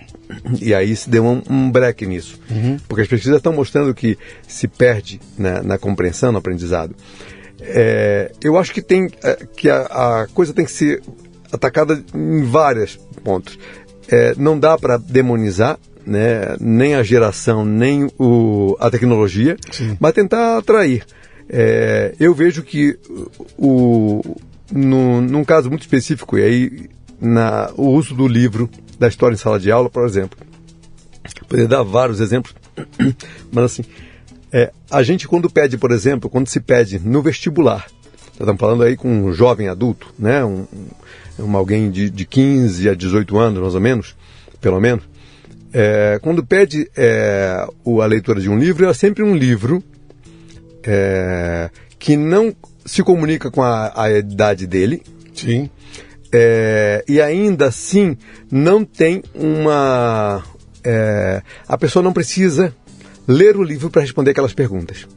E 0.62 0.74
aí 0.74 0.96
se 0.96 1.10
deu 1.10 1.26
um, 1.26 1.42
um 1.50 1.72
break 1.72 2.06
nisso. 2.06 2.40
Uhum. 2.50 2.78
Porque 2.88 3.02
as 3.02 3.08
pesquisas 3.08 3.38
estão 3.38 3.54
mostrando 3.54 3.94
que 3.94 4.18
se 4.48 4.68
perde 4.68 5.20
na, 5.38 5.62
na 5.62 5.78
compreensão, 5.78 6.32
no 6.32 6.38
aprendizado. 6.38 6.96
É, 7.62 8.32
eu 8.44 8.58
acho 8.58 8.74
que 8.74 8.82
tem 8.82 9.10
é, 9.24 9.46
que 9.56 9.70
a, 9.70 9.82
a, 10.22 10.28
coisa 10.28 10.54
tem 10.54 10.66
que 10.66 10.72
ser 10.72 11.02
atacada 11.52 12.04
em 12.14 12.44
vários 12.44 12.98
pontos. 13.24 13.58
É, 14.08 14.34
não 14.38 14.60
dá 14.60 14.78
para 14.78 14.98
demonizar 14.98 15.80
né, 16.06 16.56
nem 16.60 16.96
a 16.96 17.04
geração, 17.04 17.64
nem 17.64 18.10
o, 18.18 18.76
a 18.80 18.90
tecnologia, 18.90 19.56
Sim. 19.72 19.96
mas 20.00 20.14
tentar 20.14 20.58
atrair. 20.58 21.06
É, 21.48 22.16
eu 22.20 22.34
vejo 22.34 22.64
que 22.64 22.98
o, 23.58 24.22
no, 24.72 25.22
num 25.22 25.44
caso 25.44 25.70
muito 25.70 25.82
específico, 25.82 26.38
e 26.38 26.44
aí 26.44 26.90
na, 27.20 27.72
o 27.78 27.90
uso 27.90 28.16
do 28.16 28.28
livro, 28.28 28.70
da 28.98 29.08
história 29.08 29.36
em 29.36 29.38
sala 29.38 29.60
de 29.60 29.72
aula, 29.72 29.90
por 29.90 30.06
exemplo, 30.06 30.38
poderia 31.48 31.68
dar 31.68 31.84
vários 31.84 32.22
exemplos, 32.22 32.56
mas 33.52 33.66
assim, 33.66 33.84
é, 34.52 34.72
a 34.90 35.04
gente 35.04 35.28
quando 35.28 35.50
pede, 35.50 35.78
por 35.78 35.92
exemplo, 35.92 36.30
quando 36.30 36.48
se 36.48 36.60
pede 36.60 37.00
no 37.00 37.22
vestibular, 37.22 37.88
estamos 38.32 38.60
falando 38.60 38.84
aí 38.84 38.96
com 38.96 39.10
um 39.10 39.34
jovem 39.34 39.68
adulto, 39.68 40.14
né, 40.18 40.44
um, 40.44 40.66
um 41.40 41.56
alguém 41.56 41.90
de, 41.90 42.10
de 42.10 42.26
15 42.26 42.90
a 42.90 42.94
18 42.94 43.38
anos, 43.38 43.62
mais 43.62 43.76
ou 43.76 43.82
menos, 43.82 44.16
pelo 44.60 44.80
menos, 44.80 45.04
é, 45.74 46.20
quando 46.22 46.46
pede 46.46 46.90
é, 46.96 47.66
a 48.02 48.06
leitura 48.06 48.42
de 48.42 48.50
um 48.50 48.58
livro, 48.58 48.90
é 48.90 48.94
sempre 48.94 49.24
um 49.24 49.36
livro 49.36 49.82
é, 50.84 51.70
que 51.98 52.18
não 52.18 52.54
se 52.86 53.04
comunica 53.04 53.50
com 53.50 53.62
a, 53.62 53.92
a 53.96 54.12
idade 54.12 54.68
dele. 54.68 55.02
Sim. 55.34 55.70
É, 56.34 57.04
e 57.08 57.22
ainda 57.22 57.68
assim 57.68 58.18
não 58.52 58.84
tem 58.84 59.22
uma. 59.34 60.44
É, 60.84 61.42
a 61.68 61.78
pessoa 61.78 62.02
não 62.02 62.14
precisa 62.14 62.74
ler 63.28 63.58
o 63.58 63.64
livro 63.64 63.90
para 63.90 64.02
responder 64.02 64.32
aquelas 64.32 64.54
perguntas. 64.54 65.08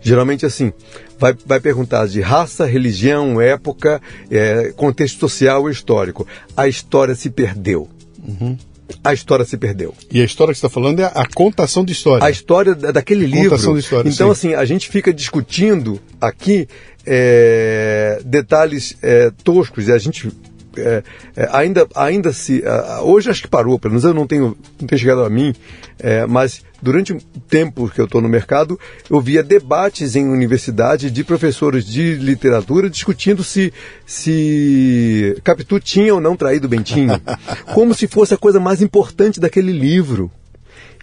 Geralmente 0.00 0.44
assim, 0.46 0.72
vai, 1.18 1.34
vai 1.46 1.60
perguntar 1.60 2.06
de 2.06 2.20
raça, 2.20 2.64
religião, 2.64 3.40
época, 3.40 4.00
é, 4.30 4.72
contexto 4.76 5.18
social 5.18 5.68
e 5.68 5.72
histórico. 5.72 6.26
A 6.56 6.68
história 6.68 7.14
se 7.14 7.30
perdeu. 7.30 7.88
Uhum 8.26 8.56
a 9.02 9.12
história 9.12 9.44
se 9.44 9.56
perdeu. 9.56 9.94
E 10.10 10.20
a 10.20 10.24
história 10.24 10.52
que 10.52 10.60
você 10.60 10.66
está 10.66 10.72
falando 10.72 11.00
é 11.00 11.04
a 11.04 11.26
contação 11.34 11.84
de 11.84 11.92
história. 11.92 12.24
A 12.24 12.30
história 12.30 12.74
daquele 12.74 13.24
a 13.24 13.28
livro. 13.28 13.50
Contação 13.50 13.74
de 13.74 13.80
história, 13.80 14.08
então, 14.08 14.34
sim. 14.34 14.48
assim, 14.48 14.54
a 14.54 14.64
gente 14.64 14.88
fica 14.88 15.12
discutindo 15.12 16.00
aqui 16.20 16.68
é, 17.04 18.20
detalhes 18.24 18.96
é, 19.02 19.30
toscos 19.42 19.88
e 19.88 19.92
a 19.92 19.98
gente 19.98 20.30
é, 20.78 21.02
é, 21.36 21.48
ainda, 21.52 21.86
ainda 21.94 22.32
se. 22.32 22.58
Uh, 22.58 23.02
hoje 23.02 23.30
acho 23.30 23.42
que 23.42 23.48
parou, 23.48 23.78
pelo 23.78 23.92
menos 23.92 24.04
eu 24.04 24.14
não 24.14 24.26
tenho, 24.26 24.56
não 24.80 24.86
tenho 24.86 24.98
chegado 24.98 25.24
a 25.24 25.30
mim, 25.30 25.54
é, 25.98 26.26
mas 26.26 26.62
durante 26.80 27.12
o 27.12 27.20
tempo 27.48 27.88
que 27.88 28.00
eu 28.00 28.04
estou 28.04 28.20
no 28.20 28.28
mercado, 28.28 28.78
eu 29.10 29.20
via 29.20 29.42
debates 29.42 30.14
em 30.14 30.28
universidade 30.28 31.10
de 31.10 31.24
professores 31.24 31.84
de 31.84 32.14
literatura 32.14 32.90
discutindo 32.90 33.42
se, 33.42 33.72
se 34.04 35.36
Capitu 35.42 35.80
tinha 35.80 36.14
ou 36.14 36.20
não 36.20 36.36
traído 36.36 36.68
Bentinho, 36.68 37.20
como 37.74 37.94
se 37.94 38.06
fosse 38.06 38.34
a 38.34 38.38
coisa 38.38 38.60
mais 38.60 38.82
importante 38.82 39.40
daquele 39.40 39.72
livro. 39.72 40.30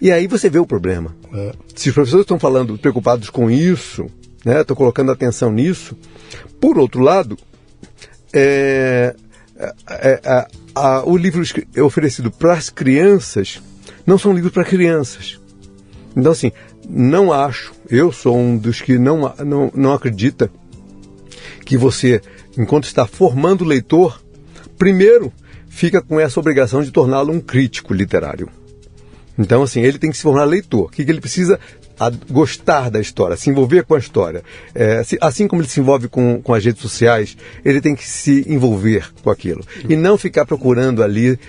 E 0.01 0.11
aí 0.11 0.27
você 0.27 0.49
vê 0.49 0.59
o 0.59 0.65
problema. 0.65 1.15
É. 1.33 1.53
Se 1.75 1.89
os 1.89 1.95
professores 1.95 2.23
estão 2.23 2.39
falando, 2.39 2.77
preocupados 2.77 3.29
com 3.29 3.49
isso, 3.49 4.05
né, 4.43 4.61
estão 4.61 4.75
colocando 4.75 5.11
atenção 5.11 5.51
nisso, 5.51 5.97
por 6.59 6.77
outro 6.77 7.01
lado, 7.01 7.37
é, 8.33 9.15
é, 9.89 10.21
é, 10.23 10.47
a, 10.75 11.03
o 11.05 11.15
livro 11.15 11.43
é 11.75 11.81
oferecido 11.81 12.31
para 12.31 12.53
as 12.53 12.69
crianças 12.69 13.61
não 14.05 14.17
são 14.17 14.33
livros 14.33 14.53
para 14.53 14.63
crianças. 14.63 15.39
Então, 16.15 16.31
assim, 16.31 16.51
não 16.87 17.31
acho, 17.31 17.73
eu 17.89 18.11
sou 18.11 18.37
um 18.37 18.57
dos 18.57 18.81
que 18.81 18.97
não, 18.97 19.33
não, 19.45 19.71
não 19.73 19.93
acredita 19.93 20.51
que 21.65 21.77
você, 21.77 22.21
enquanto 22.57 22.85
está 22.85 23.07
formando 23.07 23.61
o 23.61 23.67
leitor, 23.67 24.21
primeiro 24.77 25.31
fica 25.69 26.01
com 26.01 26.19
essa 26.19 26.39
obrigação 26.39 26.83
de 26.83 26.91
torná-lo 26.91 27.33
um 27.33 27.39
crítico 27.39 27.93
literário. 27.93 28.49
Então, 29.37 29.63
assim, 29.63 29.81
ele 29.81 29.97
tem 29.97 30.11
que 30.11 30.17
se 30.17 30.23
tornar 30.23 30.43
leitor. 30.43 30.85
O 30.85 30.89
que, 30.89 31.03
que 31.03 31.09
ele 31.09 31.21
precisa? 31.21 31.59
A 32.07 32.11
gostar 32.29 32.89
da 32.89 32.99
história, 32.99 33.37
se 33.37 33.49
envolver 33.49 33.83
com 33.83 33.95
a 33.95 33.99
história. 33.99 34.43
É, 34.73 35.01
assim 35.21 35.47
como 35.47 35.61
ele 35.61 35.69
se 35.69 35.79
envolve 35.79 36.07
com, 36.07 36.41
com 36.41 36.53
as 36.53 36.63
redes 36.63 36.81
sociais, 36.81 37.37
ele 37.63 37.81
tem 37.81 37.95
que 37.95 38.07
se 38.07 38.45
envolver 38.47 39.11
com 39.23 39.29
aquilo. 39.29 39.63
E 39.87 39.95
não 39.95 40.17
ficar 40.17 40.45
procurando 40.45 41.03
ali 41.03 41.39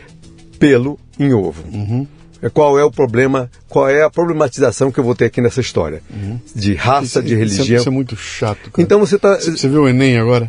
pelo 0.59 0.98
em 1.18 1.32
ovo. 1.32 1.64
Uhum. 1.72 2.07
É, 2.42 2.48
qual 2.48 2.78
é 2.78 2.84
o 2.84 2.90
problema, 2.90 3.50
qual 3.68 3.88
é 3.88 4.02
a 4.02 4.11
problematização 4.11 4.90
que 4.90 5.00
eu 5.00 5.05
vou 5.05 5.14
ter 5.14 5.26
aqui 5.26 5.40
nessa 5.40 5.61
história? 5.61 6.02
Uhum. 6.12 6.38
De 6.55 6.74
raça, 6.74 7.20
isso, 7.20 7.22
de 7.22 7.34
religião. 7.34 7.76
Isso 7.78 7.88
é, 7.88 7.92
é, 7.92 7.94
muito 7.94 8.16
chato. 8.16 8.70
Cara. 8.70 8.82
Então 8.82 9.00
você 9.00 9.16
está. 9.16 9.36
Você 9.36 9.68
viu 9.68 9.82
o 9.82 9.88
Enem 9.88 10.18
agora? 10.18 10.48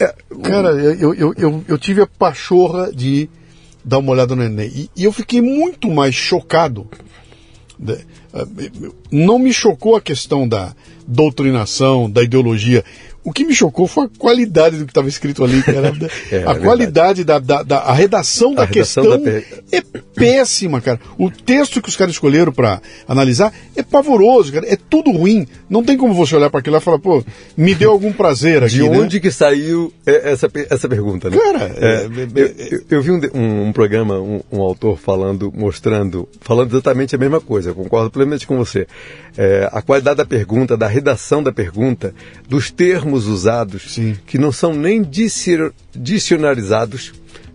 É, 0.00 0.14
cara, 0.42 0.70
eu, 0.70 1.14
eu, 1.14 1.34
eu, 1.36 1.64
eu, 1.66 1.78
tive 1.78 2.00
a 2.00 2.06
pachorra 2.06 2.92
de 2.92 3.28
dar 3.84 3.98
uma 3.98 4.12
olhada 4.12 4.34
no 4.34 4.42
Enem. 4.42 4.68
E, 4.68 4.90
e 4.96 5.04
eu 5.04 5.12
fiquei 5.12 5.40
muito 5.40 5.90
mais 5.90 6.14
chocado 6.14 6.88
ah, 7.86 7.96
não 9.10 9.38
me 9.38 9.52
chocou 9.52 9.96
a 9.96 10.00
questão 10.00 10.46
da 10.46 10.74
doutrinação, 11.06 12.10
da 12.10 12.22
ideologia. 12.22 12.84
O 13.28 13.30
que 13.30 13.44
me 13.44 13.54
chocou 13.54 13.86
foi 13.86 14.06
a 14.06 14.08
qualidade 14.18 14.78
do 14.78 14.86
que 14.86 14.90
estava 14.90 15.06
escrito 15.06 15.44
ali, 15.44 15.62
cara. 15.62 15.92
é, 16.32 16.44
a 16.46 16.52
é 16.52 16.54
qualidade 16.54 17.24
da, 17.24 17.38
da, 17.38 17.62
da, 17.62 17.80
a 17.80 17.92
redação 17.92 18.54
da 18.54 18.62
a 18.62 18.66
questão 18.66 19.04
redação 19.04 19.22
da... 19.22 19.76
é 19.76 19.82
péssima, 20.14 20.80
cara. 20.80 20.98
O 21.18 21.30
texto 21.30 21.82
que 21.82 21.90
os 21.90 21.96
caras 21.96 22.14
escolheram 22.14 22.50
para 22.50 22.80
analisar 23.06 23.52
é 23.76 23.82
pavoroso, 23.82 24.50
cara. 24.50 24.66
É 24.66 24.76
tudo 24.76 25.12
ruim. 25.12 25.46
Não 25.68 25.84
tem 25.84 25.98
como 25.98 26.14
você 26.14 26.36
olhar 26.36 26.48
para 26.48 26.60
aquilo 26.60 26.78
e 26.78 26.80
falar, 26.80 26.98
pô, 26.98 27.22
me 27.54 27.74
deu 27.74 27.90
algum 27.90 28.14
prazer 28.14 28.62
aqui. 28.64 28.76
De 28.76 28.88
né? 28.88 28.98
onde 28.98 29.20
que 29.20 29.30
saiu 29.30 29.92
essa, 30.06 30.50
essa 30.70 30.88
pergunta, 30.88 31.28
né? 31.28 31.36
Cara, 31.36 31.70
é, 31.76 31.86
é, 31.86 32.06
eu, 32.06 32.46
eu, 32.46 32.84
eu, 32.88 33.02
vi 33.02 33.10
um, 33.10 33.20
um, 33.34 33.68
um 33.68 33.72
programa, 33.74 34.18
um, 34.18 34.40
um, 34.50 34.62
autor 34.62 34.98
falando, 34.98 35.52
mostrando, 35.54 36.26
falando 36.40 36.72
exatamente 36.72 37.14
a 37.14 37.18
mesma 37.18 37.42
coisa. 37.42 37.70
Eu 37.70 37.74
concordo 37.74 38.10
plenamente 38.10 38.46
com 38.46 38.56
você. 38.56 38.86
É, 39.36 39.68
a 39.70 39.82
qualidade 39.82 40.16
da 40.16 40.24
pergunta, 40.24 40.76
da 40.76 40.86
redação 40.86 41.42
da 41.42 41.52
pergunta, 41.52 42.14
dos 42.48 42.70
termos 42.70 43.17
usados, 43.26 43.94
Sim. 43.94 44.16
que 44.26 44.38
não 44.38 44.52
são 44.52 44.74
nem 44.74 45.02
dicionarizados, 45.94 47.12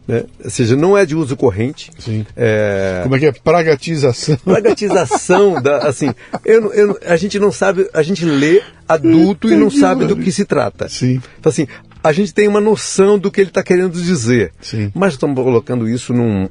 né? 0.08 0.26
Ou 0.44 0.50
seja, 0.50 0.76
não 0.76 0.98
é 0.98 1.06
de 1.06 1.16
uso 1.16 1.36
corrente. 1.36 1.90
É... 2.36 3.00
Como 3.04 3.16
é 3.16 3.20
que 3.20 3.26
é? 3.28 3.32
Pragatização. 3.32 4.36
Pragatização, 4.44 5.62
da, 5.62 5.78
assim, 5.88 6.14
eu, 6.46 6.74
eu, 6.74 7.00
a 7.06 7.16
gente 7.16 7.40
não 7.40 7.52
sabe, 7.52 7.90
a 7.94 8.04
gente 8.04 8.26
lê 8.26 8.62
adulto 8.88 9.50
e 9.50 9.56
não 9.56 9.70
sabe 9.70 10.06
do 10.06 10.18
que 10.18 10.32
se 10.32 10.46
trata. 10.46 10.90
Sim. 10.90 11.22
Então, 11.40 11.50
assim, 11.50 11.68
a 12.04 12.12
gente 12.12 12.34
tem 12.34 12.48
uma 12.48 12.60
noção 12.60 13.18
do 13.18 13.32
que 13.32 13.40
ele 13.40 13.50
está 13.50 13.64
querendo 13.64 14.02
dizer. 14.02 14.52
Sim. 14.62 14.92
Mas 14.94 15.14
estamos 15.14 15.42
colocando 15.42 15.88
isso 15.88 16.14
num, 16.14 16.50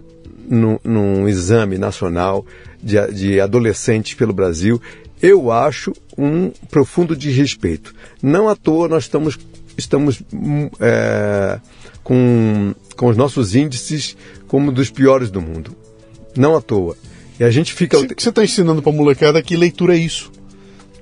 num, 0.48 0.78
num 0.82 1.28
exame 1.28 1.76
nacional 1.76 2.46
de, 2.82 2.96
de 3.12 3.40
adolescentes 3.40 4.14
pelo 4.14 4.32
Brasil. 4.32 4.80
Eu 5.20 5.52
acho 5.52 5.92
um 6.16 6.50
profundo 6.70 7.14
desrespeito. 7.14 7.94
Não 8.22 8.48
à 8.48 8.54
toa 8.54 8.88
nós 8.88 9.04
estamos, 9.04 9.38
estamos 9.76 10.22
hum, 10.32 10.70
é, 10.78 11.58
com, 12.04 12.74
com 12.96 13.08
os 13.08 13.16
nossos 13.16 13.54
índices 13.54 14.16
como 14.46 14.70
dos 14.70 14.90
piores 14.90 15.30
do 15.30 15.42
mundo. 15.42 15.76
Não 16.36 16.56
à 16.56 16.60
toa. 16.60 16.96
E 17.40 17.44
a 17.44 17.50
gente 17.50 17.72
fica. 17.72 17.98
O 17.98 18.06
que 18.06 18.22
você 18.22 18.28
está 18.28 18.44
ensinando 18.44 18.82
para 18.82 18.92
a 18.92 18.94
molecada 18.94 19.42
que 19.42 19.56
leitura 19.56 19.94
é 19.94 19.98
isso? 19.98 20.30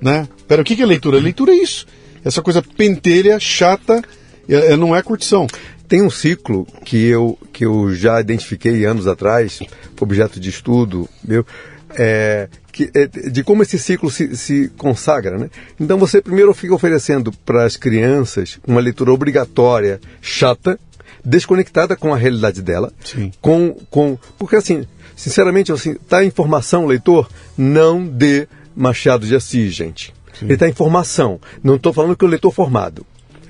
Né? 0.01 0.27
Pera, 0.47 0.61
o 0.61 0.65
que 0.65 0.81
é 0.81 0.85
leitura? 0.85 1.19
Leitura 1.19 1.51
é 1.51 1.55
isso. 1.55 1.85
Essa 2.23 2.41
coisa 2.41 2.61
pentelha, 2.61 3.39
chata, 3.39 4.01
é, 4.47 4.73
é, 4.73 4.77
não 4.77 4.95
é 4.95 5.01
curtição. 5.01 5.47
Tem 5.87 6.01
um 6.01 6.09
ciclo 6.09 6.65
que 6.85 7.05
eu, 7.05 7.37
que 7.51 7.65
eu 7.65 7.93
já 7.93 8.19
identifiquei 8.19 8.85
anos 8.85 9.07
atrás, 9.07 9.59
objeto 9.99 10.39
de 10.39 10.49
estudo 10.49 11.07
meu, 11.23 11.45
é, 11.91 12.47
que, 12.71 12.89
é, 12.93 13.07
de 13.07 13.43
como 13.43 13.63
esse 13.63 13.77
ciclo 13.77 14.09
se, 14.09 14.35
se 14.35 14.69
consagra. 14.77 15.37
Né? 15.37 15.49
Então 15.79 15.97
você 15.97 16.21
primeiro 16.21 16.53
fica 16.53 16.73
oferecendo 16.73 17.31
para 17.45 17.65
as 17.65 17.75
crianças 17.75 18.59
uma 18.65 18.79
leitura 18.79 19.11
obrigatória, 19.11 19.99
chata, 20.21 20.79
desconectada 21.23 21.95
com 21.95 22.13
a 22.13 22.17
realidade 22.17 22.61
dela. 22.61 22.91
Sim. 23.03 23.31
Com, 23.41 23.75
com, 23.89 24.17
porque 24.37 24.55
assim, 24.55 24.85
sinceramente, 25.15 25.71
assim, 25.71 25.95
tá 26.07 26.23
em 26.23 26.31
formação, 26.31 26.85
leitor, 26.85 27.29
não 27.57 28.05
dê 28.05 28.47
Machado 28.75 29.27
de 29.27 29.35
Assis, 29.35 29.73
gente. 29.73 30.13
Sim. 30.33 30.45
Ele 30.45 30.53
está 30.53 30.67
em 30.67 30.73
formação. 30.73 31.39
Não 31.63 31.75
estou 31.75 31.93
falando 31.93 32.15
que 32.15 32.25
o 32.25 32.27
leitor 32.27 32.51
formado. 32.51 33.05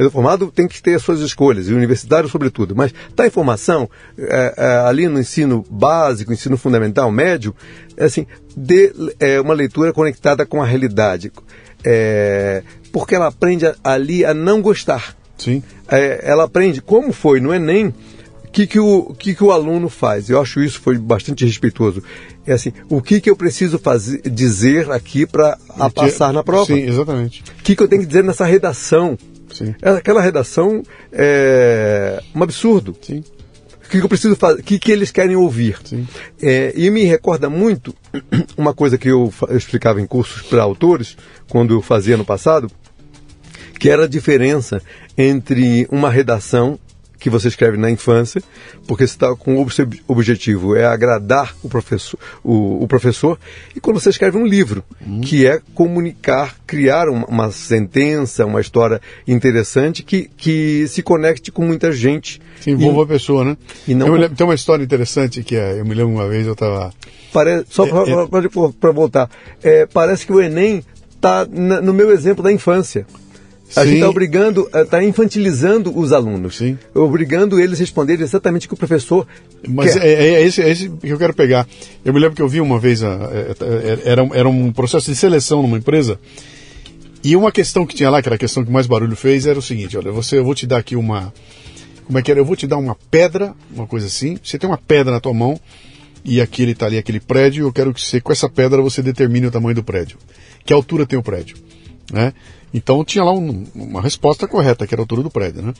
O 0.05 0.11
formado 0.11 0.51
tem 0.51 0.67
que 0.67 0.81
ter 0.81 0.95
as 0.95 1.01
suas 1.01 1.19
escolhas, 1.19 1.67
e 1.67 1.73
o 1.73 1.77
universitário 1.77 2.29
sobretudo. 2.29 2.75
Mas 2.75 2.93
está 3.09 3.25
em 3.25 3.29
formação, 3.29 3.89
é, 4.17 4.53
é, 4.57 4.65
ali 4.87 5.07
no 5.07 5.19
ensino 5.19 5.65
básico, 5.69 6.33
ensino 6.33 6.57
fundamental, 6.57 7.11
médio, 7.11 7.55
é 7.97 8.05
assim, 8.05 8.25
dê 8.55 8.93
é, 9.19 9.39
uma 9.39 9.53
leitura 9.53 9.93
conectada 9.93 10.45
com 10.45 10.61
a 10.61 10.65
realidade. 10.65 11.31
É, 11.83 12.63
porque 12.91 13.15
ela 13.15 13.27
aprende 13.27 13.65
ali 13.83 14.23
a 14.23 14.33
não 14.33 14.61
gostar 14.61 15.15
Sim. 15.41 15.63
É, 15.87 16.21
ela 16.23 16.43
aprende 16.43 16.81
como 16.81 17.11
foi 17.11 17.39
no 17.39 17.53
Enem, 17.53 17.87
o 17.87 18.51
que, 18.51 18.67
que, 18.67 18.79
o, 18.79 19.15
que, 19.17 19.33
que 19.33 19.43
o 19.43 19.51
aluno 19.51 19.89
faz. 19.89 20.29
Eu 20.29 20.39
acho 20.39 20.61
isso 20.61 20.79
foi 20.79 20.97
bastante 20.97 21.43
respeitoso. 21.45 22.03
É 22.45 22.53
assim, 22.53 22.71
o 22.89 23.01
que, 23.01 23.19
que 23.19 23.29
eu 23.29 23.35
preciso 23.35 23.79
fazer, 23.79 24.21
dizer 24.21 24.91
aqui 24.91 25.25
para 25.25 25.57
passar 25.95 26.31
na 26.31 26.43
prova? 26.43 26.65
Sim, 26.67 26.81
exatamente. 26.81 27.43
O 27.59 27.63
que, 27.63 27.75
que 27.75 27.81
eu 27.81 27.87
tenho 27.87 28.01
que 28.01 28.07
dizer 28.07 28.23
nessa 28.23 28.45
redação? 28.45 29.17
Sim. 29.53 29.75
Aquela 29.81 30.21
redação 30.21 30.83
é 31.11 32.21
um 32.33 32.43
absurdo. 32.43 32.95
Sim. 33.01 33.23
O 33.85 33.89
que, 33.91 33.97
eu 33.97 34.07
preciso 34.07 34.35
fazer? 34.37 34.61
O 34.61 34.63
que, 34.63 34.79
que 34.79 34.91
eles 34.91 35.11
querem 35.11 35.35
ouvir? 35.35 35.77
É, 36.41 36.71
e 36.75 36.89
me 36.89 37.03
recorda 37.03 37.49
muito 37.49 37.93
uma 38.57 38.73
coisa 38.73 38.97
que 38.97 39.09
eu, 39.09 39.33
eu 39.49 39.57
explicava 39.57 39.99
em 39.99 40.07
cursos 40.07 40.43
para 40.43 40.63
autores, 40.63 41.17
quando 41.49 41.73
eu 41.73 41.81
fazia 41.81 42.15
no 42.15 42.23
passado, 42.23 42.71
que 43.77 43.89
era 43.89 44.05
a 44.05 44.07
diferença 44.07 44.81
entre 45.17 45.87
uma 45.91 46.09
redação 46.09 46.79
que 47.21 47.29
você 47.29 47.47
escreve 47.47 47.77
na 47.77 47.89
infância, 47.89 48.41
porque 48.87 49.05
você 49.05 49.13
está 49.13 49.33
com 49.35 49.63
o 49.63 49.67
objetivo 50.07 50.75
é 50.75 50.85
agradar 50.85 51.55
o 51.61 51.69
professor, 51.69 52.19
o, 52.43 52.83
o, 52.83 52.87
professor, 52.87 53.39
e 53.75 53.79
quando 53.79 53.99
você 53.99 54.09
escreve 54.09 54.39
um 54.39 54.45
livro, 54.45 54.83
uhum. 55.05 55.21
que 55.21 55.45
é 55.45 55.61
comunicar, 55.75 56.55
criar 56.65 57.07
uma, 57.07 57.25
uma, 57.27 57.51
sentença, 57.51 58.43
uma 58.43 58.59
história 58.59 58.99
interessante 59.27 60.01
que, 60.01 60.31
que 60.35 60.87
se 60.87 61.03
conecte 61.03 61.51
com 61.51 61.63
muita 61.63 61.91
gente. 61.91 62.41
Se 62.59 62.71
envolva 62.71 63.01
e, 63.01 63.03
a 63.03 63.07
pessoa, 63.07 63.45
né? 63.45 63.57
E 63.87 63.93
não... 63.93 64.11
Lembro, 64.11 64.35
tem 64.35 64.47
uma 64.47 64.55
história 64.55 64.83
interessante 64.83 65.43
que 65.43 65.55
é, 65.55 65.79
eu 65.79 65.85
me 65.85 65.93
lembro 65.93 66.13
uma 66.13 66.27
vez, 66.27 66.47
eu 66.47 66.53
estava... 66.53 66.91
Só 67.69 67.85
para 67.85 68.09
é, 68.09 68.89
é... 68.89 68.93
voltar, 68.93 69.29
é, 69.61 69.85
parece 69.85 70.25
que 70.25 70.33
o 70.33 70.41
Enem 70.41 70.83
está 71.15 71.45
no 71.45 71.93
meu 71.93 72.11
exemplo 72.11 72.43
da 72.43 72.51
infância. 72.51 73.05
A 73.75 73.81
Sim. 73.81 73.87
gente 73.87 73.95
está 73.95 74.09
obrigando, 74.09 74.69
está 74.73 75.03
infantilizando 75.03 75.97
os 75.97 76.11
alunos. 76.11 76.57
Sim. 76.57 76.77
Obrigando 76.93 77.59
eles 77.59 77.79
a 77.79 77.81
responderem 77.81 78.23
exatamente 78.23 78.65
o 78.65 78.69
que 78.69 78.73
o 78.73 78.77
professor 78.77 79.25
Mas 79.67 79.93
quer. 79.93 80.05
É, 80.05 80.11
é, 80.11 80.33
é, 80.33 80.43
esse, 80.45 80.61
é 80.61 80.69
esse 80.69 80.89
que 80.89 81.09
eu 81.09 81.17
quero 81.17 81.33
pegar. 81.33 81.65
Eu 82.03 82.13
me 82.13 82.19
lembro 82.19 82.35
que 82.35 82.41
eu 82.41 82.49
vi 82.49 82.59
uma 82.59 82.79
vez, 82.79 83.01
a, 83.01 83.29
era, 84.03 84.27
era 84.33 84.49
um 84.49 84.73
processo 84.73 85.09
de 85.09 85.15
seleção 85.15 85.61
numa 85.61 85.77
empresa, 85.77 86.19
e 87.23 87.35
uma 87.35 87.51
questão 87.51 87.85
que 87.85 87.95
tinha 87.95 88.09
lá, 88.09 88.21
que 88.21 88.27
era 88.27 88.35
a 88.35 88.39
questão 88.39 88.65
que 88.65 88.71
mais 88.71 88.87
barulho 88.87 89.15
fez, 89.15 89.45
era 89.45 89.57
o 89.57 89.61
seguinte, 89.61 89.97
olha, 89.97 90.11
você, 90.11 90.37
eu 90.37 90.43
vou 90.43 90.55
te 90.55 90.65
dar 90.65 90.77
aqui 90.77 90.95
uma... 90.95 91.31
Como 92.05 92.17
é 92.17 92.21
que 92.21 92.31
era? 92.31 92.39
Eu 92.39 92.45
vou 92.45 92.55
te 92.55 92.67
dar 92.67 92.77
uma 92.77 92.97
pedra, 93.09 93.53
uma 93.73 93.87
coisa 93.87 94.07
assim, 94.07 94.37
você 94.43 94.57
tem 94.57 94.69
uma 94.69 94.77
pedra 94.77 95.13
na 95.13 95.19
tua 95.19 95.33
mão, 95.33 95.57
e 96.25 96.41
aqui 96.41 96.63
ele 96.63 96.71
está 96.71 96.87
ali, 96.87 96.97
aquele 96.97 97.19
prédio, 97.19 97.67
eu 97.67 97.71
quero 97.71 97.93
que 97.93 98.01
você, 98.01 98.19
com 98.19 98.31
essa 98.31 98.49
pedra, 98.49 98.81
você 98.81 99.01
determine 99.01 99.47
o 99.47 99.51
tamanho 99.51 99.75
do 99.75 99.83
prédio. 99.83 100.17
Que 100.65 100.73
altura 100.73 101.05
tem 101.05 101.17
o 101.17 101.23
prédio, 101.23 101.57
né? 102.11 102.33
Então 102.73 103.03
tinha 103.03 103.23
lá 103.23 103.33
um, 103.33 103.65
uma 103.75 104.01
resposta 104.01 104.47
correta, 104.47 104.87
que 104.87 104.93
era 104.93 105.01
a 105.01 105.03
altura 105.03 105.23
do 105.23 105.29
prédio, 105.29 105.61
né? 105.61 105.73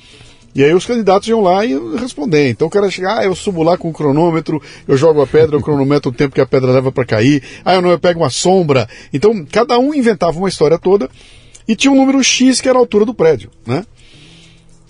E 0.54 0.64
aí 0.64 0.74
os 0.74 0.86
candidatos 0.86 1.28
iam 1.30 1.42
lá 1.42 1.66
e 1.66 1.74
responder. 1.98 2.50
Então 2.50 2.68
o 2.68 2.72
cara 2.72 2.90
chega, 2.92 3.20
ah, 3.20 3.24
eu 3.24 3.34
subo 3.34 3.64
lá 3.64 3.78
com 3.78 3.90
o 3.90 3.94
cronômetro, 3.94 4.62
eu 4.88 4.98
jogo 4.98 5.22
a 5.22 5.28
pedra, 5.28 5.56
eu 5.56 5.62
cronometro 5.62 6.12
o 6.12 6.14
tempo 6.14 6.36
que 6.36 6.42
a 6.42 6.46
pedra 6.46 6.72
leva 6.72 6.92
para 6.92 7.06
cair. 7.06 7.42
Ah, 7.64 7.76
eu 7.76 7.82
não, 7.82 7.90
eu 7.90 8.00
pego 8.00 8.20
uma 8.20 8.30
sombra. 8.30 8.88
Então 9.14 9.46
cada 9.46 9.80
um 9.80 9.94
inventava 9.94 10.38
uma 10.38 10.50
história 10.50 10.78
toda 10.78 11.10
e 11.68 11.76
tinha 11.76 11.92
um 11.92 11.96
número 11.96 12.22
X 12.22 12.60
que 12.60 12.68
era 12.68 12.78
a 12.78 12.82
altura 12.82 13.06
do 13.06 13.14
prédio, 13.14 13.50
né? 13.66 13.86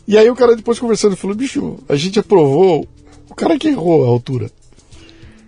E 0.08 0.18
aí 0.18 0.30
o 0.30 0.36
cara 0.36 0.56
depois 0.56 0.80
conversando 0.80 1.16
falou, 1.16 1.36
bicho, 1.36 1.78
a 1.88 1.96
gente 1.96 2.20
aprovou 2.20 2.88
o 3.30 3.36
cara 3.36 3.58
que 3.58 3.68
errou 3.68 4.04
a 4.04 4.08
altura. 4.08 4.50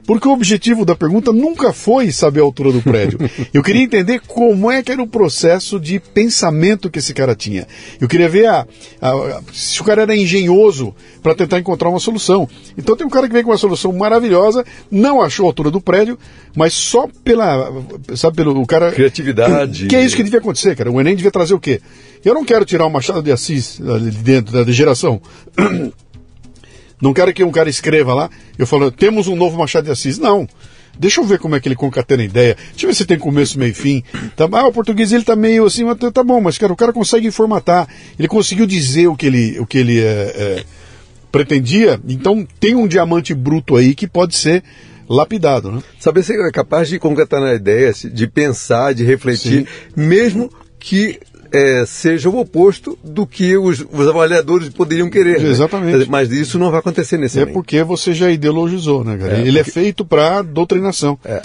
Porque 0.05 0.27
o 0.27 0.31
objetivo 0.31 0.85
da 0.85 0.95
pergunta 0.95 1.31
nunca 1.31 1.71
foi 1.71 2.11
saber 2.11 2.41
a 2.41 2.43
altura 2.43 2.71
do 2.71 2.81
prédio. 2.81 3.19
Eu 3.53 3.63
queria 3.63 3.81
entender 3.81 4.21
como 4.27 4.69
é 4.69 4.83
que 4.83 4.91
era 4.91 5.01
o 5.01 5.07
processo 5.07 5.79
de 5.79 5.99
pensamento 5.99 6.89
que 6.89 6.99
esse 6.99 7.13
cara 7.13 7.35
tinha. 7.35 7.67
Eu 7.99 8.07
queria 8.07 8.27
ver 8.27 8.47
a, 8.47 8.67
a, 9.01 9.41
se 9.53 9.81
o 9.81 9.83
cara 9.83 10.01
era 10.01 10.15
engenhoso 10.15 10.93
para 11.21 11.33
tentar 11.33 11.59
encontrar 11.59 11.89
uma 11.89 11.99
solução. 11.99 12.47
Então 12.77 12.95
tem 12.95 13.07
um 13.07 13.09
cara 13.09 13.27
que 13.27 13.33
vem 13.33 13.43
com 13.43 13.51
uma 13.51 13.57
solução 13.57 13.93
maravilhosa, 13.93 14.65
não 14.91 15.21
achou 15.21 15.45
a 15.45 15.49
altura 15.49 15.71
do 15.71 15.79
prédio, 15.79 16.17
mas 16.55 16.73
só 16.73 17.07
pela, 17.23 17.71
sabe, 18.15 18.35
pelo 18.35 18.59
o 18.61 18.67
cara... 18.67 18.91
Criatividade. 18.91 19.87
Que 19.87 19.95
é 19.95 20.03
isso 20.03 20.15
que 20.15 20.23
devia 20.23 20.39
acontecer, 20.39 20.75
cara. 20.75 20.91
O 20.91 20.99
Enem 20.99 21.15
devia 21.15 21.31
trazer 21.31 21.53
o 21.53 21.59
quê? 21.59 21.79
Eu 22.25 22.33
não 22.33 22.43
quero 22.43 22.65
tirar 22.65 22.85
o 22.85 22.89
Machado 22.89 23.21
de 23.21 23.31
Assis 23.31 23.81
ali 23.81 24.11
dentro 24.11 24.53
da 24.53 24.71
geração. 24.71 25.21
Não 27.01 27.13
quero 27.13 27.33
que 27.33 27.43
um 27.43 27.51
cara 27.51 27.69
escreva 27.69 28.13
lá, 28.13 28.29
eu 28.57 28.65
falo, 28.65 28.91
temos 28.91 29.27
um 29.27 29.35
novo 29.35 29.57
Machado 29.57 29.85
de 29.85 29.91
Assis. 29.91 30.17
Não. 30.17 30.47
Deixa 30.97 31.19
eu 31.19 31.25
ver 31.25 31.39
como 31.39 31.55
é 31.55 31.59
que 31.59 31.67
ele 31.67 31.75
concatena 31.75 32.21
a 32.21 32.25
ideia. 32.25 32.55
Deixa 32.71 32.85
eu 32.85 32.89
ver 32.89 32.95
se 32.95 33.05
tem 33.05 33.17
começo, 33.17 33.57
meio 33.57 33.71
e 33.71 33.73
fim. 33.73 34.03
Tá, 34.35 34.47
ah, 34.51 34.67
o 34.67 34.71
português 34.71 35.11
ele 35.11 35.23
tá 35.23 35.35
meio 35.35 35.65
assim, 35.65 35.83
mas 35.83 35.97
tá, 35.97 36.11
tá 36.11 36.23
bom, 36.23 36.39
mas 36.39 36.57
cara, 36.57 36.71
o 36.71 36.75
cara 36.75 36.93
consegue 36.93 37.31
formatar. 37.31 37.87
Ele 38.17 38.27
conseguiu 38.27 38.67
dizer 38.67 39.07
o 39.07 39.15
que 39.15 39.25
ele, 39.25 39.59
o 39.59 39.65
que 39.65 39.79
ele 39.79 39.99
é, 39.99 40.03
é, 40.03 40.63
pretendia. 41.31 41.99
Então 42.07 42.47
tem 42.59 42.75
um 42.75 42.87
diamante 42.87 43.33
bruto 43.33 43.75
aí 43.75 43.95
que 43.95 44.07
pode 44.07 44.35
ser 44.35 44.63
lapidado, 45.09 45.71
né? 45.71 45.81
Saber 45.99 46.23
se 46.23 46.33
é 46.33 46.51
capaz 46.51 46.87
de 46.87 46.99
concatenar 46.99 47.49
a 47.49 47.55
ideia, 47.55 47.91
de 47.91 48.27
pensar, 48.27 48.93
de 48.93 49.03
refletir, 49.03 49.65
Sim. 49.65 49.67
mesmo 49.95 50.49
que 50.79 51.19
é, 51.53 51.85
seja 51.85 52.29
o 52.29 52.39
oposto 52.39 52.97
do 53.03 53.27
que 53.27 53.55
os, 53.55 53.85
os 53.91 54.07
avaliadores 54.07 54.69
poderiam 54.69 55.07
querer. 55.07 55.39
Né? 55.39 55.49
Exatamente. 55.49 56.09
Mas 56.09 56.31
isso 56.31 56.57
não 56.57 56.71
vai 56.71 56.79
acontecer 56.79 57.17
nesse 57.17 57.39
É 57.39 57.45
porque 57.45 57.83
você 57.83 58.11
já 58.11 58.31
ideologizou, 58.31 59.03
né, 59.03 59.15
cara? 59.15 59.37
É, 59.37 59.41
Ele 59.41 59.59
é 59.59 59.63
porque... 59.63 59.79
é 59.79 59.83
feito 59.83 60.03
para 60.03 60.41
doutrinação. 60.41 61.17
É. 61.23 61.39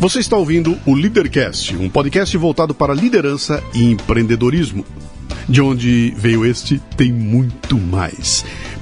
Você 0.00 0.18
está 0.18 0.36
ouvindo 0.36 0.76
o 0.84 0.92
Leadercast, 0.92 1.74
um 1.76 1.88
podcast 1.88 2.36
voltado 2.36 2.74
para 2.74 2.92
liderança 2.92 3.62
e 3.72 3.84
empreendedorismo. 3.92 4.84
De 5.48 5.62
onde 5.62 6.12
veio 6.16 6.44
este, 6.44 6.82
tem 6.96 7.12
muito 7.12 7.78
mais. 7.78 8.44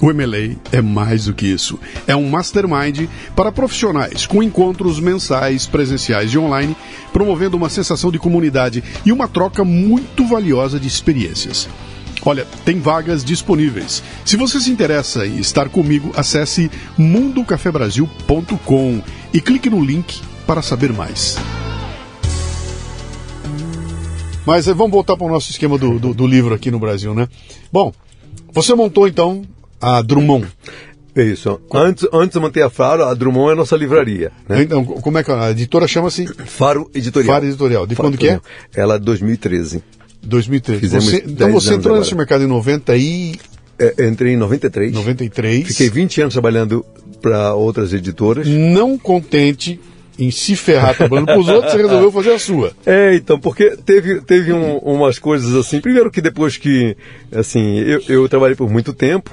O 0.00 0.12
MLA 0.12 0.56
é 0.72 0.80
mais 0.80 1.26
do 1.26 1.34
que 1.34 1.46
isso. 1.46 1.78
É 2.06 2.16
um 2.16 2.30
mastermind 2.30 3.06
para 3.36 3.52
profissionais, 3.52 4.26
com 4.26 4.42
encontros 4.42 4.98
mensais, 4.98 5.66
presenciais 5.66 6.32
e 6.32 6.38
online, 6.38 6.74
promovendo 7.12 7.54
uma 7.56 7.68
sensação 7.68 8.10
de 8.10 8.18
comunidade 8.18 8.82
e 9.04 9.12
uma 9.12 9.28
troca 9.28 9.62
muito 9.62 10.26
valiosa 10.26 10.80
de 10.80 10.88
experiências. 10.88 11.68
Olha, 12.24 12.46
tem 12.64 12.80
vagas 12.80 13.22
disponíveis. 13.24 14.02
Se 14.24 14.36
você 14.36 14.58
se 14.60 14.70
interessa 14.70 15.26
em 15.26 15.38
estar 15.38 15.68
comigo, 15.68 16.12
acesse 16.16 16.70
mundocafebrasil.com 16.96 19.02
e 19.32 19.40
clique 19.40 19.70
no 19.70 19.84
link 19.84 20.20
para 20.46 20.62
saber 20.62 20.92
mais. 20.92 21.36
Mas 24.46 24.68
eh, 24.68 24.74
vamos 24.74 24.92
voltar 24.92 25.16
para 25.16 25.26
o 25.26 25.30
nosso 25.30 25.50
esquema 25.50 25.78
do, 25.78 25.98
do, 25.98 26.12
do 26.12 26.26
livro 26.26 26.54
aqui 26.54 26.70
no 26.70 26.78
Brasil, 26.78 27.14
né? 27.14 27.26
Bom, 27.72 27.90
você 28.52 28.74
montou 28.74 29.06
então 29.06 29.42
a 29.80 30.02
Drummond. 30.02 30.46
É 31.14 31.24
isso. 31.24 31.60
Antes, 31.74 32.06
antes 32.12 32.34
de 32.34 32.40
manter 32.40 32.62
a 32.62 32.70
Faro, 32.70 33.04
a 33.04 33.14
Drummond 33.14 33.50
é 33.50 33.52
a 33.52 33.56
nossa 33.56 33.76
livraria. 33.76 34.30
Né? 34.48 34.62
Então, 34.62 34.84
como 34.84 35.18
é 35.18 35.24
que 35.24 35.30
a 35.30 35.50
editora 35.50 35.88
chama-se? 35.88 36.26
Faro 36.26 36.90
Editorial. 36.94 37.34
Faro 37.34 37.46
Editorial. 37.46 37.86
De 37.86 37.94
Faro, 37.94 38.08
quando 38.08 38.18
que 38.18 38.28
é? 38.28 38.40
Ela 38.74 38.94
é 38.94 38.98
2013. 38.98 39.82
2013. 40.22 40.88
Você, 40.88 41.24
então 41.26 41.50
você 41.50 41.74
entrou 41.74 41.98
nesse 41.98 42.14
mercado 42.14 42.44
em 42.44 42.46
90 42.46 42.96
e... 42.96 43.34
É, 43.78 44.06
entrei 44.06 44.34
em 44.34 44.36
93. 44.36 44.92
93. 44.92 45.66
Fiquei 45.66 45.88
20 45.88 46.20
anos 46.20 46.34
trabalhando 46.34 46.84
para 47.22 47.54
outras 47.54 47.94
editoras. 47.94 48.46
Não 48.46 48.98
contente 48.98 49.80
em 50.18 50.30
se 50.30 50.54
ferrar 50.54 50.94
trabalhando 50.94 51.26
para 51.26 51.38
os 51.38 51.48
outros, 51.48 51.72
você 51.72 51.78
resolveu 51.78 52.12
fazer 52.12 52.32
a 52.32 52.38
sua. 52.38 52.72
É, 52.84 53.14
então, 53.14 53.40
porque 53.40 53.76
teve, 53.78 54.20
teve 54.20 54.52
um, 54.52 54.76
umas 54.78 55.18
coisas 55.18 55.54
assim. 55.54 55.80
Primeiro 55.80 56.10
que 56.10 56.20
depois 56.20 56.58
que, 56.58 56.94
assim, 57.34 57.78
eu, 57.78 58.02
eu 58.06 58.28
trabalhei 58.28 58.54
por 58.54 58.68
muito 58.70 58.92
tempo, 58.92 59.30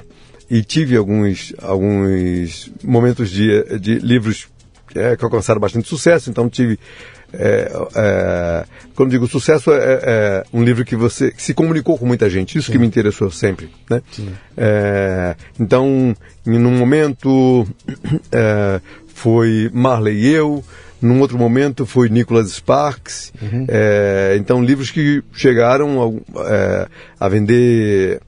e 0.49 0.63
tive 0.63 0.95
alguns, 0.95 1.53
alguns 1.61 2.71
momentos 2.83 3.29
de, 3.29 3.79
de 3.79 3.99
livros 3.99 4.47
é, 4.95 5.15
que 5.15 5.23
alcançaram 5.23 5.59
bastante 5.59 5.87
sucesso, 5.87 6.29
então 6.29 6.49
tive. 6.49 6.79
É, 7.33 7.69
é, 7.95 8.65
quando 8.95 9.11
digo 9.11 9.27
sucesso, 9.27 9.71
é, 9.71 9.99
é, 10.01 10.43
um 10.53 10.63
livro 10.63 10.85
que 10.85 10.95
você 10.95 11.29
que 11.29 11.43
se 11.43 11.53
comunicou 11.53 11.97
com 11.97 12.05
muita 12.05 12.29
gente, 12.29 12.57
isso 12.57 12.67
Sim. 12.67 12.71
que 12.71 12.79
me 12.79 12.87
interessou 12.87 13.29
sempre. 13.29 13.69
Né? 13.89 14.01
É, 14.55 15.35
então, 15.59 16.15
em 16.45 16.65
um 16.65 16.71
momento 16.71 17.67
é, 18.31 18.79
foi 19.13 19.69
Marley 19.73 20.17
e 20.17 20.27
eu, 20.29 20.63
num 21.01 21.19
outro 21.19 21.37
momento 21.37 21.85
foi 21.85 22.07
Nicholas 22.07 22.49
Sparks. 22.53 23.33
Uhum. 23.41 23.65
É, 23.67 24.37
então, 24.39 24.63
livros 24.63 24.89
que 24.89 25.21
chegaram 25.33 26.23
a, 27.19 27.25
a 27.25 27.27
vender 27.27 28.21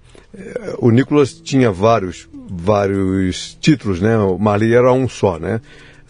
o 0.78 0.92
Nicolas 0.92 1.34
tinha 1.34 1.72
vários, 1.72 2.30
vários 2.50 3.58
títulos, 3.60 4.00
né? 4.00 4.18
O 4.18 4.38
Marley 4.38 4.74
era 4.74 4.92
um 4.94 5.08
só, 5.08 5.40
né? 5.40 5.60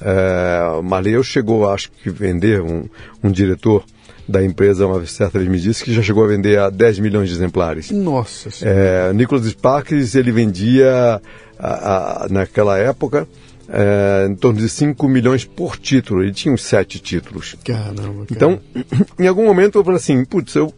É, 0.02 0.82
Marleu 0.82 1.24
chegou, 1.24 1.70
acho 1.70 1.92
que, 1.92 2.10
vender 2.10 2.62
um, 2.62 2.86
um 3.24 3.32
diretor 3.32 3.84
da 4.28 4.44
empresa, 4.44 4.86
uma 4.86 5.06
certa 5.06 5.40
vez 5.40 5.50
me 5.50 5.60
disse 5.60 5.84
que 5.84 5.94
já 5.94 6.02
chegou 6.02 6.24
a 6.24 6.28
vender 6.28 6.60
a 6.60 6.70
10 6.70 7.00
milhões 7.00 7.30
de 7.30 7.36
exemplares. 7.36 7.92
Nossa 7.92 8.50
é, 8.62 9.12
Nicholas 9.12 9.46
Sparks, 9.46 10.16
ele 10.16 10.32
vendia, 10.32 11.22
a, 11.58 12.26
a, 12.26 12.30
naquela 12.30 12.78
época, 12.78 13.28
é, 13.68 14.28
em 14.30 14.36
torno 14.36 14.60
de 14.60 14.70
5 14.70 15.08
milhões 15.08 15.46
por 15.46 15.78
título. 15.78 16.24
Ele 16.24 16.32
tinha 16.32 16.54
uns 16.54 16.64
7 16.64 17.00
títulos. 17.00 17.56
Caramba, 17.66 18.26
cara. 18.26 18.28
Então, 18.32 18.60
em 19.20 19.28
algum 19.28 19.46
momento 19.46 19.80
eu 19.80 19.84
falei 19.84 19.98
assim, 19.98 20.24
putz, 20.24 20.56
eu 20.56 20.74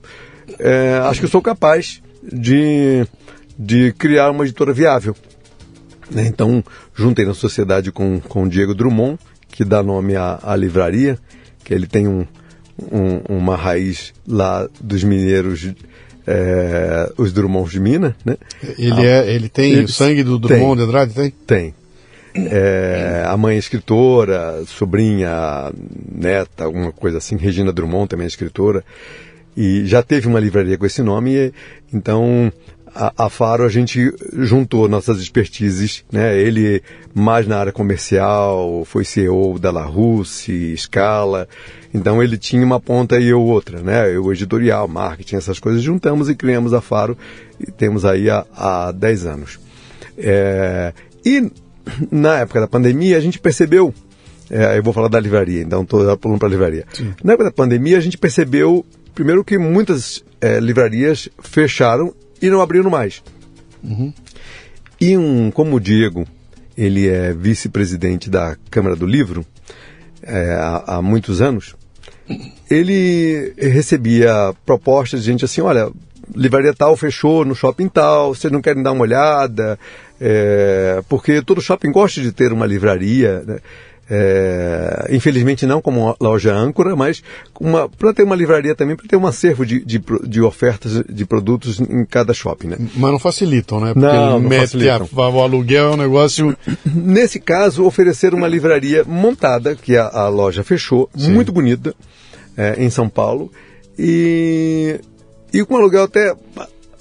é, 0.58 1.00
acho 1.04 1.20
que 1.20 1.26
eu 1.26 1.30
sou 1.30 1.42
capaz 1.42 2.02
de, 2.24 3.06
de 3.58 3.94
criar 3.94 4.32
uma 4.32 4.44
editora 4.44 4.74
viável. 4.74 5.16
Né? 6.10 6.26
Então, 6.28 6.64
juntei 6.94 7.26
na 7.26 7.34
sociedade 7.34 7.92
com, 7.92 8.20
com 8.20 8.44
o 8.44 8.50
Diego 8.50 8.76
Drummond, 8.76 9.18
que 9.50 9.64
dá 9.64 9.82
nome 9.82 10.16
à, 10.16 10.40
à 10.42 10.56
livraria, 10.56 11.18
que 11.64 11.74
ele 11.74 11.88
tem 11.88 12.08
um, 12.08 12.26
um, 12.92 13.38
uma 13.38 13.56
raiz 13.56 14.14
lá 14.28 14.68
dos 14.80 15.04
mineiros, 15.04 15.72
é, 16.26 17.12
os 17.18 17.34
Drummonds 17.34 17.72
de 17.72 17.80
Minas, 17.80 18.14
né? 18.26 18.38
Ele, 18.78 19.06
é, 19.06 19.34
ele 19.34 19.50
tem 19.50 19.72
ele, 19.74 19.84
o 19.84 19.88
sangue 19.88 20.24
do 20.24 20.38
Drummond 20.38 20.68
tem, 20.68 20.76
de 20.76 20.84
Andrade? 20.84 21.14
Tem. 21.14 21.34
Tem. 21.46 21.74
É, 22.34 23.26
a 23.28 23.36
mãe 23.36 23.56
é 23.56 23.60
escritora, 23.60 24.64
sobrinha, 24.66 25.72
neta, 26.10 26.64
alguma 26.64 26.92
coisa 26.92 27.18
assim. 27.18 27.36
Regina 27.36 27.74
Drummond 27.74 28.08
também 28.08 28.26
é 28.26 28.28
escritora. 28.28 28.84
E 29.56 29.86
já 29.86 30.02
teve 30.02 30.28
uma 30.28 30.40
livraria 30.40 30.78
com 30.78 30.86
esse 30.86 31.02
nome, 31.02 31.54
então 31.94 32.52
a, 32.94 33.26
a, 33.26 33.30
Faro 33.30 33.64
a 33.64 33.70
gente 33.70 34.14
juntou 34.34 34.88
nossas 34.88 35.20
expertises, 35.20 36.04
né? 36.12 36.38
Ele 36.38 36.82
mais 37.14 37.48
na 37.48 37.58
área 37.58 37.72
comercial, 37.72 38.84
foi 38.86 39.04
CEO 39.04 39.58
da 39.60 39.72
La 39.72 39.84
Russe, 39.84 40.76
Scala. 40.78 41.48
Então 41.94 42.22
ele 42.22 42.38
tinha 42.38 42.66
uma 42.66 42.80
ponta 42.80 43.20
e 43.20 43.28
eu 43.28 43.42
outra, 43.42 43.82
né? 43.82 44.14
Eu 44.14 44.32
editorial, 44.32 44.88
marketing, 44.88 45.36
essas 45.36 45.60
coisas. 45.60 45.82
Juntamos 45.82 46.30
e 46.30 46.36
criamos 46.36 46.74
a 46.74 46.82
Faro 46.82 47.18
e 47.60 47.72
temos 47.72 48.06
aí 48.06 48.30
há, 48.30 48.46
há 48.56 48.92
10 48.92 49.26
anos. 49.26 49.60
É, 50.18 50.94
e 51.26 51.52
na 52.12 52.40
época 52.40 52.60
da 52.60 52.68
pandemia 52.68 53.18
a 53.18 53.22
gente 53.22 53.40
percebeu, 53.40 53.94
é, 54.50 54.78
eu 54.78 54.84
vou 54.84 54.94
falar 54.94 55.08
da 55.08 55.20
livraria, 55.20 55.62
então 55.62 55.84
estou 55.84 56.18
pulando 56.18 56.40
para 56.40 56.48
a 56.48 56.52
livraria. 56.52 56.86
Sim. 56.94 57.14
Na 57.24 57.34
época 57.34 57.46
da 57.46 57.56
pandemia 57.56 57.98
a 57.98 58.02
gente 58.02 58.18
percebeu, 58.18 58.86
primeiro 59.14 59.44
que 59.44 59.58
muitas 59.58 60.24
é, 60.40 60.60
livrarias 60.60 61.30
fecharam 61.42 62.14
e 62.42 62.50
não 62.50 62.62
abriram 62.62 62.90
mais. 62.90 63.24
Uhum. 63.84 64.14
E 65.00 65.18
um, 65.18 65.52
como 65.52 65.76
o 65.76 65.80
Diego, 65.80 66.26
ele 66.78 67.08
é 67.08 67.34
vice-presidente 67.34 68.30
da 68.30 68.56
Câmara 68.70 68.96
do 68.96 69.06
Livro 69.06 69.46
é, 70.22 70.54
há, 70.54 70.96
há, 70.96 71.02
muitos 71.02 71.42
anos, 71.42 71.76
ele 72.70 73.54
recebia 73.58 74.54
propostas 74.66 75.22
de 75.24 75.32
gente 75.32 75.46
assim, 75.46 75.62
olha, 75.62 75.90
livraria 76.36 76.74
tal 76.74 76.96
fechou 76.96 77.44
no 77.44 77.56
shopping 77.56 77.90
tal, 77.90 78.34
vocês 78.34 78.52
não 78.52 78.62
querem 78.62 78.84
dar 78.84 78.92
uma 78.92 79.02
olhada? 79.02 79.78
É, 80.20 81.02
porque 81.10 81.42
todo 81.42 81.62
shopping 81.62 81.92
gosta 81.92 82.22
de 82.22 82.32
ter 82.32 82.54
uma 82.54 82.66
livraria, 82.66 83.44
né? 83.46 83.58
É, 84.14 85.08
infelizmente 85.10 85.66
não 85.66 85.82
como 85.82 86.02
uma 86.02 86.16
loja 86.20 86.54
âncora, 86.54 86.98
mas 86.98 87.24
para 87.98 88.14
ter 88.14 88.24
uma 88.24 88.36
livraria 88.36 88.76
também, 88.76 88.94
para 88.94 89.08
ter 89.08 89.16
um 89.16 89.26
acervo 89.26 89.66
de, 89.66 89.80
de, 89.86 90.04
de, 90.28 90.42
ofertas 90.42 91.02
de 91.08 91.26
produtos 91.26 91.80
em 91.80 92.04
cada 92.04 92.34
shopping. 92.34 92.68
Né? 92.68 92.78
Mas 92.94 93.12
não 93.12 93.20
facilitam, 93.20 93.80
né? 93.80 93.94
Porque 93.94 94.06
não, 94.06 94.38
não 94.38 94.52
facilitam. 94.52 95.08
A, 95.16 95.30
o 95.30 95.42
aluguel 95.42 95.92
é 95.92 95.92
um 95.92 95.98
negócio... 95.98 96.58
Nesse 96.94 97.40
caso, 97.40 97.86
oferecer 97.86 98.34
uma 98.34 98.50
livraria 98.50 99.06
montada, 99.06 99.76
que 99.76 99.96
a, 99.96 100.08
a 100.08 100.28
loja 100.28 100.62
fechou, 100.62 101.10
Sim. 101.16 101.32
muito 101.32 101.54
bonita, 101.54 101.96
é, 102.58 102.84
em 102.84 102.90
São 102.90 103.08
Paulo, 103.08 103.50
e, 103.98 105.00
e 105.54 105.64
com 105.64 105.78
aluguel 105.78 106.04
até 106.04 106.36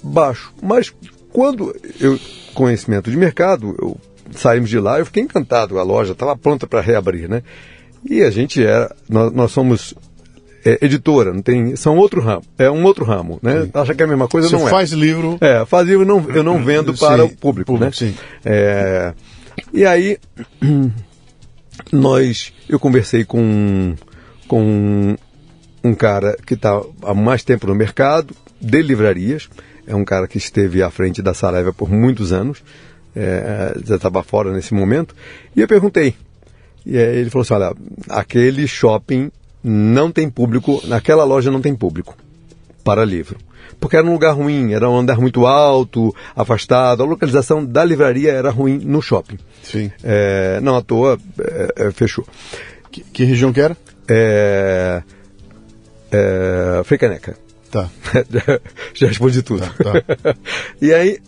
baixo. 0.01 0.53
Mas 0.63 0.93
quando 1.33 1.75
eu, 1.99 2.17
conhecimento 2.53 3.11
de 3.11 3.17
mercado, 3.17 3.75
eu 3.81 3.97
saímos 4.35 4.69
de 4.69 4.79
lá, 4.79 4.99
eu 4.99 5.05
fiquei 5.05 5.23
encantado. 5.23 5.79
A 5.79 5.83
loja 5.83 6.13
estava 6.13 6.35
pronta 6.35 6.67
para 6.67 6.81
reabrir, 6.81 7.29
né? 7.29 7.43
E 8.03 8.21
a 8.23 8.31
gente 8.31 8.63
era, 8.63 8.93
nós, 9.07 9.31
nós 9.31 9.51
somos 9.51 9.93
é, 10.65 10.77
editora, 10.81 11.33
não 11.33 11.41
tem, 11.41 11.75
são 11.75 11.97
outro 11.97 12.21
ramo, 12.21 12.43
é 12.57 12.69
um 12.69 12.83
outro 12.83 13.05
ramo, 13.05 13.39
né? 13.41 13.63
Sim. 13.63 13.71
Acha 13.73 13.95
que 13.95 14.01
é 14.01 14.05
a 14.05 14.09
mesma 14.09 14.27
coisa, 14.27 14.49
Você 14.49 14.55
não 14.55 14.67
é. 14.67 14.71
faz 14.71 14.91
livro. 14.91 15.37
É, 15.41 15.65
faz 15.65 15.87
livro 15.87 16.05
não, 16.05 16.29
eu 16.29 16.43
não 16.43 16.61
vendo 16.63 16.93
para 16.93 17.23
sim, 17.23 17.23
o 17.23 17.37
público, 17.37 17.73
público, 17.73 17.77
né? 17.79 17.91
Sim. 17.91 18.15
É, 18.45 19.13
e 19.73 19.85
aí 19.85 20.17
nós, 21.91 22.53
eu 22.69 22.79
conversei 22.79 23.23
com 23.23 23.95
com 24.47 25.15
um 25.81 25.93
cara 25.93 26.37
que 26.45 26.55
está 26.55 26.81
há 27.03 27.13
mais 27.13 27.41
tempo 27.43 27.65
no 27.65 27.73
mercado 27.73 28.35
de 28.59 28.81
livrarias, 28.81 29.49
é 29.87 29.95
um 29.95 30.03
cara 30.03 30.27
que 30.27 30.37
esteve 30.37 30.83
à 30.83 30.91
frente 30.91 31.21
da 31.21 31.33
Saraiva 31.33 31.71
por 31.73 31.89
muitos 31.89 32.33
anos, 32.33 32.61
é, 33.15 33.75
já 33.85 33.95
estava 33.95 34.23
fora 34.23 34.51
nesse 34.51 34.73
momento, 34.73 35.15
e 35.55 35.61
eu 35.61 35.67
perguntei. 35.67 36.15
E 36.85 36.97
ele 36.97 37.29
falou 37.29 37.43
assim: 37.43 37.53
olha, 37.53 37.75
aquele 38.09 38.67
shopping 38.67 39.31
não 39.63 40.11
tem 40.11 40.29
público, 40.29 40.81
naquela 40.85 41.23
loja 41.23 41.51
não 41.51 41.61
tem 41.61 41.75
público 41.75 42.15
para 42.83 43.05
livro. 43.05 43.37
Porque 43.79 43.95
era 43.95 44.05
um 44.05 44.13
lugar 44.13 44.35
ruim, 44.35 44.73
era 44.73 44.89
um 44.89 44.97
andar 44.97 45.19
muito 45.19 45.47
alto, 45.47 46.15
afastado, 46.35 47.01
a 47.01 47.05
localização 47.05 47.65
da 47.65 47.83
livraria 47.83 48.31
era 48.31 48.51
ruim 48.51 48.77
no 48.77 49.01
shopping. 49.01 49.39
Sim. 49.63 49.91
É, 50.03 50.59
não 50.61 50.75
à 50.75 50.81
toa, 50.81 51.17
é, 51.39 51.87
é 51.87 51.91
fechou. 51.91 52.25
Que, 52.91 53.01
que, 53.01 53.23
região 53.23 53.51
que 53.51 53.61
era? 53.61 53.75
É, 54.07 55.01
é. 56.11 56.81
Tá. 57.71 57.89
Já 58.93 59.07
respondi 59.07 59.41
tudo. 59.41 59.61
Tá, 59.61 60.01
tá. 60.01 60.35
e 60.81 60.93
aí, 60.93 61.19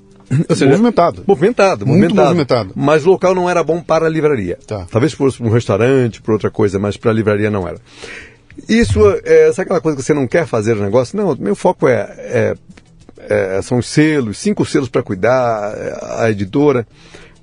seja, 0.49 0.71
movimentado. 0.71 1.23
Movimentado, 1.27 1.85
Muito 1.85 2.15
movimentado. 2.15 2.27
movimentado. 2.27 2.73
Mas 2.75 3.05
o 3.05 3.09
local 3.09 3.35
não 3.35 3.49
era 3.49 3.63
bom 3.63 3.81
para 3.81 4.05
a 4.05 4.09
livraria. 4.09 4.57
Tá. 4.65 4.85
Talvez 4.89 5.13
fosse 5.13 5.41
um 5.41 5.49
restaurante, 5.49 6.21
para 6.21 6.33
outra 6.33 6.51
coisa, 6.51 6.79
mas 6.79 6.97
para 6.97 7.11
a 7.11 7.13
livraria 7.13 7.49
não 7.49 7.67
era. 7.67 7.77
Isso, 8.69 8.99
é, 9.23 9.51
sabe 9.51 9.63
aquela 9.63 9.81
coisa 9.81 9.97
que 9.97 10.03
você 10.03 10.13
não 10.13 10.27
quer 10.27 10.45
fazer 10.45 10.77
o 10.77 10.81
negócio? 10.81 11.17
Não, 11.17 11.35
meu 11.35 11.55
foco 11.55 11.87
é, 11.87 12.01
é, 12.17 12.55
é 13.29 13.61
são 13.61 13.79
os 13.79 13.87
selos, 13.87 14.37
cinco 14.37 14.65
selos 14.65 14.89
para 14.89 15.01
cuidar, 15.01 15.73
a 16.19 16.29
editora. 16.29 16.87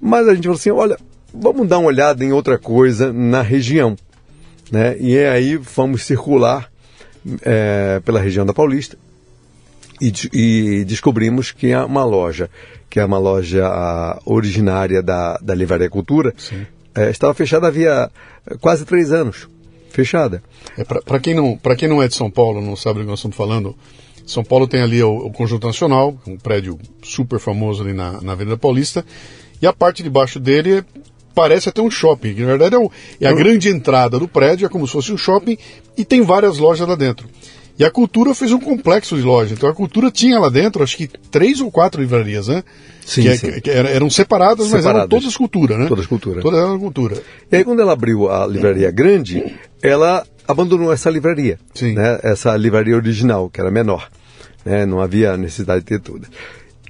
Mas 0.01 0.29
a 0.29 0.35
gente 0.35 0.45
falou 0.45 0.57
assim, 0.57 0.71
olha, 0.71 0.97
vamos 1.35 1.69
dar 1.69 1.79
uma 1.79 1.89
olhada 1.89 2.25
em 2.25 2.33
outra 2.33 2.59
coisa 2.59 3.13
na 3.13 3.43
região. 3.43 3.97
Né? 4.71 4.97
E 5.01 5.19
aí 5.19 5.57
vamos 5.57 6.05
circular 6.05 6.71
é, 7.43 8.01
pela 8.05 8.21
região 8.21 8.47
da 8.47 8.55
Paulista 8.55 8.97
e, 10.01 10.13
e, 10.33 10.85
descobrimos 10.85 11.51
que 11.53 11.69
é 11.73 11.79
uma 11.85 12.05
loja, 12.05 12.51
que 12.89 12.99
é 12.99 13.05
uma 13.05 13.19
loja 13.19 14.19
originária 14.25 15.03
da, 15.03 15.39
da 15.39 15.55
Livraria 15.55 15.91
Cultura, 15.91 16.35
é, 16.95 17.11
estava 17.11 17.35
fechada 17.35 17.67
havia 17.67 18.11
quase 18.61 18.85
três 18.85 19.13
anos. 19.13 19.49
Fechada. 19.91 20.43
É, 20.79 20.85
Para 20.85 21.19
quem, 21.19 21.35
não, 21.35 21.59
quem 21.77 21.89
não 21.89 22.03
é 22.03 22.09
de 22.09 22.15
São 22.15 22.31
Paulo, 22.31 22.61
não 22.61 22.77
sabe 22.77 23.01
do 23.01 23.05
que 23.05 23.11
nós 23.11 23.19
estamos 23.19 23.37
falando, 23.37 23.77
São 24.27 24.45
Paulo 24.45 24.67
tem 24.67 24.81
ali 24.81 25.03
o, 25.03 25.27
o 25.27 25.33
Conjunto 25.33 25.67
Nacional, 25.67 26.17
um 26.27 26.37
prédio 26.37 26.79
super 27.03 27.39
famoso 27.39 27.83
ali 27.83 27.93
na, 27.93 28.21
na 28.21 28.33
Avenida 28.33 28.57
Paulista, 28.57 29.05
e 29.61 29.67
a 29.67 29.73
parte 29.73 30.03
de 30.03 30.09
baixo 30.09 30.39
dele 30.39 30.85
parece 31.35 31.69
até 31.69 31.81
um 31.81 31.91
shopping, 31.91 32.35
que 32.35 32.41
na 32.43 32.49
verdade 32.49 32.75
é, 32.75 32.79
o, 32.79 32.91
é 33.21 33.27
a 33.27 33.33
grande 33.33 33.69
entrada 33.69 34.19
do 34.19 34.29
prédio, 34.29 34.67
é 34.67 34.69
como 34.69 34.87
se 34.87 34.93
fosse 34.93 35.13
um 35.13 35.19
shopping, 35.19 35.59
e 35.97 36.05
tem 36.05 36.23
várias 36.23 36.59
lojas 36.59 36.87
lá 36.87 36.95
dentro. 36.95 37.29
E 37.81 37.85
a 37.85 37.91
Cultura 37.91 38.35
fez 38.35 38.53
um 38.53 38.61
complexo 38.61 39.17
de 39.17 39.23
lojas. 39.23 39.53
Então 39.53 39.67
a 39.67 39.75
Cultura 39.75 40.11
tinha 40.11 40.39
lá 40.39 40.51
dentro, 40.51 40.83
acho 40.83 40.99
que 40.99 41.09
três 41.09 41.63
ou 41.63 41.71
quatro 41.71 41.99
livrarias, 41.99 42.47
né? 42.47 42.63
Sim, 43.07 43.23
que, 43.23 43.29
é, 43.29 43.37
sim. 43.39 43.61
que 43.63 43.71
eram 43.71 44.11
separadas, 44.11 44.71
mas 44.71 44.85
eram 44.85 45.09
todas 45.09 45.35
cultura, 45.35 45.79
né? 45.79 45.87
Todas 45.89 46.07
cultura. 46.07 46.43
Todas 46.43 46.61
eram 46.61 46.79
cultura. 46.79 47.23
E 47.51 47.57
aí 47.57 47.65
quando 47.65 47.81
ela 47.81 47.95
abriu 47.95 48.31
a 48.31 48.47
livraria 48.47 48.91
grande, 48.91 49.57
ela 49.83 50.27
abandonou 50.47 50.93
essa 50.93 51.09
livraria. 51.09 51.59
Sim. 51.73 51.95
Né? 51.95 52.21
Essa 52.23 52.55
livraria 52.55 52.95
original, 52.95 53.49
que 53.49 53.59
era 53.59 53.71
menor. 53.71 54.11
Né? 54.63 54.85
Não 54.85 55.01
havia 55.01 55.39
necessidade 55.39 55.81
de 55.81 55.87
ter 55.87 56.01
todas. 56.01 56.29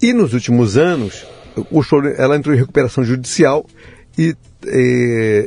E 0.02 0.12
nos 0.12 0.34
últimos 0.34 0.76
anos, 0.76 1.24
o 1.70 1.84
show, 1.84 2.04
ela 2.04 2.36
entrou 2.36 2.52
em 2.52 2.58
recuperação 2.58 3.04
judicial 3.04 3.64
e 4.18 4.36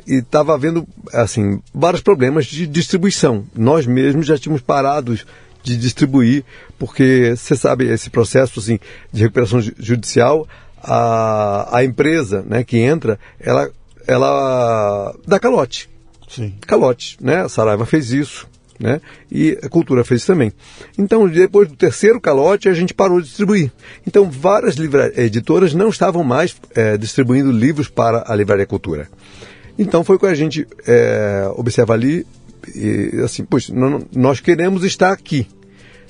estava 0.08 0.54
havendo 0.54 0.88
assim 1.14 1.62
vários 1.74 2.02
problemas 2.02 2.46
de 2.46 2.66
distribuição. 2.66 3.46
Nós 3.56 3.86
mesmos 3.86 4.26
já 4.26 4.38
tínhamos 4.38 4.62
parado 4.62 5.18
de 5.62 5.78
distribuir, 5.78 6.44
porque 6.78 7.34
você 7.36 7.56
sabe 7.56 7.86
esse 7.86 8.10
processo 8.10 8.60
assim 8.60 8.80
de 9.12 9.22
recuperação 9.22 9.62
judicial, 9.62 10.48
a, 10.82 11.78
a 11.78 11.84
empresa, 11.84 12.44
né, 12.48 12.64
que 12.64 12.78
entra, 12.78 13.20
ela 13.40 13.70
ela 14.06 15.16
dá 15.26 15.40
calote. 15.40 15.90
Sim. 16.28 16.56
Calote, 16.62 17.18
né? 17.22 17.42
A 17.42 17.50
Saraiva 17.50 17.86
fez 17.86 18.12
isso 18.12 18.48
né? 18.80 19.00
E 19.32 19.58
a 19.64 19.70
cultura 19.70 20.04
fez 20.04 20.26
também. 20.26 20.52
Então, 20.98 21.28
depois 21.28 21.68
do 21.68 21.76
terceiro 21.76 22.20
calote, 22.20 22.68
a 22.68 22.74
gente 22.74 22.94
parou 22.94 23.22
de 23.22 23.28
distribuir. 23.28 23.72
Então, 24.06 24.30
várias 24.30 24.76
editoras 25.16 25.74
não 25.74 25.90
estavam 25.90 26.24
mais 26.24 26.56
é, 26.76 26.98
distribuindo 26.98 27.52
livros 27.52 27.88
para 27.88 28.24
a 28.28 28.36
Livraria 28.36 28.66
Cultura. 28.66 29.08
Então 29.78 30.04
foi 30.04 30.16
o 30.16 30.20
que 30.20 30.26
a 30.26 30.36
gente 30.36 30.68
é, 30.86 31.50
observa 31.56 31.94
ali, 31.94 32.26
e, 32.76 33.20
assim, 33.24 33.44
poxa, 33.44 33.74
nós 34.16 34.40
queremos 34.40 34.84
estar 34.84 35.12
aqui, 35.12 35.48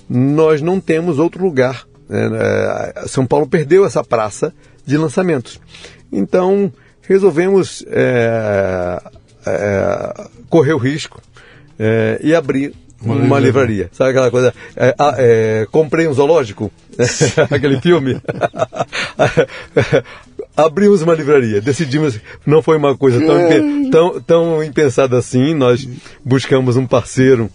nós 0.10 0.62
não 0.62 0.80
temos 0.80 1.18
outro 1.18 1.44
lugar. 1.44 1.88
Né? 2.10 3.08
São 3.08 3.26
Paulo 3.26 3.48
perdeu 3.48 3.86
essa 3.86 4.04
praça 4.04 4.54
de 4.86 4.98
lançamentos. 4.98 5.60
Então 6.12 6.72
resolvemos 7.02 7.86
correr 10.50 10.74
o 10.74 10.78
risco 10.78 11.22
é, 11.80 12.20
e 12.24 12.34
abrir 12.34 12.74
uma, 13.02 13.16
uma 13.16 13.40
livraria. 13.40 13.90
Sabe 13.92 14.12
aquela 14.12 14.32
coisa? 14.32 14.54
É, 14.76 14.96
ah, 14.98 15.16
é, 15.18 15.68
comprei 15.72 16.08
um 16.08 16.14
zoológico, 16.14 16.72
aquele 17.52 17.82
filme. 17.82 18.22
Abrimos 20.56 21.02
uma 21.02 21.16
livraria, 21.16 21.60
decidimos, 21.60 22.20
não 22.46 22.62
foi 22.62 22.78
uma 22.78 22.96
coisa 22.96 23.20
tão, 23.20 23.90
tão, 23.90 24.22
tão 24.22 24.64
impensada 24.64 25.18
assim, 25.18 25.56
nós 25.56 25.90
buscamos 26.24 26.78
um 26.78 26.86
parceiro, 26.86 27.50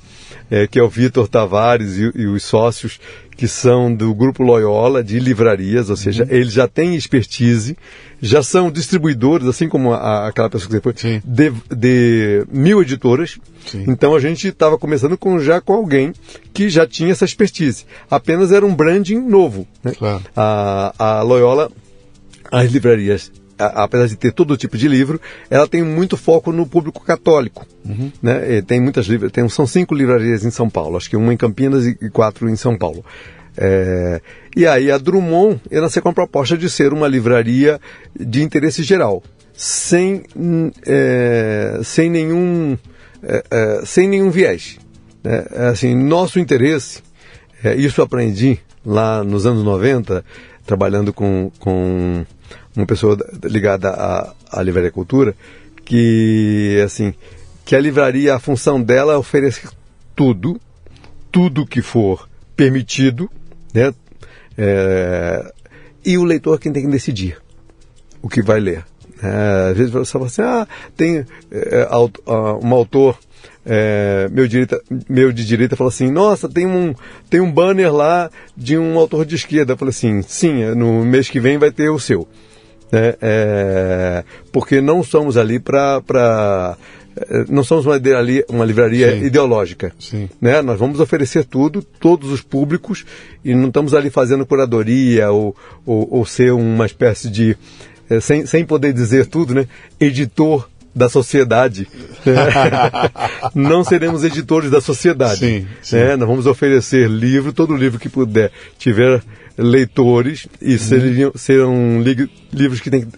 é, 0.50 0.66
que 0.66 0.80
é 0.80 0.82
o 0.82 0.88
Vitor 0.88 1.28
Tavares 1.28 1.96
e, 1.96 2.10
e 2.16 2.26
os 2.26 2.42
sócios, 2.42 2.98
que 3.38 3.46
são 3.46 3.94
do 3.94 4.12
Grupo 4.12 4.42
Loyola 4.42 5.02
de 5.02 5.20
livrarias, 5.20 5.88
ou 5.88 5.96
seja, 5.96 6.24
uhum. 6.24 6.28
eles 6.28 6.52
já 6.52 6.66
têm 6.66 6.96
expertise, 6.96 7.78
já 8.20 8.42
são 8.42 8.68
distribuidores, 8.68 9.46
assim 9.46 9.68
como 9.68 9.94
a, 9.94 10.26
aquela 10.26 10.50
pessoa 10.50 10.66
que 10.66 10.74
você 10.74 10.80
foi, 10.80 11.20
de, 11.24 11.52
de, 11.70 12.44
mil 12.50 12.82
editoras. 12.82 13.38
Sim. 13.64 13.84
Então 13.86 14.16
a 14.16 14.18
gente 14.18 14.48
estava 14.48 14.76
começando 14.76 15.16
com, 15.16 15.38
já 15.38 15.60
com 15.60 15.72
alguém 15.72 16.12
que 16.52 16.68
já 16.68 16.84
tinha 16.84 17.12
essa 17.12 17.24
expertise. 17.24 17.86
Apenas 18.10 18.50
era 18.50 18.66
um 18.66 18.74
branding 18.74 19.20
novo. 19.20 19.68
Né? 19.84 19.92
Claro. 19.96 20.20
A, 20.34 20.92
a 20.98 21.22
Loyola, 21.22 21.70
as 22.50 22.72
livrarias 22.72 23.30
apesar 23.58 24.06
de 24.06 24.16
ter 24.16 24.32
todo 24.32 24.56
tipo 24.56 24.76
de 24.76 24.88
livro, 24.88 25.20
ela 25.50 25.66
tem 25.66 25.82
muito 25.82 26.16
foco 26.16 26.52
no 26.52 26.66
público 26.66 27.04
católico. 27.04 27.66
Uhum. 27.84 28.12
Né? 28.22 28.62
tem 28.62 28.80
muitas 28.80 29.06
livrarias, 29.06 29.32
tem, 29.32 29.48
são 29.48 29.66
cinco 29.66 29.94
livrarias 29.94 30.44
em 30.44 30.50
São 30.50 30.68
Paulo, 30.68 30.96
acho 30.96 31.08
que 31.08 31.16
uma 31.16 31.32
em 31.32 31.36
Campinas 31.36 31.86
e, 31.86 32.10
quatro 32.10 32.48
em 32.48 32.56
São 32.56 32.76
Paulo. 32.76 33.04
É, 33.56 34.20
e 34.56 34.66
aí 34.66 34.90
a 34.90 34.98
Drummond 34.98 35.60
ia 35.70 35.80
nascer 35.80 36.00
com 36.00 36.10
a 36.10 36.12
proposta 36.12 36.56
de 36.56 36.70
ser 36.70 36.92
uma 36.92 37.08
livraria 37.08 37.80
de 38.18 38.42
interesse 38.42 38.82
geral, 38.84 39.22
sem, 39.52 40.22
é, 40.86 41.80
sem, 41.82 42.08
nenhum, 42.08 42.78
é, 43.22 43.44
é 43.50 43.82
sem 43.84 44.08
nenhum 44.08 44.30
viés. 44.30 44.78
Né? 45.24 45.44
Assim, 45.70 45.94
nosso 45.94 46.38
interesse, 46.38 47.02
é, 47.64 47.74
isso 47.74 48.00
aprendi 48.00 48.60
lá 48.86 49.24
nos 49.24 49.44
anos 49.44 49.64
90, 49.64 50.24
trabalhando 50.64 51.12
com, 51.12 51.50
com 51.58 52.24
uma 52.78 52.86
pessoa 52.86 53.18
ligada 53.44 53.90
à, 53.90 54.32
à 54.52 54.62
livraria 54.62 54.90
cultura, 54.90 55.34
que 55.84 56.80
assim, 56.84 57.12
que 57.64 57.74
a 57.74 57.80
livraria, 57.80 58.34
a 58.34 58.38
função 58.38 58.80
dela 58.80 59.14
é 59.14 59.16
oferecer 59.16 59.68
tudo, 60.14 60.60
tudo 61.30 61.66
que 61.66 61.82
for 61.82 62.28
permitido, 62.56 63.28
né? 63.74 63.92
É, 64.56 65.52
e 66.04 66.16
o 66.16 66.24
leitor 66.24 66.58
quem 66.58 66.72
tem 66.72 66.84
que 66.84 66.90
decidir 66.90 67.36
o 68.22 68.28
que 68.28 68.42
vai 68.42 68.60
ler. 68.60 68.84
É, 69.20 69.70
às 69.70 69.76
vezes 69.76 69.92
você 69.92 70.12
fala 70.12 70.26
assim, 70.26 70.42
ah, 70.42 70.68
tem 70.96 71.26
é, 71.50 71.88
um 72.62 72.74
autor 72.74 73.18
é, 73.66 74.28
meu, 74.30 74.46
direita, 74.46 74.80
meu 75.08 75.32
de 75.32 75.44
direita 75.44 75.76
fala 75.76 75.90
assim, 75.90 76.10
nossa, 76.10 76.48
tem 76.48 76.66
um, 76.66 76.94
tem 77.28 77.40
um 77.40 77.50
banner 77.50 77.92
lá 77.92 78.30
de 78.56 78.78
um 78.78 78.96
autor 78.98 79.26
de 79.26 79.34
esquerda. 79.34 79.72
Eu 79.72 79.76
falei 79.76 79.90
assim, 79.90 80.22
sim, 80.22 80.64
no 80.76 81.04
mês 81.04 81.28
que 81.28 81.40
vem 81.40 81.58
vai 81.58 81.72
ter 81.72 81.90
o 81.90 81.98
seu 81.98 82.26
né? 82.90 83.14
É, 83.20 84.24
porque 84.52 84.80
não 84.80 85.02
somos 85.02 85.36
ali 85.36 85.58
para 85.58 86.76
é, 87.16 87.44
não 87.48 87.64
somos 87.64 87.86
uma, 87.86 87.94
ali, 87.94 88.44
uma 88.48 88.64
livraria 88.64 89.12
Sim. 89.12 89.24
ideológica. 89.24 89.92
Sim. 89.98 90.28
Né? 90.40 90.62
Nós 90.62 90.78
vamos 90.78 91.00
oferecer 91.00 91.44
tudo, 91.44 91.82
todos 91.82 92.30
os 92.30 92.40
públicos, 92.40 93.04
e 93.44 93.54
não 93.54 93.68
estamos 93.68 93.94
ali 93.94 94.10
fazendo 94.10 94.46
curadoria 94.46 95.30
ou, 95.30 95.56
ou, 95.84 96.08
ou 96.10 96.26
ser 96.26 96.52
uma 96.52 96.86
espécie 96.86 97.28
de, 97.28 97.56
é, 98.08 98.20
sem, 98.20 98.46
sem 98.46 98.64
poder 98.64 98.92
dizer 98.92 99.26
tudo, 99.26 99.54
né? 99.54 99.66
editor 99.98 100.68
da 100.98 101.08
sociedade. 101.08 101.88
não 103.54 103.82
seremos 103.84 104.24
editores 104.24 104.70
da 104.70 104.80
sociedade. 104.80 105.38
Sim, 105.38 105.66
sim. 105.80 105.96
Né? 105.96 106.16
Nós 106.16 106.28
vamos 106.28 106.46
oferecer 106.46 107.08
livro, 107.08 107.52
todo 107.52 107.76
livro 107.76 107.98
que 107.98 108.08
puder, 108.08 108.50
tiver 108.76 109.22
leitores 109.56 110.46
e 110.60 110.72
uhum. 110.72 110.78
seriam, 110.78 111.32
serão 111.34 112.02
li 112.02 112.30
livros 112.52 112.80
que 112.80 112.90
tem 112.90 113.02
que, 113.02 113.08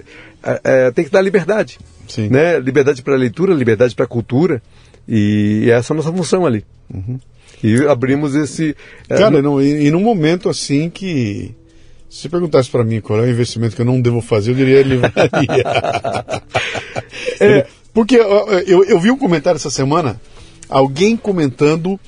é, 0.42 0.60
é, 0.62 0.90
tem 0.90 1.04
que 1.04 1.10
dar 1.10 1.22
liberdade. 1.22 1.78
Sim. 2.06 2.28
Né? 2.28 2.58
Liberdade 2.58 3.02
para 3.02 3.16
leitura, 3.16 3.54
liberdade 3.54 3.94
para 3.94 4.06
cultura. 4.06 4.62
E, 5.08 5.68
essa 5.70 5.92
é 5.92 5.94
a 5.94 5.96
nossa 5.96 6.12
função 6.12 6.46
ali. 6.46 6.64
Uhum. 6.92 7.18
E 7.62 7.86
abrimos 7.86 8.34
esse. 8.34 8.76
É, 9.08 9.16
Cara, 9.16 9.38
é, 9.38 9.42
não, 9.42 9.60
e, 9.60 9.86
e 9.86 9.90
num 9.90 10.00
momento 10.00 10.48
assim 10.48 10.88
que. 10.88 11.54
Se 12.10 12.28
perguntasse 12.28 12.68
para 12.68 12.82
mim 12.82 13.00
qual 13.00 13.20
é 13.20 13.22
o 13.22 13.30
investimento 13.30 13.76
que 13.76 13.82
eu 13.82 13.86
não 13.86 14.00
devo 14.00 14.20
fazer, 14.20 14.50
eu 14.50 14.56
diria 14.56 14.82
livraria. 14.82 15.64
é, 17.38 17.66
porque 17.94 18.16
eu, 18.16 18.84
eu, 18.84 18.98
vi 18.98 19.12
um 19.12 19.16
comentário 19.16 19.56
essa 19.56 19.70
semana, 19.70 20.20
alguém 20.68 21.16
comentando 21.16 22.00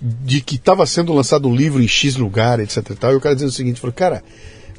de 0.00 0.42
que 0.42 0.56
estava 0.56 0.84
sendo 0.84 1.14
lançado 1.14 1.48
um 1.48 1.56
livro 1.56 1.82
em 1.82 1.88
X 1.88 2.16
lugar, 2.16 2.60
etc 2.60 2.90
e 2.90 2.94
tal, 2.94 3.12
e 3.12 3.16
o 3.16 3.20
cara 3.20 3.34
dizendo 3.34 3.48
o 3.48 3.54
seguinte, 3.54 3.80
falou, 3.80 3.94
cara, 3.94 4.22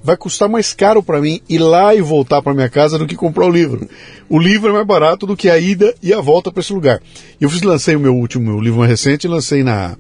vai 0.04 0.16
custar 0.16 0.48
mais 0.48 0.74
caro 0.74 1.02
para 1.02 1.20
mim 1.20 1.42
ir 1.50 1.58
lá 1.58 1.96
e 1.96 2.02
voltar 2.02 2.44
para 2.44 2.54
minha 2.54 2.70
casa 2.70 3.00
do 3.00 3.08
que 3.08 3.16
comprar 3.16 3.48
o 3.48 3.52
livro. 3.52 3.90
O 4.30 4.38
livro 4.38 4.70
é 4.70 4.74
mais 4.74 4.86
barato 4.86 5.26
do 5.26 5.36
que 5.36 5.50
a 5.50 5.58
ida 5.58 5.96
e 6.04 6.14
a 6.14 6.22
volta 6.22 6.52
para 6.52 6.62
esse 6.62 6.72
lugar. 6.72 7.02
Eu 7.42 7.50
fiz, 7.50 7.64
lancei 7.64 7.96
o 7.96 8.00
meu 8.00 8.16
último 8.16 8.46
meu 8.46 8.62
livro 8.62 8.78
mais 8.78 8.92
recente, 8.92 9.28
lancei 9.28 9.64
na 9.64 9.98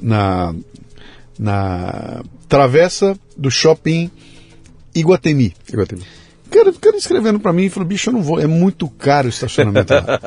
na 0.00 0.54
na 1.38 2.22
travessa 2.48 3.18
do 3.36 3.50
shopping 3.50 4.10
Iguatemi. 4.94 5.54
Iguatemi 5.68 6.04
cara, 6.80 6.96
escrevendo 6.96 7.38
para 7.38 7.52
mim 7.52 7.64
e 7.64 7.70
falou, 7.70 7.88
bicho, 7.88 8.08
eu 8.08 8.14
não 8.14 8.22
vou, 8.22 8.40
é 8.40 8.46
muito 8.46 8.88
caro 8.88 9.26
o 9.26 9.30
estacionamento 9.30 9.92
lá. 9.92 10.20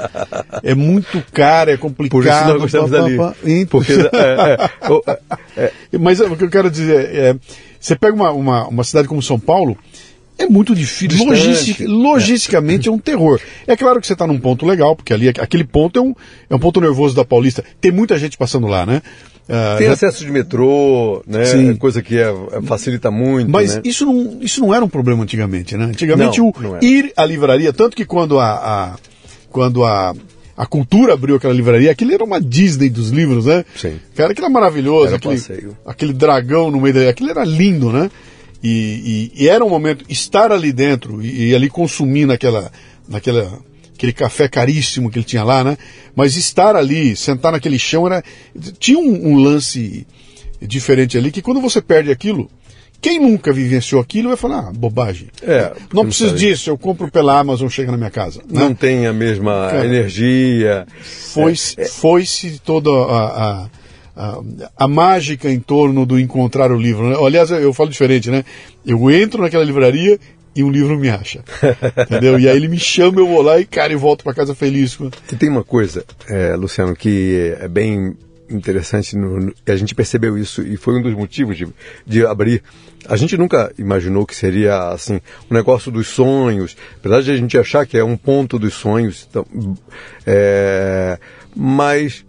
é 0.63 0.75
muito 0.75 1.23
caro, 1.31 1.71
é 1.71 1.77
complicado. 1.77 2.11
Por 2.11 2.25
isso 2.25 2.45
nós 2.45 2.61
gostamos 2.61 2.91
pá, 2.91 3.23
pá, 3.23 3.31
pá. 3.31 3.35
Porque, 3.69 3.93
é, 4.13 4.69
é, 5.57 5.71
é, 5.91 5.97
Mas 5.97 6.19
o 6.19 6.35
que 6.35 6.43
eu 6.43 6.49
quero 6.49 6.69
dizer 6.69 7.15
é, 7.15 7.35
você 7.79 7.95
pega 7.95 8.13
uma, 8.13 8.31
uma, 8.31 8.67
uma 8.67 8.83
cidade 8.83 9.07
como 9.07 9.21
São 9.21 9.39
Paulo, 9.39 9.77
é 10.37 10.45
muito 10.47 10.73
difícil. 10.73 11.25
Logistic, 11.25 11.81
logisticamente 11.81 12.87
é. 12.87 12.91
é. 12.91 12.95
um 12.95 12.97
terror. 12.97 13.41
É 13.67 13.75
claro 13.75 13.99
que 13.99 14.07
você 14.07 14.13
está 14.13 14.25
num 14.25 14.39
ponto 14.39 14.65
legal, 14.65 14.95
porque 14.95 15.13
ali 15.13 15.29
aquele 15.29 15.65
ponto 15.65 15.99
é 15.99 16.01
um, 16.01 16.15
é 16.49 16.55
um 16.55 16.59
ponto 16.59 16.79
nervoso 16.79 17.15
da 17.15 17.25
Paulista. 17.25 17.63
Tem 17.81 17.91
muita 17.91 18.17
gente 18.17 18.37
passando 18.37 18.67
lá, 18.67 18.85
né? 18.85 19.01
Uh, 19.49 19.77
Tem 19.79 19.87
já... 19.87 19.93
acesso 19.93 20.23
de 20.23 20.31
metrô, 20.31 21.23
né? 21.25 21.43
Sim. 21.43 21.75
Coisa 21.75 22.03
que 22.03 22.15
é, 22.19 22.31
é, 22.51 22.61
facilita 22.61 23.09
muito. 23.09 23.49
Mas 23.49 23.77
né? 23.77 23.81
isso, 23.83 24.05
não, 24.05 24.37
isso 24.41 24.61
não 24.61 24.71
era 24.71 24.85
um 24.85 24.89
problema 24.89 25.23
antigamente, 25.23 25.75
né? 25.75 25.85
Antigamente 25.85 26.37
não, 26.37 26.49
o 26.49 26.61
não 26.61 26.79
ir 26.83 27.11
à 27.17 27.25
livraria, 27.25 27.73
tanto 27.73 27.97
que 27.97 28.05
quando 28.05 28.39
a, 28.39 28.51
a 28.51 28.95
quando 29.49 29.83
a, 29.83 30.13
a 30.55 30.65
cultura 30.67 31.13
abriu 31.15 31.35
aquela 31.35 31.51
livraria, 31.53 31.89
aquilo 31.89 32.13
era 32.13 32.23
uma 32.23 32.39
Disney 32.39 32.91
dos 32.91 33.09
livros, 33.09 33.47
né? 33.47 33.65
Sim. 33.75 33.99
Cara, 34.13 34.33
aquilo 34.33 34.45
era 34.45 34.53
maravilhoso, 34.53 35.07
era 35.07 35.15
aquele, 35.15 35.41
aquele 35.83 36.13
dragão 36.13 36.69
no 36.69 36.79
meio 36.79 36.93
da. 36.93 37.09
Aquilo 37.09 37.31
era 37.31 37.43
lindo, 37.43 37.91
né? 37.91 38.11
E, 38.61 39.31
e, 39.35 39.45
e, 39.45 39.47
era 39.47 39.65
um 39.65 39.69
momento 39.69 40.05
estar 40.09 40.51
ali 40.51 40.71
dentro 40.71 41.23
e, 41.23 41.49
e 41.49 41.55
ali 41.55 41.69
consumir 41.69 42.27
naquela, 42.27 42.71
naquela 43.07 43.57
aquele 43.99 44.13
café 44.13 44.47
caríssimo 44.47 45.11
que 45.11 45.19
ele 45.19 45.25
tinha 45.25 45.43
lá, 45.43 45.61
né? 45.61 45.77
Mas 46.15 46.37
estar 46.37 46.73
ali, 46.73 47.17
sentar 47.17 47.51
naquele 47.51 47.77
chão, 47.77 48.07
era 48.07 48.23
tinha 48.79 48.97
um, 48.97 49.33
um 49.33 49.35
lance 49.35 50.07
diferente 50.61 51.17
ali 51.17 51.31
que 51.31 51.41
quando 51.41 51.59
você 51.59 51.81
perde 51.81 52.09
aquilo, 52.09 52.49
quem 53.01 53.19
nunca 53.19 53.51
vivenciou 53.51 54.01
aquilo 54.01 54.29
vai 54.29 54.37
falar, 54.37 54.69
ah, 54.69 54.71
bobagem. 54.73 55.27
É, 55.41 55.73
não 55.93 56.05
preciso 56.05 56.33
disso, 56.33 56.69
eu 56.69 56.77
compro 56.77 57.11
pela 57.11 57.37
Amazon, 57.37 57.67
chega 57.67 57.91
na 57.91 57.97
minha 57.97 58.09
casa. 58.09 58.39
Né? 58.49 58.61
Não 58.61 58.73
tem 58.73 59.05
a 59.05 59.11
mesma 59.11 59.67
Cara, 59.69 59.85
energia. 59.85 60.87
Foi-se 61.33 61.79
é, 61.79 61.83
é. 61.83 61.87
foi 61.87 62.23
toda 62.63 62.89
a, 62.89 63.25
a, 63.25 63.69
a, 64.15 64.41
a, 64.77 64.87
mágica 64.87 65.51
em 65.51 65.59
torno 65.59 66.05
do 66.05 66.17
encontrar 66.17 66.71
o 66.71 66.77
livro. 66.77 67.09
Né? 67.09 67.17
Aliás, 67.21 67.51
eu 67.51 67.73
falo 67.73 67.89
diferente, 67.89 68.29
né? 68.29 68.45
Eu 68.85 69.11
entro 69.11 69.41
naquela 69.41 69.63
livraria 69.63 70.17
e 70.55 70.63
um 70.63 70.69
livro 70.69 70.97
me 70.97 71.09
acha. 71.09 71.43
Entendeu? 72.09 72.39
E 72.39 72.47
aí 72.47 72.55
ele 72.55 72.67
me 72.67 72.79
chama, 72.79 73.19
eu 73.19 73.27
vou 73.27 73.41
lá 73.41 73.59
e, 73.59 73.65
cara, 73.65 73.93
eu 73.93 73.99
volto 73.99 74.23
para 74.23 74.33
casa 74.33 74.55
feliz. 74.55 74.97
E 75.31 75.35
tem 75.35 75.49
uma 75.49 75.63
coisa, 75.63 76.03
é, 76.27 76.55
Luciano, 76.55 76.95
que 76.95 77.55
é 77.59 77.67
bem 77.67 78.15
interessante, 78.49 79.15
no, 79.15 79.53
a 79.67 79.75
gente 79.75 79.93
percebeu 79.93 80.37
isso 80.37 80.61
e 80.61 80.75
foi 80.75 80.95
um 80.95 81.01
dos 81.01 81.13
motivos 81.13 81.55
de, 81.55 81.67
de 82.05 82.25
abrir. 82.25 82.63
A 83.07 83.15
gente 83.15 83.37
nunca 83.37 83.71
imaginou 83.77 84.25
que 84.25 84.35
seria 84.35 84.89
assim 84.89 85.21
um 85.49 85.53
negócio 85.53 85.91
dos 85.91 86.07
sonhos, 86.07 86.75
apesar 86.97 87.21
de 87.21 87.31
a 87.31 87.35
gente 87.35 87.57
achar 87.57 87.85
que 87.85 87.97
é 87.97 88.03
um 88.03 88.17
ponto 88.17 88.57
dos 88.59 88.73
sonhos, 88.73 89.27
então, 89.29 89.45
é, 90.25 91.17
mas 91.55 92.25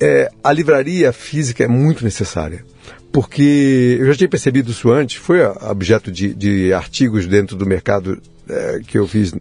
é, 0.00 0.30
a 0.42 0.52
livraria 0.52 1.12
física 1.12 1.62
é 1.62 1.68
muito 1.68 2.02
necessária. 2.04 2.64
Porque 3.12 3.98
eu 4.00 4.06
já 4.06 4.14
tinha 4.14 4.28
percebido 4.28 4.70
isso 4.70 4.90
antes, 4.90 5.16
foi 5.16 5.44
objeto 5.44 6.10
de, 6.10 6.32
de 6.32 6.72
artigos 6.72 7.26
dentro 7.26 7.54
do 7.56 7.66
mercado 7.66 8.20
é, 8.48 8.80
que 8.86 8.98
eu 8.98 9.06
fiz 9.06 9.34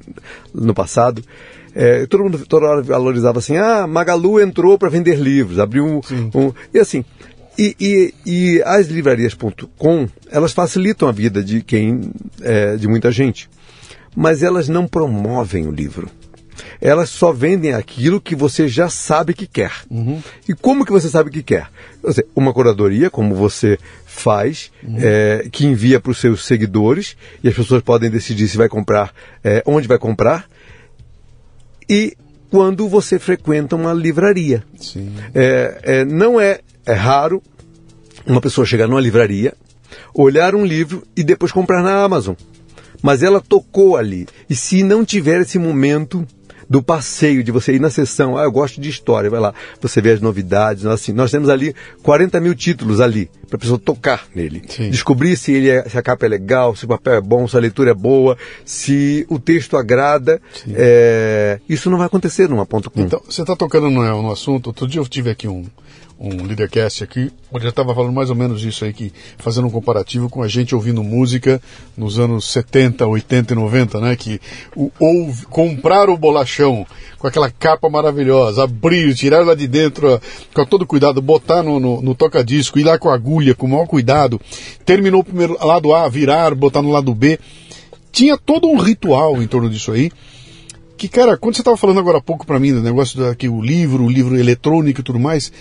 no 0.54 0.74
passado. 0.74 1.24
É, 1.74 2.06
todo 2.06 2.24
mundo 2.26 2.46
toda 2.46 2.66
hora 2.66 2.82
valorizava 2.82 3.40
assim, 3.40 3.56
ah, 3.56 3.88
Magalu 3.88 4.42
entrou 4.42 4.78
para 4.78 4.90
vender 4.90 5.18
livros, 5.18 5.58
abriu 5.58 5.86
um, 5.86 6.02
um, 6.36 6.54
E 6.74 6.80
assim, 6.80 7.06
e, 7.58 7.76
e, 7.80 8.14
e 8.26 8.64
as 8.64 8.88
livrarias.com, 8.88 10.08
elas 10.30 10.52
facilitam 10.52 11.08
a 11.08 11.12
vida 11.14 11.42
de 11.42 11.62
quem, 11.62 12.12
é, 12.42 12.76
de 12.76 12.88
muita 12.90 13.10
gente, 13.10 13.50
mas 14.14 14.44
elas 14.44 14.68
não 14.68 14.86
promovem 14.86 15.66
o 15.66 15.72
livro. 15.72 16.10
Elas 16.80 17.10
só 17.10 17.32
vendem 17.32 17.74
aquilo 17.74 18.22
que 18.22 18.36
você 18.36 18.68
já 18.68 18.90
sabe 18.90 19.34
que 19.34 19.48
quer. 19.48 19.72
Uhum. 19.90 20.22
E 20.48 20.54
como 20.54 20.86
que 20.86 20.92
você 20.92 21.10
sabe 21.10 21.30
que 21.30 21.44
quer? 21.44 21.70
Uma 22.36 22.54
curadoria, 22.54 23.10
como 23.10 23.36
você 23.36 23.78
faz, 24.06 24.72
uhum. 24.84 24.98
é, 25.00 25.48
que 25.52 25.66
envia 25.66 26.00
para 26.00 26.12
os 26.12 26.20
seus 26.20 26.46
seguidores, 26.46 27.16
e 27.44 27.48
as 27.48 27.56
pessoas 27.56 27.82
podem 27.82 28.10
decidir 28.10 28.48
se 28.48 28.58
vai 28.58 28.68
comprar, 28.68 29.14
é, 29.44 29.64
onde 29.66 29.88
vai 29.88 29.98
comprar, 29.98 30.48
e 31.90 32.16
quando 32.50 32.88
você 32.90 33.18
frequenta 33.18 33.76
uma 33.76 33.94
livraria. 33.94 34.64
É, 35.34 35.80
é, 35.84 36.06
não 36.06 36.40
é, 36.40 36.60
é 36.86 36.94
raro 36.94 37.42
uma 38.26 38.42
pessoa 38.42 38.66
chegar 38.66 38.88
numa 38.88 39.00
livraria, 39.02 39.54
olhar 40.14 40.54
um 40.54 40.66
livro 40.66 41.04
e 41.16 41.24
depois 41.24 41.52
comprar 41.52 41.82
na 41.82 42.04
Amazon. 42.04 42.36
Mas 43.02 43.24
ela 43.24 43.42
tocou 43.42 43.98
ali. 43.98 44.28
E 44.50 44.56
se 44.56 44.84
não 44.84 45.04
tiver 45.04 45.42
esse 45.42 45.58
momento 45.58 46.28
do 46.72 46.82
passeio, 46.82 47.44
de 47.44 47.52
você 47.52 47.74
ir 47.74 47.82
na 47.82 47.90
sessão, 47.90 48.38
ah, 48.38 48.44
eu 48.44 48.52
gosto 48.52 48.80
de 48.80 48.88
história, 48.88 49.30
vai 49.30 49.42
lá, 49.42 49.54
você 49.82 50.02
vê 50.02 50.12
as 50.12 50.22
novidades, 50.22 50.86
assim, 50.86 51.12
nós 51.12 51.30
temos 51.30 51.50
ali 51.50 51.76
40 52.02 52.40
mil 52.40 52.56
títulos 52.56 53.02
ali, 53.02 53.30
para 53.50 53.58
a 53.58 53.60
pessoa 53.60 53.78
tocar 53.78 54.26
nele. 54.34 54.62
Sim. 54.70 54.90
Descobrir 54.90 55.36
se, 55.36 55.52
ele 55.52 55.70
é, 55.70 55.84
se 55.90 55.98
a 55.98 56.02
capa 56.02 56.26
é 56.26 56.30
legal, 56.30 56.74
se 56.74 56.86
o 56.86 56.88
papel 56.88 57.16
é 57.16 57.20
bom, 57.20 57.46
se 57.46 57.58
a 57.58 57.60
leitura 57.60 57.92
é 57.92 57.94
boa, 57.94 58.38
se 58.64 59.26
o 59.28 59.38
texto 59.38 59.76
agrada. 59.76 60.42
É, 60.70 61.60
isso 61.68 61.90
não 61.90 61.98
vai 61.98 62.08
acontecer 62.08 62.48
numa 62.48 62.66
ponto 62.66 62.90
com. 62.90 63.02
Então, 63.02 63.22
você 63.28 63.42
está 63.42 63.54
tocando 63.54 63.90
no, 63.90 64.22
no 64.22 64.32
assunto, 64.32 64.68
outro 64.68 64.88
dia 64.88 65.02
eu 65.02 65.08
tive 65.08 65.30
aqui 65.30 65.50
um, 65.50 65.66
um 66.24 66.46
Leadercast 66.46 67.04
aqui, 67.04 67.32
onde 67.52 67.66
eu 67.66 67.72
estava 67.72 67.96
falando 67.96 68.14
mais 68.14 68.30
ou 68.30 68.36
menos 68.36 68.64
isso 68.64 68.86
aí, 68.86 68.94
que, 68.94 69.12
fazendo 69.40 69.68
um 69.68 69.72
comparativo 69.72 70.30
com 70.30 70.44
a 70.44 70.48
gente 70.48 70.76
ouvindo 70.76 71.04
música 71.04 71.60
nos 71.98 72.20
anos 72.20 72.46
70, 72.52 73.08
80 73.08 73.54
e 73.54 73.56
90, 73.56 74.00
né? 74.00 74.16
Que 74.16 74.40
o, 74.76 74.92
ou, 75.00 75.34
comprar 75.50 76.12
o 76.12 76.18
bolachão 76.18 76.86
com 77.18 77.26
aquela 77.26 77.50
capa 77.50 77.90
maravilhosa, 77.90 78.64
abrir, 78.64 79.16
tirar 79.16 79.44
lá 79.44 79.56
de 79.56 79.68
dentro 79.68 80.22
com 80.54 80.64
todo 80.64 80.86
cuidado, 80.86 81.24
botar 81.24 81.64
no, 81.64 81.80
no, 81.80 82.02
no 82.04 82.14
toca-disco, 82.14 82.78
ir 82.78 82.84
lá 82.84 83.00
com 83.00 83.10
a 83.10 83.16
agulha, 83.16 83.56
com 83.56 83.66
o 83.66 83.70
maior 83.70 83.88
cuidado, 83.88 84.40
terminou 84.86 85.22
o 85.22 85.26
primeiro 85.26 85.58
lado 85.60 85.92
A, 85.92 86.08
virar, 86.08 86.54
botar 86.54 86.84
no 86.84 86.92
lado 86.92 87.16
B. 87.16 87.40
Tinha 88.12 88.38
todo 88.38 88.68
um 88.68 88.78
ritual 88.78 89.42
em 89.42 89.48
torno 89.48 89.70
disso 89.70 89.92
aí 89.92 90.12
que, 91.02 91.08
cara, 91.08 91.36
quando 91.36 91.56
você 91.56 91.62
estava 91.62 91.76
falando 91.76 92.00
agora 92.00 92.20
há 92.20 92.22
pouco 92.22 92.46
para 92.46 92.60
mim 92.60 92.74
do 92.74 92.80
negócio 92.80 93.20
daqui, 93.20 93.50
o 93.50 93.60
livro, 93.60 94.04
o 94.04 94.10
livro 94.10 94.38
eletrônico 94.38 95.02
e 95.02 95.04
tudo 95.04 95.18
mais, 95.18 95.52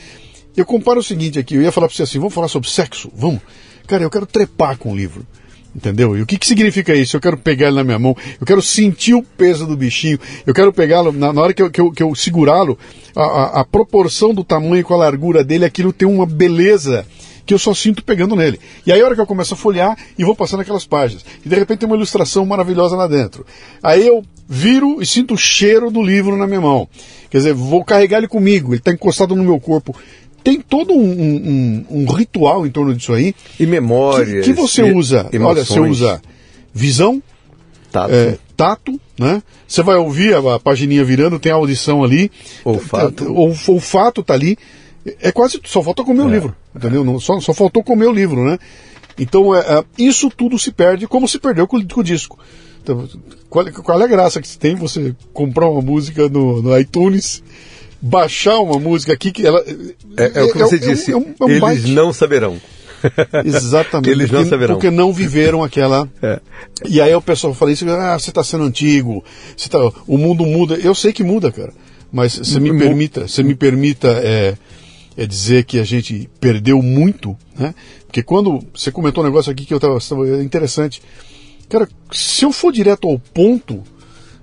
eu 0.56 0.64
comparo 0.64 1.00
o 1.00 1.02
seguinte 1.02 1.38
aqui, 1.38 1.54
eu 1.54 1.62
ia 1.62 1.72
falar 1.72 1.86
para 1.86 1.96
você 1.96 2.02
assim, 2.02 2.18
vamos 2.18 2.34
falar 2.34 2.48
sobre 2.48 2.68
sexo? 2.68 3.10
Vamos. 3.14 3.40
Cara, 3.86 4.02
eu 4.02 4.10
quero 4.10 4.26
trepar 4.26 4.76
com 4.78 4.92
o 4.92 4.96
livro. 4.96 5.26
Entendeu? 5.74 6.16
E 6.16 6.22
o 6.22 6.26
que, 6.26 6.36
que 6.36 6.46
significa 6.46 6.94
isso? 6.94 7.16
Eu 7.16 7.20
quero 7.20 7.36
pegar 7.36 7.68
ele 7.68 7.76
na 7.76 7.84
minha 7.84 7.98
mão, 7.98 8.16
eu 8.40 8.46
quero 8.46 8.60
sentir 8.60 9.14
o 9.14 9.22
peso 9.22 9.66
do 9.66 9.76
bichinho, 9.76 10.18
eu 10.44 10.52
quero 10.52 10.72
pegá-lo, 10.72 11.12
na, 11.12 11.32
na, 11.32 11.40
hora 11.40 11.54
que 11.54 11.62
eu, 11.62 11.70
que 11.70 11.80
eu, 11.80 11.92
que 11.92 12.02
eu 12.02 12.12
segurá-lo, 12.14 12.76
a, 13.14 13.22
a, 13.22 13.60
a, 13.60 13.64
proporção 13.64 14.34
do 14.34 14.42
tamanho 14.42 14.82
com 14.82 14.94
a 14.94 14.96
largura 14.96 15.44
dele, 15.44 15.64
aquilo 15.64 15.92
tem 15.92 16.08
uma 16.08 16.26
beleza 16.26 17.06
que 17.46 17.54
eu 17.54 17.58
só 17.58 17.72
sinto 17.72 18.04
pegando 18.04 18.34
nele. 18.34 18.58
E 18.84 18.92
aí 18.92 19.00
a 19.00 19.04
hora 19.04 19.14
que 19.14 19.20
eu 19.20 19.26
começo 19.26 19.54
a 19.54 19.56
folhear 19.56 19.96
e 20.18 20.24
vou 20.24 20.34
passando 20.34 20.60
aquelas 20.60 20.84
páginas, 20.84 21.24
e 21.44 21.48
de 21.48 21.54
repente 21.54 21.80
tem 21.80 21.88
uma 21.88 21.96
ilustração 21.96 22.44
maravilhosa 22.44 22.96
lá 22.96 23.06
dentro. 23.06 23.46
Aí 23.80 24.04
eu 24.04 24.24
viro 24.48 25.00
e 25.00 25.06
sinto 25.06 25.34
o 25.34 25.38
cheiro 25.38 25.88
do 25.88 26.02
livro 26.02 26.36
na 26.36 26.48
minha 26.48 26.60
mão. 26.60 26.88
Quer 27.30 27.38
dizer, 27.38 27.54
vou 27.54 27.84
carregar 27.84 28.18
ele 28.18 28.26
comigo, 28.26 28.72
ele 28.72 28.78
está 28.78 28.92
encostado 28.92 29.36
no 29.36 29.44
meu 29.44 29.60
corpo 29.60 29.94
tem 30.42 30.60
todo 30.60 30.94
um, 30.94 31.10
um, 31.10 31.86
um, 31.90 32.12
ritual 32.12 32.66
em 32.66 32.70
torno 32.70 32.94
disso 32.94 33.12
aí. 33.12 33.34
E 33.58 33.66
memória. 33.66 34.42
Que, 34.42 34.48
que, 34.48 34.52
você 34.52 34.82
usa. 34.82 35.28
Emoções. 35.32 35.56
Olha, 35.56 35.64
você 35.64 35.80
usa 35.80 36.22
visão, 36.72 37.22
tato. 37.90 38.12
É, 38.12 38.38
tato, 38.56 39.00
né? 39.18 39.42
Você 39.66 39.82
vai 39.82 39.96
ouvir 39.96 40.34
a, 40.34 40.56
a 40.56 40.60
pagininha 40.60 41.04
virando, 41.04 41.38
tem 41.38 41.52
a 41.52 41.56
audição 41.56 42.02
ali. 42.02 42.30
Olfato. 42.64 43.32
O 43.32 43.54
olfato 43.68 44.22
tá 44.22 44.34
ali. 44.34 44.56
É 45.20 45.32
quase. 45.32 45.60
Só 45.64 45.82
falta 45.82 46.04
comer 46.04 46.22
é. 46.22 46.24
o 46.24 46.28
livro. 46.28 46.56
Entendeu? 46.74 47.04
Não, 47.04 47.18
só, 47.18 47.38
só 47.40 47.52
faltou 47.52 47.82
comer 47.82 48.06
o 48.06 48.12
livro, 48.12 48.44
né? 48.44 48.58
Então, 49.18 49.54
é, 49.54 49.60
é, 49.60 49.84
isso 49.98 50.30
tudo 50.30 50.58
se 50.58 50.70
perde 50.70 51.06
como 51.06 51.28
se 51.28 51.38
perdeu 51.38 51.66
com, 51.66 51.86
com 51.86 52.00
o 52.00 52.04
disco. 52.04 52.38
Então, 52.82 53.06
qual, 53.50 53.66
qual 53.72 54.00
é 54.00 54.04
a 54.04 54.06
graça 54.06 54.40
que 54.40 54.58
tem 54.58 54.74
você 54.74 55.14
comprar 55.32 55.68
uma 55.68 55.82
música 55.82 56.28
no, 56.28 56.62
no 56.62 56.78
iTunes 56.78 57.42
baixar 58.00 58.58
uma 58.60 58.78
música 58.78 59.12
aqui 59.12 59.30
que 59.30 59.46
ela. 59.46 59.62
É, 60.16 60.40
é 60.40 60.42
o 60.42 60.52
que 60.52 60.62
é 60.62 60.64
você 60.64 60.78
disse. 60.78 61.12
É 61.12 61.16
um, 61.16 61.34
é 61.40 61.44
um 61.44 61.48
eles 61.48 61.60
byte. 61.60 61.90
não 61.92 62.12
saberão. 62.12 62.60
Exatamente. 63.44 64.10
Eles 64.10 64.30
não 64.30 64.40
porque, 64.40 64.50
saberão. 64.50 64.74
Porque 64.74 64.90
não 64.90 65.12
viveram 65.12 65.62
aquela. 65.64 66.08
É. 66.22 66.40
E 66.86 67.00
aí 67.00 67.14
o 67.14 67.22
pessoal 67.22 67.54
fala 67.54 67.72
isso, 67.72 67.88
ah, 67.88 68.18
você 68.18 68.30
está 68.30 68.44
sendo 68.44 68.64
antigo, 68.64 69.24
você 69.56 69.68
tá, 69.68 69.78
o 70.06 70.18
mundo 70.18 70.44
muda. 70.44 70.74
Eu 70.74 70.94
sei 70.94 71.12
que 71.12 71.24
muda, 71.24 71.50
cara. 71.50 71.72
Mas 72.12 72.36
você 72.36 72.58
me 72.58 72.76
permita, 72.76 73.28
você 73.28 73.42
me 73.42 73.54
permita 73.54 74.08
é, 74.08 74.56
é 75.16 75.26
dizer 75.26 75.64
que 75.64 75.78
a 75.78 75.84
gente 75.84 76.28
perdeu 76.40 76.82
muito, 76.82 77.36
né? 77.56 77.74
Porque 78.06 78.22
quando 78.22 78.60
você 78.74 78.90
comentou 78.90 79.22
um 79.22 79.26
negócio 79.26 79.50
aqui 79.52 79.64
que 79.64 79.72
eu 79.72 79.78
estava 79.78 79.98
interessante. 80.42 81.00
Cara, 81.68 81.88
se 82.10 82.44
eu 82.44 82.50
for 82.50 82.72
direto 82.72 83.08
ao 83.08 83.16
ponto, 83.16 83.84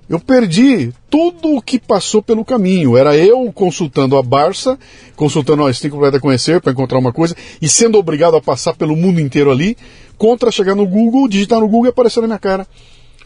eu 0.08 0.18
perdi 0.18 0.90
tudo 1.10 1.56
o 1.56 1.62
que 1.62 1.78
passou 1.78 2.22
pelo 2.22 2.44
caminho. 2.44 2.96
Era 2.96 3.16
eu 3.16 3.52
consultando 3.52 4.16
a 4.16 4.22
Barça, 4.22 4.78
consultando, 5.14 5.62
ó, 5.62 5.72
você 5.72 5.88
tem 5.88 5.90
que 5.90 6.20
conhecer 6.20 6.60
para 6.60 6.72
encontrar 6.72 6.98
uma 6.98 7.12
coisa, 7.12 7.36
e 7.60 7.68
sendo 7.68 7.98
obrigado 7.98 8.36
a 8.36 8.40
passar 8.40 8.74
pelo 8.74 8.96
mundo 8.96 9.20
inteiro 9.20 9.50
ali, 9.50 9.76
contra 10.16 10.50
chegar 10.50 10.74
no 10.74 10.86
Google, 10.86 11.28
digitar 11.28 11.60
no 11.60 11.68
Google 11.68 11.86
e 11.86 11.88
aparecer 11.90 12.20
na 12.20 12.26
minha 12.26 12.38
cara 12.38 12.66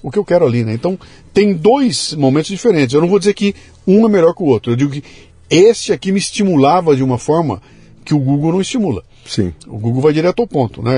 o 0.02 0.10
que 0.10 0.18
eu 0.18 0.24
quero 0.24 0.44
ali, 0.44 0.64
né? 0.64 0.74
Então, 0.74 0.98
tem 1.32 1.54
dois 1.54 2.12
momentos 2.14 2.50
diferentes. 2.50 2.92
Eu 2.92 3.00
não 3.00 3.08
vou 3.08 3.20
dizer 3.20 3.34
que 3.34 3.54
um 3.86 4.04
é 4.04 4.08
melhor 4.08 4.34
que 4.34 4.42
o 4.42 4.46
outro. 4.46 4.72
Eu 4.72 4.76
digo 4.76 4.90
que 4.90 5.04
este 5.48 5.92
aqui 5.92 6.10
me 6.10 6.18
estimulava 6.18 6.96
de 6.96 7.04
uma 7.04 7.18
forma 7.18 7.62
que 8.04 8.14
o 8.14 8.18
Google 8.18 8.52
não 8.52 8.60
estimula. 8.60 9.02
Sim. 9.24 9.52
O 9.66 9.78
Google 9.78 10.02
vai 10.02 10.12
direto 10.12 10.40
ao 10.40 10.46
ponto, 10.46 10.82
né? 10.82 10.96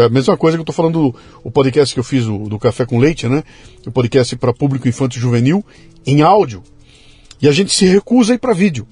É 0.00 0.04
a 0.04 0.08
mesma 0.08 0.36
coisa 0.36 0.56
que 0.56 0.60
eu 0.60 0.62
estou 0.62 0.74
falando 0.74 1.10
do 1.10 1.16
o 1.44 1.50
podcast 1.50 1.94
que 1.94 2.00
eu 2.00 2.04
fiz 2.04 2.24
do, 2.24 2.48
do 2.48 2.58
Café 2.58 2.86
com 2.86 2.98
Leite, 2.98 3.28
né? 3.28 3.42
O 3.86 3.90
podcast 3.90 4.34
para 4.36 4.52
público 4.52 4.88
infantil 4.88 5.20
juvenil 5.20 5.64
em 6.06 6.22
áudio. 6.22 6.62
E 7.40 7.48
a 7.48 7.52
gente 7.52 7.72
se 7.72 7.86
recusa 7.86 8.32
a 8.32 8.36
ir 8.36 8.38
para 8.38 8.54
vídeo. 8.54 8.86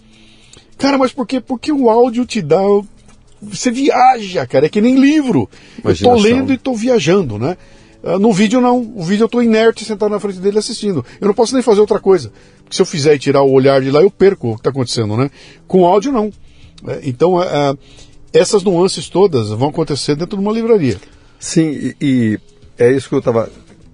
Cara, 0.78 0.98
mas 0.98 1.12
por 1.12 1.26
quê? 1.26 1.40
Porque 1.40 1.72
o 1.72 1.88
áudio 1.88 2.26
te 2.26 2.42
dá 2.42 2.60
você 3.40 3.70
viaja, 3.70 4.46
cara, 4.46 4.66
é 4.66 4.68
que 4.68 4.80
nem 4.80 4.96
livro. 4.96 5.48
Imaginação. 5.78 6.16
Eu 6.16 6.22
tô 6.22 6.28
lendo 6.28 6.52
e 6.52 6.58
tô 6.58 6.74
viajando, 6.74 7.38
né? 7.38 7.56
Ah, 8.02 8.18
no 8.18 8.32
vídeo 8.32 8.60
não, 8.60 8.80
o 8.94 9.02
vídeo 9.02 9.24
eu 9.24 9.28
tô 9.28 9.42
inerte 9.42 9.84
sentado 9.84 10.10
na 10.10 10.20
frente 10.20 10.38
dele 10.38 10.58
assistindo. 10.58 11.04
Eu 11.20 11.26
não 11.26 11.34
posso 11.34 11.54
nem 11.54 11.62
fazer 11.62 11.80
outra 11.80 12.00
coisa. 12.00 12.32
Porque 12.62 12.76
se 12.76 12.82
eu 12.82 12.86
fizer 12.86 13.14
e 13.14 13.18
tirar 13.18 13.42
o 13.42 13.50
olhar 13.50 13.80
de 13.80 13.90
lá, 13.90 14.00
eu 14.00 14.10
perco 14.10 14.50
o 14.50 14.54
que 14.54 14.60
está 14.60 14.70
acontecendo, 14.70 15.16
né? 15.16 15.30
Com 15.66 15.84
áudio 15.84 16.12
não. 16.12 16.32
É, 16.86 17.00
então, 17.04 17.42
é, 17.42 17.70
é 17.70 17.76
essas 18.38 18.62
nuances 18.62 19.08
todas 19.08 19.48
vão 19.50 19.68
acontecer 19.68 20.14
dentro 20.14 20.36
de 20.36 20.42
uma 20.42 20.52
livraria. 20.52 20.98
Sim, 21.38 21.70
e, 21.70 21.96
e 22.00 22.40
é 22.78 22.90
isso 22.92 23.08
que 23.08 23.14
eu 23.14 23.20
estava 23.20 23.50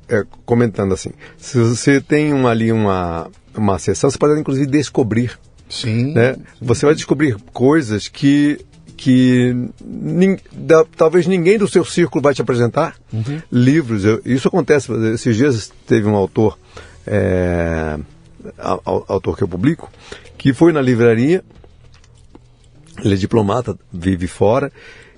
é, 0.09 0.25
comentando 0.45 0.93
assim. 0.93 1.11
Se 1.37 1.59
você 1.59 2.01
tem 2.01 2.33
uma, 2.33 2.51
ali 2.51 2.73
uma, 2.73 3.31
uma 3.55 3.79
sessão, 3.79 4.11
você 4.11 4.19
pode 4.19 4.39
inclusive 4.39 4.67
descobrir. 4.67 5.39
Sim. 5.69 6.13
Né? 6.13 6.37
Você 6.61 6.85
vai 6.85 6.95
descobrir 6.95 7.37
coisas 7.53 8.09
que 8.09 8.59
que 8.95 9.53
nin, 9.85 10.37
da, 10.53 10.85
talvez 10.97 11.27
ninguém 11.27 11.59
do 11.59 11.67
seu 11.67 11.85
círculo 11.85 12.23
vai 12.23 12.35
te 12.35 12.41
apresentar. 12.41 12.95
Uhum. 13.13 13.43
Livros, 13.51 14.05
eu, 14.05 14.23
isso 14.25 14.47
acontece. 14.47 14.93
Esses 15.13 15.37
dias 15.37 15.73
teve 15.89 16.07
um 16.07 16.15
autor, 16.15 16.57
é, 17.05 17.99
autor 18.85 19.37
que 19.37 19.43
eu 19.43 19.49
publico, 19.49 19.91
que 20.39 20.53
foi 20.53 20.73
na 20.73 20.81
livraria 20.81 21.43
ele 23.05 23.15
é 23.15 23.17
diplomata, 23.17 23.79
vive 23.93 24.27
fora. 24.27 24.73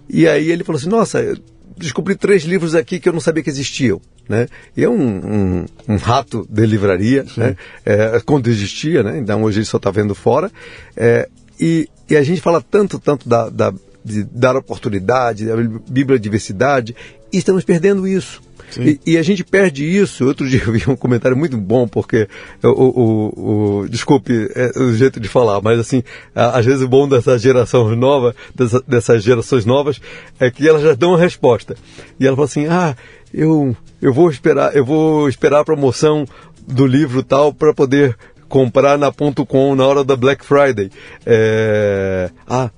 E 0.09 0.29
aí 0.29 0.51
ele 0.51 0.65
falou 0.65 0.79
assim: 0.79 0.89
Nossa, 0.89 1.37
descobri 1.77 2.15
três 2.15 2.45
livros 2.45 2.75
aqui 2.75 3.01
que 3.01 3.09
eu 3.09 3.13
não 3.13 3.21
sabia 3.21 3.43
que 3.43 3.51
existiam. 3.51 4.01
Né? 4.29 4.49
E 4.75 4.83
é 4.83 4.89
um, 4.89 4.95
um, 4.97 5.67
um 5.87 5.97
rato 5.97 6.47
de 6.49 6.65
livraria, 6.65 7.27
né? 7.37 7.57
É, 7.85 8.21
quando 8.25 8.49
existia, 8.49 9.03
né? 9.03 9.19
então 9.19 9.43
hoje 9.43 9.59
ele 9.59 9.67
só 9.67 9.77
está 9.77 9.91
vendo 9.91 10.15
fora. 10.15 10.51
É, 10.97 11.29
e, 11.61 11.89
e, 12.09 12.17
a 12.17 12.23
gente 12.23 12.41
fala 12.41 12.63
tanto, 12.63 12.99
tanto 12.99 13.29
da, 13.29 13.51
da, 13.51 13.73
de 14.03 14.25
dar 14.25 14.57
oportunidade, 14.57 15.45
da 15.45 15.57
bibliodiversidade, 15.57 16.97
e 17.31 17.37
estamos 17.37 17.65
perdendo 17.65 18.09
isso. 18.09 18.41
E, 18.79 19.01
e, 19.07 19.19
a 19.19 19.23
gente 19.23 19.45
perde 19.45 19.85
isso. 19.85 20.27
Outro 20.27 20.47
dia 20.49 20.63
eu 20.67 20.73
vi 20.73 20.83
um 20.89 20.97
comentário 20.97 21.37
muito 21.37 21.57
bom, 21.57 21.87
porque 21.87 22.29
o, 22.63 22.69
o, 22.69 23.81
o 23.83 23.89
desculpe 23.89 24.51
é, 24.55 24.73
o 24.79 24.93
jeito 24.95 25.21
de 25.21 25.29
falar, 25.29 25.61
mas 25.61 25.79
assim, 25.79 26.03
às 26.35 26.65
vezes 26.65 26.83
o 26.83 26.89
bom 26.89 27.09
dessa 27.09 27.39
geração 27.39 27.95
nova, 27.95 28.35
dessa, 28.55 28.83
dessas 28.87 29.23
gerações 29.23 29.65
novas, 29.65 30.01
é 30.39 30.51
que 30.51 30.69
elas 30.69 30.83
já 30.83 30.95
dão 30.95 31.15
a 31.15 31.19
resposta. 31.19 31.77
E 32.19 32.27
ela 32.27 32.37
fala 32.37 32.47
assim, 32.47 32.67
ah, 32.67 32.97
eu, 33.33 33.77
eu 34.01 34.13
vou 34.13 34.31
esperar, 34.31 34.75
eu 34.77 34.85
vou 34.85 35.29
esperar 35.29 35.61
a 35.61 35.65
promoção 35.65 36.27
do 36.67 36.87
livro 36.87 37.23
tal 37.23 37.53
para 37.53 37.75
poder 37.75 38.17
comprar 38.49 38.97
na 38.97 39.11
ponto 39.11 39.45
.com 39.45 39.75
na 39.75 39.87
hora 39.87 40.05
da 40.05 40.17
Black 40.17 40.45
Friday. 40.45 40.91
É... 41.27 42.31
Ah, 42.47 42.71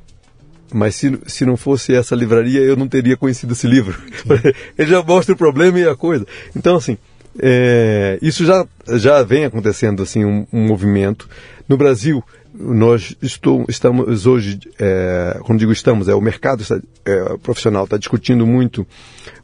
mas 0.72 0.94
se, 0.96 1.18
se 1.26 1.44
não 1.44 1.56
fosse 1.56 1.94
essa 1.94 2.14
livraria, 2.14 2.60
eu 2.60 2.76
não 2.76 2.88
teria 2.88 3.16
conhecido 3.16 3.52
esse 3.52 3.66
livro. 3.66 3.98
Ele 4.76 4.90
já 4.90 5.02
mostra 5.02 5.34
o 5.34 5.38
problema 5.38 5.78
e 5.78 5.88
a 5.88 5.94
coisa. 5.94 6.26
Então, 6.54 6.76
assim, 6.76 6.98
é, 7.38 8.18
isso 8.22 8.44
já, 8.44 8.66
já 8.94 9.22
vem 9.22 9.44
acontecendo, 9.44 10.02
assim, 10.02 10.24
um, 10.24 10.46
um 10.52 10.66
movimento. 10.66 11.28
No 11.68 11.76
Brasil, 11.76 12.22
nós 12.58 13.16
estou, 13.20 13.64
estamos 13.68 14.26
hoje, 14.26 14.58
é, 14.78 15.38
quando 15.42 15.58
digo 15.58 15.72
estamos, 15.72 16.08
é 16.08 16.14
o 16.14 16.20
mercado 16.20 16.62
está, 16.62 16.80
é, 17.04 17.36
profissional 17.42 17.84
está 17.84 17.96
discutindo 17.96 18.46
muito 18.46 18.86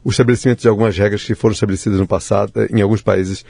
o 0.03 0.09
estabelecimento 0.09 0.61
de 0.61 0.67
algumas 0.67 0.97
regras 0.97 1.23
que 1.23 1.35
foram 1.35 1.53
estabelecidas 1.53 1.99
no 1.99 2.07
passado, 2.07 2.51
em 2.71 2.81
alguns 2.81 3.01
países, 3.01 3.45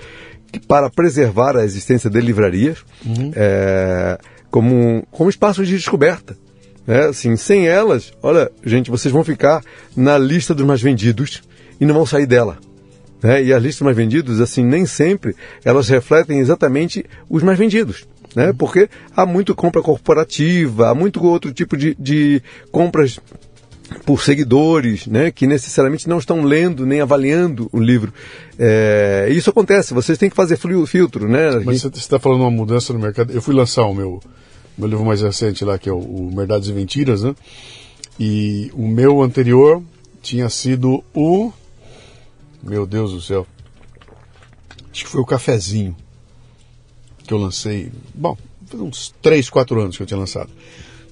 para 0.67 0.89
preservar 0.89 1.55
a 1.55 1.63
existência 1.63 2.09
de 2.09 2.19
livrarias 2.19 2.79
uhum. 3.05 3.31
é, 3.35 4.17
como, 4.51 5.07
como 5.09 5.29
espaços 5.29 5.67
de 5.67 5.75
descoberta. 5.75 6.35
É, 6.87 7.05
assim, 7.05 7.35
sem 7.37 7.67
elas, 7.67 8.11
olha, 8.21 8.51
gente, 8.65 8.91
vocês 8.91 9.11
vão 9.11 9.23
ficar 9.23 9.63
na 9.95 10.17
lista 10.17 10.53
dos 10.53 10.65
mais 10.65 10.81
vendidos 10.81 11.41
e 11.79 11.85
não 11.85 11.95
vão 11.95 12.05
sair 12.05 12.25
dela. 12.25 12.57
Né? 13.21 13.43
E 13.43 13.53
as 13.53 13.63
listas 13.63 13.81
mais 13.81 13.95
vendidos, 13.95 14.41
assim, 14.41 14.65
nem 14.65 14.85
sempre 14.85 15.33
elas 15.63 15.87
refletem 15.87 16.39
exatamente 16.39 17.05
os 17.29 17.41
mais 17.41 17.57
vendidos. 17.57 18.05
Né? 18.35 18.51
Porque 18.51 18.89
há 19.15 19.25
muito 19.25 19.55
compra 19.55 19.81
corporativa, 19.81 20.89
há 20.89 20.95
muito 20.95 21.23
outro 21.23 21.53
tipo 21.53 21.77
de, 21.77 21.95
de 21.97 22.41
compras 22.69 23.19
por 24.05 24.23
seguidores, 24.23 25.05
né, 25.07 25.29
que 25.29 25.45
necessariamente 25.45 26.09
não 26.09 26.17
estão 26.17 26.43
lendo 26.43 26.85
nem 26.85 27.01
avaliando 27.01 27.69
o 27.71 27.79
livro. 27.79 28.11
É, 28.57 29.27
isso 29.29 29.49
acontece, 29.49 29.93
vocês 29.93 30.17
têm 30.17 30.29
que 30.29 30.35
fazer 30.35 30.57
filtro, 30.87 31.27
né? 31.27 31.61
Mas 31.63 31.81
você 31.81 31.87
está 31.89 32.17
falando 32.17 32.41
uma 32.41 32.51
mudança 32.51 32.91
no 32.91 32.99
mercado. 32.99 33.31
Eu 33.31 33.41
fui 33.41 33.53
lançar 33.53 33.83
o 33.83 33.93
meu 33.93 34.19
meu 34.77 34.87
livro 34.87 35.05
mais 35.05 35.21
recente 35.21 35.63
lá, 35.63 35.77
que 35.77 35.89
é 35.89 35.91
o, 35.91 35.97
o 35.97 36.31
Verdades 36.35 36.69
e 36.69 36.73
Mentiras, 36.73 37.23
né? 37.23 37.35
E 38.19 38.71
o 38.73 38.87
meu 38.87 39.21
anterior 39.21 39.81
tinha 40.21 40.49
sido 40.49 41.03
o. 41.13 41.51
Meu 42.61 42.85
Deus 42.85 43.11
do 43.11 43.21
céu. 43.21 43.45
Acho 44.91 45.03
que 45.03 45.09
foi 45.09 45.21
o 45.21 45.25
Cafezinho 45.25 45.95
que 47.23 47.33
eu 47.33 47.37
lancei. 47.37 47.91
Bom, 48.13 48.37
faz 48.67 48.81
uns 48.81 49.13
3, 49.21 49.49
4 49.49 49.81
anos 49.81 49.97
que 49.97 50.03
eu 50.03 50.07
tinha 50.07 50.19
lançado. 50.19 50.49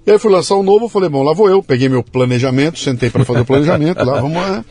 E 0.05 0.11
aí 0.11 0.19
fui 0.19 0.31
lançar 0.31 0.55
um 0.55 0.63
novo, 0.63 0.89
falei, 0.89 1.09
bom, 1.09 1.23
lá 1.23 1.33
vou 1.33 1.49
eu. 1.49 1.61
Peguei 1.61 1.87
meu 1.87 2.03
planejamento, 2.03 2.79
sentei 2.79 3.09
para 3.09 3.23
fazer 3.23 3.41
o 3.41 3.45
planejamento, 3.45 4.03
lá 4.03 4.19
vamos 4.19 4.37
lá. 4.37 4.65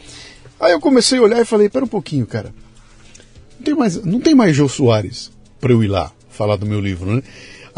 Aí 0.58 0.72
eu 0.72 0.80
comecei 0.80 1.18
a 1.18 1.22
olhar 1.22 1.40
e 1.40 1.44
falei, 1.44 1.68
pera 1.68 1.84
um 1.84 1.88
pouquinho, 1.88 2.26
cara. 2.26 2.52
Não 3.58 3.64
tem 3.64 3.74
mais, 3.74 4.04
não 4.04 4.20
tem 4.20 4.34
mais 4.34 4.56
Jô 4.56 4.68
Soares 4.68 5.30
para 5.60 5.72
eu 5.72 5.82
ir 5.82 5.88
lá 5.88 6.12
falar 6.30 6.56
do 6.56 6.66
meu 6.66 6.80
livro, 6.80 7.14
né? 7.14 7.22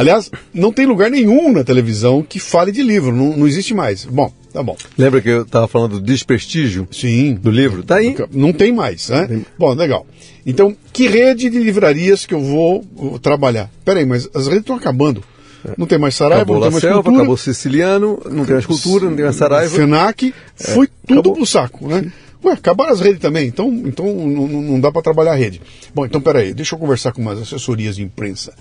Aliás, 0.03 0.31
não 0.53 0.73
tem 0.73 0.85
lugar 0.85 1.11
nenhum 1.11 1.53
na 1.53 1.63
televisão 1.63 2.23
que 2.23 2.41
fale 2.41 2.73
de 2.73 2.83
livro, 2.83 3.15
não, 3.15 3.37
não 3.37 3.47
existe 3.47 3.73
mais. 3.73 4.05
Bom, 4.05 4.33
tá 4.53 4.63
bom. 4.63 4.77
Lembra 4.99 5.21
que 5.21 5.29
eu 5.29 5.43
estava 5.43 5.69
falando 5.69 6.01
do 6.01 6.05
desprestígio 6.05 6.89
Sim. 6.91 7.35
do 7.35 7.51
livro? 7.51 7.85
Tá 7.85 7.97
aí. 7.97 8.17
Não 8.33 8.53
tem 8.53 8.73
mais, 8.73 9.09
né? 9.09 9.27
Tem... 9.27 9.47
Bom, 9.57 9.73
legal. 9.75 10.05
Então, 10.45 10.77
que 10.93 11.07
rede 11.07 11.49
de 11.49 11.59
livrarias 11.59 12.27
que 12.27 12.35
eu 12.35 12.41
vou, 12.41 12.85
vou 12.95 13.19
trabalhar? 13.19 13.71
Peraí, 13.85 14.05
mas 14.05 14.29
as 14.35 14.47
redes 14.47 14.63
estão 14.63 14.75
acabando. 14.75 15.23
É. 15.65 15.75
Não 15.79 15.87
tem 15.87 15.99
mais 15.99 16.17
Saraiva, 16.17 16.43
acabou 16.43 16.57
não 16.57 16.63
tem 16.63 16.71
mais 16.73 16.83
Selva, 16.83 16.97
cultura. 16.97 17.17
Acabou 17.19 17.37
Siciliano, 17.37 18.23
não 18.29 18.45
tem 18.45 18.55
mais 18.55 18.67
cultura, 18.67 19.05
não 19.09 19.15
tem 19.15 19.25
mais 19.25 19.37
Saraiva. 19.37 19.77
FENAC, 19.77 20.35
é, 20.59 20.65
foi 20.73 20.89
tudo 21.07 21.21
acabou. 21.21 21.35
pro 21.35 21.47
saco, 21.47 21.87
né? 21.87 22.11
Ué, 22.45 22.55
acabaram 22.55 22.93
as 22.93 23.01
redes 23.01 23.21
também, 23.21 23.47
então, 23.47 23.69
então 23.87 24.05
não, 24.13 24.49
não 24.49 24.81
dá 24.81 24.91
para 24.91 25.01
trabalhar 25.01 25.33
a 25.33 25.37
rede. 25.37 25.63
Bom, 25.95 26.05
então 26.05 26.21
peraí, 26.21 26.53
deixa 26.53 26.75
eu 26.75 26.79
conversar 26.81 27.13
com 27.13 27.23
umas 27.23 27.41
assessorias 27.41 27.95
de 27.95 28.03
imprensa. 28.03 28.53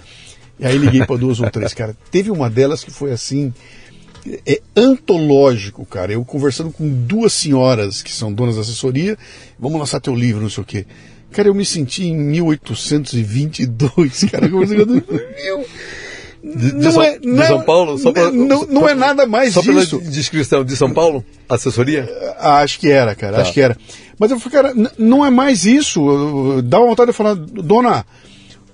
E 0.61 0.67
aí 0.67 0.77
liguei 0.77 1.05
para 1.05 1.17
duas 1.17 1.39
ou 1.39 1.49
três, 1.49 1.73
cara. 1.73 1.95
Teve 2.11 2.29
uma 2.29 2.49
delas 2.49 2.83
que 2.83 2.91
foi 2.91 3.11
assim, 3.11 3.51
é 4.45 4.61
antológico, 4.75 5.83
cara. 5.85 6.11
Eu 6.13 6.23
conversando 6.23 6.71
com 6.71 6.87
duas 6.87 7.33
senhoras 7.33 8.03
que 8.03 8.11
são 8.11 8.31
donas 8.31 8.55
da 8.55 8.61
assessoria, 8.61 9.17
vamos 9.59 9.79
lançar 9.79 9.99
teu 9.99 10.15
livro, 10.15 10.41
não 10.41 10.49
sei 10.49 10.63
o 10.63 10.65
quê. 10.65 10.85
Cara, 11.31 11.47
eu 11.47 11.55
me 11.55 11.65
senti 11.65 12.05
em 12.05 12.15
1822, 12.15 14.25
cara. 14.31 14.45
Assim, 14.45 14.75
meu, 14.75 15.65
de, 16.43 16.73
não 16.73 16.91
São, 16.91 17.03
é, 17.03 17.19
não, 17.23 17.41
de 17.41 17.47
São 17.47 17.61
Paulo? 17.61 17.97
Só 17.97 18.11
pra, 18.11 18.29
não, 18.31 18.65
não 18.65 18.89
é 18.89 18.95
nada 18.95 19.25
mais 19.25 19.53
só 19.53 19.61
disso. 19.61 19.99
pela 19.99 20.11
descrição 20.11 20.65
de 20.65 20.75
São 20.75 20.91
Paulo? 20.91 21.23
Assessoria? 21.47 22.09
Ah, 22.37 22.57
acho 22.59 22.77
que 22.79 22.89
era, 22.89 23.15
cara, 23.15 23.37
tá. 23.37 23.43
acho 23.43 23.53
que 23.53 23.61
era. 23.61 23.77
Mas 24.19 24.31
eu 24.31 24.39
falei, 24.39 24.61
cara, 24.61 24.73
não 24.97 25.25
é 25.25 25.29
mais 25.29 25.63
isso. 25.65 26.61
Dá 26.63 26.79
vontade 26.79 27.11
de 27.11 27.17
falar, 27.17 27.35
dona, 27.35 28.05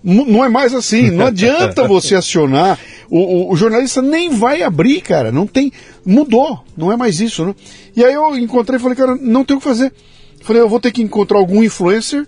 não 0.08 0.46
é 0.46 0.48
mais 0.48 0.74
assim. 0.74 1.12
Não 1.12 1.26
adianta 1.26 1.86
você 1.86 2.16
acionar. 2.16 2.80
O, 3.10 3.20
o, 3.20 3.52
o, 3.52 3.56
jornalista 3.58 4.02
nem 4.02 4.30
vai 4.30 4.64
abrir, 4.64 5.02
cara. 5.02 5.32
Não 5.32 5.46
tem. 5.46 5.72
Mudou. 6.06 6.64
Não 6.78 6.92
é 6.92 6.96
mais 6.96 7.20
isso, 7.20 7.46
né? 7.46 7.54
E 7.96 8.04
aí 8.04 8.14
eu 8.14 8.38
encontrei 8.38 8.80
e 8.80 8.82
falei, 8.82 8.96
cara, 8.96 9.16
não 9.16 9.44
tem 9.44 9.58
o 9.58 9.60
que 9.60 9.66
fazer. 9.66 9.94
Falei, 10.42 10.62
eu 10.62 10.70
vou 10.70 10.80
ter 10.80 10.92
que 10.92 11.02
encontrar 11.02 11.38
algum 11.38 11.62
influencer 11.62 12.26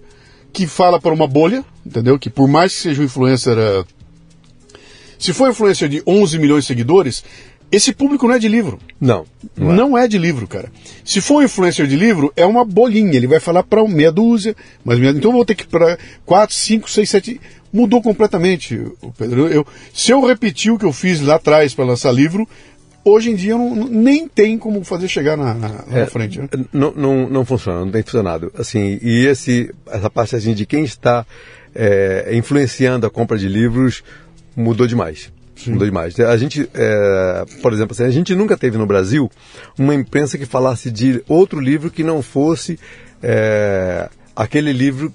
que 0.52 0.68
fala 0.68 1.00
para 1.00 1.14
uma 1.14 1.28
bolha, 1.28 1.64
entendeu? 1.86 2.20
Que 2.20 2.30
por 2.30 2.48
mais 2.50 2.76
que 2.76 2.82
seja 2.82 3.02
um 3.02 3.06
influencer. 3.06 3.58
Uh, 3.58 3.86
se 5.18 5.32
for 5.32 5.50
influencer 5.50 5.88
de 5.88 6.04
11 6.06 6.38
milhões 6.38 6.64
de 6.64 6.68
seguidores, 6.68 7.24
esse 7.72 7.94
público 7.94 8.28
não 8.28 8.36
é 8.36 8.40
de 8.40 8.48
livro. 8.48 8.80
Não. 9.00 9.26
Não 9.56 9.72
é, 9.72 9.76
não 9.76 9.98
é 9.98 10.08
de 10.08 10.18
livro, 10.18 10.48
cara. 10.48 10.72
Se 11.06 11.22
for 11.22 11.36
um 11.36 11.44
influencer 11.44 11.86
de 11.86 11.96
livro, 11.96 12.34
é 12.36 12.46
uma 12.46 12.66
bolinha. 12.66 13.16
Ele 13.16 13.28
vai 13.28 13.40
falar 13.40 13.64
para 13.64 13.88
meia 13.88 14.12
dúzia, 14.12 14.56
mas 14.84 15.00
meia... 15.00 15.12
então 15.12 15.30
eu 15.30 15.36
vou 15.36 15.46
ter 15.46 15.56
que 15.56 15.68
para 15.68 15.98
4, 16.26 16.56
5, 16.56 16.90
6, 16.90 17.10
7 17.10 17.42
mudou 17.72 18.02
completamente, 18.02 18.82
Pedro. 19.18 19.48
Eu, 19.48 19.66
se 19.94 20.12
eu 20.12 20.26
repetir 20.26 20.72
o 20.72 20.80
que 20.80 20.86
eu 20.86 20.94
fiz 20.94 21.22
lá 21.22 21.36
atrás 21.36 21.74
para 21.76 21.86
lançar 21.86 22.12
livro, 22.12 22.48
hoje 23.06 23.30
em 23.30 23.36
dia 23.36 23.56
não, 23.56 23.88
nem 23.88 24.28
tem 24.28 24.58
como 24.58 24.84
fazer 24.84 25.08
chegar 25.08 25.38
na, 25.38 25.54
na, 25.54 25.84
é, 25.92 26.06
frente. 26.08 26.40
Né? 26.40 26.48
Não, 26.74 26.92
não, 26.96 27.30
não 27.30 27.46
funciona, 27.46 27.86
não 27.86 27.92
tem 27.92 28.02
funcionado. 28.02 28.52
Assim, 28.58 28.98
e 29.02 29.28
esse, 29.28 29.74
essa 29.88 30.10
parte 30.10 30.36
assim, 30.36 30.56
de 30.56 30.66
quem 30.66 30.84
está 30.84 31.26
é, 31.76 32.32
influenciando 32.34 33.06
a 33.06 33.10
compra 33.10 33.38
de 33.38 33.48
livros 33.48 34.04
mudou 34.56 34.88
demais. 34.88 35.32
Sim. 35.60 35.72
Mudou 35.72 35.86
demais. 35.86 36.18
A 36.20 36.38
gente, 36.38 36.70
é, 36.74 37.46
por 37.62 37.74
exemplo, 37.74 37.92
assim, 37.92 38.04
a 38.04 38.10
gente 38.10 38.34
nunca 38.34 38.58
teve 38.58 38.78
no 38.78 38.86
Brasil 38.86 39.30
uma 39.78 39.94
imprensa 39.94 40.38
que 40.38 40.46
falasse 40.46 40.90
de 40.90 41.22
outro 41.28 41.60
livro 41.60 41.92
que 41.92 42.02
não 42.02 42.22
fosse 42.22 42.80
é, 43.22 44.10
aquele 44.34 44.72
livro 44.72 45.14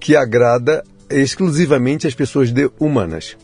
que 0.00 0.16
agrada 0.16 0.82
exclusivamente 1.10 2.06
as 2.06 2.14
pessoas 2.14 2.50
de 2.50 2.70
humanas. 2.80 3.36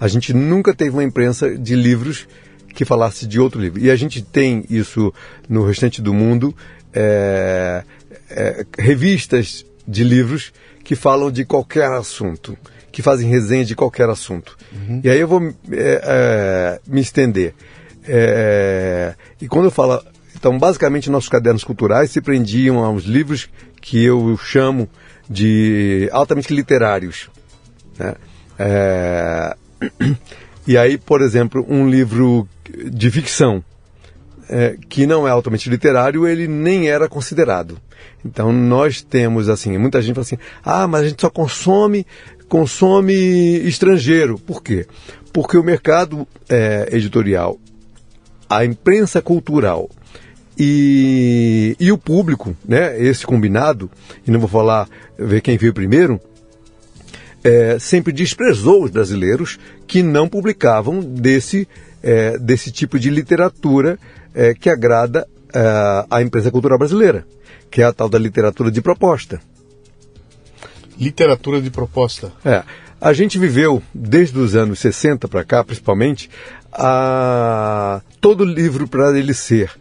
A 0.00 0.08
gente 0.08 0.34
nunca 0.34 0.74
teve 0.74 0.90
uma 0.90 1.04
imprensa 1.04 1.56
de 1.56 1.76
livros 1.76 2.26
que 2.74 2.84
falasse 2.84 3.24
de 3.24 3.38
outro 3.38 3.60
livro. 3.60 3.80
E 3.80 3.92
a 3.92 3.96
gente 3.96 4.22
tem 4.22 4.64
isso 4.68 5.14
no 5.48 5.64
restante 5.64 6.02
do 6.02 6.12
mundo, 6.12 6.52
é, 6.92 7.84
é, 8.28 8.66
revistas 8.76 9.64
de 9.86 10.02
livros 10.02 10.52
que 10.82 10.96
falam 10.96 11.30
de 11.30 11.44
qualquer 11.44 11.92
assunto, 11.92 12.58
que 12.92 13.02
fazem 13.02 13.28
resenha 13.28 13.64
de 13.64 13.74
qualquer 13.74 14.08
assunto. 14.08 14.56
Uhum. 14.72 15.00
E 15.02 15.10
aí 15.10 15.18
eu 15.18 15.26
vou 15.26 15.42
é, 15.42 15.50
é 15.72 16.80
me 16.86 17.00
estender. 17.00 17.54
É, 18.06 19.14
e 19.40 19.48
quando 19.48 19.66
eu 19.66 19.70
falo. 19.70 20.00
Então, 20.36 20.58
basicamente, 20.58 21.08
nossos 21.08 21.28
cadernos 21.28 21.62
culturais 21.62 22.10
se 22.10 22.20
prendiam 22.20 22.84
aos 22.84 23.04
livros 23.04 23.48
que 23.80 24.02
eu 24.02 24.36
chamo 24.36 24.88
de 25.28 26.08
altamente 26.12 26.52
literários. 26.52 27.30
Né? 27.98 28.14
É... 28.58 29.56
E 30.64 30.78
aí, 30.78 30.96
por 30.96 31.20
exemplo, 31.20 31.66
um 31.68 31.90
livro 31.90 32.48
de 32.70 33.10
ficção 33.10 33.64
é, 34.48 34.76
que 34.88 35.06
não 35.06 35.26
é 35.26 35.30
altamente 35.30 35.68
literário, 35.68 36.26
ele 36.26 36.46
nem 36.46 36.88
era 36.88 37.08
considerado. 37.08 37.78
Então 38.24 38.52
nós 38.52 39.02
temos 39.02 39.48
assim, 39.48 39.76
muita 39.78 40.00
gente 40.00 40.14
fala 40.14 40.24
assim, 40.24 40.38
ah, 40.62 40.86
mas 40.86 41.02
a 41.02 41.08
gente 41.08 41.20
só 41.20 41.30
consome 41.30 42.06
consome 42.52 43.14
estrangeiro. 43.66 44.38
Por 44.38 44.62
quê? 44.62 44.86
Porque 45.32 45.56
o 45.56 45.64
mercado 45.64 46.28
é, 46.50 46.86
editorial, 46.92 47.58
a 48.46 48.62
imprensa 48.62 49.22
cultural 49.22 49.88
e, 50.58 51.74
e 51.80 51.90
o 51.90 51.96
público, 51.96 52.54
né, 52.62 53.02
esse 53.02 53.24
combinado, 53.24 53.90
e 54.26 54.30
não 54.30 54.38
vou 54.38 54.50
falar 54.50 54.86
ver 55.18 55.40
quem 55.40 55.56
veio 55.56 55.72
primeiro, 55.72 56.20
é, 57.42 57.78
sempre 57.78 58.12
desprezou 58.12 58.84
os 58.84 58.90
brasileiros 58.90 59.58
que 59.86 60.02
não 60.02 60.28
publicavam 60.28 61.00
desse, 61.00 61.66
é, 62.02 62.36
desse 62.36 62.70
tipo 62.70 62.98
de 62.98 63.08
literatura 63.08 63.98
é, 64.34 64.52
que 64.52 64.68
agrada 64.68 65.26
é, 65.54 66.04
a 66.10 66.20
imprensa 66.20 66.50
cultural 66.50 66.78
brasileira, 66.78 67.26
que 67.70 67.80
é 67.80 67.86
a 67.86 67.94
tal 67.94 68.10
da 68.10 68.18
literatura 68.18 68.70
de 68.70 68.82
proposta. 68.82 69.40
Literatura 71.02 71.60
de 71.60 71.70
proposta. 71.70 72.32
É. 72.44 72.62
A 73.00 73.12
gente 73.12 73.36
viveu, 73.38 73.82
desde 73.92 74.38
os 74.38 74.54
anos 74.54 74.78
60 74.78 75.26
para 75.26 75.42
cá, 75.42 75.64
principalmente, 75.64 76.30
a... 76.72 78.00
todo 78.20 78.44
livro 78.44 78.86
para 78.86 79.18
ele 79.18 79.34
ser 79.34 79.72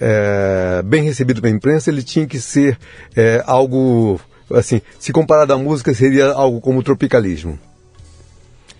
é, 0.00 0.80
bem 0.84 1.02
recebido 1.02 1.42
pela 1.42 1.52
imprensa, 1.52 1.90
ele 1.90 2.02
tinha 2.02 2.26
que 2.26 2.38
ser 2.38 2.78
é, 3.16 3.42
algo, 3.46 4.20
assim, 4.54 4.80
se 4.98 5.12
comparado 5.12 5.52
à 5.52 5.58
música, 5.58 5.92
seria 5.92 6.26
algo 6.26 6.60
como 6.60 6.82
tropicalismo. 6.82 7.58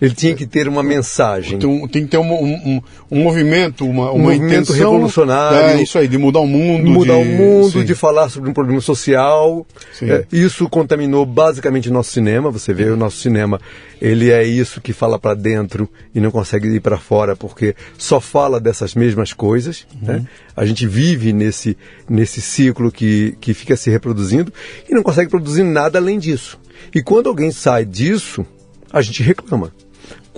Ele 0.01 0.13
tinha 0.13 0.33
que 0.33 0.45
ter 0.45 0.67
uma 0.67 0.81
mensagem. 0.81 1.59
Tem, 1.59 1.87
tem 1.87 2.03
que 2.05 2.11
ter 2.11 2.17
um, 2.17 2.31
um, 2.31 2.81
um 3.11 3.23
movimento, 3.23 3.85
uma, 3.85 4.11
um 4.11 4.15
uma 4.15 4.23
movimento 4.31 4.71
intenção, 4.71 4.91
revolucionário. 4.91 5.79
É 5.79 5.83
isso 5.83 5.97
aí, 5.97 6.07
de 6.07 6.17
mudar 6.17 6.39
o 6.39 6.47
mundo. 6.47 6.89
Mudar 6.89 7.15
de, 7.15 7.21
o 7.21 7.25
mundo, 7.25 7.71
sim. 7.71 7.85
de 7.85 7.93
falar 7.95 8.29
sobre 8.29 8.49
um 8.49 8.53
problema 8.53 8.79
social. 8.79 9.67
É, 10.01 10.25
isso 10.31 10.69
contaminou 10.69 11.25
basicamente 11.25 11.89
nosso 11.89 12.11
cinema. 12.11 12.49
Você 12.49 12.73
vê, 12.73 12.85
o 12.85 12.95
nosso 12.95 13.17
cinema, 13.17 13.59
ele 14.01 14.31
é 14.31 14.43
isso 14.43 14.79
que 14.79 14.93
fala 14.93 15.19
para 15.19 15.35
dentro 15.35 15.89
e 16.15 16.21
não 16.21 16.31
consegue 16.31 16.69
ir 16.69 16.79
para 16.79 16.97
fora 16.97 17.35
porque 17.35 17.75
só 17.97 18.21
fala 18.21 18.59
dessas 18.59 18.95
mesmas 18.95 19.33
coisas. 19.33 19.85
Uhum. 20.01 20.13
Né? 20.13 20.25
A 20.55 20.65
gente 20.65 20.87
vive 20.87 21.33
nesse, 21.33 21.77
nesse 22.07 22.41
ciclo 22.41 22.89
que, 22.89 23.35
que 23.41 23.53
fica 23.53 23.75
se 23.75 23.89
reproduzindo 23.89 24.53
e 24.89 24.93
não 24.93 25.03
consegue 25.03 25.29
produzir 25.29 25.63
nada 25.63 25.99
além 25.99 26.17
disso. 26.17 26.57
E 26.95 27.03
quando 27.03 27.27
alguém 27.27 27.51
sai 27.51 27.83
disso, 27.83 28.45
a 28.91 29.01
gente 29.01 29.21
reclama. 29.21 29.73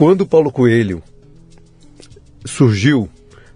Quando 0.02 0.22
o 0.22 0.26
Paulo 0.26 0.52
Coelho 0.52 1.04
surgiu 2.44 3.08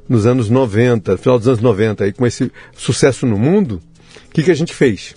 nos 0.07 0.27
anos 0.27 0.47
90, 0.47 1.17
final 1.17 1.39
dos 1.39 1.47
anos 1.47 1.59
90, 1.59 2.03
aí, 2.03 2.13
com 2.13 2.23
esse 2.23 2.51
sucesso 2.77 3.25
no 3.25 3.35
mundo, 3.35 3.81
o 4.27 4.31
que, 4.31 4.43
que 4.43 4.51
a 4.51 4.53
gente 4.53 4.71
fez? 4.71 5.15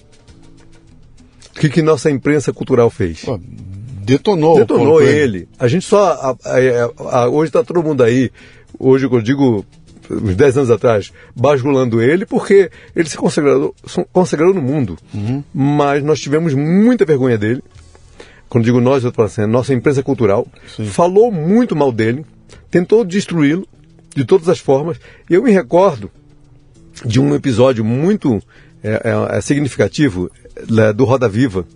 O 1.55 1.61
que, 1.61 1.69
que 1.69 1.83
nossa 1.83 2.11
imprensa 2.11 2.51
cultural 2.51 2.89
fez? 2.89 3.27
Pô, 3.27 3.39
detonou. 3.39 4.57
Detonou 4.57 5.03
ele. 5.03 5.47
A 5.59 5.69
gente 5.69 5.85
só. 5.85 6.13
A, 6.13 6.31
a, 6.31 7.25
a, 7.25 7.29
hoje 7.29 7.51
está 7.51 7.63
todo 7.63 7.83
mundo 7.83 8.03
aí, 8.03 8.31
hoje 8.79 9.05
eu 9.05 9.21
digo 9.21 9.67
uns 10.11 10.35
10 10.35 10.57
anos 10.57 10.71
atrás, 10.71 11.13
bajulando 11.37 12.01
ele, 12.01 12.25
porque 12.25 12.71
ele 12.97 13.07
se 13.07 13.19
consagrou, 13.19 13.75
consagrou 14.15 14.55
no 14.55 14.63
mundo. 14.63 14.97
Uhum. 15.13 15.45
Mas 15.53 16.03
nós 16.03 16.21
tivemos 16.21 16.55
muita 16.55 17.05
vergonha 17.05 17.37
dele. 17.37 17.63
Quando 18.49 18.65
digo 18.65 18.81
nós, 18.81 19.05
eu 19.05 19.11
estou 19.11 19.29
falando, 19.29 19.53
nossa 19.53 19.75
imprensa 19.75 20.03
cultural 20.03 20.47
Sim. 20.75 20.87
falou 20.87 21.31
muito 21.31 21.77
mal 21.77 21.93
dele, 21.93 22.25
tentou 22.71 23.05
destruí-lo 23.05 23.67
de 24.15 24.25
todas 24.25 24.49
as 24.49 24.59
formas. 24.59 24.99
Eu 25.29 25.43
me 25.43 25.51
recordo 25.51 26.11
de 27.05 27.21
um 27.21 27.35
episódio 27.35 27.85
muito 27.85 28.43
é, 28.83 29.03
é, 29.31 29.41
significativo 29.41 30.31
é, 30.57 30.93
do 30.93 31.05
Roda 31.05 31.29
Viva, 31.29 31.67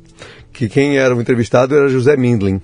que 0.52 0.68
quem 0.68 0.98
era 0.98 1.14
o 1.14 1.20
entrevistado 1.20 1.74
era 1.76 1.88
José 1.88 2.16
Mindlin, 2.16 2.60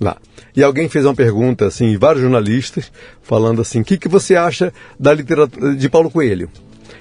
lá. 0.00 0.16
E 0.56 0.62
alguém 0.62 0.88
fez 0.88 1.04
uma 1.04 1.14
pergunta, 1.14 1.66
assim, 1.66 1.96
vários 1.96 2.22
jornalistas, 2.22 2.90
falando 3.22 3.60
assim, 3.60 3.80
o 3.80 3.84
que, 3.84 3.96
que 3.96 4.08
você 4.08 4.34
acha 4.34 4.72
da 4.98 5.14
literatura 5.14 5.74
de 5.74 5.88
Paulo 5.88 6.10
Coelho? 6.10 6.50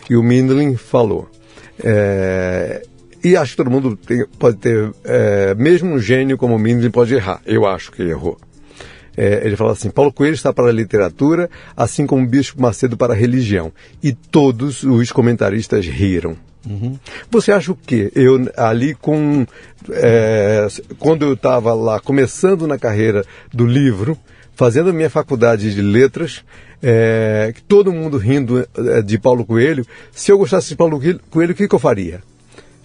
E 0.09 0.15
o 0.15 0.23
Mindlin 0.23 0.75
falou, 0.75 1.29
é, 1.83 2.83
e 3.27 3.37
acho 3.37 3.51
que 3.51 3.57
todo 3.57 3.71
mundo 3.71 3.95
tem, 3.95 4.25
pode 4.39 4.57
ter, 4.57 4.91
é, 5.03 5.55
mesmo 5.55 5.93
um 5.93 5.99
gênio 5.99 6.37
como 6.37 6.55
o 6.55 6.59
Mindlin 6.59 6.91
pode 6.91 7.13
errar, 7.13 7.41
eu 7.45 7.65
acho 7.65 7.91
que 7.91 8.01
errou. 8.01 8.37
É, 9.17 9.41
ele 9.43 9.55
fala 9.55 9.71
assim: 9.71 9.89
Paulo 9.89 10.13
Coelho 10.13 10.35
está 10.35 10.53
para 10.53 10.67
a 10.67 10.71
literatura, 10.71 11.49
assim 11.75 12.05
como 12.05 12.23
o 12.23 12.27
Bispo 12.27 12.61
Macedo 12.61 12.95
para 12.95 13.13
a 13.13 13.15
religião. 13.15 13.73
E 14.03 14.13
todos 14.13 14.83
os 14.83 15.11
comentaristas 15.11 15.87
riram. 15.87 16.37
Uhum. 16.69 16.99
Você 17.31 17.51
acha 17.51 17.71
o 17.71 17.75
quê? 17.75 18.11
Eu 18.13 18.47
ali 18.55 18.93
com. 18.93 19.45
É, 19.89 20.67
quando 20.99 21.25
eu 21.25 21.33
estava 21.33 21.73
lá 21.73 21.99
começando 21.99 22.67
na 22.67 22.77
carreira 22.77 23.25
do 23.51 23.65
livro, 23.65 24.15
fazendo 24.55 24.91
a 24.91 24.93
minha 24.93 25.09
faculdade 25.09 25.73
de 25.73 25.81
letras, 25.81 26.43
é, 26.83 27.53
todo 27.67 27.91
mundo 27.91 28.17
rindo 28.17 28.67
de 29.03 29.17
Paulo 29.17 29.45
Coelho, 29.45 29.85
se 30.11 30.31
eu 30.31 30.37
gostasse 30.37 30.69
de 30.69 30.75
Paulo 30.75 31.01
Coelho, 31.31 31.53
o 31.53 31.55
que, 31.55 31.67
que 31.67 31.75
eu 31.75 31.79
faria? 31.79 32.21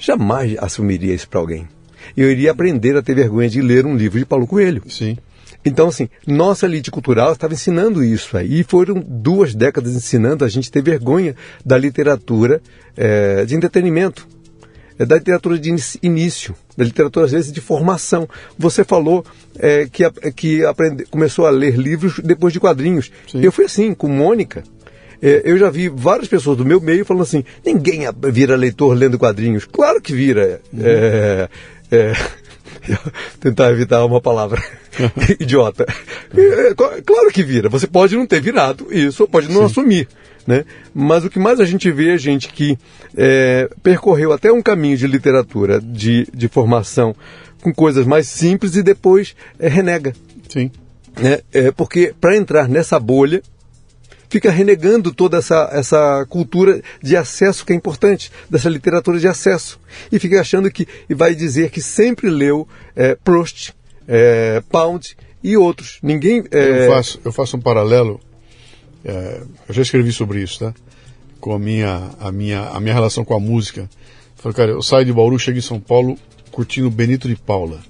Jamais 0.02 0.56
assumiria 0.58 1.14
isso 1.14 1.28
para 1.28 1.38
alguém. 1.38 1.68
Eu 2.16 2.28
iria 2.28 2.50
aprender 2.50 2.96
a 2.96 3.02
ter 3.02 3.14
vergonha 3.14 3.48
de 3.48 3.62
ler 3.62 3.86
um 3.86 3.94
livro 3.96 4.18
de 4.18 4.24
Paulo 4.24 4.48
Coelho. 4.48 4.82
Sim. 4.88 5.16
Então, 5.64 5.86
assim, 5.86 6.08
nossa 6.26 6.66
elite 6.66 6.90
cultural 6.90 7.34
estava 7.34 7.54
ensinando 7.54 8.02
isso 8.02 8.36
aí. 8.36 8.58
E 8.58 8.64
foram 8.64 9.00
duas 9.00 9.54
décadas 9.54 9.94
ensinando 9.94 10.44
a 10.44 10.48
gente 10.48 10.72
ter 10.72 10.82
vergonha 10.82 11.36
da 11.64 11.78
literatura 11.78 12.60
é, 12.96 13.44
de 13.44 13.54
entretenimento, 13.54 14.26
é, 14.98 15.06
da 15.06 15.14
literatura 15.14 15.56
de 15.56 15.72
início, 16.02 16.56
da 16.76 16.82
literatura, 16.82 17.26
às 17.26 17.30
vezes, 17.30 17.52
de 17.52 17.60
formação. 17.60 18.28
Você 18.58 18.82
falou 18.82 19.24
é, 19.56 19.86
que, 19.86 20.02
que 20.32 20.64
aprende, 20.64 21.04
começou 21.04 21.46
a 21.46 21.50
ler 21.50 21.76
livros 21.76 22.18
depois 22.18 22.52
de 22.52 22.58
quadrinhos. 22.58 23.12
Sim. 23.30 23.40
Eu 23.40 23.52
fui 23.52 23.66
assim, 23.66 23.94
com 23.94 24.08
Mônica. 24.08 24.64
É, 25.22 25.42
eu 25.44 25.56
já 25.56 25.70
vi 25.70 25.88
várias 25.88 26.28
pessoas 26.28 26.56
do 26.58 26.64
meu 26.64 26.80
meio 26.80 27.04
falando 27.04 27.22
assim: 27.22 27.44
ninguém 27.64 28.00
vira 28.32 28.56
leitor 28.56 28.94
lendo 28.94 29.18
quadrinhos. 29.18 29.64
Claro 29.64 30.00
que 30.00 30.12
vira. 30.12 30.60
Uhum. 30.72 30.80
É, 30.84 31.48
é, 31.90 32.12
tentar 33.38 33.70
evitar 33.70 34.04
uma 34.04 34.20
palavra 34.20 34.60
idiota. 35.40 35.86
É, 36.36 36.74
claro 36.74 37.30
que 37.32 37.42
vira. 37.42 37.68
Você 37.68 37.86
pode 37.86 38.16
não 38.16 38.26
ter 38.26 38.40
virado 38.40 38.88
isso, 38.90 39.26
pode 39.26 39.48
não 39.48 39.60
Sim. 39.60 39.66
assumir. 39.66 40.08
Né? 40.46 40.64
Mas 40.92 41.24
o 41.24 41.30
que 41.30 41.38
mais 41.38 41.60
a 41.60 41.64
gente 41.64 41.90
vê 41.92 42.10
é 42.10 42.18
gente 42.18 42.48
que 42.48 42.76
é, 43.16 43.70
percorreu 43.82 44.32
até 44.32 44.50
um 44.50 44.60
caminho 44.60 44.96
de 44.96 45.06
literatura, 45.06 45.80
de, 45.80 46.26
de 46.34 46.48
formação, 46.48 47.14
com 47.62 47.72
coisas 47.72 48.04
mais 48.04 48.26
simples 48.26 48.74
e 48.74 48.82
depois 48.82 49.36
é, 49.58 49.68
renega. 49.68 50.12
Sim. 50.48 50.70
É, 51.22 51.42
é 51.52 51.70
porque 51.70 52.12
para 52.20 52.36
entrar 52.36 52.68
nessa 52.68 52.98
bolha, 52.98 53.40
fica 54.32 54.50
renegando 54.50 55.12
toda 55.12 55.36
essa, 55.36 55.68
essa 55.72 56.24
cultura 56.26 56.80
de 57.02 57.14
acesso 57.14 57.66
que 57.66 57.72
é 57.74 57.76
importante, 57.76 58.32
dessa 58.48 58.70
literatura 58.70 59.20
de 59.20 59.28
acesso. 59.28 59.78
E 60.10 60.18
fica 60.18 60.40
achando 60.40 60.70
que 60.70 60.88
e 61.06 61.12
vai 61.12 61.34
dizer 61.34 61.70
que 61.70 61.82
sempre 61.82 62.30
leu 62.30 62.66
é, 62.96 63.14
Proust, 63.14 63.74
é, 64.08 64.62
Pound 64.70 65.14
e 65.44 65.54
outros. 65.54 65.98
Ninguém. 66.02 66.44
É... 66.50 66.86
Eu, 66.86 66.90
faço, 66.90 67.20
eu 67.22 67.30
faço 67.30 67.56
um 67.58 67.60
paralelo. 67.60 68.18
É, 69.04 69.42
eu 69.68 69.74
já 69.74 69.82
escrevi 69.82 70.12
sobre 70.12 70.42
isso, 70.42 70.60
tá? 70.60 70.72
Com 71.38 71.52
a 71.52 71.58
minha, 71.58 72.10
a 72.18 72.32
minha, 72.32 72.62
a 72.68 72.80
minha 72.80 72.94
relação 72.94 73.26
com 73.26 73.34
a 73.34 73.40
música. 73.40 73.90
Falei, 74.36 74.56
cara, 74.56 74.70
eu 74.70 74.80
saio 74.80 75.04
de 75.04 75.12
Bauru, 75.12 75.38
chego 75.38 75.58
em 75.58 75.62
São 75.62 75.78
Paulo 75.78 76.16
curtindo 76.50 76.90
Benito 76.90 77.28
de 77.28 77.36
Paula. 77.36 77.80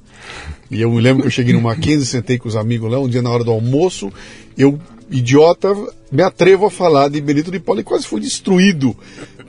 E 0.69 0.81
eu 0.81 0.91
me 0.91 1.01
lembro 1.01 1.23
que 1.23 1.29
eu 1.29 1.33
cheguei 1.33 1.53
no 1.53 1.61
Mackenzie, 1.61 2.07
sentei 2.07 2.37
com 2.37 2.49
os 2.49 2.57
amigos 2.57 2.91
lá, 2.91 2.99
um 2.99 3.09
dia 3.09 3.23
na 3.23 3.31
hora 3.31 3.45
do 3.45 3.51
almoço, 3.51 4.11
eu 4.57 4.81
idiota, 5.13 5.69
me 6.11 6.23
atrevo 6.23 6.67
a 6.67 6.71
falar 6.71 7.09
de 7.09 7.21
Benito 7.21 7.51
de 7.51 7.61
Paula 7.61 7.81
e 7.81 7.85
quase 7.85 8.07
fui 8.07 8.21
destruído 8.21 8.97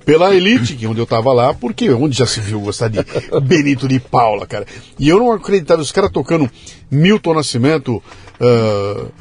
pela 0.06 0.36
elite, 0.36 0.76
que 0.76 0.86
onde 0.86 1.00
eu 1.00 1.06
tava 1.06 1.34
lá, 1.34 1.54
porque 1.54 1.90
onde 1.90 2.18
já 2.18 2.26
se 2.26 2.40
viu 2.42 2.60
gostar 2.60 2.90
de 2.90 3.00
Benito 3.42 3.88
de 3.88 4.00
Paula, 4.00 4.46
cara. 4.46 4.66
E 5.00 5.08
eu 5.08 5.18
não 5.18 5.32
acreditava, 5.32 5.82
os 5.82 5.92
caras 5.92 6.12
tocando 6.12 6.50
Milton 6.92 7.34
Nascimento, 7.34 8.04
uh, 8.40 9.12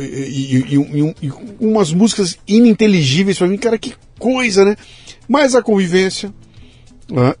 e, 0.00 0.64
e, 0.68 0.76
e, 0.76 1.14
e, 1.22 1.32
umas 1.60 1.92
músicas 1.92 2.38
ininteligíveis 2.46 3.38
para 3.38 3.48
mim, 3.48 3.56
cara, 3.56 3.78
que 3.78 3.94
coisa, 4.18 4.64
né? 4.64 4.76
Mas 5.28 5.54
a 5.54 5.62
convivência, 5.62 6.32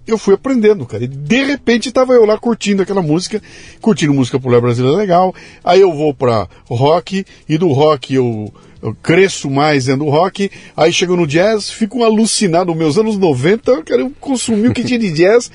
eu 0.06 0.16
fui 0.16 0.34
aprendendo, 0.34 0.86
cara. 0.86 1.04
E 1.04 1.06
de 1.06 1.44
repente 1.44 1.92
tava 1.92 2.14
eu 2.14 2.24
lá 2.24 2.38
curtindo 2.38 2.82
aquela 2.82 3.02
música, 3.02 3.42
curtindo 3.80 4.14
música 4.14 4.38
popular 4.38 4.60
brasileira 4.60 4.96
legal. 4.96 5.34
Aí 5.62 5.80
eu 5.80 5.92
vou 5.92 6.14
para 6.14 6.48
rock, 6.68 7.24
e 7.48 7.58
do 7.58 7.68
rock 7.72 8.14
eu 8.14 8.52
eu 8.80 8.94
cresço 9.02 9.50
mais 9.50 9.86
dentro 9.86 10.04
do 10.04 10.10
rock, 10.10 10.50
aí 10.76 10.92
chego 10.92 11.16
no 11.16 11.26
jazz, 11.26 11.68
fico 11.70 12.04
alucinado. 12.04 12.74
Meus 12.74 12.96
anos 12.96 13.18
90, 13.18 13.70
eu 13.72 13.82
quero 13.82 14.10
consumir 14.20 14.68
o 14.68 14.72
que 14.72 14.84
tinha 14.84 14.98
de 14.98 15.10
jazz. 15.10 15.50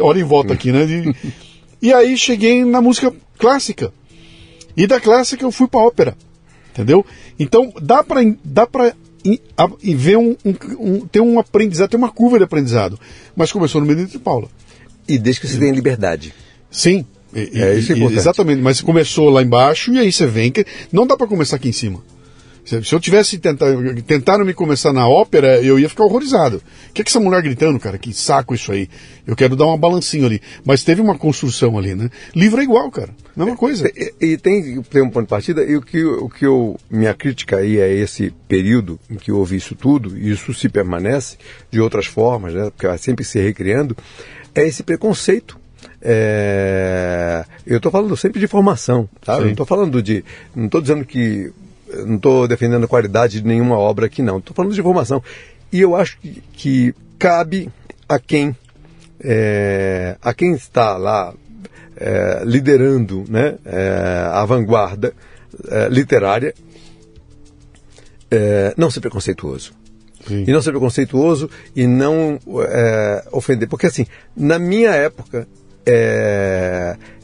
Olha 0.00 0.20
em 0.20 0.24
volta 0.24 0.54
aqui, 0.54 0.72
né? 0.72 0.86
De... 0.86 1.14
E 1.82 1.92
aí 1.92 2.16
cheguei 2.16 2.64
na 2.64 2.80
música 2.80 3.12
clássica. 3.38 3.92
E 4.76 4.86
da 4.86 4.98
clássica 4.98 5.44
eu 5.44 5.52
fui 5.52 5.68
pra 5.68 5.80
ópera. 5.80 6.16
Entendeu? 6.72 7.04
Então 7.38 7.72
dá 7.80 8.02
pra, 8.02 8.20
dá 8.42 8.66
pra 8.66 8.94
e 9.24 9.94
ver 9.94 10.18
um, 10.18 10.36
um, 10.44 10.54
um, 10.78 11.06
ter 11.06 11.20
um 11.20 11.38
aprendizado, 11.38 11.90
ter 11.90 11.96
uma 11.96 12.10
curva 12.10 12.38
de 12.38 12.44
aprendizado. 12.44 12.98
Mas 13.34 13.50
começou 13.50 13.80
no 13.80 13.86
Benito 13.86 14.12
de 14.12 14.18
Paula. 14.18 14.48
E 15.08 15.18
desde 15.18 15.40
que 15.40 15.48
você 15.48 15.58
tenha 15.58 15.72
liberdade. 15.72 16.34
Sim. 16.70 17.06
E, 17.34 17.60
é, 17.60 17.74
isso 17.74 17.92
é 17.92 17.96
importante. 17.96 18.18
Exatamente, 18.18 18.62
mas 18.62 18.80
começou 18.80 19.30
lá 19.30 19.42
embaixo 19.42 19.92
e 19.92 19.98
aí 19.98 20.12
você 20.12 20.26
vem 20.26 20.52
que 20.52 20.66
não 20.92 21.06
dá 21.06 21.16
para 21.16 21.26
começar 21.26 21.56
aqui 21.56 21.68
em 21.68 21.72
cima. 21.72 22.02
Se, 22.64 22.94
eu 22.94 23.00
tivesse 23.00 23.38
tentado, 23.38 24.02
tentado 24.02 24.44
me 24.44 24.54
começar 24.54 24.92
na 24.92 25.06
ópera, 25.06 25.60
eu 25.60 25.78
ia 25.78 25.88
ficar 25.88 26.04
horrorizado. 26.04 26.62
O 26.88 26.92
que 26.92 27.02
é 27.02 27.04
que 27.04 27.10
essa 27.10 27.20
mulher 27.20 27.42
gritando, 27.42 27.78
cara? 27.78 27.98
Que 27.98 28.12
saco 28.12 28.54
isso 28.54 28.72
aí. 28.72 28.88
Eu 29.26 29.36
quero 29.36 29.54
dar 29.54 29.66
uma 29.66 29.76
balancinha 29.76 30.24
ali. 30.24 30.40
Mas 30.64 30.82
teve 30.82 31.00
uma 31.00 31.18
construção 31.18 31.76
ali, 31.78 31.94
né? 31.94 32.08
Livro 32.34 32.60
é 32.60 32.64
igual, 32.64 32.90
cara. 32.90 33.10
Mesma 33.36 33.56
coisa. 33.56 33.90
E, 33.94 34.14
e 34.20 34.36
tem, 34.38 34.80
tem 34.82 35.02
um 35.02 35.10
ponto 35.10 35.24
de 35.24 35.30
partida, 35.30 35.62
e 35.62 35.76
o 35.76 35.82
que, 35.82 36.02
o 36.04 36.28
que 36.30 36.46
eu, 36.46 36.78
minha 36.90 37.12
crítica 37.12 37.58
aí 37.58 37.78
é 37.78 37.92
esse 37.92 38.32
período 38.48 38.98
em 39.10 39.16
que 39.16 39.30
houve 39.30 39.56
isso 39.56 39.74
tudo, 39.74 40.16
e 40.16 40.30
isso 40.30 40.54
se 40.54 40.68
permanece 40.68 41.36
de 41.70 41.80
outras 41.80 42.06
formas, 42.06 42.54
né? 42.54 42.70
Porque 42.70 42.86
vai 42.86 42.96
sempre 42.96 43.24
se 43.24 43.38
recriando, 43.38 43.94
é 44.54 44.66
esse 44.66 44.82
preconceito 44.82 45.58
é, 46.00 47.44
eu 47.66 47.78
estou 47.78 47.90
falando 47.90 48.14
sempre 48.16 48.38
de 48.38 48.46
formação, 48.46 49.08
tá? 49.22 49.40
não 49.40 49.50
estou 49.50 49.64
falando 49.64 50.02
de. 50.02 50.22
Não 50.54 50.66
estou 50.66 50.80
dizendo 50.82 51.04
que 51.04 51.50
não 52.06 52.16
estou 52.16 52.48
defendendo 52.48 52.84
a 52.84 52.88
qualidade 52.88 53.40
de 53.40 53.46
nenhuma 53.46 53.78
obra 53.78 54.06
aqui, 54.06 54.22
não. 54.22 54.38
Estou 54.38 54.54
falando 54.54 54.74
de 54.74 54.82
formação. 54.82 55.22
E 55.72 55.80
eu 55.80 55.96
acho 55.96 56.18
que, 56.18 56.42
que 56.52 56.94
cabe 57.18 57.70
a 58.08 58.18
quem, 58.18 58.56
é, 59.20 60.16
a 60.22 60.32
quem 60.32 60.52
está 60.52 60.96
lá 60.96 61.34
é, 61.96 62.42
liderando 62.44 63.24
né, 63.28 63.56
é, 63.64 64.28
a 64.32 64.44
vanguarda 64.44 65.12
é, 65.68 65.88
literária 65.88 66.54
é, 68.30 68.74
não 68.76 68.90
ser 68.90 69.00
preconceituoso. 69.00 69.72
Sim. 70.26 70.44
E 70.46 70.52
não 70.52 70.62
ser 70.62 70.70
preconceituoso 70.70 71.50
e 71.76 71.86
não 71.86 72.38
é, 72.62 73.24
ofender. 73.30 73.68
Porque, 73.68 73.86
assim, 73.86 74.06
na 74.36 74.58
minha 74.58 74.90
época, 74.90 75.46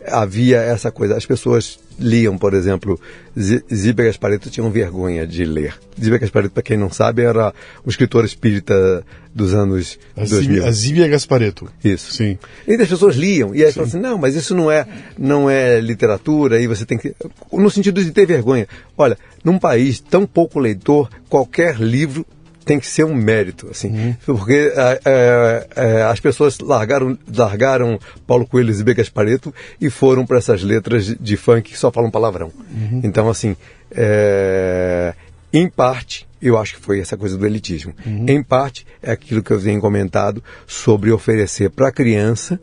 havia 0.07 0.59
essa 0.59 0.91
coisa. 0.91 1.17
As 1.17 1.27
pessoas 1.27 1.79
liam, 1.99 2.39
por 2.39 2.55
exemplo, 2.55 2.99
Zíbia 3.39 4.07
Gaspareto 4.07 4.51
tinham 4.51 4.71
vergonha 4.71 5.27
de 5.27 5.45
ler. 5.45 5.75
Zíbia 6.01 6.19
Gaspareto, 6.19 6.55
para 6.55 6.63
quem 6.63 6.77
não 6.77 6.91
sabe, 6.91 7.23
era 7.23 7.53
um 7.87 7.91
escritor 7.91 8.25
espírita 8.25 9.05
dos 9.35 9.55
anos 9.55 9.99
a 10.17 10.25
2000. 10.25 10.67
A 10.67 10.73
Zíbia 10.73 11.09
Gaspareto. 11.09 11.71
Isso. 11.85 12.15
Sim. 12.15 12.39
E 12.67 12.75
as 12.75 12.89
pessoas 12.89 13.17
liam 13.17 13.55
e 13.55 13.65
aí 13.65 13.73
falavam 13.73 13.89
assim, 13.89 14.01
não, 14.01 14.19
mas 14.19 14.35
isso 14.35 14.55
não 14.55 14.71
é, 14.71 14.87
não 15.19 15.49
é 15.49 15.81
literatura 15.81 16.61
e 16.61 16.67
você 16.67 16.87
tem 16.87 16.99
que... 16.99 17.15
No 17.53 17.71
sentido 17.71 18.03
de 18.03 18.11
ter 18.11 18.27
vergonha. 18.27 18.67
Olha, 18.97 19.19
num 19.45 19.59
país 19.59 20.01
tão 20.01 20.27
pouco 20.27 20.59
leitor, 20.59 21.11
qualquer 21.29 21.77
livro 21.77 22.27
tem 22.65 22.79
que 22.79 22.87
ser 22.87 23.05
um 23.05 23.15
mérito, 23.15 23.69
assim, 23.71 23.89
uhum. 23.89 24.17
porque 24.27 24.73
é, 24.75 25.01
é, 25.05 25.67
é, 25.77 26.03
as 26.03 26.21
pessoas 26.21 26.59
largaram, 26.59 27.19
largaram 27.35 27.99
Paulo 28.27 28.47
Coelho 28.47 28.73
e 28.73 28.83
Begas 28.83 29.09
Pareto 29.09 29.53
e 29.81 29.91
foram 29.91 30.27
para 30.27 30.39
essas 30.39 30.63
letras 30.63 31.07
de, 31.07 31.19
de, 31.19 31.37
funk 31.37 31.71
que 31.71 31.79
só 31.79 31.91
falam 31.91 32.11
palavrão. 32.11 32.53
Uhum. 32.71 33.01
Então, 33.03 33.29
assim, 33.29 33.57
é, 33.91 35.15
em 35.53 35.69
parte, 35.69 36.29
eu 36.41 36.57
acho 36.57 36.77
que 36.77 36.81
foi 36.81 37.01
essa 37.01 37.17
coisa 37.17 37.37
do 37.37 37.47
elitismo. 37.47 37.95
Uhum. 38.05 38.27
Em 38.29 38.43
parte, 38.43 38.87
é 39.03 39.11
aquilo 39.11 39.43
que 39.43 39.51
eu 39.51 39.61
tenho 39.61 39.81
comentado 39.81 40.43
sobre 40.67 41.11
oferecer 41.11 41.71
para 41.71 41.89
a 41.89 41.93
criança 41.93 42.61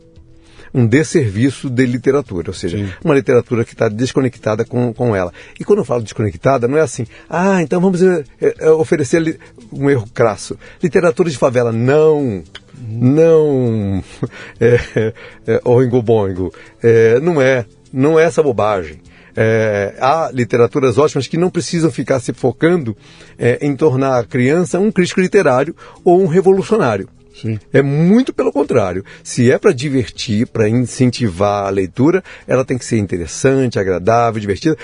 um 0.72 0.86
desserviço 0.86 1.68
de 1.70 1.86
literatura, 1.86 2.50
ou 2.50 2.54
seja, 2.54 2.78
Sim. 2.78 2.88
uma 3.04 3.14
literatura 3.14 3.64
que 3.64 3.72
está 3.72 3.88
desconectada 3.88 4.64
com, 4.64 4.92
com 4.92 5.14
ela. 5.14 5.32
E 5.58 5.64
quando 5.64 5.80
eu 5.80 5.84
falo 5.84 6.02
desconectada, 6.02 6.68
não 6.68 6.76
é 6.76 6.80
assim, 6.80 7.06
ah, 7.28 7.62
então 7.62 7.80
vamos 7.80 8.02
é, 8.02 8.24
é, 8.40 8.70
oferecer 8.70 9.38
um 9.72 9.88
erro 9.90 10.06
crasso. 10.12 10.58
Literatura 10.82 11.30
de 11.30 11.38
favela, 11.38 11.72
não. 11.72 12.42
Não. 12.78 14.02
É, 14.60 15.12
é, 15.46 15.60
oingo 15.64 16.02
boingo. 16.02 16.52
É, 16.82 17.20
não 17.20 17.40
é. 17.40 17.64
Não 17.92 18.18
é 18.18 18.24
essa 18.24 18.42
bobagem. 18.42 19.00
É, 19.36 19.94
há 20.00 20.30
literaturas 20.32 20.98
ótimas 20.98 21.28
que 21.28 21.36
não 21.36 21.48
precisam 21.48 21.92
ficar 21.92 22.18
se 22.18 22.32
focando 22.32 22.96
é, 23.38 23.64
em 23.64 23.76
tornar 23.76 24.18
a 24.18 24.24
criança 24.24 24.80
um 24.80 24.90
crítico 24.90 25.20
literário 25.20 25.76
ou 26.04 26.20
um 26.20 26.26
revolucionário. 26.26 27.08
Sim. 27.40 27.58
É 27.72 27.80
muito 27.80 28.32
pelo 28.32 28.52
contrário. 28.52 29.04
Se 29.22 29.50
é 29.50 29.56
para 29.56 29.72
divertir, 29.72 30.48
para 30.48 30.68
incentivar 30.68 31.66
a 31.66 31.70
leitura, 31.70 32.22
ela 32.48 32.64
tem 32.64 32.76
que 32.76 32.84
ser 32.84 32.98
interessante, 32.98 33.78
agradável, 33.78 34.40
divertida. 34.40 34.76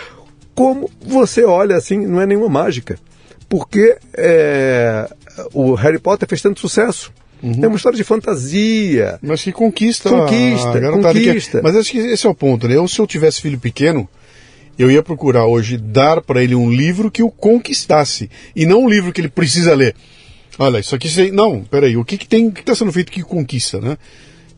Como 0.54 0.88
você 1.04 1.44
olha 1.44 1.76
assim, 1.76 2.06
não 2.06 2.20
é 2.20 2.26
nenhuma 2.26 2.48
mágica. 2.48 2.96
Porque 3.48 3.96
é, 4.14 5.08
o 5.52 5.74
Harry 5.74 5.98
Potter 5.98 6.28
fez 6.28 6.40
tanto 6.42 6.60
sucesso. 6.60 7.12
Uhum. 7.42 7.60
É 7.62 7.66
uma 7.68 7.76
história 7.76 7.96
de 7.96 8.04
fantasia. 8.04 9.18
Mas 9.20 9.42
que 9.42 9.52
conquista. 9.52 10.08
Conquista, 10.08 10.80
conquista. 10.90 11.58
Que... 11.58 11.62
Mas 11.62 11.76
acho 11.76 11.90
que 11.90 11.98
esse 11.98 12.26
é 12.26 12.30
o 12.30 12.34
ponto, 12.34 12.66
né? 12.66 12.76
Eu, 12.76 12.88
se 12.88 12.98
eu 12.98 13.06
tivesse 13.06 13.42
filho 13.42 13.58
pequeno, 13.58 14.08
eu 14.78 14.90
ia 14.90 15.02
procurar 15.02 15.46
hoje 15.46 15.76
dar 15.76 16.22
para 16.22 16.42
ele 16.42 16.54
um 16.54 16.70
livro 16.70 17.10
que 17.10 17.22
o 17.22 17.30
conquistasse. 17.30 18.30
E 18.56 18.64
não 18.64 18.84
um 18.84 18.88
livro 18.88 19.12
que 19.12 19.20
ele 19.20 19.28
precisa 19.28 19.74
ler. 19.74 19.94
Olha, 20.58 20.78
isso 20.78 20.94
aqui. 20.94 21.30
Não, 21.30 21.62
peraí, 21.64 21.96
o 21.96 22.04
que, 22.04 22.16
que 22.16 22.26
tem. 22.26 22.50
que 22.50 22.60
está 22.60 22.74
sendo 22.74 22.92
feito 22.92 23.12
que 23.12 23.22
conquista, 23.22 23.80
né? 23.80 23.98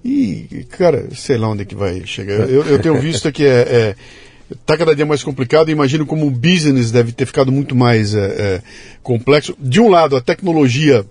E, 0.05 0.65
cara, 0.71 1.09
sei 1.15 1.37
lá 1.37 1.49
onde 1.49 1.63
é 1.63 1.65
que 1.65 1.75
vai 1.75 2.07
chegar. 2.07 2.49
Eu, 2.49 2.63
eu 2.63 2.79
tenho 2.79 3.01
visto 3.01 3.33
que 3.33 3.45
é, 3.45 3.49
é 3.49 3.97
está 4.51 4.77
cada 4.77 4.95
dia 4.95 5.07
mais 5.07 5.23
complicado. 5.23 5.71
Imagino 5.71 6.07
como 6.07 6.27
o 6.27 6.31
business 6.31 6.91
deve 6.91 7.13
ter 7.13 7.27
ficado 7.27 7.51
muito 7.51 7.75
mais 7.75 8.15
é, 8.15 8.25
é, 8.25 8.63
complexo. 9.03 9.57
De 9.59 9.81
um 9.81 9.89
lado, 9.89 10.17
a 10.17 10.21
tecnologia 10.21 11.05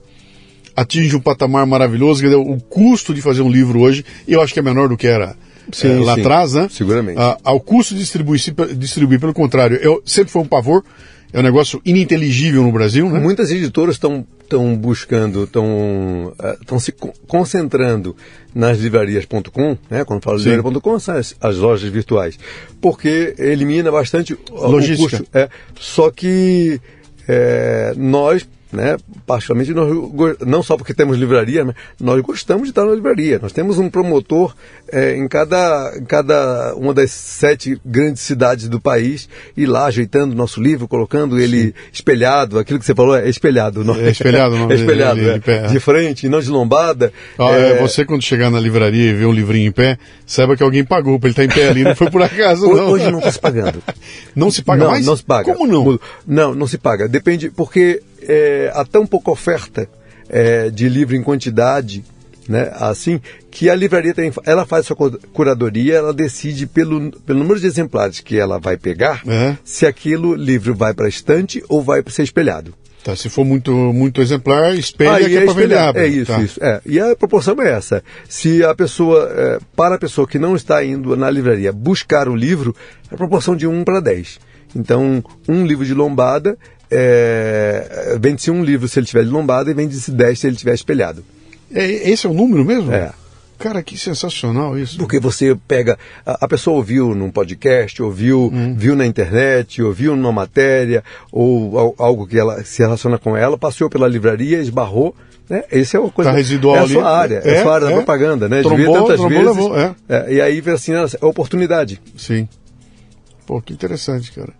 atinge 0.75 1.15
um 1.15 1.21
patamar 1.21 1.65
maravilhoso. 1.65 2.21
Dizer, 2.21 2.35
o 2.35 2.57
custo 2.59 3.13
de 3.13 3.21
fazer 3.21 3.41
um 3.41 3.49
livro 3.49 3.79
hoje, 3.79 4.05
eu 4.27 4.41
acho 4.41 4.53
que 4.53 4.59
é 4.59 4.63
menor 4.63 4.89
do 4.89 4.97
que 4.97 5.07
era 5.07 5.35
sim, 5.71 5.87
é, 5.87 5.99
lá 5.99 6.15
sim, 6.15 6.21
atrás, 6.21 6.53
né? 6.53 6.67
Seguramente. 6.69 7.19
Ah, 7.19 7.37
ao 7.43 7.59
custo 7.59 7.93
de 7.93 8.01
distribuir, 8.01 8.41
distribuir, 8.75 9.19
pelo 9.19 9.33
contrário, 9.33 9.77
eu 9.77 10.01
sempre 10.05 10.31
foi 10.31 10.41
um 10.41 10.47
pavor. 10.47 10.83
É 11.35 11.39
um 11.41 11.43
negócio 11.43 11.81
ininteligível 11.83 12.63
no 12.63 12.71
Brasil, 12.71 13.09
né? 13.09 13.19
Muitas 13.19 13.51
editoras 13.51 13.95
estão 13.95 14.25
estão 14.41 14.73
buscando, 14.73 15.43
estão 15.43 16.33
estão 16.61 16.77
eh, 16.77 16.79
se 16.79 16.93
concentrando 17.27 18.15
nas 18.53 18.77
livrarias.com, 18.77 19.77
né? 19.89 20.05
Quando 20.05 20.23
falo 20.23 20.37
livraria.com, 20.37 20.97
são 20.97 21.17
as, 21.17 21.35
as, 21.41 21.57
lojas 21.57 21.89
virtuais, 21.89 22.39
porque 22.79 23.35
elimina 23.37 23.91
bastante 23.91 24.37
Logística. 24.49 25.17
o 25.17 25.19
custo. 25.19 25.37
É, 25.37 25.49
só 25.77 26.09
que 26.09 26.79
é, 27.27 27.93
nós 27.97 28.47
né? 28.75 28.97
Particularmente, 29.25 29.73
nós, 29.73 30.37
não 30.45 30.61
só 30.61 30.77
porque 30.77 30.93
temos 30.93 31.17
livraria, 31.17 31.65
mas 31.65 31.75
nós 31.99 32.21
gostamos 32.21 32.63
de 32.63 32.69
estar 32.69 32.85
na 32.85 32.93
livraria. 32.93 33.39
Nós 33.41 33.51
temos 33.51 33.79
um 33.79 33.89
promotor 33.89 34.55
é, 34.91 35.15
em, 35.15 35.27
cada, 35.27 35.93
em 35.97 36.05
cada 36.05 36.75
uma 36.75 36.93
das 36.93 37.11
sete 37.11 37.79
grandes 37.85 38.21
cidades 38.21 38.67
do 38.67 38.79
país, 38.79 39.27
e 39.55 39.65
lá 39.65 39.85
ajeitando 39.85 40.33
o 40.33 40.37
nosso 40.37 40.61
livro, 40.61 40.87
colocando 40.87 41.39
ele 41.39 41.67
Sim. 41.67 41.73
espelhado, 41.91 42.59
aquilo 42.59 42.79
que 42.79 42.85
você 42.85 42.93
falou 42.93 43.15
é 43.15 43.29
espelhado. 43.29 43.83
Não 43.83 43.95
é 43.95 44.09
espelhado, 44.09 44.55
não. 44.57 44.71
é 44.71 44.75
espelhado, 44.75 45.19
de, 45.19 45.39
de, 45.39 45.51
é. 45.51 45.67
de, 45.67 45.79
frente, 45.79 46.29
não 46.29 46.39
de 46.39 46.49
lombada. 46.49 47.11
Ah, 47.39 47.51
é... 47.51 47.81
Você, 47.81 48.05
quando 48.05 48.21
chegar 48.21 48.49
na 48.49 48.59
livraria 48.59 49.11
e 49.11 49.13
ver 49.13 49.25
um 49.25 49.33
livrinho 49.33 49.67
em 49.67 49.71
pé, 49.71 49.97
saiba 50.25 50.55
que 50.55 50.63
alguém 50.63 50.83
pagou 50.83 51.19
para 51.19 51.29
ele 51.29 51.33
estar 51.33 51.43
em 51.45 51.49
pé 51.49 51.69
ali, 51.69 51.83
não 51.83 51.95
foi 51.95 52.09
por 52.09 52.21
acaso, 52.21 52.67
não. 52.73 52.89
Hoje 52.89 53.09
não 53.11 53.19
está 53.19 53.31
se 53.31 53.39
pagando. 53.39 53.81
Não 54.35 54.51
se 54.51 54.61
paga 54.61 54.83
não, 54.83 54.91
mais? 54.91 55.05
Não 55.05 55.15
se 55.15 55.23
paga. 55.23 55.53
Como 55.53 55.67
não? 55.67 55.99
Não, 56.27 56.55
não 56.55 56.67
se 56.67 56.77
paga. 56.77 57.07
Depende, 57.07 57.49
porque 57.49 58.01
é, 58.27 58.71
há 58.73 58.83
tão 58.85 59.05
pouca 59.05 59.31
oferta 59.31 59.87
é, 60.29 60.69
de 60.69 60.89
livro 60.89 61.15
em 61.15 61.23
quantidade, 61.23 62.03
né, 62.47 62.71
assim, 62.75 63.19
que 63.49 63.69
a 63.69 63.75
livraria 63.75 64.13
tem, 64.13 64.31
ela 64.45 64.65
faz 64.65 64.85
sua 64.85 64.95
curadoria, 65.33 65.95
ela 65.95 66.13
decide 66.13 66.67
pelo, 66.67 67.11
pelo 67.21 67.39
número 67.39 67.59
de 67.59 67.67
exemplares 67.67 68.19
que 68.19 68.37
ela 68.37 68.59
vai 68.59 68.77
pegar, 68.77 69.23
é. 69.27 69.57
se 69.63 69.85
aquilo 69.85 70.35
livro 70.35 70.75
vai 70.75 70.93
para 70.93 71.07
estante 71.07 71.63
ou 71.67 71.81
vai 71.81 72.01
para 72.03 72.13
ser 72.13 72.23
espelhado. 72.23 72.73
Tá, 73.05 73.15
se 73.15 73.29
for 73.29 73.45
muito, 73.45 73.71
muito 73.71 74.19
exemplar, 74.19 74.73
espelha 74.73 75.13
Aí 75.13 75.25
que 75.25 75.37
é, 75.37 75.41
é 75.43 75.45
para 75.45 75.53
vender. 75.53 75.95
É 75.95 76.07
isso, 76.07 76.31
tá. 76.31 76.41
isso. 76.41 76.63
É. 76.63 76.81
E 76.87 76.99
a 76.99 77.15
proporção 77.15 77.55
é 77.61 77.69
essa. 77.69 78.03
Se 78.27 78.63
a 78.63 78.73
pessoa, 78.73 79.31
é, 79.31 79.59
para 79.75 79.93
a 79.93 79.99
pessoa 79.99 80.27
que 80.27 80.39
não 80.39 80.55
está 80.55 80.83
indo 80.83 81.15
na 81.15 81.29
livraria 81.29 81.71
buscar 81.71 82.27
o 82.27 82.35
livro, 82.35 82.75
é 83.11 83.13
a 83.13 83.17
proporção 83.17 83.55
de 83.55 83.67
1 83.67 83.83
para 83.83 83.99
10. 83.99 84.39
Então, 84.75 85.23
um 85.47 85.67
livro 85.67 85.85
de 85.85 85.93
lombada 85.93 86.57
é, 86.89 88.17
vende-se 88.19 88.51
um 88.51 88.63
livro 88.63 88.87
se 88.87 88.99
ele 88.99 89.05
tiver 89.05 89.23
de 89.23 89.29
lombada 89.29 89.69
e 89.69 89.73
vende-se 89.73 90.11
10 90.11 90.39
se 90.39 90.47
ele 90.47 90.55
tiver 90.55 90.73
espelhado. 90.73 91.23
É, 91.73 92.09
esse 92.09 92.25
é 92.25 92.29
o 92.29 92.33
número 92.33 92.63
mesmo? 92.63 92.91
É. 92.91 93.11
Cara, 93.57 93.81
que 93.81 93.97
sensacional 93.97 94.77
isso. 94.77 94.97
Porque 94.97 95.19
você 95.19 95.57
pega. 95.67 95.97
A, 96.25 96.45
a 96.45 96.47
pessoa 96.47 96.75
ouviu 96.75 97.15
num 97.15 97.31
podcast, 97.31 98.01
ouviu, 98.01 98.51
hum. 98.53 98.75
viu 98.77 98.95
na 98.95 99.05
internet, 99.05 99.81
ouviu 99.81 100.15
numa 100.15 100.31
matéria, 100.31 101.03
ou 101.31 101.95
algo 101.97 102.27
que 102.27 102.37
ela 102.37 102.63
se 102.63 102.81
relaciona 102.81 103.17
com 103.17 103.35
ela, 103.35 103.57
passou 103.57 103.89
pela 103.89 104.07
livraria, 104.07 104.59
esbarrou. 104.59 105.15
Né? 105.49 105.63
Esse 105.71 105.95
é 105.95 105.99
o 105.99 106.11
coisa. 106.11 106.31
Tá 106.31 106.37
residual 106.37 106.75
é 106.75 106.79
a 106.79 106.87
sua 106.87 107.17
área, 107.17 107.41
é, 107.43 107.55
é 107.55 107.59
a 107.59 107.61
sua 107.61 107.75
área 107.75 107.85
é. 107.85 107.89
da 107.89 107.95
propaganda, 107.95 108.49
né? 108.49 108.61
Trombou, 108.61 109.07
tantas 109.07 109.29
vezes. 109.29 109.45
Levou, 109.45 109.79
é. 109.79 109.95
É, 110.09 110.33
e 110.33 110.41
aí 110.41 110.63
assim, 110.73 110.91
é 110.93 111.25
oportunidade. 111.25 112.01
Sim. 112.17 112.49
Pô, 113.45 113.61
que 113.61 113.71
interessante, 113.71 114.31
cara. 114.31 114.53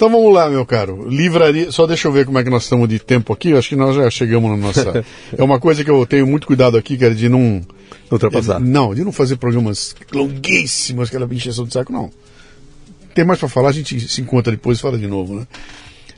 Então 0.00 0.08
vamos 0.08 0.32
lá, 0.32 0.48
meu 0.48 0.64
caro. 0.64 1.06
Livraria. 1.06 1.70
Só 1.70 1.86
deixa 1.86 2.08
eu 2.08 2.12
ver 2.12 2.24
como 2.24 2.38
é 2.38 2.42
que 2.42 2.48
nós 2.48 2.62
estamos 2.62 2.88
de 2.88 2.98
tempo 2.98 3.34
aqui. 3.34 3.52
Acho 3.52 3.68
que 3.68 3.76
nós 3.76 3.94
já 3.94 4.08
chegamos 4.08 4.50
na 4.50 4.56
nossa. 4.56 5.04
é 5.36 5.42
uma 5.42 5.60
coisa 5.60 5.84
que 5.84 5.90
eu 5.90 6.06
tenho 6.06 6.26
muito 6.26 6.46
cuidado 6.46 6.78
aqui, 6.78 6.96
cara, 6.96 7.14
de 7.14 7.28
não. 7.28 7.60
Ultrapassar. 8.10 8.58
não, 8.58 8.94
de 8.94 9.04
não 9.04 9.12
fazer 9.12 9.36
programas 9.36 9.94
longuíssimos, 10.10 11.08
aquela 11.08 11.28
encheção 11.30 11.66
de 11.66 11.74
saco, 11.74 11.92
não. 11.92 12.10
Tem 13.14 13.26
mais 13.26 13.38
para 13.38 13.50
falar, 13.50 13.68
a 13.68 13.72
gente 13.72 14.00
se 14.08 14.22
encontra 14.22 14.50
depois 14.50 14.78
e 14.78 14.80
fala 14.80 14.96
de 14.96 15.06
novo, 15.06 15.34
né? 15.34 15.46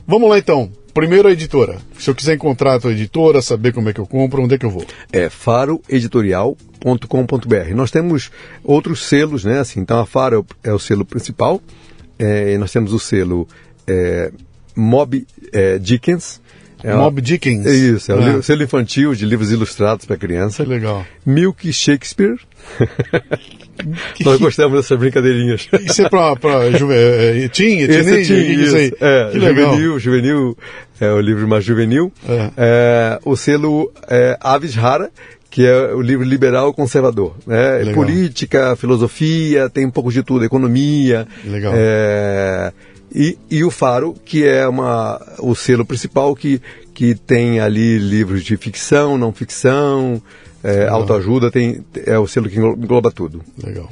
Vamos 0.07 0.29
lá 0.29 0.39
então. 0.39 0.71
Primeiro 0.93 1.27
a 1.27 1.33
editora. 1.33 1.79
Se 1.99 2.09
eu 2.09 2.15
quiser 2.15 2.35
encontrar 2.35 2.75
a 2.75 2.79
tua 2.79 2.93
editora, 2.93 3.41
saber 3.41 3.73
como 3.73 3.89
é 3.89 3.93
que 3.93 3.99
eu 3.99 4.07
compro, 4.07 4.43
onde 4.43 4.55
é 4.55 4.57
que 4.57 4.65
eu 4.65 4.71
vou? 4.71 4.85
É 5.11 5.29
faroeditorial.com.br. 5.29 7.75
Nós 7.75 7.91
temos 7.91 8.31
outros 8.63 9.05
selos, 9.05 9.43
né? 9.43 9.59
Assim, 9.59 9.81
então 9.81 9.99
a 9.99 10.05
Faro 10.05 10.45
é 10.63 10.71
o 10.71 10.79
selo 10.79 11.03
principal. 11.03 11.61
É, 12.17 12.57
nós 12.57 12.71
temos 12.71 12.93
o 12.93 12.99
selo 12.99 13.45
é, 13.87 14.31
Mob 14.75 15.25
é, 15.51 15.77
Dickens. 15.77 16.41
É 16.83 16.93
Mob 16.93 17.21
Dickens. 17.21 17.65
É 17.65 17.73
isso, 17.73 18.11
é 18.11 18.35
o 18.35 18.43
selo 18.43 18.63
infantil 18.63 19.13
de 19.15 19.25
livros 19.25 19.51
ilustrados 19.51 20.05
para 20.05 20.17
criança. 20.17 20.63
Que 20.63 20.69
legal. 20.69 21.05
Milk 21.25 21.71
Shakespeare. 21.71 22.37
Nós 24.23 24.39
gostamos 24.39 24.77
dessas 24.77 24.97
brincadeirinhas. 24.97 25.67
Isso 25.83 26.03
é 26.03 26.09
para 26.09 26.71
juve... 26.71 26.93
é, 26.93 27.47
teen, 27.49 27.83
é 27.83 27.87
teen, 27.87 27.99
Esse 27.99 28.33
é 28.33 28.37
isso. 28.37 28.75
aí? 28.75 28.93
É, 29.01 29.29
que 29.31 29.39
legal. 29.39 29.71
juvenil, 29.71 29.99
juvenil, 29.99 30.57
é 31.01 31.11
o 31.11 31.19
livro 31.19 31.47
mais 31.47 31.65
juvenil. 31.65 32.11
É. 32.27 32.51
É, 32.55 33.19
o 33.25 33.35
selo 33.35 33.91
é, 34.07 34.37
Aves 34.39 34.75
Rara, 34.75 35.09
que 35.49 35.65
é 35.65 35.93
o 35.93 36.01
livro 36.01 36.25
liberal 36.25 36.73
conservador. 36.73 37.35
Né? 37.45 37.93
Política, 37.93 38.75
filosofia, 38.75 39.69
tem 39.69 39.85
um 39.85 39.91
pouco 39.91 40.11
de 40.11 40.23
tudo, 40.23 40.45
economia. 40.45 41.27
Legal. 41.43 41.73
É, 41.75 42.71
e, 43.13 43.37
e 43.49 43.63
o 43.63 43.69
Faro, 43.69 44.15
que 44.25 44.45
é 44.45 44.67
uma, 44.67 45.21
o 45.39 45.53
selo 45.53 45.85
principal 45.85 46.35
que, 46.35 46.61
que 46.93 47.13
tem 47.13 47.59
ali 47.59 47.99
livros 47.99 48.43
de 48.43 48.57
ficção, 48.57 49.17
não 49.17 49.31
ficção, 49.31 50.21
é, 50.63 50.87
autoajuda, 50.87 51.51
tem, 51.51 51.85
é 52.05 52.17
o 52.17 52.25
selo 52.25 52.49
que 52.49 52.57
engloba 52.57 53.11
tudo. 53.11 53.41
Legal. 53.63 53.89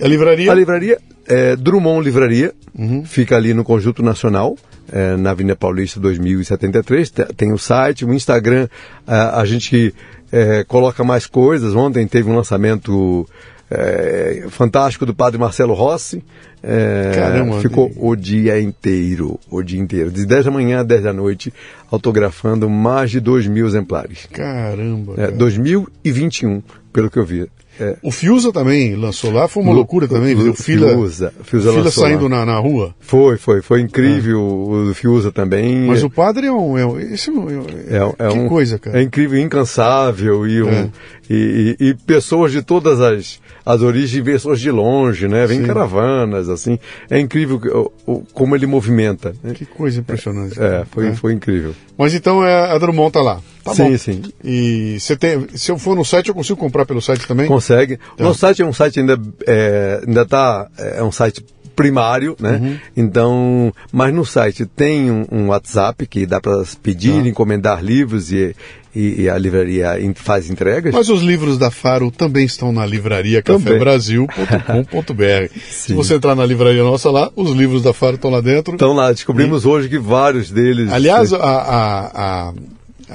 A 0.00 0.06
livraria? 0.06 0.50
A 0.50 0.54
livraria 0.54 0.98
é 1.26 1.54
Drummond 1.54 2.02
Livraria, 2.02 2.54
uhum. 2.76 3.04
fica 3.04 3.36
ali 3.36 3.52
no 3.52 3.62
Conjunto 3.62 4.02
Nacional, 4.02 4.56
é, 4.90 5.16
na 5.16 5.32
Avenida 5.32 5.54
Paulista 5.54 6.00
2073. 6.00 7.12
Tem 7.36 7.52
o 7.52 7.58
site, 7.58 8.04
o 8.04 8.14
Instagram, 8.14 8.68
a, 9.06 9.40
a 9.40 9.44
gente 9.44 9.94
é, 10.32 10.64
coloca 10.64 11.04
mais 11.04 11.26
coisas. 11.26 11.74
Ontem 11.74 12.06
teve 12.06 12.30
um 12.30 12.36
lançamento 12.36 13.28
é, 13.70 14.46
fantástico 14.48 15.04
do 15.04 15.14
padre 15.14 15.38
Marcelo 15.38 15.74
Rossi. 15.74 16.24
É, 16.62 17.12
Caramba, 17.14 17.60
ficou 17.60 17.90
o 17.96 18.14
dia 18.14 18.60
inteiro, 18.60 19.40
o 19.50 19.62
dia 19.62 19.80
inteiro, 19.80 20.10
de 20.10 20.26
10 20.26 20.44
da 20.44 20.50
manhã 20.50 20.80
a 20.80 20.82
10 20.82 21.04
da 21.04 21.12
noite, 21.12 21.52
autografando 21.90 22.68
mais 22.68 23.10
de 23.10 23.18
2 23.18 23.46
mil 23.46 23.66
exemplares. 23.66 24.26
Caramba! 24.30 25.14
É, 25.16 25.30
2021, 25.30 26.62
pelo 26.92 27.10
que 27.10 27.18
eu 27.18 27.24
vi. 27.24 27.48
É. 27.80 27.96
O 28.02 28.10
Fiusa 28.10 28.52
também 28.52 28.94
lançou 28.94 29.32
lá, 29.32 29.48
foi 29.48 29.62
uma 29.62 29.72
loucura 29.72 30.06
também, 30.06 30.34
o 30.34 30.54
Fila, 30.54 30.90
Fiusa, 30.90 31.32
Fiusa, 31.42 31.72
Fila 31.72 31.90
saindo 31.90 32.28
na, 32.28 32.44
na, 32.44 32.58
rua. 32.58 32.94
Foi, 33.00 33.38
foi, 33.38 33.62
foi 33.62 33.80
incrível 33.80 34.38
é. 34.38 34.90
o 34.90 34.94
Fiusa 34.94 35.32
também. 35.32 35.86
Mas 35.86 36.02
o 36.02 36.10
padre 36.10 36.48
é 36.48 36.52
um, 36.52 36.76
é, 36.76 36.84
um, 36.84 37.00
esse 37.00 37.30
é, 37.30 37.32
um, 37.32 37.48
é, 37.48 38.26
é 38.26 38.28
que 38.28 38.38
um, 38.38 38.48
coisa, 38.48 38.78
cara. 38.78 39.00
É 39.00 39.02
incrível, 39.02 39.40
incansável 39.40 40.46
e, 40.46 40.62
um, 40.62 40.68
é. 40.68 40.90
e, 41.30 41.76
e, 41.80 41.88
e 41.88 41.94
pessoas 41.94 42.52
de 42.52 42.60
todas 42.60 43.00
as 43.00 43.40
as 43.74 43.82
origens 43.82 44.24
pessoas 44.24 44.60
de 44.60 44.70
longe, 44.70 45.28
né? 45.28 45.46
Vem 45.46 45.60
Sim. 45.60 45.66
caravanas, 45.66 46.48
assim. 46.48 46.78
É 47.08 47.18
incrível 47.18 47.60
o, 48.06 48.12
o, 48.12 48.24
como 48.32 48.54
ele 48.54 48.66
movimenta. 48.66 49.34
Né? 49.42 49.54
Que 49.54 49.64
coisa 49.64 50.00
impressionante. 50.00 50.60
É, 50.60 50.84
foi, 50.90 51.08
é. 51.08 51.14
foi 51.14 51.32
incrível. 51.32 51.74
Mas 51.96 52.14
então 52.14 52.44
é, 52.44 52.70
a 52.70 52.78
Drummond 52.78 53.12
tá 53.12 53.20
lá. 53.20 53.40
Tá 53.62 53.74
sim, 53.74 53.90
bom. 53.90 53.98
sim. 53.98 54.22
E 54.42 54.98
você 54.98 55.16
tem, 55.16 55.46
se 55.54 55.70
eu 55.70 55.78
for 55.78 55.94
no 55.94 56.04
site, 56.04 56.28
eu 56.28 56.34
consigo 56.34 56.58
comprar 56.58 56.86
pelo 56.86 57.00
site 57.00 57.26
também? 57.26 57.46
Consegue. 57.46 57.96
Tá. 57.96 58.04
O 58.18 58.22
nosso 58.22 58.40
site 58.40 58.62
é 58.62 58.66
um 58.66 58.72
site 58.72 59.00
ainda, 59.00 59.20
é, 59.46 60.02
ainda 60.06 60.24
tá, 60.24 60.68
é 60.78 61.02
um 61.02 61.12
site 61.12 61.44
primário, 61.76 62.36
né? 62.38 62.60
Uhum. 62.62 62.78
Então, 62.94 63.74
mas 63.90 64.12
no 64.12 64.24
site 64.24 64.66
tem 64.66 65.10
um, 65.10 65.24
um 65.32 65.46
WhatsApp 65.48 66.06
que 66.06 66.26
dá 66.26 66.38
para 66.38 66.62
pedir, 66.82 67.24
ah. 67.24 67.28
encomendar 67.28 67.82
livros 67.82 68.30
e, 68.32 68.54
e, 68.94 69.22
e, 69.22 69.28
a 69.28 69.38
livraria 69.38 69.92
faz 70.16 70.50
entregas. 70.50 70.92
Mas 70.92 71.08
os 71.08 71.22
livros 71.22 71.56
da 71.56 71.70
Faro 71.70 72.10
também 72.10 72.44
estão 72.44 72.72
na 72.72 72.84
livraria 72.84 73.42
cafebrasil.com.br. 73.42 75.54
Se 75.70 75.94
você 75.94 76.14
entrar 76.14 76.34
na 76.34 76.44
livraria 76.44 76.82
nossa 76.82 77.10
lá, 77.10 77.30
os 77.36 77.52
livros 77.52 77.82
da 77.82 77.92
Faro 77.92 78.16
estão 78.16 78.30
lá 78.30 78.40
dentro. 78.40 78.74
Estão 78.74 78.92
lá, 78.92 79.12
descobrimos 79.12 79.64
e... 79.64 79.68
hoje 79.68 79.88
que 79.88 79.98
vários 79.98 80.50
deles. 80.50 80.92
Aliás, 80.92 81.32
a, 81.32 81.38
a, 81.38 82.48
a, 82.48 82.52